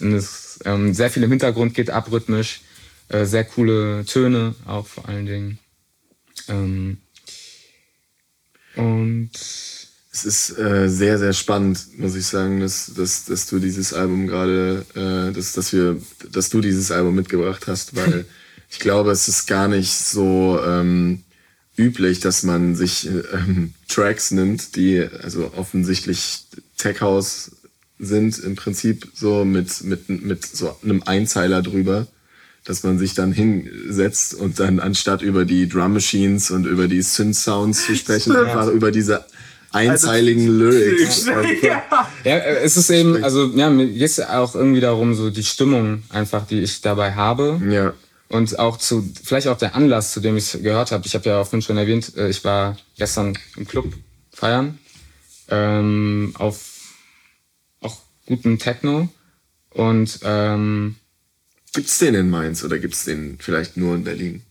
Und 0.00 0.12
es, 0.14 0.58
ähm, 0.64 0.94
sehr 0.94 1.10
viel 1.10 1.22
im 1.22 1.30
Hintergrund 1.30 1.74
geht 1.74 1.90
ab 1.90 2.10
rhythmisch. 2.10 2.62
Äh, 3.08 3.26
sehr 3.26 3.44
coole 3.44 4.04
Töne 4.06 4.54
auch 4.66 4.86
vor 4.86 5.08
allen 5.08 5.26
Dingen. 5.26 5.58
Ähm, 6.48 6.98
und 8.76 9.30
Es 10.12 10.24
ist 10.24 10.58
äh, 10.58 10.88
sehr, 10.88 11.18
sehr 11.18 11.32
spannend, 11.32 11.98
muss 11.98 12.14
ich 12.14 12.26
sagen, 12.26 12.60
dass, 12.60 12.92
dass, 12.94 13.24
dass 13.24 13.46
du 13.46 13.58
dieses 13.58 13.92
Album 13.92 14.26
gerade, 14.28 14.86
äh, 14.94 15.32
dass, 15.32 15.52
dass 15.52 15.72
wir, 15.72 16.00
dass 16.30 16.50
du 16.50 16.60
dieses 16.60 16.90
Album 16.92 17.16
mitgebracht 17.16 17.66
hast, 17.66 17.96
weil 17.96 18.24
ich 18.70 18.78
glaube, 18.78 19.10
es 19.10 19.28
ist 19.28 19.46
gar 19.46 19.68
nicht 19.68 19.92
so 19.92 20.60
ähm, 20.64 21.24
üblich, 21.76 22.20
dass 22.20 22.44
man 22.44 22.76
sich 22.76 23.06
ähm, 23.06 23.74
Tracks 23.88 24.30
nimmt, 24.30 24.76
die 24.76 25.00
also 25.00 25.52
offensichtlich 25.54 26.44
Tech 26.76 27.00
House 27.00 27.52
sind 27.98 28.38
im 28.38 28.54
Prinzip 28.54 29.08
so 29.14 29.44
mit, 29.44 29.82
mit, 29.82 30.08
mit 30.08 30.44
so 30.44 30.76
einem 30.82 31.02
Einzeiler 31.04 31.62
drüber, 31.62 32.06
dass 32.64 32.82
man 32.82 32.98
sich 32.98 33.14
dann 33.14 33.32
hinsetzt 33.32 34.34
und 34.34 34.58
dann 34.58 34.80
anstatt 34.80 35.22
über 35.22 35.44
die 35.44 35.68
Drum 35.68 35.92
Machines 35.92 36.50
und 36.50 36.66
über 36.66 36.88
die 36.88 37.02
Synth 37.02 37.36
Sounds 37.36 37.84
zu 37.86 37.94
sprechen, 37.94 38.34
einfach 38.34 38.68
über 38.68 38.90
diese 38.90 39.26
einzeiligen 39.74 40.46
Lyrics. 40.46 41.26
Ja, 42.24 42.36
äh, 42.36 42.62
es 42.62 42.78
ist 42.78 42.88
eben, 42.88 43.22
also 43.22 43.48
ja, 43.54 43.68
mir 43.68 43.86
geht 43.86 44.02
es 44.02 44.20
auch 44.20 44.54
irgendwie 44.54 44.80
darum, 44.80 45.14
so 45.14 45.28
die 45.28 45.44
Stimmung 45.44 46.04
einfach, 46.08 46.46
die 46.46 46.60
ich 46.60 46.80
dabei 46.80 47.12
habe. 47.12 47.60
Ja. 47.68 47.92
Und 48.28 48.58
auch 48.58 48.78
zu, 48.78 49.12
vielleicht 49.22 49.46
auch 49.48 49.58
der 49.58 49.74
Anlass, 49.74 50.12
zu 50.12 50.20
dem 50.20 50.36
ich 50.38 50.54
es 50.54 50.62
gehört 50.62 50.90
habe. 50.90 51.06
Ich 51.06 51.14
habe 51.14 51.28
ja 51.28 51.40
auch 51.40 51.44
vorhin 51.44 51.60
schon 51.60 51.76
erwähnt, 51.76 52.16
äh, 52.16 52.30
ich 52.30 52.42
war 52.44 52.78
gestern 52.96 53.36
im 53.56 53.68
Club 53.68 53.92
feiern. 54.32 54.78
Ähm, 55.50 56.32
auf 56.38 56.60
auch 57.80 57.98
guten 58.26 58.58
Techno. 58.58 59.08
Und 59.70 60.20
ähm, 60.22 60.96
Gibt's 61.74 61.98
den 61.98 62.14
in 62.14 62.30
Mainz 62.30 62.62
oder 62.64 62.78
gibt's 62.78 63.04
den 63.04 63.36
vielleicht 63.40 63.76
nur 63.76 63.94
in 63.94 64.04
Berlin? 64.04 64.42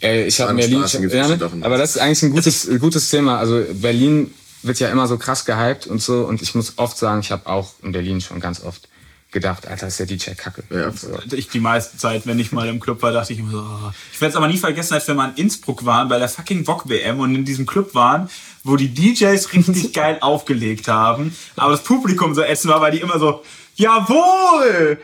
Äh, 0.00 0.26
ich 0.26 0.40
habe 0.40 0.50
An 0.50 0.56
Berlin, 0.56 0.80
gibt's 0.80 1.14
ja, 1.14 1.28
ne? 1.28 1.34
in 1.34 1.62
aber 1.62 1.78
das 1.78 1.96
ist 1.96 1.98
eigentlich 2.02 2.22
ein 2.22 2.30
gutes, 2.30 2.68
ein 2.68 2.78
gutes 2.78 3.10
Thema. 3.10 3.38
Also 3.38 3.64
Berlin 3.72 4.32
wird 4.62 4.80
ja 4.80 4.88
immer 4.88 5.06
so 5.06 5.18
krass 5.18 5.44
gehypt 5.44 5.86
und 5.86 6.02
so. 6.02 6.24
Und 6.24 6.42
ich 6.42 6.54
muss 6.54 6.74
oft 6.76 6.96
sagen, 6.96 7.20
ich 7.20 7.30
habe 7.30 7.46
auch 7.46 7.74
in 7.82 7.92
Berlin 7.92 8.20
schon 8.20 8.40
ganz 8.40 8.62
oft 8.62 8.88
gedacht, 9.34 9.66
Alter, 9.66 9.88
ist 9.88 9.98
der 9.98 10.06
DJ 10.06 10.30
kacke. 10.30 10.62
Ja, 10.70 10.90
so. 10.92 11.18
Ich 11.32 11.48
die 11.48 11.60
meiste 11.60 11.98
Zeit, 11.98 12.26
wenn 12.26 12.38
ich 12.38 12.52
mal 12.52 12.68
im 12.68 12.80
Club 12.80 13.02
war, 13.02 13.12
dachte 13.12 13.34
ich 13.34 13.40
immer 13.40 13.50
so, 13.50 13.58
oh. 13.58 13.90
ich 14.12 14.20
werde 14.20 14.30
es 14.30 14.36
aber 14.36 14.48
nie 14.48 14.56
vergessen, 14.56 14.94
als 14.94 15.06
wir 15.06 15.14
mal 15.14 15.30
in 15.30 15.44
Innsbruck 15.44 15.84
waren, 15.84 16.08
bei 16.08 16.18
der 16.18 16.28
fucking 16.28 16.64
Bock 16.64 16.88
WM 16.88 17.20
und 17.20 17.34
in 17.34 17.44
diesem 17.44 17.66
Club 17.66 17.94
waren, 17.94 18.30
wo 18.62 18.76
die 18.76 18.94
DJs 18.94 19.52
richtig 19.52 19.92
geil 19.92 20.18
aufgelegt 20.20 20.88
haben, 20.88 21.36
aber 21.56 21.72
das 21.72 21.82
Publikum 21.82 22.34
so 22.34 22.42
ätzend 22.42 22.72
war, 22.72 22.80
weil 22.80 22.92
die 22.92 23.00
immer 23.00 23.18
so, 23.18 23.42
jawohl! 23.74 24.98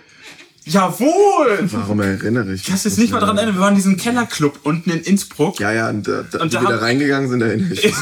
Jawohl! 0.64 1.58
Warum 1.72 2.00
erinnere 2.00 2.52
ich 2.52 2.60
Ich 2.62 2.66
kann 2.68 2.78
jetzt 2.82 2.98
nicht 2.98 3.12
mal 3.12 3.20
dran 3.20 3.36
erinnern, 3.38 3.54
wir 3.56 3.60
waren 3.62 3.70
in 3.70 3.76
diesem 3.76 3.96
Kellerclub 3.96 4.60
unten 4.62 4.90
in 4.90 5.00
Innsbruck. 5.00 5.58
Ja, 5.58 5.72
ja, 5.72 5.88
und, 5.88 6.06
da, 6.06 6.22
da, 6.22 6.38
Und 6.40 6.52
da 6.54 6.60
wir 6.60 6.68
da 6.68 6.74
haben- 6.74 6.84
reingegangen 6.84 7.28
sind, 7.30 7.40
erinnere 7.42 7.72
ich 7.72 7.84
mich. 7.84 7.94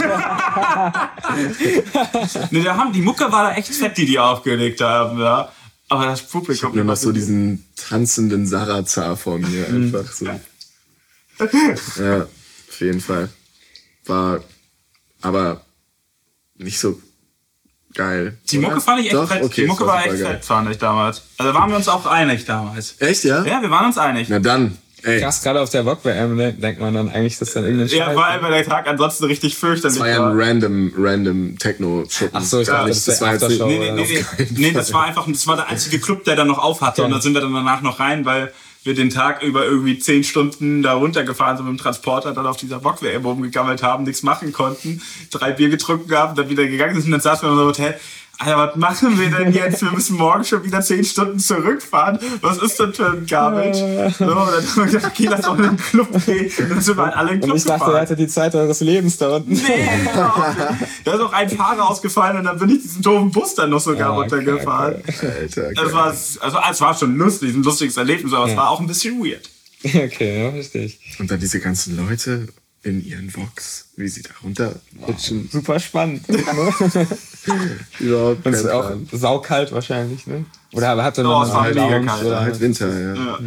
Ne, 2.50 2.62
da 2.62 2.76
haben, 2.76 2.92
die 2.92 3.02
Mucke 3.02 3.30
war 3.30 3.44
da 3.50 3.54
echt 3.54 3.72
fett, 3.74 3.96
die 3.96 4.06
die 4.06 4.18
aufgelegt 4.18 4.80
haben, 4.80 5.18
ja. 5.20 5.52
Aber 5.88 6.06
das 6.06 6.22
Publikum. 6.22 6.74
Nur 6.74 6.84
noch 6.84 6.96
so 6.96 7.12
diesen 7.12 7.64
tanzenden 7.76 8.46
Sarazar 8.46 9.16
vor 9.16 9.38
mir, 9.38 9.66
einfach 9.68 10.10
so. 10.12 10.26
Ja, 10.26 12.22
auf 12.22 12.80
jeden 12.80 13.00
Fall. 13.00 13.28
War 14.04 14.40
aber 15.22 15.62
nicht 16.56 16.78
so 16.78 17.00
geil. 17.98 18.38
Die 18.50 18.58
Mucke 18.58 18.74
oder? 18.74 18.80
fand 18.80 19.00
ich 19.00 19.06
echt 19.06 19.14
Doch, 19.14 19.28
fett. 19.28 19.42
Okay, 19.42 19.60
die 19.62 19.66
Mucke 19.66 19.82
es 19.84 19.88
war 19.88 19.98
echt 19.98 20.10
supergeil. 20.12 20.34
fett, 20.36 20.44
fand 20.44 20.70
ich 20.70 20.78
damals. 20.78 21.22
Also 21.36 21.52
waren 21.54 21.68
wir 21.68 21.76
uns 21.76 21.88
auch 21.88 22.06
einig 22.06 22.44
damals. 22.46 22.94
Echt, 23.00 23.24
ja? 23.24 23.44
Ja, 23.44 23.60
wir 23.60 23.70
waren 23.70 23.86
uns 23.86 23.98
einig. 23.98 24.28
Na 24.30 24.38
dann, 24.38 24.78
ey. 25.02 25.20
Krass, 25.20 25.42
gerade 25.42 25.60
auf 25.60 25.68
der 25.70 25.82
Bock-WM 25.82 26.36
ne, 26.36 26.52
denkt 26.54 26.80
man 26.80 26.94
dann 26.94 27.08
eigentlich, 27.10 27.38
dass 27.38 27.52
dann 27.52 27.64
irgendein 27.64 27.88
Ja, 27.88 28.06
Scheiß- 28.06 28.14
vor 28.14 28.24
allem, 28.24 28.42
weil 28.42 28.52
der 28.52 28.64
Tag 28.64 28.86
ansonsten 28.88 29.24
richtig 29.24 29.56
fürchterlich 29.56 29.98
Das 29.98 30.00
war 30.00 30.08
ja 30.08 30.24
ein 30.26 30.40
random, 30.40 30.92
random 30.96 31.58
Techno-Schuppen. 31.58 32.30
Ach 32.40 32.42
so, 32.44 32.60
ich 32.60 32.68
dachte, 32.68 32.88
das 32.88 33.04
das 33.04 33.20
war 33.20 33.32
jetzt 33.34 33.48
nicht. 33.48 33.60
Nee, 33.64 33.78
nee, 33.78 33.90
nee, 33.92 34.24
nee, 34.38 34.46
nee, 34.56 34.72
das 34.72 34.92
war 34.92 35.04
einfach, 35.04 35.26
das 35.28 35.46
war 35.46 35.56
der 35.56 35.68
einzige 35.68 35.98
Club, 35.98 36.24
der 36.24 36.36
dann 36.36 36.48
noch 36.48 36.58
auf 36.58 36.80
hatte. 36.80 37.02
Und 37.04 37.10
dann 37.10 37.20
sind 37.20 37.34
wir 37.34 37.40
dann 37.40 37.52
danach 37.52 37.82
noch 37.82 38.00
rein, 38.00 38.24
weil 38.24 38.52
wir 38.88 38.94
den 38.94 39.10
Tag 39.10 39.42
über 39.42 39.64
irgendwie 39.66 39.98
zehn 39.98 40.24
Stunden 40.24 40.82
da 40.82 40.94
runtergefahren 40.94 41.58
sind 41.58 41.66
mit 41.66 41.78
dem 41.78 41.82
Transporter, 41.82 42.32
dann 42.32 42.46
auf 42.46 42.56
dieser 42.56 42.80
Bock-WM 42.80 43.24
rumgegammelt 43.24 43.82
haben, 43.82 44.04
nichts 44.04 44.22
machen 44.22 44.52
konnten, 44.52 45.02
drei 45.30 45.52
Bier 45.52 45.68
getrunken 45.68 46.10
haben, 46.16 46.34
dann 46.34 46.48
wieder 46.48 46.66
gegangen 46.66 46.94
sind 46.94 47.04
und 47.04 47.12
dann 47.12 47.20
saßen 47.20 47.46
wir 47.46 47.52
in 47.52 47.58
unserem 47.58 47.68
Hotel. 47.68 48.00
Alter, 48.40 48.56
was 48.68 48.76
machen 48.76 49.18
wir 49.18 49.30
denn 49.30 49.52
jetzt? 49.52 49.82
Wir 49.82 49.90
müssen 49.90 50.16
morgen 50.16 50.44
schon 50.44 50.62
wieder 50.62 50.80
zehn 50.80 51.04
Stunden 51.04 51.40
zurückfahren. 51.40 52.20
Was 52.40 52.58
ist 52.58 52.78
denn 52.78 52.94
für 52.94 53.10
ein 53.10 53.26
Garbage? 53.26 53.78
So, 53.78 53.84
und 53.84 54.18
dann 54.20 54.38
haben 54.38 54.76
wir 54.76 54.86
gedacht, 54.86 55.06
okay, 55.06 55.26
lass 55.28 55.42
mal 55.46 55.56
in 55.56 55.62
den 55.62 55.76
Club 55.76 56.24
gehen. 56.24 56.50
Dann 56.68 56.80
sind 56.80 56.96
wir 56.96 57.04
halt 57.06 57.16
alle 57.16 57.32
in 57.32 57.40
den 57.40 57.40
Club 57.40 57.50
Und 57.52 57.56
ich 57.58 57.64
dachte, 57.64 57.78
gefahren. 57.80 57.94
er 57.96 58.00
hatte 58.02 58.16
die 58.16 58.28
Zeit 58.28 58.54
eures 58.54 58.78
Lebens 58.80 59.16
da 59.18 59.36
unten. 59.36 59.52
Nee, 59.54 59.88
genau. 60.04 60.32
Da 61.04 61.14
ist 61.14 61.20
auch 61.20 61.32
ein 61.32 61.50
Fahrer 61.50 61.88
ausgefallen 61.90 62.36
und 62.38 62.44
dann 62.44 62.58
bin 62.60 62.70
ich 62.70 62.82
diesen 62.82 63.02
doofen 63.02 63.32
Bus 63.32 63.56
dann 63.56 63.70
noch 63.70 63.80
sogar 63.80 64.10
Ah, 64.12 64.16
runtergefahren. 64.20 65.02
Alter, 65.04 65.42
Es 65.44 65.54
geil. 65.56 65.92
war, 65.92 66.04
also, 66.06 66.38
es 66.70 66.80
war 66.80 66.94
schon 66.96 67.16
lustig, 67.16 67.54
ein 67.56 67.62
lustiges 67.64 67.96
Erlebnis, 67.96 68.32
aber 68.32 68.48
es 68.48 68.56
war 68.56 68.70
auch 68.70 68.78
ein 68.80 68.86
bisschen 68.86 69.18
weird. 69.22 69.48
Okay, 69.84 70.44
ja, 70.44 70.80
ich. 70.80 70.98
Und 71.18 71.30
dann 71.30 71.38
diese 71.40 71.60
ganzen 71.60 71.96
Leute 71.96 72.48
in 72.82 73.04
ihren 73.04 73.34
Vox, 73.34 73.88
wie 73.96 74.08
sie 74.08 74.22
da 74.22 74.30
runterrutschen. 74.42 75.48
Super 75.50 75.80
spannend. 75.80 76.22
Überhaupt 77.98 78.46
Und 78.46 78.52
es 78.54 78.60
ist 78.60 78.70
auch 78.70 78.92
saukalt 79.12 79.72
wahrscheinlich, 79.72 80.26
ne? 80.26 80.44
Oder 80.72 81.02
hatte 81.02 81.22
Oh, 81.22 81.24
man 81.24 81.48
es 81.48 81.54
war 81.54 81.64
mega 81.68 82.00
kalt, 82.00 82.22
oder 82.24 82.36
War 82.36 82.40
halt 82.42 82.60
Winter, 82.60 83.00
ja. 83.00 83.14
Ja. 83.14 83.38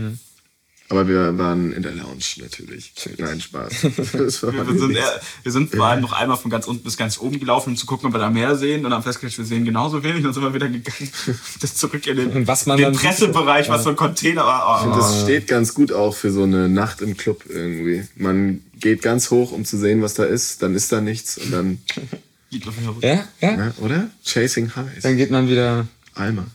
Aber 0.91 1.07
wir 1.07 1.37
waren 1.37 1.71
in 1.71 1.83
der 1.83 1.93
Lounge 1.93 2.23
natürlich. 2.37 2.91
Nein, 3.17 3.39
Spaß. 3.39 3.83
Wir 4.13 4.29
sind, 4.29 4.95
eher- 4.95 5.21
wir 5.43 5.51
sind 5.53 5.73
vor 5.73 5.85
allem 5.85 6.01
noch 6.01 6.11
einmal 6.11 6.35
von 6.35 6.51
ganz 6.51 6.67
unten 6.67 6.83
bis 6.83 6.97
ganz 6.97 7.17
oben 7.17 7.39
gelaufen, 7.39 7.69
um 7.71 7.75
zu 7.77 7.85
gucken, 7.85 8.07
ob 8.07 8.13
wir 8.13 8.19
da 8.19 8.29
mehr 8.29 8.57
sehen. 8.57 8.85
Und 8.85 8.93
haben 8.93 9.01
festgestellt, 9.01 9.37
wir 9.49 9.55
sehen 9.55 9.63
genauso 9.63 10.03
wenig. 10.03 10.21
Dann 10.23 10.33
sind 10.33 10.43
wir 10.43 10.53
wieder 10.53 10.67
gegangen. 10.67 11.09
Das 11.61 11.75
zurück 11.75 12.05
in 12.07 12.17
den, 12.17 12.31
Und 12.31 12.47
was 12.47 12.65
man 12.65 12.77
den 12.77 12.91
Pressebereich, 12.93 13.69
was 13.69 13.83
so 13.83 13.89
ein 13.91 13.95
Container 13.95 14.43
war. 14.43 14.85
Oh, 14.85 14.95
das 14.95 15.21
steht 15.23 15.47
ganz 15.47 15.73
gut 15.73 15.93
auch 15.93 16.13
für 16.13 16.31
so 16.31 16.43
eine 16.43 16.67
Nacht 16.67 17.01
im 17.01 17.15
Club 17.15 17.45
irgendwie. 17.47 18.05
Man 18.15 18.61
geht 18.75 19.01
ganz 19.01 19.31
hoch, 19.31 19.53
um 19.53 19.63
zu 19.63 19.77
sehen, 19.77 20.01
was 20.01 20.15
da 20.15 20.25
ist. 20.25 20.61
Dann 20.61 20.75
ist 20.75 20.91
da 20.91 20.99
nichts 20.99 21.37
und 21.37 21.51
dann, 21.51 21.81
geht 22.51 22.67
auf. 22.67 22.73
Ja, 23.01 23.23
ja. 23.39 23.51
ja, 23.57 23.73
oder? 23.79 24.09
Chasing 24.25 24.75
Highs. 24.75 25.03
Dann 25.03 25.15
geht 25.15 25.31
man 25.31 25.47
wieder. 25.49 25.87
Alma. 26.15 26.45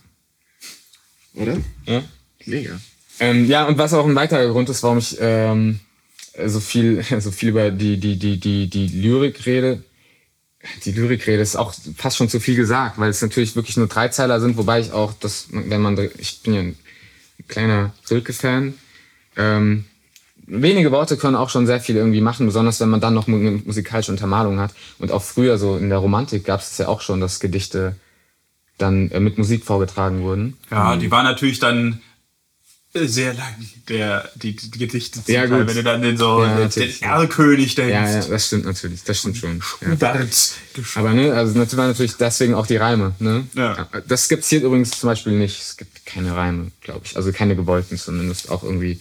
Oder? 1.33 1.57
Ja. 1.85 2.03
Mega. 2.45 2.79
Ähm, 3.19 3.45
ja, 3.45 3.65
und 3.65 3.77
was 3.77 3.93
auch 3.93 4.05
ein 4.05 4.15
weiterer 4.15 4.47
Grund 4.47 4.69
ist, 4.69 4.83
warum 4.83 4.99
ich 4.99 5.17
ähm, 5.19 5.79
so 6.45 6.59
viel, 6.59 7.03
so 7.19 7.31
viel 7.31 7.49
über 7.49 7.71
die, 7.71 7.97
die, 7.97 8.17
die, 8.17 8.39
die, 8.39 8.67
die 8.69 8.87
Lyrik 8.87 9.45
rede. 9.45 9.83
Die 10.85 10.91
Lyrik 10.91 11.25
rede 11.27 11.41
ist 11.41 11.55
auch 11.55 11.73
fast 11.95 12.17
schon 12.17 12.29
zu 12.29 12.39
viel 12.39 12.55
gesagt, 12.55 12.99
weil 12.99 13.09
es 13.09 13.21
natürlich 13.21 13.55
wirklich 13.55 13.77
nur 13.77 13.87
Dreizeiler 13.87 14.41
sind, 14.41 14.57
wobei 14.57 14.79
ich 14.79 14.91
auch, 14.91 15.13
das, 15.19 15.47
wenn 15.51 15.81
man, 15.81 15.97
ich 16.17 16.41
bin 16.41 16.53
ja 16.53 16.61
ein 16.61 16.75
kleiner 17.47 17.93
Silke-Fan, 18.03 18.73
ähm, 19.37 19.85
wenige 20.47 20.91
Worte 20.91 21.17
können 21.17 21.35
auch 21.35 21.49
schon 21.49 21.67
sehr 21.67 21.79
viel 21.79 21.95
irgendwie 21.95 22.21
machen, 22.21 22.45
besonders 22.45 22.79
wenn 22.79 22.89
man 22.89 23.01
dann 23.01 23.13
noch 23.13 23.27
eine 23.27 23.61
musikalische 23.63 24.11
Untermalung 24.11 24.59
hat. 24.59 24.73
Und 24.97 25.11
auch 25.11 25.23
früher, 25.23 25.57
so 25.57 25.77
in 25.77 25.89
der 25.89 25.99
Romantik, 25.99 26.45
gab 26.45 26.61
es 26.61 26.77
ja 26.77 26.87
auch 26.87 27.01
schon, 27.01 27.21
dass 27.21 27.39
Gedichte 27.39 27.95
dann 28.77 29.11
äh, 29.11 29.19
mit 29.19 29.37
Musik 29.37 29.65
vorgetragen 29.65 30.21
wurden. 30.21 30.57
Ja, 30.71 30.95
die 30.95 31.11
war 31.11 31.23
natürlich 31.23 31.59
dann 31.59 32.01
sehr 32.93 33.33
lang, 33.33 33.53
der, 33.89 34.29
die, 34.35 34.55
die 34.55 34.79
Gedichte. 34.79 35.19
Ja, 35.27 35.41
Teil, 35.41 35.49
gut. 35.49 35.67
Wenn 35.67 35.75
du 35.75 35.83
dann 35.83 36.01
den 36.01 36.17
so, 36.17 36.43
Ja, 36.43 36.55
den 36.55 36.63
natürlich. 36.63 37.01
Erlkönig 37.01 37.75
denkst. 37.75 37.93
Ja, 37.93 38.09
ja, 38.09 38.25
das 38.25 38.47
stimmt 38.47 38.65
natürlich, 38.65 39.03
das 39.03 39.19
stimmt 39.19 39.37
schon. 39.37 39.61
Ja. 39.81 40.17
Aber 40.95 41.13
ne, 41.13 41.33
also 41.33 41.55
war 41.55 41.87
natürlich 41.87 42.15
deswegen 42.15 42.53
auch 42.53 42.65
die 42.65 42.77
Reime. 42.77 43.13
Ne? 43.19 43.45
Ja. 43.53 43.87
Das 44.07 44.27
gibt's 44.29 44.49
hier 44.49 44.63
übrigens 44.63 44.91
zum 44.91 45.07
Beispiel 45.07 45.33
nicht. 45.33 45.59
Es 45.61 45.77
gibt 45.77 46.05
keine 46.05 46.35
Reime, 46.35 46.71
glaube 46.81 47.01
ich. 47.05 47.15
Also 47.15 47.31
keine 47.31 47.55
gewollten 47.55 47.97
zumindest. 47.97 48.49
Auch 48.49 48.63
irgendwie 48.63 48.99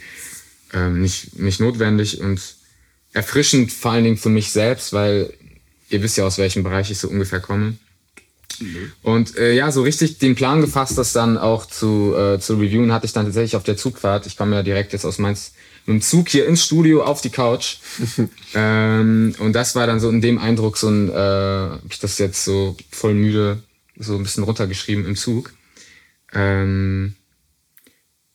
ähm, 0.73 1.01
nicht, 1.01 1.39
nicht 1.39 1.61
notwendig 1.61 2.21
und 2.21 2.41
erfrischend 3.13 3.73
vor 3.73 3.93
allen 3.93 4.05
Dingen 4.05 4.19
für 4.19 4.29
mich 4.29 4.51
selbst, 4.51 4.93
weil 4.93 5.33
ihr 5.89 6.03
wisst 6.03 6.19
ja, 6.19 6.25
aus 6.25 6.39
welchem 6.39 6.63
Bereich 6.63 6.91
ich 6.91 6.99
so 6.99 7.09
ungefähr 7.09 7.41
komme. 7.41 7.77
Und 9.03 9.37
äh, 9.37 9.55
ja, 9.55 9.71
so 9.71 9.83
richtig 9.83 10.19
den 10.19 10.35
Plan 10.35 10.61
gefasst, 10.61 10.99
das 10.99 11.13
dann 11.13 11.39
auch 11.39 11.67
zu, 11.67 12.15
äh, 12.17 12.39
zu 12.39 12.55
reviewen, 12.55 12.93
hatte 12.93 13.07
ich 13.07 13.13
dann 13.13 13.27
tatsächlich 13.27 13.57
auf 13.57 13.65
der 13.65 13.77
Zugfahrt. 13.77 14.27
Ich 14.27 14.37
komme 14.37 14.57
ja 14.57 14.63
direkt 14.63 14.93
jetzt 14.93 15.05
aus 15.05 15.19
Mainz 15.19 15.53
mit 15.87 15.95
dem 15.95 16.03
Zug 16.03 16.29
hier 16.29 16.47
ins 16.47 16.65
Studio 16.65 17.05
auf 17.05 17.21
die 17.21 17.31
Couch. 17.31 17.77
ähm, 18.55 19.35
und 19.39 19.53
das 19.53 19.75
war 19.75 19.87
dann 19.87 20.01
so 20.01 20.09
in 20.09 20.21
dem 20.21 20.39
Eindruck 20.39 20.77
so 20.77 20.89
ein, 20.89 21.09
äh, 21.09 21.13
hab 21.13 21.91
ich 21.91 21.99
das 21.99 22.19
jetzt 22.19 22.45
so 22.45 22.77
voll 22.91 23.15
müde 23.15 23.63
so 23.99 24.17
ein 24.17 24.23
bisschen 24.23 24.45
runtergeschrieben 24.45 25.07
im 25.07 25.17
Zug. 25.17 25.55
Ähm, 26.33 27.15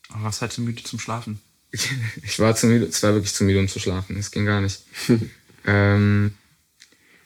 Aber 0.10 0.26
was 0.26 0.42
halt 0.42 0.54
so 0.54 0.62
müde 0.62 0.84
zum 0.84 1.00
Schlafen? 1.00 1.40
ich 2.24 2.40
war 2.40 2.56
zu 2.56 2.68
müde, 2.68 2.86
es 2.86 3.04
war 3.04 3.14
wirklich 3.14 3.34
zu 3.34 3.44
müde, 3.44 3.60
um 3.60 3.68
zu 3.68 3.80
schlafen. 3.80 4.18
Es 4.18 4.32
ging 4.32 4.46
gar 4.46 4.62
nicht. 4.62 4.82
ähm, 5.66 6.34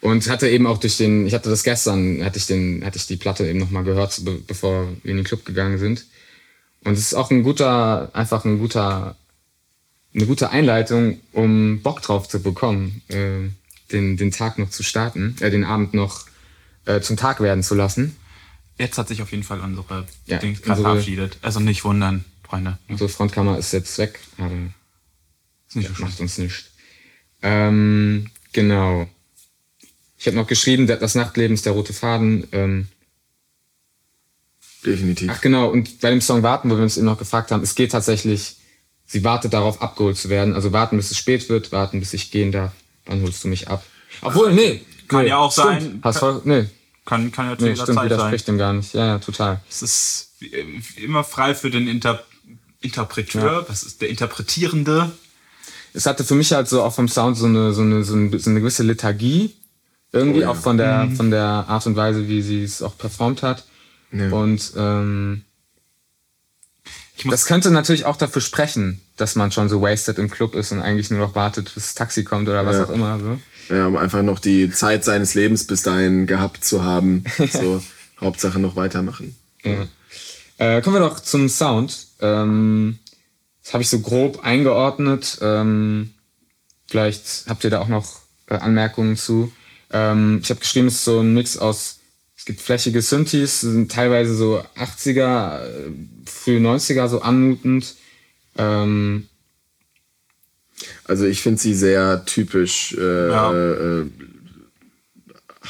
und 0.06 0.30
hatte 0.30 0.48
eben 0.48 0.68
auch 0.68 0.78
durch 0.78 0.98
den, 0.98 1.26
ich 1.26 1.34
hatte 1.34 1.50
das 1.50 1.64
gestern, 1.64 2.24
hatte 2.24 2.38
ich 2.38 2.46
den, 2.46 2.86
hatte 2.86 2.98
ich 2.98 3.08
die 3.08 3.16
Platte 3.16 3.48
eben 3.48 3.58
nochmal 3.58 3.84
gehört, 3.84 4.24
be 4.24 4.40
bevor 4.46 4.88
wir 5.02 5.10
in 5.10 5.18
den 5.18 5.26
Club 5.26 5.46
gegangen 5.46 5.80
sind. 5.80 6.06
Und 6.84 6.94
es 6.94 7.00
ist 7.00 7.14
auch 7.16 7.32
ein 7.32 7.42
guter, 7.42 8.14
einfach 8.14 8.46
ein 8.46 8.60
guter, 8.60 9.16
eine 10.14 10.28
gute 10.28 10.52
Einleitung, 10.52 11.20
um 11.32 11.82
Bock 11.82 12.04
drauf 12.04 12.30
zu 12.30 12.40
bekommen, 12.40 13.02
äh, 13.08 13.50
den, 13.92 14.16
den 14.16 14.30
Tag 14.30 14.60
noch 14.60 14.70
zu 14.70 14.84
starten, 14.84 15.38
äh, 15.40 15.50
den 15.50 15.64
Abend 15.64 15.96
noch 15.96 16.28
äh, 16.86 17.02
zum 17.02 17.18
Tag 17.18 17.40
werden 17.40 17.64
zu 17.64 17.74
lassen. 17.74 18.16
Jetzt 18.78 19.00
hat 19.00 19.08
sich 19.08 19.24
auf 19.24 19.32
jeden 19.32 19.44
Fall 19.44 19.60
unsere 19.60 20.06
Ja, 20.28 20.38
Dings 20.38 20.62
gerade 20.62 20.84
verabschiedet. 20.84 21.40
Also 21.42 21.60
nicht 21.60 21.84
wundern, 21.84 22.26
Freunde. 22.44 22.78
Unsere 22.90 23.10
Frontkammer 23.10 23.58
ist 23.58 23.72
jetzt 23.74 23.98
weg, 23.98 24.20
aber 24.38 24.52
Ist 25.68 25.78
nicht 25.78 25.96
so 25.96 26.04
macht 26.04 26.20
uns 26.20 26.38
nicht. 26.38 26.66
Ähm, 27.42 28.30
genau. 28.54 29.08
Ich 30.18 30.28
habe 30.28 30.38
noch 30.38 30.48
geschrieben, 30.48 30.88
das 30.88 31.16
Nachtleben 31.16 31.54
ist 31.56 31.66
der 31.66 31.74
rote 31.74 31.94
Faden. 31.94 32.48
Ähm, 32.52 32.88
Definitiv. 34.86 35.30
ach 35.34 35.42
genau, 35.42 35.70
und 35.70 36.00
bei 36.00 36.10
dem 36.12 36.22
Song 36.22 36.44
Warten, 36.44 36.70
wo 36.70 36.76
wir 36.76 36.84
uns 36.84 36.98
eben 36.98 37.06
noch 37.08 37.18
gefragt 37.18 37.52
haben, 37.52 37.64
es 37.64 37.74
geht 37.76 37.92
tatsächlich, 37.92 38.58
sie 39.06 39.24
wartet 39.24 39.54
darauf, 39.54 39.82
abgeholt 39.82 40.18
zu 40.18 40.30
werden. 40.30 40.54
Also 40.54 40.72
warten, 40.74 40.98
bis 40.98 41.12
es 41.12 41.18
spät 41.18 41.50
wird, 41.50 41.72
warten, 41.72 42.00
bis 42.00 42.14
ich 42.14 42.30
gehen 42.32 42.52
darf. 42.52 42.72
Dann 43.06 43.22
holst 43.24 43.44
du 43.44 43.48
mich 43.48 43.68
ab. 43.68 43.84
Obwohl, 44.22 44.54
nee. 44.54 44.82
Kann 45.08 45.24
nee, 45.24 45.30
ja 45.30 45.38
auch 45.38 45.52
stimmt. 45.52 45.82
sein- 45.82 46.00
Hast 46.04 46.20
voll, 46.20 46.42
nee, 46.46 46.66
Kann, 47.06 47.32
kann 47.32 47.48
ja 47.50 47.58
zu 47.58 47.64
nee 47.66 47.72
jeder 47.72 47.84
stimmt, 47.84 47.98
Zeit 48.00 48.10
sein. 48.10 48.18
widerspricht 48.18 48.48
dem 48.48 48.58
gar 48.58 48.74
nicht. 48.74 48.94
Ja, 48.94 49.06
ja, 49.06 49.20
total. 49.20 49.62
Es 49.70 49.82
ist 49.84 50.32
äh, 50.42 51.04
immer 51.04 51.24
frei 51.24 51.54
für 51.56 51.70
den 51.70 51.88
Inter 51.88 52.24
Interpreteur, 52.82 53.66
was 53.68 53.82
ist 53.84 54.02
der 54.02 54.10
Interpretierende. 54.10 55.12
es 55.94 56.06
hatte 56.06 56.24
für 56.24 56.36
mich 56.36 56.52
halt 56.52 56.68
so 56.70 56.84
auch 56.84 56.94
vom 56.94 57.08
Sound 57.08 57.38
so 57.38 57.46
eine, 57.46 57.74
so 57.74 57.82
eine, 57.82 58.04
so 58.04 58.14
eine, 58.14 58.38
so 58.38 58.50
eine 58.50 58.60
gewisse 58.60 58.84
Lethargie. 58.84 59.56
Irgendwie 60.16 60.40
Oh 60.40 60.44
ja. 60.44 60.50
auch 60.50 60.56
von 60.56 60.78
der, 60.78 61.10
von 61.16 61.30
der 61.30 61.44
Art 61.44 61.86
und 61.86 61.96
Weise, 61.96 62.28
wie 62.28 62.42
sie 62.42 62.64
es 62.64 62.82
auch 62.82 62.98
performt 62.98 63.44
hat. 63.44 63.66
Ja. 64.12 64.30
Und 64.32 64.72
ähm, 64.78 65.44
das 67.26 67.46
könnte 67.46 67.72
natürlich 67.72 68.06
auch 68.06 68.18
dafür 68.18 68.42
sprechen, 68.42 69.02
dass 69.18 69.36
man 69.36 69.52
schon 69.52 69.70
so 69.70 69.82
wasted 69.82 70.18
im 70.18 70.30
Club 70.30 70.56
ist 70.56 70.72
und 70.72 70.82
eigentlich 70.82 71.10
nur 71.12 71.20
noch 71.20 71.36
wartet, 71.36 71.66
bis 71.74 71.84
das 71.86 71.96
Taxi 71.96 72.24
kommt 72.24 72.48
oder 72.50 72.66
was 72.66 72.78
Ja. 72.78 72.84
auch 72.86 72.90
immer. 72.90 73.20
So. 73.20 73.74
Ja, 73.76 73.88
um 73.88 73.98
einfach 73.98 74.22
noch 74.22 74.40
die 74.40 74.70
Zeit 74.70 75.04
seines 75.04 75.34
Lebens 75.34 75.66
bis 75.68 75.82
dahin 75.84 76.28
gehabt 76.28 76.64
zu 76.64 76.84
haben. 76.84 77.24
So, 77.52 77.82
Hauptsache 78.22 78.60
noch 78.60 78.76
weitermachen. 78.76 79.36
Ja. 79.64 79.88
Äh, 80.58 80.82
kommen 80.82 80.96
wir 80.98 81.00
doch 81.02 81.20
zum 81.20 81.50
Sound. 81.50 82.08
Ähm, 82.22 83.00
das 83.64 83.74
habe 83.74 83.82
ich 83.84 83.90
so 83.90 84.00
grob 84.00 84.44
eingeordnet. 84.44 85.40
Ähm, 85.42 86.12
vielleicht 86.88 87.46
habt 87.50 87.64
ihr 87.64 87.70
da 87.70 87.80
auch 87.82 87.88
noch 87.90 88.20
äh, 88.48 88.56
Anmerkungen 88.56 89.18
zu. 89.18 89.52
Ähm, 89.92 90.40
ich 90.44 90.50
habe 90.50 90.60
geschrieben, 90.60 90.88
es 90.88 90.96
ist 90.96 91.06
so 91.06 91.20
ein 91.20 91.34
Mix 91.34 91.58
aus 91.58 92.00
Es 92.38 92.46
gibt 92.46 92.62
flächige 92.62 93.02
Synthes, 93.02 93.62
sind 93.62 93.92
teilweise 93.92 94.36
so 94.36 94.64
80er, 94.78 95.64
äh, 95.64 95.92
frühe 96.26 96.60
90er 96.60 97.08
so 97.08 97.22
anmutend. 97.22 97.96
Ähm, 98.58 99.28
also 101.06 101.26
ich 101.26 101.42
finde 101.42 101.62
sie 101.62 101.74
sehr 101.74 102.26
typisch 102.26 102.96
äh, 102.98 103.30
ja. 103.30 103.54
äh, 104.02 104.06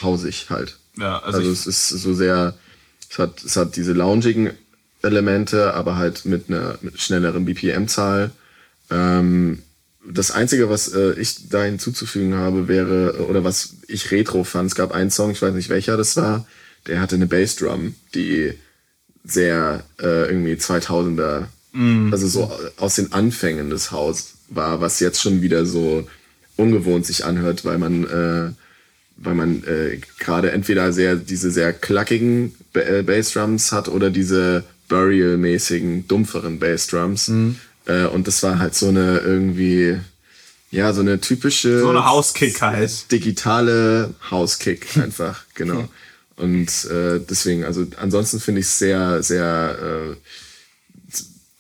hausig 0.01 0.49
halt. 0.49 0.77
Ja, 0.97 1.19
also, 1.19 1.39
also 1.39 1.51
es 1.51 1.67
ist 1.67 1.89
so 1.89 2.13
sehr, 2.13 2.55
es 3.09 3.19
hat, 3.19 3.43
es 3.43 3.55
hat 3.55 3.75
diese 3.75 3.93
loungigen 3.93 4.51
Elemente, 5.01 5.73
aber 5.73 5.97
halt 5.97 6.25
mit 6.25 6.49
einer 6.49 6.77
mit 6.81 6.99
schnelleren 6.99 7.45
BPM-Zahl. 7.45 8.31
Ähm, 8.89 9.61
das 10.07 10.31
Einzige, 10.31 10.69
was 10.69 10.93
äh, 10.93 11.13
ich 11.19 11.49
da 11.49 11.63
hinzuzufügen 11.63 12.35
habe, 12.35 12.67
wäre, 12.67 13.25
oder 13.27 13.43
was 13.43 13.75
ich 13.87 14.11
retro 14.11 14.43
fand, 14.43 14.69
es 14.69 14.75
gab 14.75 14.91
einen 14.91 15.11
Song, 15.11 15.31
ich 15.31 15.41
weiß 15.41 15.53
nicht 15.53 15.69
welcher 15.69 15.97
das 15.97 16.15
war, 16.15 16.45
der 16.87 16.99
hatte 16.99 17.15
eine 17.15 17.27
Bassdrum, 17.27 17.95
die 18.13 18.53
sehr 19.23 19.83
äh, 19.99 20.29
irgendwie 20.29 20.53
2000er, 20.53 21.45
mm. 21.73 22.11
also 22.11 22.27
so 22.27 22.51
aus 22.77 22.95
den 22.95 23.11
Anfängen 23.11 23.69
des 23.69 23.91
Haus 23.91 24.33
war, 24.49 24.81
was 24.81 24.99
jetzt 24.99 25.21
schon 25.21 25.41
wieder 25.41 25.65
so 25.65 26.07
ungewohnt 26.55 27.05
sich 27.05 27.25
anhört, 27.25 27.65
weil 27.65 27.79
man, 27.79 28.03
äh, 28.03 28.51
weil 29.17 29.35
man 29.35 29.63
äh, 29.63 29.99
gerade 30.19 30.51
entweder 30.51 30.93
sehr 30.93 31.15
diese 31.15 31.49
sehr 31.49 31.73
klackigen 31.73 32.53
ba 32.73 32.81
äh, 32.81 33.01
Bassdrums 33.01 33.71
hat 33.71 33.87
oder 33.87 34.11
diese 34.11 34.63
Burial-mäßigen, 34.87 36.07
dumpferen 36.07 36.59
Bassdrums. 36.59 37.29
Mhm. 37.29 37.55
Äh, 37.85 38.05
und 38.05 38.27
das 38.27 38.41
war 38.43 38.59
halt 38.59 38.75
so 38.75 38.89
eine 38.89 39.19
irgendwie, 39.19 39.99
ja, 40.71 40.93
so 40.93 41.01
eine 41.01 41.19
typische. 41.19 41.79
So 41.79 41.89
eine 41.89 42.05
Hauskick 42.05 42.61
halt. 42.61 43.11
Digitale 43.11 44.13
Hauskick 44.29 44.97
einfach, 45.01 45.43
genau. 45.53 45.87
Und 46.37 46.85
äh, 46.85 47.19
deswegen, 47.19 47.63
also 47.63 47.85
ansonsten 47.97 48.39
finde 48.39 48.59
ich 48.59 48.67
es 48.67 48.77
sehr, 48.77 49.23
sehr 49.23 49.77
äh, 50.11 50.15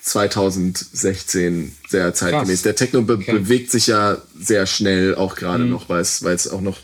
2016 0.05 1.75
sehr 1.89 2.13
zeitgemäß. 2.13 2.47
Krass. 2.47 2.61
Der 2.61 2.75
Techno 2.75 3.01
be 3.01 3.13
okay. 3.13 3.31
bewegt 3.31 3.71
sich 3.71 3.87
ja 3.87 4.17
sehr 4.39 4.67
schnell, 4.67 5.15
auch 5.15 5.35
gerade 5.35 5.63
mhm. 5.63 5.71
noch, 5.71 5.89
weil 5.89 6.01
es 6.01 6.47
auch 6.47 6.61
noch 6.61 6.77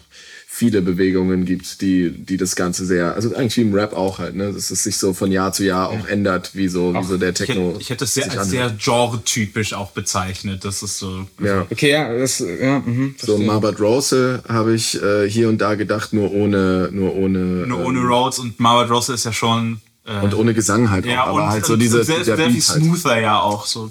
viele 0.61 0.83
Bewegungen 0.83 1.43
gibt, 1.43 1.81
die, 1.81 2.11
die 2.11 2.37
das 2.37 2.55
Ganze 2.55 2.85
sehr, 2.85 3.15
also 3.15 3.33
eigentlich 3.35 3.57
wie 3.57 3.61
im 3.61 3.73
Rap 3.73 3.93
auch 3.93 4.19
halt, 4.19 4.35
ne, 4.35 4.53
dass 4.53 4.69
es 4.69 4.83
sich 4.83 4.95
so 4.95 5.11
von 5.15 5.31
Jahr 5.31 5.51
zu 5.53 5.65
Jahr 5.65 5.89
auch 5.89 6.07
ändert, 6.07 6.51
wie 6.53 6.67
so, 6.67 6.93
auch, 6.95 7.01
wie 7.01 7.07
so 7.07 7.17
der 7.17 7.33
Techno. 7.33 7.77
Ich 7.79 7.89
hätte 7.89 8.03
es 8.03 8.13
sehr, 8.13 8.31
als 8.31 8.51
sehr 8.51 8.69
genre-typisch 8.69 9.73
auch 9.73 9.89
bezeichnet, 9.89 10.63
das 10.63 10.83
ist 10.83 10.99
so. 10.99 11.25
Ja. 11.43 11.65
Okay, 11.71 11.89
ja, 11.89 12.15
das, 12.15 12.37
ja, 12.37 12.77
mh, 12.77 13.15
So 13.17 13.39
Marbert 13.39 13.79
Rose 13.79 14.43
habe 14.47 14.75
ich 14.75 15.01
äh, 15.01 15.27
hier 15.27 15.49
und 15.49 15.59
da 15.59 15.73
gedacht, 15.73 16.13
nur 16.13 16.31
ohne, 16.31 16.89
nur 16.91 17.15
ohne. 17.15 17.39
Nur 17.39 17.79
ähm, 17.79 17.85
ohne 17.87 18.01
Rhodes 18.01 18.37
und 18.37 18.59
Marbert 18.59 18.91
Rose 18.91 19.15
ist 19.15 19.25
ja 19.25 19.33
schon. 19.33 19.81
Äh, 20.05 20.23
und 20.23 20.35
ohne 20.35 20.53
Gesang 20.53 20.91
halt 20.91 21.07
ja, 21.07 21.23
auch, 21.23 21.29
aber 21.29 21.45
und, 21.45 21.49
halt 21.49 21.65
so 21.65 21.75
diese. 21.75 22.03
Sehr, 22.03 22.23
sehr 22.23 22.37
viel 22.37 22.45
halt. 22.45 22.61
smoother 22.61 23.19
ja 23.19 23.39
auch, 23.39 23.65
so. 23.65 23.89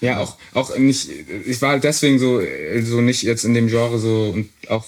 Ja, 0.00 0.18
auch, 0.18 0.36
auch 0.54 0.76
nicht, 0.76 1.08
ich 1.46 1.62
war 1.62 1.70
halt 1.70 1.84
deswegen 1.84 2.18
so, 2.18 2.40
so 2.82 3.00
nicht 3.00 3.22
jetzt 3.22 3.44
in 3.44 3.54
dem 3.54 3.68
Genre 3.68 4.00
so 4.00 4.32
und 4.34 4.48
auch 4.68 4.84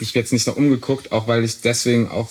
ich 0.00 0.10
habe 0.10 0.20
jetzt 0.20 0.32
nicht 0.32 0.46
noch 0.46 0.56
umgeguckt, 0.56 1.12
auch 1.12 1.28
weil 1.28 1.44
ich 1.44 1.60
deswegen 1.60 2.08
auch, 2.08 2.28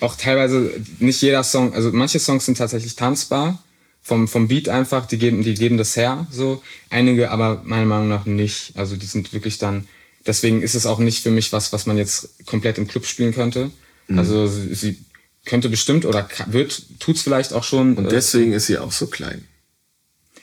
auch 0.00 0.16
teilweise 0.16 0.72
nicht 0.98 1.20
jeder 1.22 1.44
Song, 1.44 1.74
also 1.74 1.90
manche 1.92 2.18
Songs 2.18 2.46
sind 2.46 2.58
tatsächlich 2.58 2.96
tanzbar, 2.96 3.62
vom, 4.02 4.28
vom 4.28 4.48
Beat 4.48 4.68
einfach, 4.68 5.06
die 5.06 5.16
geben, 5.16 5.42
die 5.42 5.54
geben 5.54 5.78
das 5.78 5.96
her, 5.96 6.26
so. 6.30 6.62
Einige 6.90 7.30
aber 7.30 7.62
meiner 7.64 7.86
Meinung 7.86 8.08
nach 8.08 8.26
nicht. 8.26 8.76
Also 8.76 8.96
die 8.96 9.06
sind 9.06 9.32
wirklich 9.32 9.56
dann, 9.56 9.88
deswegen 10.26 10.60
ist 10.60 10.74
es 10.74 10.84
auch 10.84 10.98
nicht 10.98 11.22
für 11.22 11.30
mich 11.30 11.52
was, 11.54 11.72
was 11.72 11.86
man 11.86 11.96
jetzt 11.96 12.28
komplett 12.44 12.76
im 12.76 12.86
Club 12.86 13.06
spielen 13.06 13.32
könnte. 13.32 13.70
Mhm. 14.08 14.18
Also 14.18 14.46
sie, 14.46 14.74
sie, 14.74 14.98
könnte 15.44 15.68
bestimmt 15.68 16.04
oder 16.06 16.28
wird, 16.46 16.84
tut's 17.00 17.22
vielleicht 17.22 17.52
auch 17.52 17.64
schon. 17.64 17.96
Und 17.96 18.06
äh, 18.06 18.08
deswegen 18.08 18.52
äh, 18.52 18.56
ist 18.56 18.66
sie 18.66 18.78
auch 18.78 18.92
so 18.92 19.06
klein. 19.06 19.46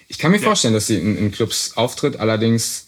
Ich 0.08 0.18
kann 0.18 0.32
mir 0.32 0.38
ja. 0.38 0.44
vorstellen, 0.44 0.74
dass 0.74 0.88
sie 0.88 0.98
in, 0.98 1.18
in 1.18 1.32
Clubs 1.32 1.74
auftritt, 1.76 2.18
allerdings 2.18 2.88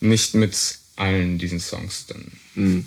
nicht 0.00 0.34
mit 0.34 0.78
allen 0.96 1.38
diesen 1.38 1.60
Songs 1.60 2.06
dann. 2.06 2.32
Mhm. 2.54 2.86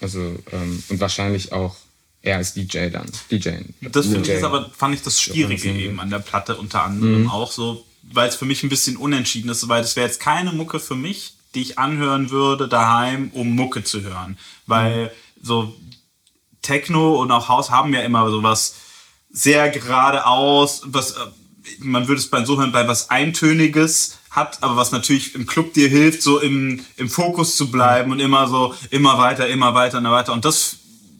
Also, 0.00 0.20
ähm, 0.52 0.82
und 0.88 1.00
wahrscheinlich 1.00 1.52
auch 1.52 1.76
er 2.22 2.36
als 2.36 2.54
DJ 2.54 2.88
dann. 2.90 3.06
DJ. 3.30 3.50
Das 3.80 4.06
finde 4.06 4.36
ich 4.36 4.44
aber, 4.44 4.70
fand 4.70 4.94
ich 4.94 5.02
das 5.02 5.20
Schwierige 5.20 5.70
eben 5.70 6.00
an 6.00 6.10
der 6.10 6.18
Platte 6.18 6.56
unter 6.56 6.82
anderem 6.82 7.22
mhm. 7.22 7.30
auch 7.30 7.52
so, 7.52 7.84
weil 8.02 8.28
es 8.28 8.34
für 8.34 8.44
mich 8.44 8.62
ein 8.62 8.68
bisschen 8.68 8.96
unentschieden 8.96 9.48
ist, 9.48 9.68
weil 9.68 9.82
es 9.82 9.96
wäre 9.96 10.06
jetzt 10.06 10.20
keine 10.20 10.52
Mucke 10.52 10.80
für 10.80 10.96
mich, 10.96 11.34
die 11.54 11.62
ich 11.62 11.78
anhören 11.78 12.30
würde 12.30 12.68
daheim, 12.68 13.30
um 13.32 13.54
Mucke 13.54 13.84
zu 13.84 14.02
hören. 14.02 14.38
Weil 14.66 15.04
mhm. 15.04 15.10
so 15.42 15.76
Techno 16.62 17.20
und 17.20 17.30
auch 17.30 17.48
House 17.48 17.70
haben 17.70 17.94
ja 17.94 18.00
immer 18.00 18.28
sowas 18.30 18.74
sehr 19.30 19.70
geradeaus, 19.70 20.82
was 20.84 21.12
äh, 21.12 21.26
man 21.78 22.08
würde 22.08 22.20
es 22.20 22.28
bei 22.28 22.44
so 22.44 22.58
hören, 22.58 22.72
bei 22.72 22.88
was 22.88 23.10
Eintöniges 23.10 24.18
hat, 24.36 24.62
aber 24.62 24.76
was 24.76 24.92
natürlich 24.92 25.34
im 25.34 25.46
Club 25.46 25.74
dir 25.74 25.88
hilft, 25.88 26.22
so 26.22 26.38
im, 26.40 26.84
im 26.96 27.08
Fokus 27.08 27.56
zu 27.56 27.70
bleiben 27.70 28.12
und 28.12 28.20
immer 28.20 28.48
so, 28.48 28.74
immer 28.90 29.18
weiter, 29.18 29.48
immer 29.48 29.74
weiter, 29.74 29.98
immer 29.98 30.12
weiter. 30.12 30.32
Und 30.32 30.44
das, 30.44 30.76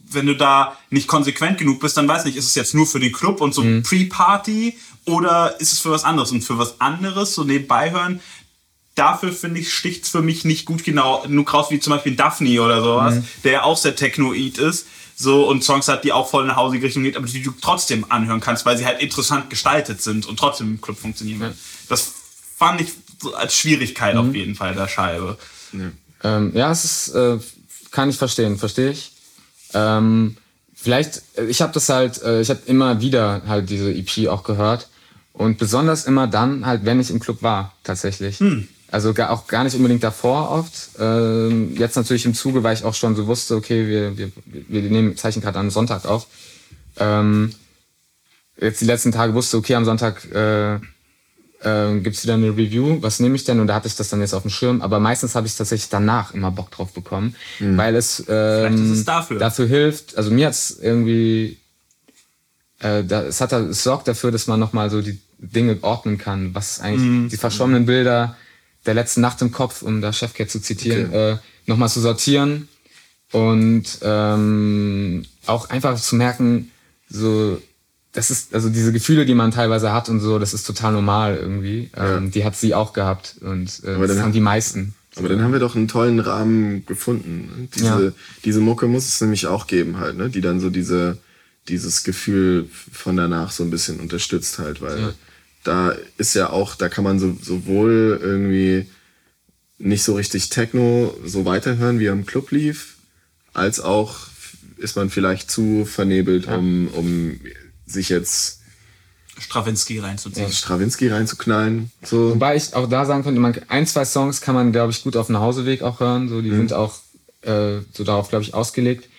wenn 0.09 0.25
du 0.25 0.35
da 0.35 0.77
nicht 0.89 1.07
konsequent 1.07 1.57
genug 1.57 1.79
bist, 1.79 1.97
dann 1.97 2.07
weiß 2.07 2.25
nicht, 2.25 2.37
ist 2.37 2.45
es 2.45 2.55
jetzt 2.55 2.73
nur 2.73 2.87
für 2.87 2.99
den 2.99 3.11
Club 3.11 3.41
und 3.41 3.53
so 3.53 3.63
mhm. 3.63 3.83
Pre-Party 3.83 4.77
oder 5.05 5.59
ist 5.59 5.73
es 5.73 5.79
für 5.79 5.91
was 5.91 6.03
anderes? 6.03 6.31
Und 6.31 6.43
für 6.43 6.57
was 6.57 6.79
anderes, 6.79 7.33
so 7.33 7.43
nebenbei 7.43 7.91
hören, 7.91 8.21
dafür 8.95 9.33
finde 9.33 9.59
ich, 9.59 9.73
sticht's 9.73 10.09
für 10.09 10.21
mich 10.21 10.45
nicht 10.45 10.65
gut 10.65 10.83
genau, 10.83 11.25
nur 11.27 11.47
raus 11.49 11.67
wie 11.69 11.79
zum 11.79 11.91
Beispiel 11.91 12.15
Daphne 12.15 12.61
oder 12.61 12.81
sowas, 12.81 13.15
mhm. 13.15 13.25
der 13.43 13.51
ja 13.51 13.63
auch 13.63 13.77
sehr 13.77 13.95
Technoid 13.95 14.57
ist 14.57 14.87
so 15.19 15.47
und 15.49 15.63
Songs 15.63 15.87
hat, 15.87 16.03
die 16.03 16.13
auch 16.13 16.29
voll 16.29 16.43
in 16.43 16.51
eine 16.51 16.57
hausige 16.57 16.85
Richtung 16.85 17.01
geht, 17.01 17.17
aber 17.17 17.25
die 17.25 17.41
du 17.41 17.51
trotzdem 17.59 18.05
anhören 18.09 18.39
kannst, 18.39 18.65
weil 18.67 18.77
sie 18.77 18.85
halt 18.85 19.01
interessant 19.01 19.49
gestaltet 19.49 20.01
sind 20.01 20.27
und 20.27 20.37
trotzdem 20.37 20.67
im 20.67 20.81
Club 20.81 20.99
funktionieren. 20.99 21.41
Ja. 21.41 21.53
Das 21.89 22.13
fand 22.55 22.81
ich 22.81 22.89
so 23.21 23.33
als 23.33 23.55
Schwierigkeit 23.55 24.15
mhm. 24.15 24.29
auf 24.29 24.35
jeden 24.35 24.55
Fall 24.55 24.73
der 24.73 24.87
Scheibe. 24.87 25.37
Ja, 25.73 26.37
ähm, 26.37 26.51
ja 26.53 26.71
es 26.71 26.85
ist, 26.85 27.15
äh, 27.15 27.37
kann 27.91 28.09
ich 28.09 28.17
verstehen, 28.17 28.57
verstehe 28.57 28.91
ich. 28.91 29.11
Ähm, 29.73 30.37
vielleicht, 30.75 31.21
äh, 31.37 31.45
ich 31.45 31.61
habe 31.61 31.73
das 31.73 31.89
halt, 31.89 32.21
äh, 32.21 32.41
ich 32.41 32.49
habe 32.49 32.61
immer 32.65 33.01
wieder 33.01 33.41
halt 33.47 33.69
diese 33.69 33.93
EP 33.93 34.27
auch 34.29 34.43
gehört 34.43 34.87
und 35.33 35.57
besonders 35.57 36.05
immer 36.05 36.27
dann 36.27 36.65
halt, 36.65 36.85
wenn 36.85 36.99
ich 36.99 37.09
im 37.09 37.19
Club 37.19 37.41
war, 37.41 37.73
tatsächlich. 37.83 38.39
Hm. 38.39 38.67
Also 38.89 39.13
gar, 39.13 39.31
auch 39.31 39.47
gar 39.47 39.65
nicht 39.65 39.75
unbedingt 39.75 40.03
davor 40.03 40.49
oft. 40.49 40.91
Ähm, 40.97 41.75
jetzt 41.75 41.97
natürlich 41.97 42.25
im 42.25 42.33
Zuge, 42.33 42.63
weil 42.63 42.73
ich 42.73 42.85
auch 42.85 42.93
schon 42.93 43.15
so 43.15 43.27
wusste, 43.27 43.55
okay, 43.55 43.85
wir, 43.87 44.17
wir, 44.17 44.31
wir 44.45 44.81
nehmen 44.83 45.17
Zeichen 45.17 45.41
gerade 45.41 45.59
am 45.59 45.69
Sonntag 45.69 46.05
auf. 46.05 46.27
Ähm, 46.97 47.53
jetzt 48.59 48.79
die 48.79 48.85
letzten 48.85 49.11
Tage 49.11 49.33
wusste, 49.33 49.57
okay, 49.57 49.75
am 49.75 49.83
Sonntag 49.83 50.23
äh, 50.31 50.79
äh, 51.61 51.99
gibt 51.99 52.15
es 52.15 52.23
wieder 52.23 52.35
eine 52.35 52.49
Review, 52.49 53.01
was 53.01 53.19
nehme 53.19 53.35
ich 53.35 53.43
denn? 53.43 53.59
Und 53.59 53.67
da 53.67 53.75
hatte 53.75 53.87
ich 53.87 53.95
das 53.95 54.09
dann 54.09 54.21
jetzt 54.21 54.33
auf 54.33 54.43
dem 54.43 54.51
Schirm. 54.51 54.81
Aber 54.81 54.99
meistens 54.99 55.35
habe 55.35 55.47
ich 55.47 55.55
tatsächlich 55.55 55.89
danach 55.89 56.33
immer 56.33 56.51
Bock 56.51 56.71
drauf 56.71 56.93
bekommen, 56.93 57.35
mhm. 57.59 57.77
weil 57.77 57.95
es, 57.95 58.23
ähm, 58.27 58.91
es 58.91 59.05
dafür. 59.05 59.39
dafür 59.39 59.67
hilft. 59.67 60.17
Also 60.17 60.31
mir 60.31 60.47
hat's 60.47 60.77
irgendwie, 60.81 61.57
äh, 62.79 63.03
da, 63.03 63.23
es 63.23 63.41
hat 63.41 63.53
es 63.53 63.83
sorgt 63.83 64.07
dafür, 64.07 64.31
dass 64.31 64.47
man 64.47 64.59
nochmal 64.59 64.89
so 64.89 65.01
die 65.01 65.19
Dinge 65.39 65.77
ordnen 65.81 66.17
kann, 66.17 66.53
was 66.55 66.79
eigentlich 66.79 67.01
mhm. 67.01 67.29
die 67.29 67.37
verschwommenen 67.37 67.85
Bilder 67.85 68.35
der 68.85 68.93
letzten 68.93 69.21
Nacht 69.21 69.41
im 69.41 69.51
Kopf, 69.51 69.81
um 69.81 70.01
da 70.01 70.13
Chefcat 70.13 70.49
zu 70.49 70.61
zitieren, 70.61 71.07
okay. 71.07 71.31
äh, 71.31 71.37
nochmal 71.65 71.89
zu 71.89 71.99
sortieren 71.99 72.67
und 73.31 73.83
ähm, 74.01 75.25
auch 75.45 75.69
einfach 75.69 75.99
zu 75.99 76.15
merken, 76.15 76.71
so 77.09 77.61
das 78.17 78.31
ist, 78.31 78.55
also 78.55 78.69
diese 78.69 78.91
Gefühle, 78.91 79.27
die 79.27 79.35
man 79.35 79.51
teilweise 79.51 79.93
hat 79.93 80.09
und 80.09 80.21
so, 80.21 80.39
das 80.39 80.55
ist 80.55 80.63
total 80.63 80.91
normal 80.91 81.37
irgendwie. 81.37 81.91
Ja. 81.95 82.17
Ähm, 82.17 82.31
die 82.31 82.43
hat 82.43 82.55
sie 82.55 82.73
auch 82.73 82.93
gehabt 82.93 83.35
und 83.41 83.83
äh, 83.83 84.07
das 84.07 84.19
haben 84.19 84.31
die 84.31 84.39
meisten. 84.39 84.95
Aber 85.15 85.29
dann 85.29 85.43
haben 85.43 85.53
wir 85.53 85.59
doch 85.59 85.75
einen 85.75 85.87
tollen 85.87 86.19
Rahmen 86.19 86.83
gefunden. 86.87 87.69
Diese, 87.75 88.05
ja. 88.05 88.11
diese 88.43 88.59
Mucke 88.59 88.87
muss 88.87 89.07
es 89.07 89.21
nämlich 89.21 89.45
auch 89.45 89.67
geben 89.67 89.99
halt, 89.99 90.17
ne? 90.17 90.31
Die 90.31 90.41
dann 90.41 90.59
so 90.59 90.71
diese, 90.71 91.19
dieses 91.67 92.03
Gefühl 92.03 92.67
von 92.91 93.17
danach 93.17 93.51
so 93.51 93.63
ein 93.63 93.69
bisschen 93.69 93.99
unterstützt 93.99 94.57
halt, 94.57 94.81
weil 94.81 94.99
ja. 94.99 95.13
da 95.63 95.95
ist 96.17 96.33
ja 96.33 96.49
auch, 96.49 96.73
da 96.73 96.89
kann 96.89 97.03
man 97.03 97.19
so, 97.19 97.37
sowohl 97.39 98.19
irgendwie 98.19 98.87
nicht 99.77 100.01
so 100.01 100.15
richtig 100.15 100.49
Techno 100.49 101.15
so 101.23 101.45
weiterhören, 101.45 101.99
wie 101.99 102.07
er 102.07 102.13
im 102.13 102.25
Club 102.25 102.49
lief, 102.49 102.95
als 103.53 103.79
auch 103.79 104.21
ist 104.77 104.95
man 104.95 105.11
vielleicht 105.11 105.51
zu 105.51 105.85
vernebelt, 105.85 106.47
ja. 106.47 106.55
um, 106.55 106.87
um 106.87 107.39
sich 107.87 108.09
jetzt 108.09 108.61
Stravinsky 109.39 109.99
reinzuziehen. 109.99 110.51
Stravinsky 110.51 111.09
reinzuknallen. 111.09 111.91
So. 112.03 112.31
Wobei 112.31 112.55
ich 112.55 112.73
auch 112.73 112.89
da 112.89 113.05
sagen 113.05 113.23
könnte, 113.23 113.39
man, 113.39 113.55
ein, 113.67 113.85
zwei 113.85 114.05
Songs 114.05 114.41
kann 114.41 114.55
man, 114.55 114.71
glaube 114.71 114.91
ich, 114.91 115.03
gut 115.03 115.15
auf 115.15 115.27
dem 115.27 115.39
Hauseweg 115.39 115.81
auch 115.81 115.99
hören. 115.99 116.27
So, 116.29 116.41
die 116.41 116.51
mhm. 116.51 116.57
sind 116.57 116.73
auch 116.73 116.95
äh, 117.41 117.79
so 117.93 118.03
darauf, 118.03 118.29
glaube 118.29 118.43
ich, 118.43 118.53
ausgelegt. 118.53 119.09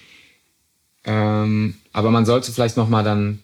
Ähm, 1.04 1.76
aber 1.92 2.10
man 2.10 2.26
sollte 2.26 2.52
vielleicht 2.52 2.76
nochmal 2.76 3.04
dann 3.04 3.42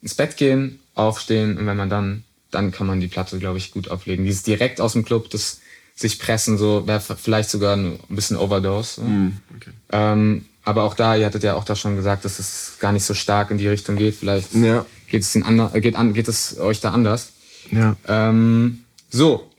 ins 0.00 0.14
Bett 0.14 0.36
gehen, 0.36 0.80
aufstehen 0.94 1.58
und 1.58 1.66
wenn 1.66 1.76
man 1.76 1.90
dann, 1.90 2.24
dann 2.50 2.70
kann 2.72 2.86
man 2.86 3.00
die 3.00 3.08
Platte, 3.08 3.38
glaube 3.38 3.58
ich, 3.58 3.72
gut 3.72 3.90
auflegen. 3.90 4.24
Dieses 4.24 4.42
direkt 4.42 4.80
aus 4.80 4.92
dem 4.92 5.04
Club, 5.04 5.30
das 5.30 5.60
sich 5.94 6.18
pressen, 6.18 6.56
so 6.56 6.86
wäre 6.86 7.00
vielleicht 7.00 7.50
sogar 7.50 7.76
ein 7.76 7.98
bisschen 8.08 8.36
Overdose. 8.36 8.94
So. 8.96 9.02
Mhm, 9.02 9.36
okay. 9.56 9.70
ähm, 9.92 10.46
Aber 10.70 10.84
auch 10.84 10.94
da, 10.94 11.16
ihr 11.16 11.26
hattet 11.26 11.42
ja 11.42 11.54
auch 11.56 11.64
da 11.64 11.74
schon 11.74 11.96
gesagt, 11.96 12.24
dass 12.24 12.38
es 12.38 12.76
gar 12.78 12.92
nicht 12.92 13.04
so 13.04 13.12
stark 13.12 13.50
in 13.50 13.58
die 13.58 13.66
Richtung 13.66 13.96
geht. 13.96 14.14
Vielleicht 14.14 14.54
Ja. 14.54 14.86
geht, 15.08 15.22
es 15.22 15.34
ander, 15.34 15.72
äh, 15.74 15.80
geht, 15.80 15.96
an, 15.96 16.14
geht 16.14 16.28
es 16.28 16.58
euch 16.60 16.80
da 16.80 16.92
anders. 16.92 17.32
Ja. 17.72 17.96
Ähm, 18.06 18.84
so, 19.10 19.50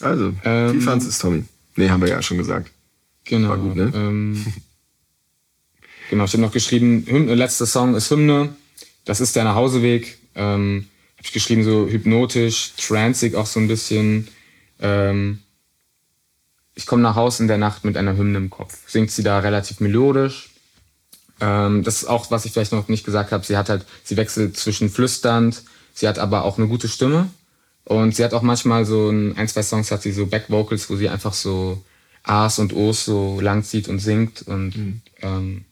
Also, 0.00 0.32
Ähm, 0.44 0.74
wie 0.74 0.80
fandest 0.80 1.10
es, 1.10 1.18
Tommy? 1.18 1.44
Nee, 1.76 1.88
haben 1.88 2.00
wir 2.00 2.08
ja 2.08 2.20
schon 2.20 2.38
gesagt. 2.38 2.70
genau. 3.24 3.50
War 3.50 3.58
gut, 3.58 3.76
ne? 3.76 3.92
ähm, 3.94 4.44
genau, 6.10 6.24
ich 6.24 6.32
habe 6.32 6.42
noch 6.42 6.52
geschrieben, 6.52 7.04
Hymne, 7.06 7.34
letzter 7.36 7.66
Song 7.66 7.94
ist 7.94 8.10
Hymne. 8.10 8.48
Das 9.04 9.20
ist 9.20 9.36
der 9.36 9.44
Nachhauseweg. 9.44 10.18
Ähm, 10.34 10.86
habe 11.16 11.26
ich 11.26 11.32
geschrieben, 11.32 11.62
so 11.64 11.86
hypnotisch, 11.86 12.72
transig 12.76 13.34
auch 13.36 13.46
so 13.46 13.60
ein 13.60 13.68
bisschen. 13.68 14.26
Ähm, 14.80 15.38
ich 16.80 16.86
komme 16.86 17.02
nach 17.02 17.14
Haus 17.14 17.40
in 17.40 17.46
der 17.46 17.58
Nacht 17.58 17.84
mit 17.84 17.98
einer 17.98 18.16
Hymne 18.16 18.38
im 18.38 18.48
Kopf. 18.48 18.74
Singt 18.86 19.10
sie 19.10 19.22
da 19.22 19.40
relativ 19.40 19.80
melodisch. 19.80 20.48
Ähm, 21.38 21.84
das 21.84 21.96
ist 21.96 22.08
auch, 22.08 22.30
was 22.30 22.46
ich 22.46 22.52
vielleicht 22.52 22.72
noch 22.72 22.88
nicht 22.88 23.04
gesagt 23.04 23.32
habe. 23.32 23.44
Sie 23.44 23.58
hat 23.58 23.68
halt, 23.68 23.84
sie 24.02 24.16
wechselt 24.16 24.56
zwischen 24.56 24.88
flüsternd, 24.88 25.62
sie 25.92 26.08
hat 26.08 26.18
aber 26.18 26.42
auch 26.42 26.56
eine 26.56 26.68
gute 26.68 26.88
Stimme. 26.88 27.28
Und 27.84 28.16
sie 28.16 28.24
hat 28.24 28.32
auch 28.32 28.40
manchmal 28.40 28.86
so 28.86 29.10
ein, 29.10 29.36
ein 29.36 29.46
zwei 29.46 29.62
Songs 29.62 29.90
hat 29.90 30.00
sie 30.00 30.12
so 30.12 30.24
Backvocals, 30.24 30.88
wo 30.88 30.96
sie 30.96 31.10
einfach 31.10 31.34
so 31.34 31.84
A's 32.22 32.58
und 32.58 32.72
O's 32.72 33.04
so 33.04 33.40
lang 33.42 33.62
zieht 33.62 33.86
und 33.86 33.98
singt 33.98 34.40
und 34.42 35.02
ähm, 35.20 35.64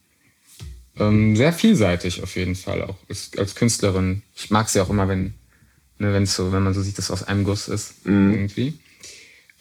ähm, 0.99 1.35
sehr 1.35 1.53
vielseitig 1.53 2.21
auf 2.21 2.35
jeden 2.35 2.55
Fall 2.55 2.83
auch 2.83 2.97
ist, 3.07 3.39
als 3.39 3.55
Künstlerin. 3.55 4.21
Ich 4.35 4.51
mag 4.51 4.69
sie 4.69 4.79
auch 4.79 4.91
immer, 4.91 5.07
wenn 5.07 5.33
ne, 5.97 6.13
wenn 6.13 6.27
so, 6.27 6.51
wenn 6.51 6.61
man 6.61 6.75
so 6.75 6.83
sieht, 6.83 6.99
dass 6.99 7.05
es 7.05 7.11
aus 7.11 7.23
einem 7.23 7.45
Guss 7.45 7.67
ist 7.67 7.95
irgendwie. 8.05 8.77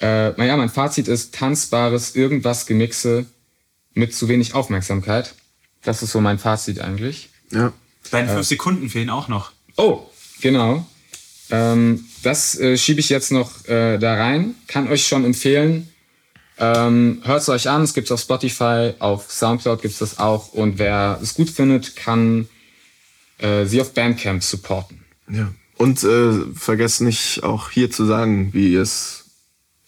Äh, 0.00 0.30
naja, 0.30 0.56
mein 0.56 0.68
Fazit 0.68 1.08
ist 1.08 1.34
tanzbares 1.34 2.14
irgendwas 2.14 2.66
Gemixe 2.66 3.26
mit 3.94 4.14
zu 4.14 4.28
wenig 4.28 4.54
Aufmerksamkeit. 4.54 5.34
Das 5.82 6.02
ist 6.02 6.12
so 6.12 6.20
mein 6.20 6.38
Fazit 6.38 6.80
eigentlich. 6.80 7.30
Ja. 7.50 7.72
Deine 8.10 8.28
fünf 8.28 8.46
Sekunden 8.46 8.88
fehlen 8.88 9.10
auch 9.10 9.28
noch. 9.28 9.52
Oh, 9.76 10.02
genau. 10.40 10.86
Ähm, 11.50 12.04
das 12.22 12.58
äh, 12.58 12.76
schiebe 12.76 13.00
ich 13.00 13.08
jetzt 13.08 13.32
noch 13.32 13.66
äh, 13.66 13.98
da 13.98 14.14
rein. 14.14 14.54
Kann 14.66 14.88
euch 14.88 15.06
schon 15.06 15.24
empfehlen. 15.24 15.88
Ähm, 16.58 17.22
Hört 17.24 17.42
es 17.42 17.48
euch 17.48 17.68
an. 17.68 17.82
Es 17.82 17.94
gibt 17.94 18.06
es 18.06 18.12
auf 18.12 18.20
Spotify, 18.20 18.92
auf 18.98 19.30
Soundcloud 19.30 19.82
gibt 19.82 19.92
es 19.92 19.98
das 19.98 20.18
auch. 20.18 20.52
Und 20.52 20.78
wer 20.78 21.18
es 21.22 21.34
gut 21.34 21.50
findet, 21.50 21.96
kann 21.96 22.48
äh, 23.38 23.64
sie 23.64 23.80
auf 23.80 23.94
Bandcamp 23.94 24.42
supporten. 24.42 25.04
ja. 25.30 25.52
Und 25.76 26.02
äh, 26.02 26.32
vergesst 26.56 27.02
nicht 27.02 27.44
auch 27.44 27.70
hier 27.70 27.88
zu 27.88 28.04
sagen, 28.04 28.52
wie 28.52 28.72
ihr 28.72 28.82
es 28.82 29.17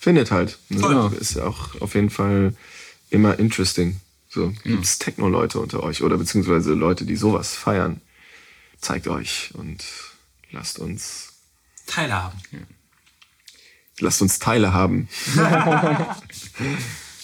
findet 0.01 0.32
halt. 0.32 0.59
Ne? 0.70 0.80
Genau. 0.80 1.09
Ist 1.09 1.34
ja 1.34 1.44
auch 1.44 1.80
auf 1.80 1.94
jeden 1.94 2.11
Fall 2.11 2.55
immer 3.11 3.38
interesting. 3.38 4.01
So, 4.28 4.53
gibt's 4.64 4.98
Techno-Leute 4.98 5.61
unter 5.61 5.82
euch 5.82 6.03
oder 6.03 6.16
beziehungsweise 6.16 6.72
Leute, 6.72 7.05
die 7.05 7.16
sowas 7.16 7.55
feiern. 7.55 8.01
Zeigt 8.80 9.09
euch 9.09 9.51
und 9.55 9.84
lasst 10.51 10.78
uns, 10.78 11.34
Teilhaben. 11.86 12.40
lasst 13.98 14.22
uns 14.22 14.38
Teile 14.38 14.72
haben. 14.72 15.09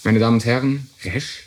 Meine 0.05 0.18
Damen 0.18 0.35
und 0.35 0.45
Herren, 0.45 0.91
Resch. 1.05 1.45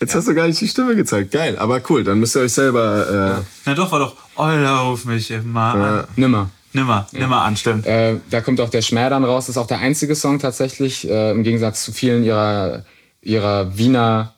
Jetzt 0.00 0.14
hast 0.14 0.28
du 0.28 0.34
gar 0.34 0.46
nicht 0.46 0.60
die 0.60 0.68
Stimme 0.68 0.94
gezeigt. 0.94 1.30
Geil, 1.30 1.58
aber 1.58 1.80
cool. 1.88 2.04
Dann 2.04 2.20
müsst 2.20 2.36
ihr 2.36 2.42
euch 2.42 2.52
selber. 2.52 3.42
Na 3.64 3.74
doch, 3.74 3.90
war 3.92 3.98
doch, 3.98 4.16
oh, 4.36 4.90
ruf 4.90 5.04
mich 5.06 5.30
immer 5.30 5.74
an. 5.74 6.04
Nimmer. 6.16 6.50
Nimmer, 6.76 7.06
nimmer 7.12 7.40
an, 7.42 7.56
stimmt. 7.56 7.86
Äh, 7.86 8.16
da 8.28 8.42
kommt 8.42 8.60
auch 8.60 8.68
der 8.68 8.82
Schmäh 8.82 9.08
dann 9.08 9.24
raus. 9.24 9.46
Das 9.46 9.56
ist 9.56 9.56
auch 9.56 9.66
der 9.66 9.78
einzige 9.78 10.14
Song 10.14 10.38
tatsächlich, 10.38 11.08
äh, 11.08 11.30
im 11.30 11.42
Gegensatz 11.42 11.82
zu 11.82 11.90
vielen 11.90 12.22
ihrer, 12.22 12.84
ihrer 13.22 13.78
Wiener 13.78 14.34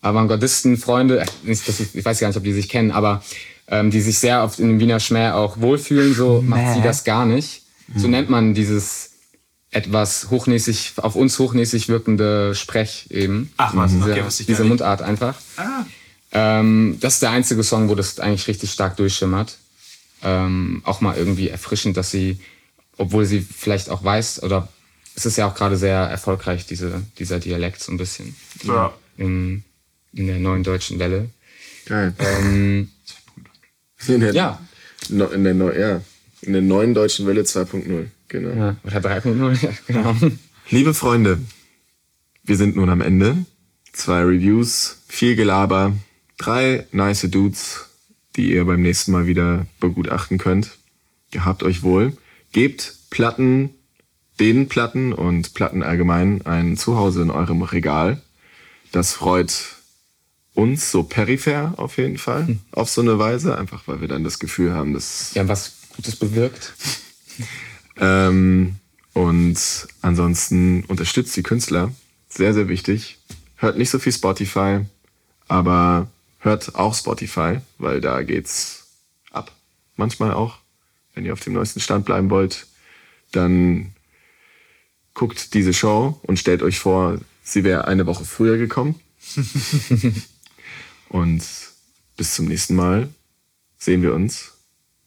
Avantgardisten-Freunde. 0.00 1.20
Äh, 1.20 1.26
ich, 1.44 2.04
weiß 2.04 2.20
gar 2.20 2.28
nicht, 2.28 2.36
ob 2.38 2.44
die 2.44 2.54
sich 2.54 2.70
kennen, 2.70 2.90
aber 2.90 3.22
ähm, 3.68 3.90
die 3.90 4.00
sich 4.00 4.18
sehr 4.18 4.42
oft 4.42 4.58
in 4.60 4.68
dem 4.68 4.80
Wiener 4.80 4.98
Schmäh 4.98 5.32
auch 5.32 5.60
wohlfühlen. 5.60 6.14
So 6.14 6.42
macht 6.42 6.74
sie 6.74 6.80
das 6.80 7.04
gar 7.04 7.26
nicht. 7.26 7.62
So 7.94 8.08
nennt 8.08 8.30
man 8.30 8.54
dieses 8.54 9.03
etwas 9.74 10.30
hochnäsig, 10.30 10.92
auf 10.96 11.16
uns 11.16 11.38
hochnäsig 11.38 11.88
wirkende 11.88 12.54
Sprech 12.54 13.06
eben. 13.10 13.52
Ach 13.56 13.74
was, 13.74 13.92
diese, 13.92 14.10
okay, 14.10 14.22
was 14.24 14.40
ich 14.40 14.46
diese 14.46 14.62
nicht- 14.62 14.68
Mundart 14.70 15.02
einfach. 15.02 15.36
Ah. 15.56 15.84
Ähm, 16.32 16.96
das 17.00 17.14
ist 17.14 17.22
der 17.22 17.30
einzige 17.30 17.62
Song, 17.62 17.88
wo 17.88 17.94
das 17.94 18.18
eigentlich 18.18 18.46
richtig 18.48 18.72
stark 18.72 18.96
durchschimmert. 18.96 19.58
Ähm, 20.22 20.80
auch 20.84 21.00
mal 21.00 21.16
irgendwie 21.16 21.48
erfrischend, 21.48 21.96
dass 21.96 22.10
sie, 22.10 22.38
obwohl 22.96 23.26
sie 23.26 23.40
vielleicht 23.40 23.90
auch 23.90 24.02
weiß, 24.02 24.42
oder 24.42 24.68
es 25.16 25.26
ist 25.26 25.36
ja 25.36 25.46
auch 25.46 25.54
gerade 25.54 25.76
sehr 25.76 25.98
erfolgreich, 25.98 26.66
diese, 26.66 27.02
dieser 27.18 27.38
Dialekt 27.38 27.82
so 27.82 27.92
ein 27.92 27.98
bisschen 27.98 28.34
Ja. 28.64 28.92
in, 29.16 29.62
in 30.12 30.26
der 30.26 30.38
neuen 30.38 30.62
deutschen 30.64 30.98
Welle. 30.98 31.28
Geil. 31.86 32.14
Ähm, 32.18 32.90
In 34.06 34.20
der, 34.20 34.32
ja. 34.34 34.58
no, 35.10 35.26
in, 35.26 35.44
der, 35.44 35.54
neu- 35.54 35.78
ja, 35.78 36.00
in 36.42 36.52
der 36.52 36.62
neuen 36.62 36.94
deutschen 36.94 37.26
Welle 37.26 37.42
2.0. 37.42 38.06
Genau. 38.34 38.48
ja, 38.48 38.76
oder 38.82 38.98
3.0, 38.98 39.62
ja, 39.64 39.70
genau. 39.86 40.16
Liebe 40.68 40.92
Freunde, 40.92 41.38
wir 42.42 42.56
sind 42.56 42.74
nun 42.74 42.90
am 42.90 43.00
Ende. 43.00 43.46
Zwei 43.92 44.22
Reviews, 44.22 45.04
viel 45.06 45.36
Gelaber, 45.36 45.92
drei 46.36 46.84
nice 46.90 47.28
Dudes, 47.30 47.90
die 48.34 48.52
ihr 48.52 48.64
beim 48.64 48.82
nächsten 48.82 49.12
Mal 49.12 49.28
wieder 49.28 49.66
begutachten 49.78 50.38
könnt. 50.38 50.78
Gehabt 51.30 51.62
euch 51.62 51.84
wohl. 51.84 52.16
Gebt 52.50 52.96
Platten, 53.08 53.70
den 54.40 54.66
Platten 54.66 55.12
und 55.12 55.54
Platten 55.54 55.84
allgemein 55.84 56.44
ein 56.44 56.76
Zuhause 56.76 57.22
in 57.22 57.30
eurem 57.30 57.62
Regal. 57.62 58.20
Das 58.90 59.12
freut 59.12 59.76
uns 60.54 60.90
so 60.90 61.04
peripher 61.04 61.74
auf 61.76 61.98
jeden 61.98 62.18
Fall. 62.18 62.56
Auf 62.72 62.90
so 62.90 63.00
eine 63.00 63.16
Weise, 63.20 63.56
einfach 63.56 63.86
weil 63.86 64.00
wir 64.00 64.08
dann 64.08 64.24
das 64.24 64.40
Gefühl 64.40 64.72
haben, 64.72 64.92
dass 64.92 65.34
Ja, 65.34 65.46
was 65.46 65.74
Gutes 65.94 66.16
bewirkt. 66.16 66.74
ähm, 67.98 68.76
und 69.12 69.88
ansonsten 70.02 70.84
unterstützt 70.84 71.36
die 71.36 71.42
Künstler. 71.42 71.92
Sehr, 72.28 72.52
sehr 72.52 72.68
wichtig. 72.68 73.18
Hört 73.56 73.78
nicht 73.78 73.90
so 73.90 73.98
viel 73.98 74.12
Spotify, 74.12 74.80
aber 75.46 76.08
hört 76.40 76.74
auch 76.74 76.94
Spotify, 76.94 77.58
weil 77.78 78.00
da 78.00 78.22
geht's 78.22 78.88
ab. 79.30 79.52
Manchmal 79.96 80.32
auch. 80.32 80.58
Wenn 81.14 81.24
ihr 81.24 81.32
auf 81.32 81.40
dem 81.40 81.52
neuesten 81.52 81.80
Stand 81.80 82.04
bleiben 82.04 82.28
wollt, 82.30 82.66
dann 83.30 83.92
guckt 85.14 85.54
diese 85.54 85.72
Show 85.72 86.18
und 86.22 86.38
stellt 86.38 86.62
euch 86.62 86.80
vor, 86.80 87.20
sie 87.44 87.62
wäre 87.62 87.86
eine 87.86 88.06
Woche 88.06 88.24
früher 88.24 88.58
gekommen. 88.58 89.00
und 91.08 91.44
bis 92.16 92.34
zum 92.34 92.46
nächsten 92.46 92.74
Mal 92.74 93.08
sehen 93.78 94.02
wir 94.02 94.12
uns 94.12 94.52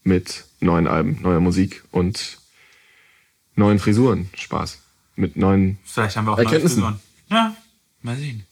mit 0.04 0.46
neuen 0.62 0.88
Alben, 0.88 1.22
neuer 1.22 1.42
Musik 1.42 1.84
und 1.92 2.40
neuen 3.58 3.80
Frisuren. 3.80 4.30
Spaß. 4.36 4.80
Mit 5.16 5.36
neuen. 5.36 5.80
Vielleicht 5.84 6.16
haben 6.16 6.26
wir 6.26 6.34
auch 6.34 6.38
neue 6.38 6.46
Erkenntnissen. 6.46 6.82
Frisuren. 6.82 7.00
Ja, 7.30 7.56
mal 8.02 8.16
sehen. 8.16 8.46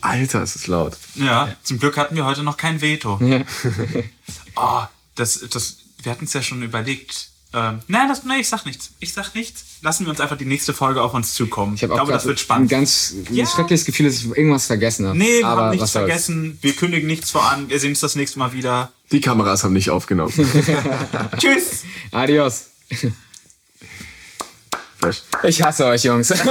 Alter, 0.00 0.42
es 0.42 0.56
ist 0.56 0.66
laut. 0.68 0.96
Ja, 1.16 1.54
zum 1.62 1.78
Glück 1.78 1.96
hatten 1.96 2.16
wir 2.16 2.24
heute 2.24 2.42
noch 2.42 2.56
kein 2.56 2.80
Veto. 2.80 3.18
Ja. 3.22 3.42
Oh, 4.56 4.82
das, 5.16 5.44
das, 5.50 5.78
wir 6.02 6.12
hatten 6.12 6.24
es 6.24 6.32
ja 6.32 6.42
schon 6.42 6.62
überlegt. 6.62 7.30
Ähm, 7.54 7.78
nein, 7.88 8.08
das, 8.08 8.24
nein, 8.24 8.40
ich 8.40 8.48
sag 8.48 8.66
nichts. 8.66 8.90
Ich 9.00 9.14
sag 9.14 9.34
nichts. 9.34 9.64
Lassen 9.80 10.04
wir 10.04 10.10
uns 10.10 10.20
einfach 10.20 10.36
die 10.36 10.44
nächste 10.44 10.74
Folge 10.74 11.00
auf 11.02 11.14
uns 11.14 11.32
zukommen. 11.32 11.74
Ich 11.76 11.82
habe 11.82 11.94
auch 11.94 11.98
glaube, 11.98 12.12
das 12.12 12.26
wird 12.26 12.36
ein 12.36 12.40
spannend. 12.40 12.70
ganz 12.70 13.14
Ja. 13.30 13.46
schreckliches 13.46 13.86
Gefühl, 13.86 14.06
dass 14.06 14.16
ich 14.16 14.26
irgendwas 14.26 14.66
vergessen 14.66 15.06
habe. 15.06 15.16
Nee, 15.16 15.38
wir 15.38 15.46
Aber 15.46 15.62
haben 15.62 15.70
nichts 15.70 15.84
was 15.84 15.92
soll's. 15.94 16.04
vergessen. 16.08 16.58
Wir 16.60 16.74
kündigen 16.74 17.06
nichts 17.06 17.30
voran. 17.30 17.70
Wir 17.70 17.80
sehen 17.80 17.90
uns 17.90 18.00
das 18.00 18.16
nächste 18.16 18.38
Mal 18.38 18.52
wieder. 18.52 18.92
Die 19.12 19.20
Kameras 19.22 19.64
haben 19.64 19.72
nicht 19.72 19.88
aufgenommen. 19.88 20.32
Tschüss! 21.38 21.84
Adios. 22.12 22.66
Ich 25.44 25.62
hasse 25.62 25.86
euch, 25.86 26.04
Jungs. 26.04 26.30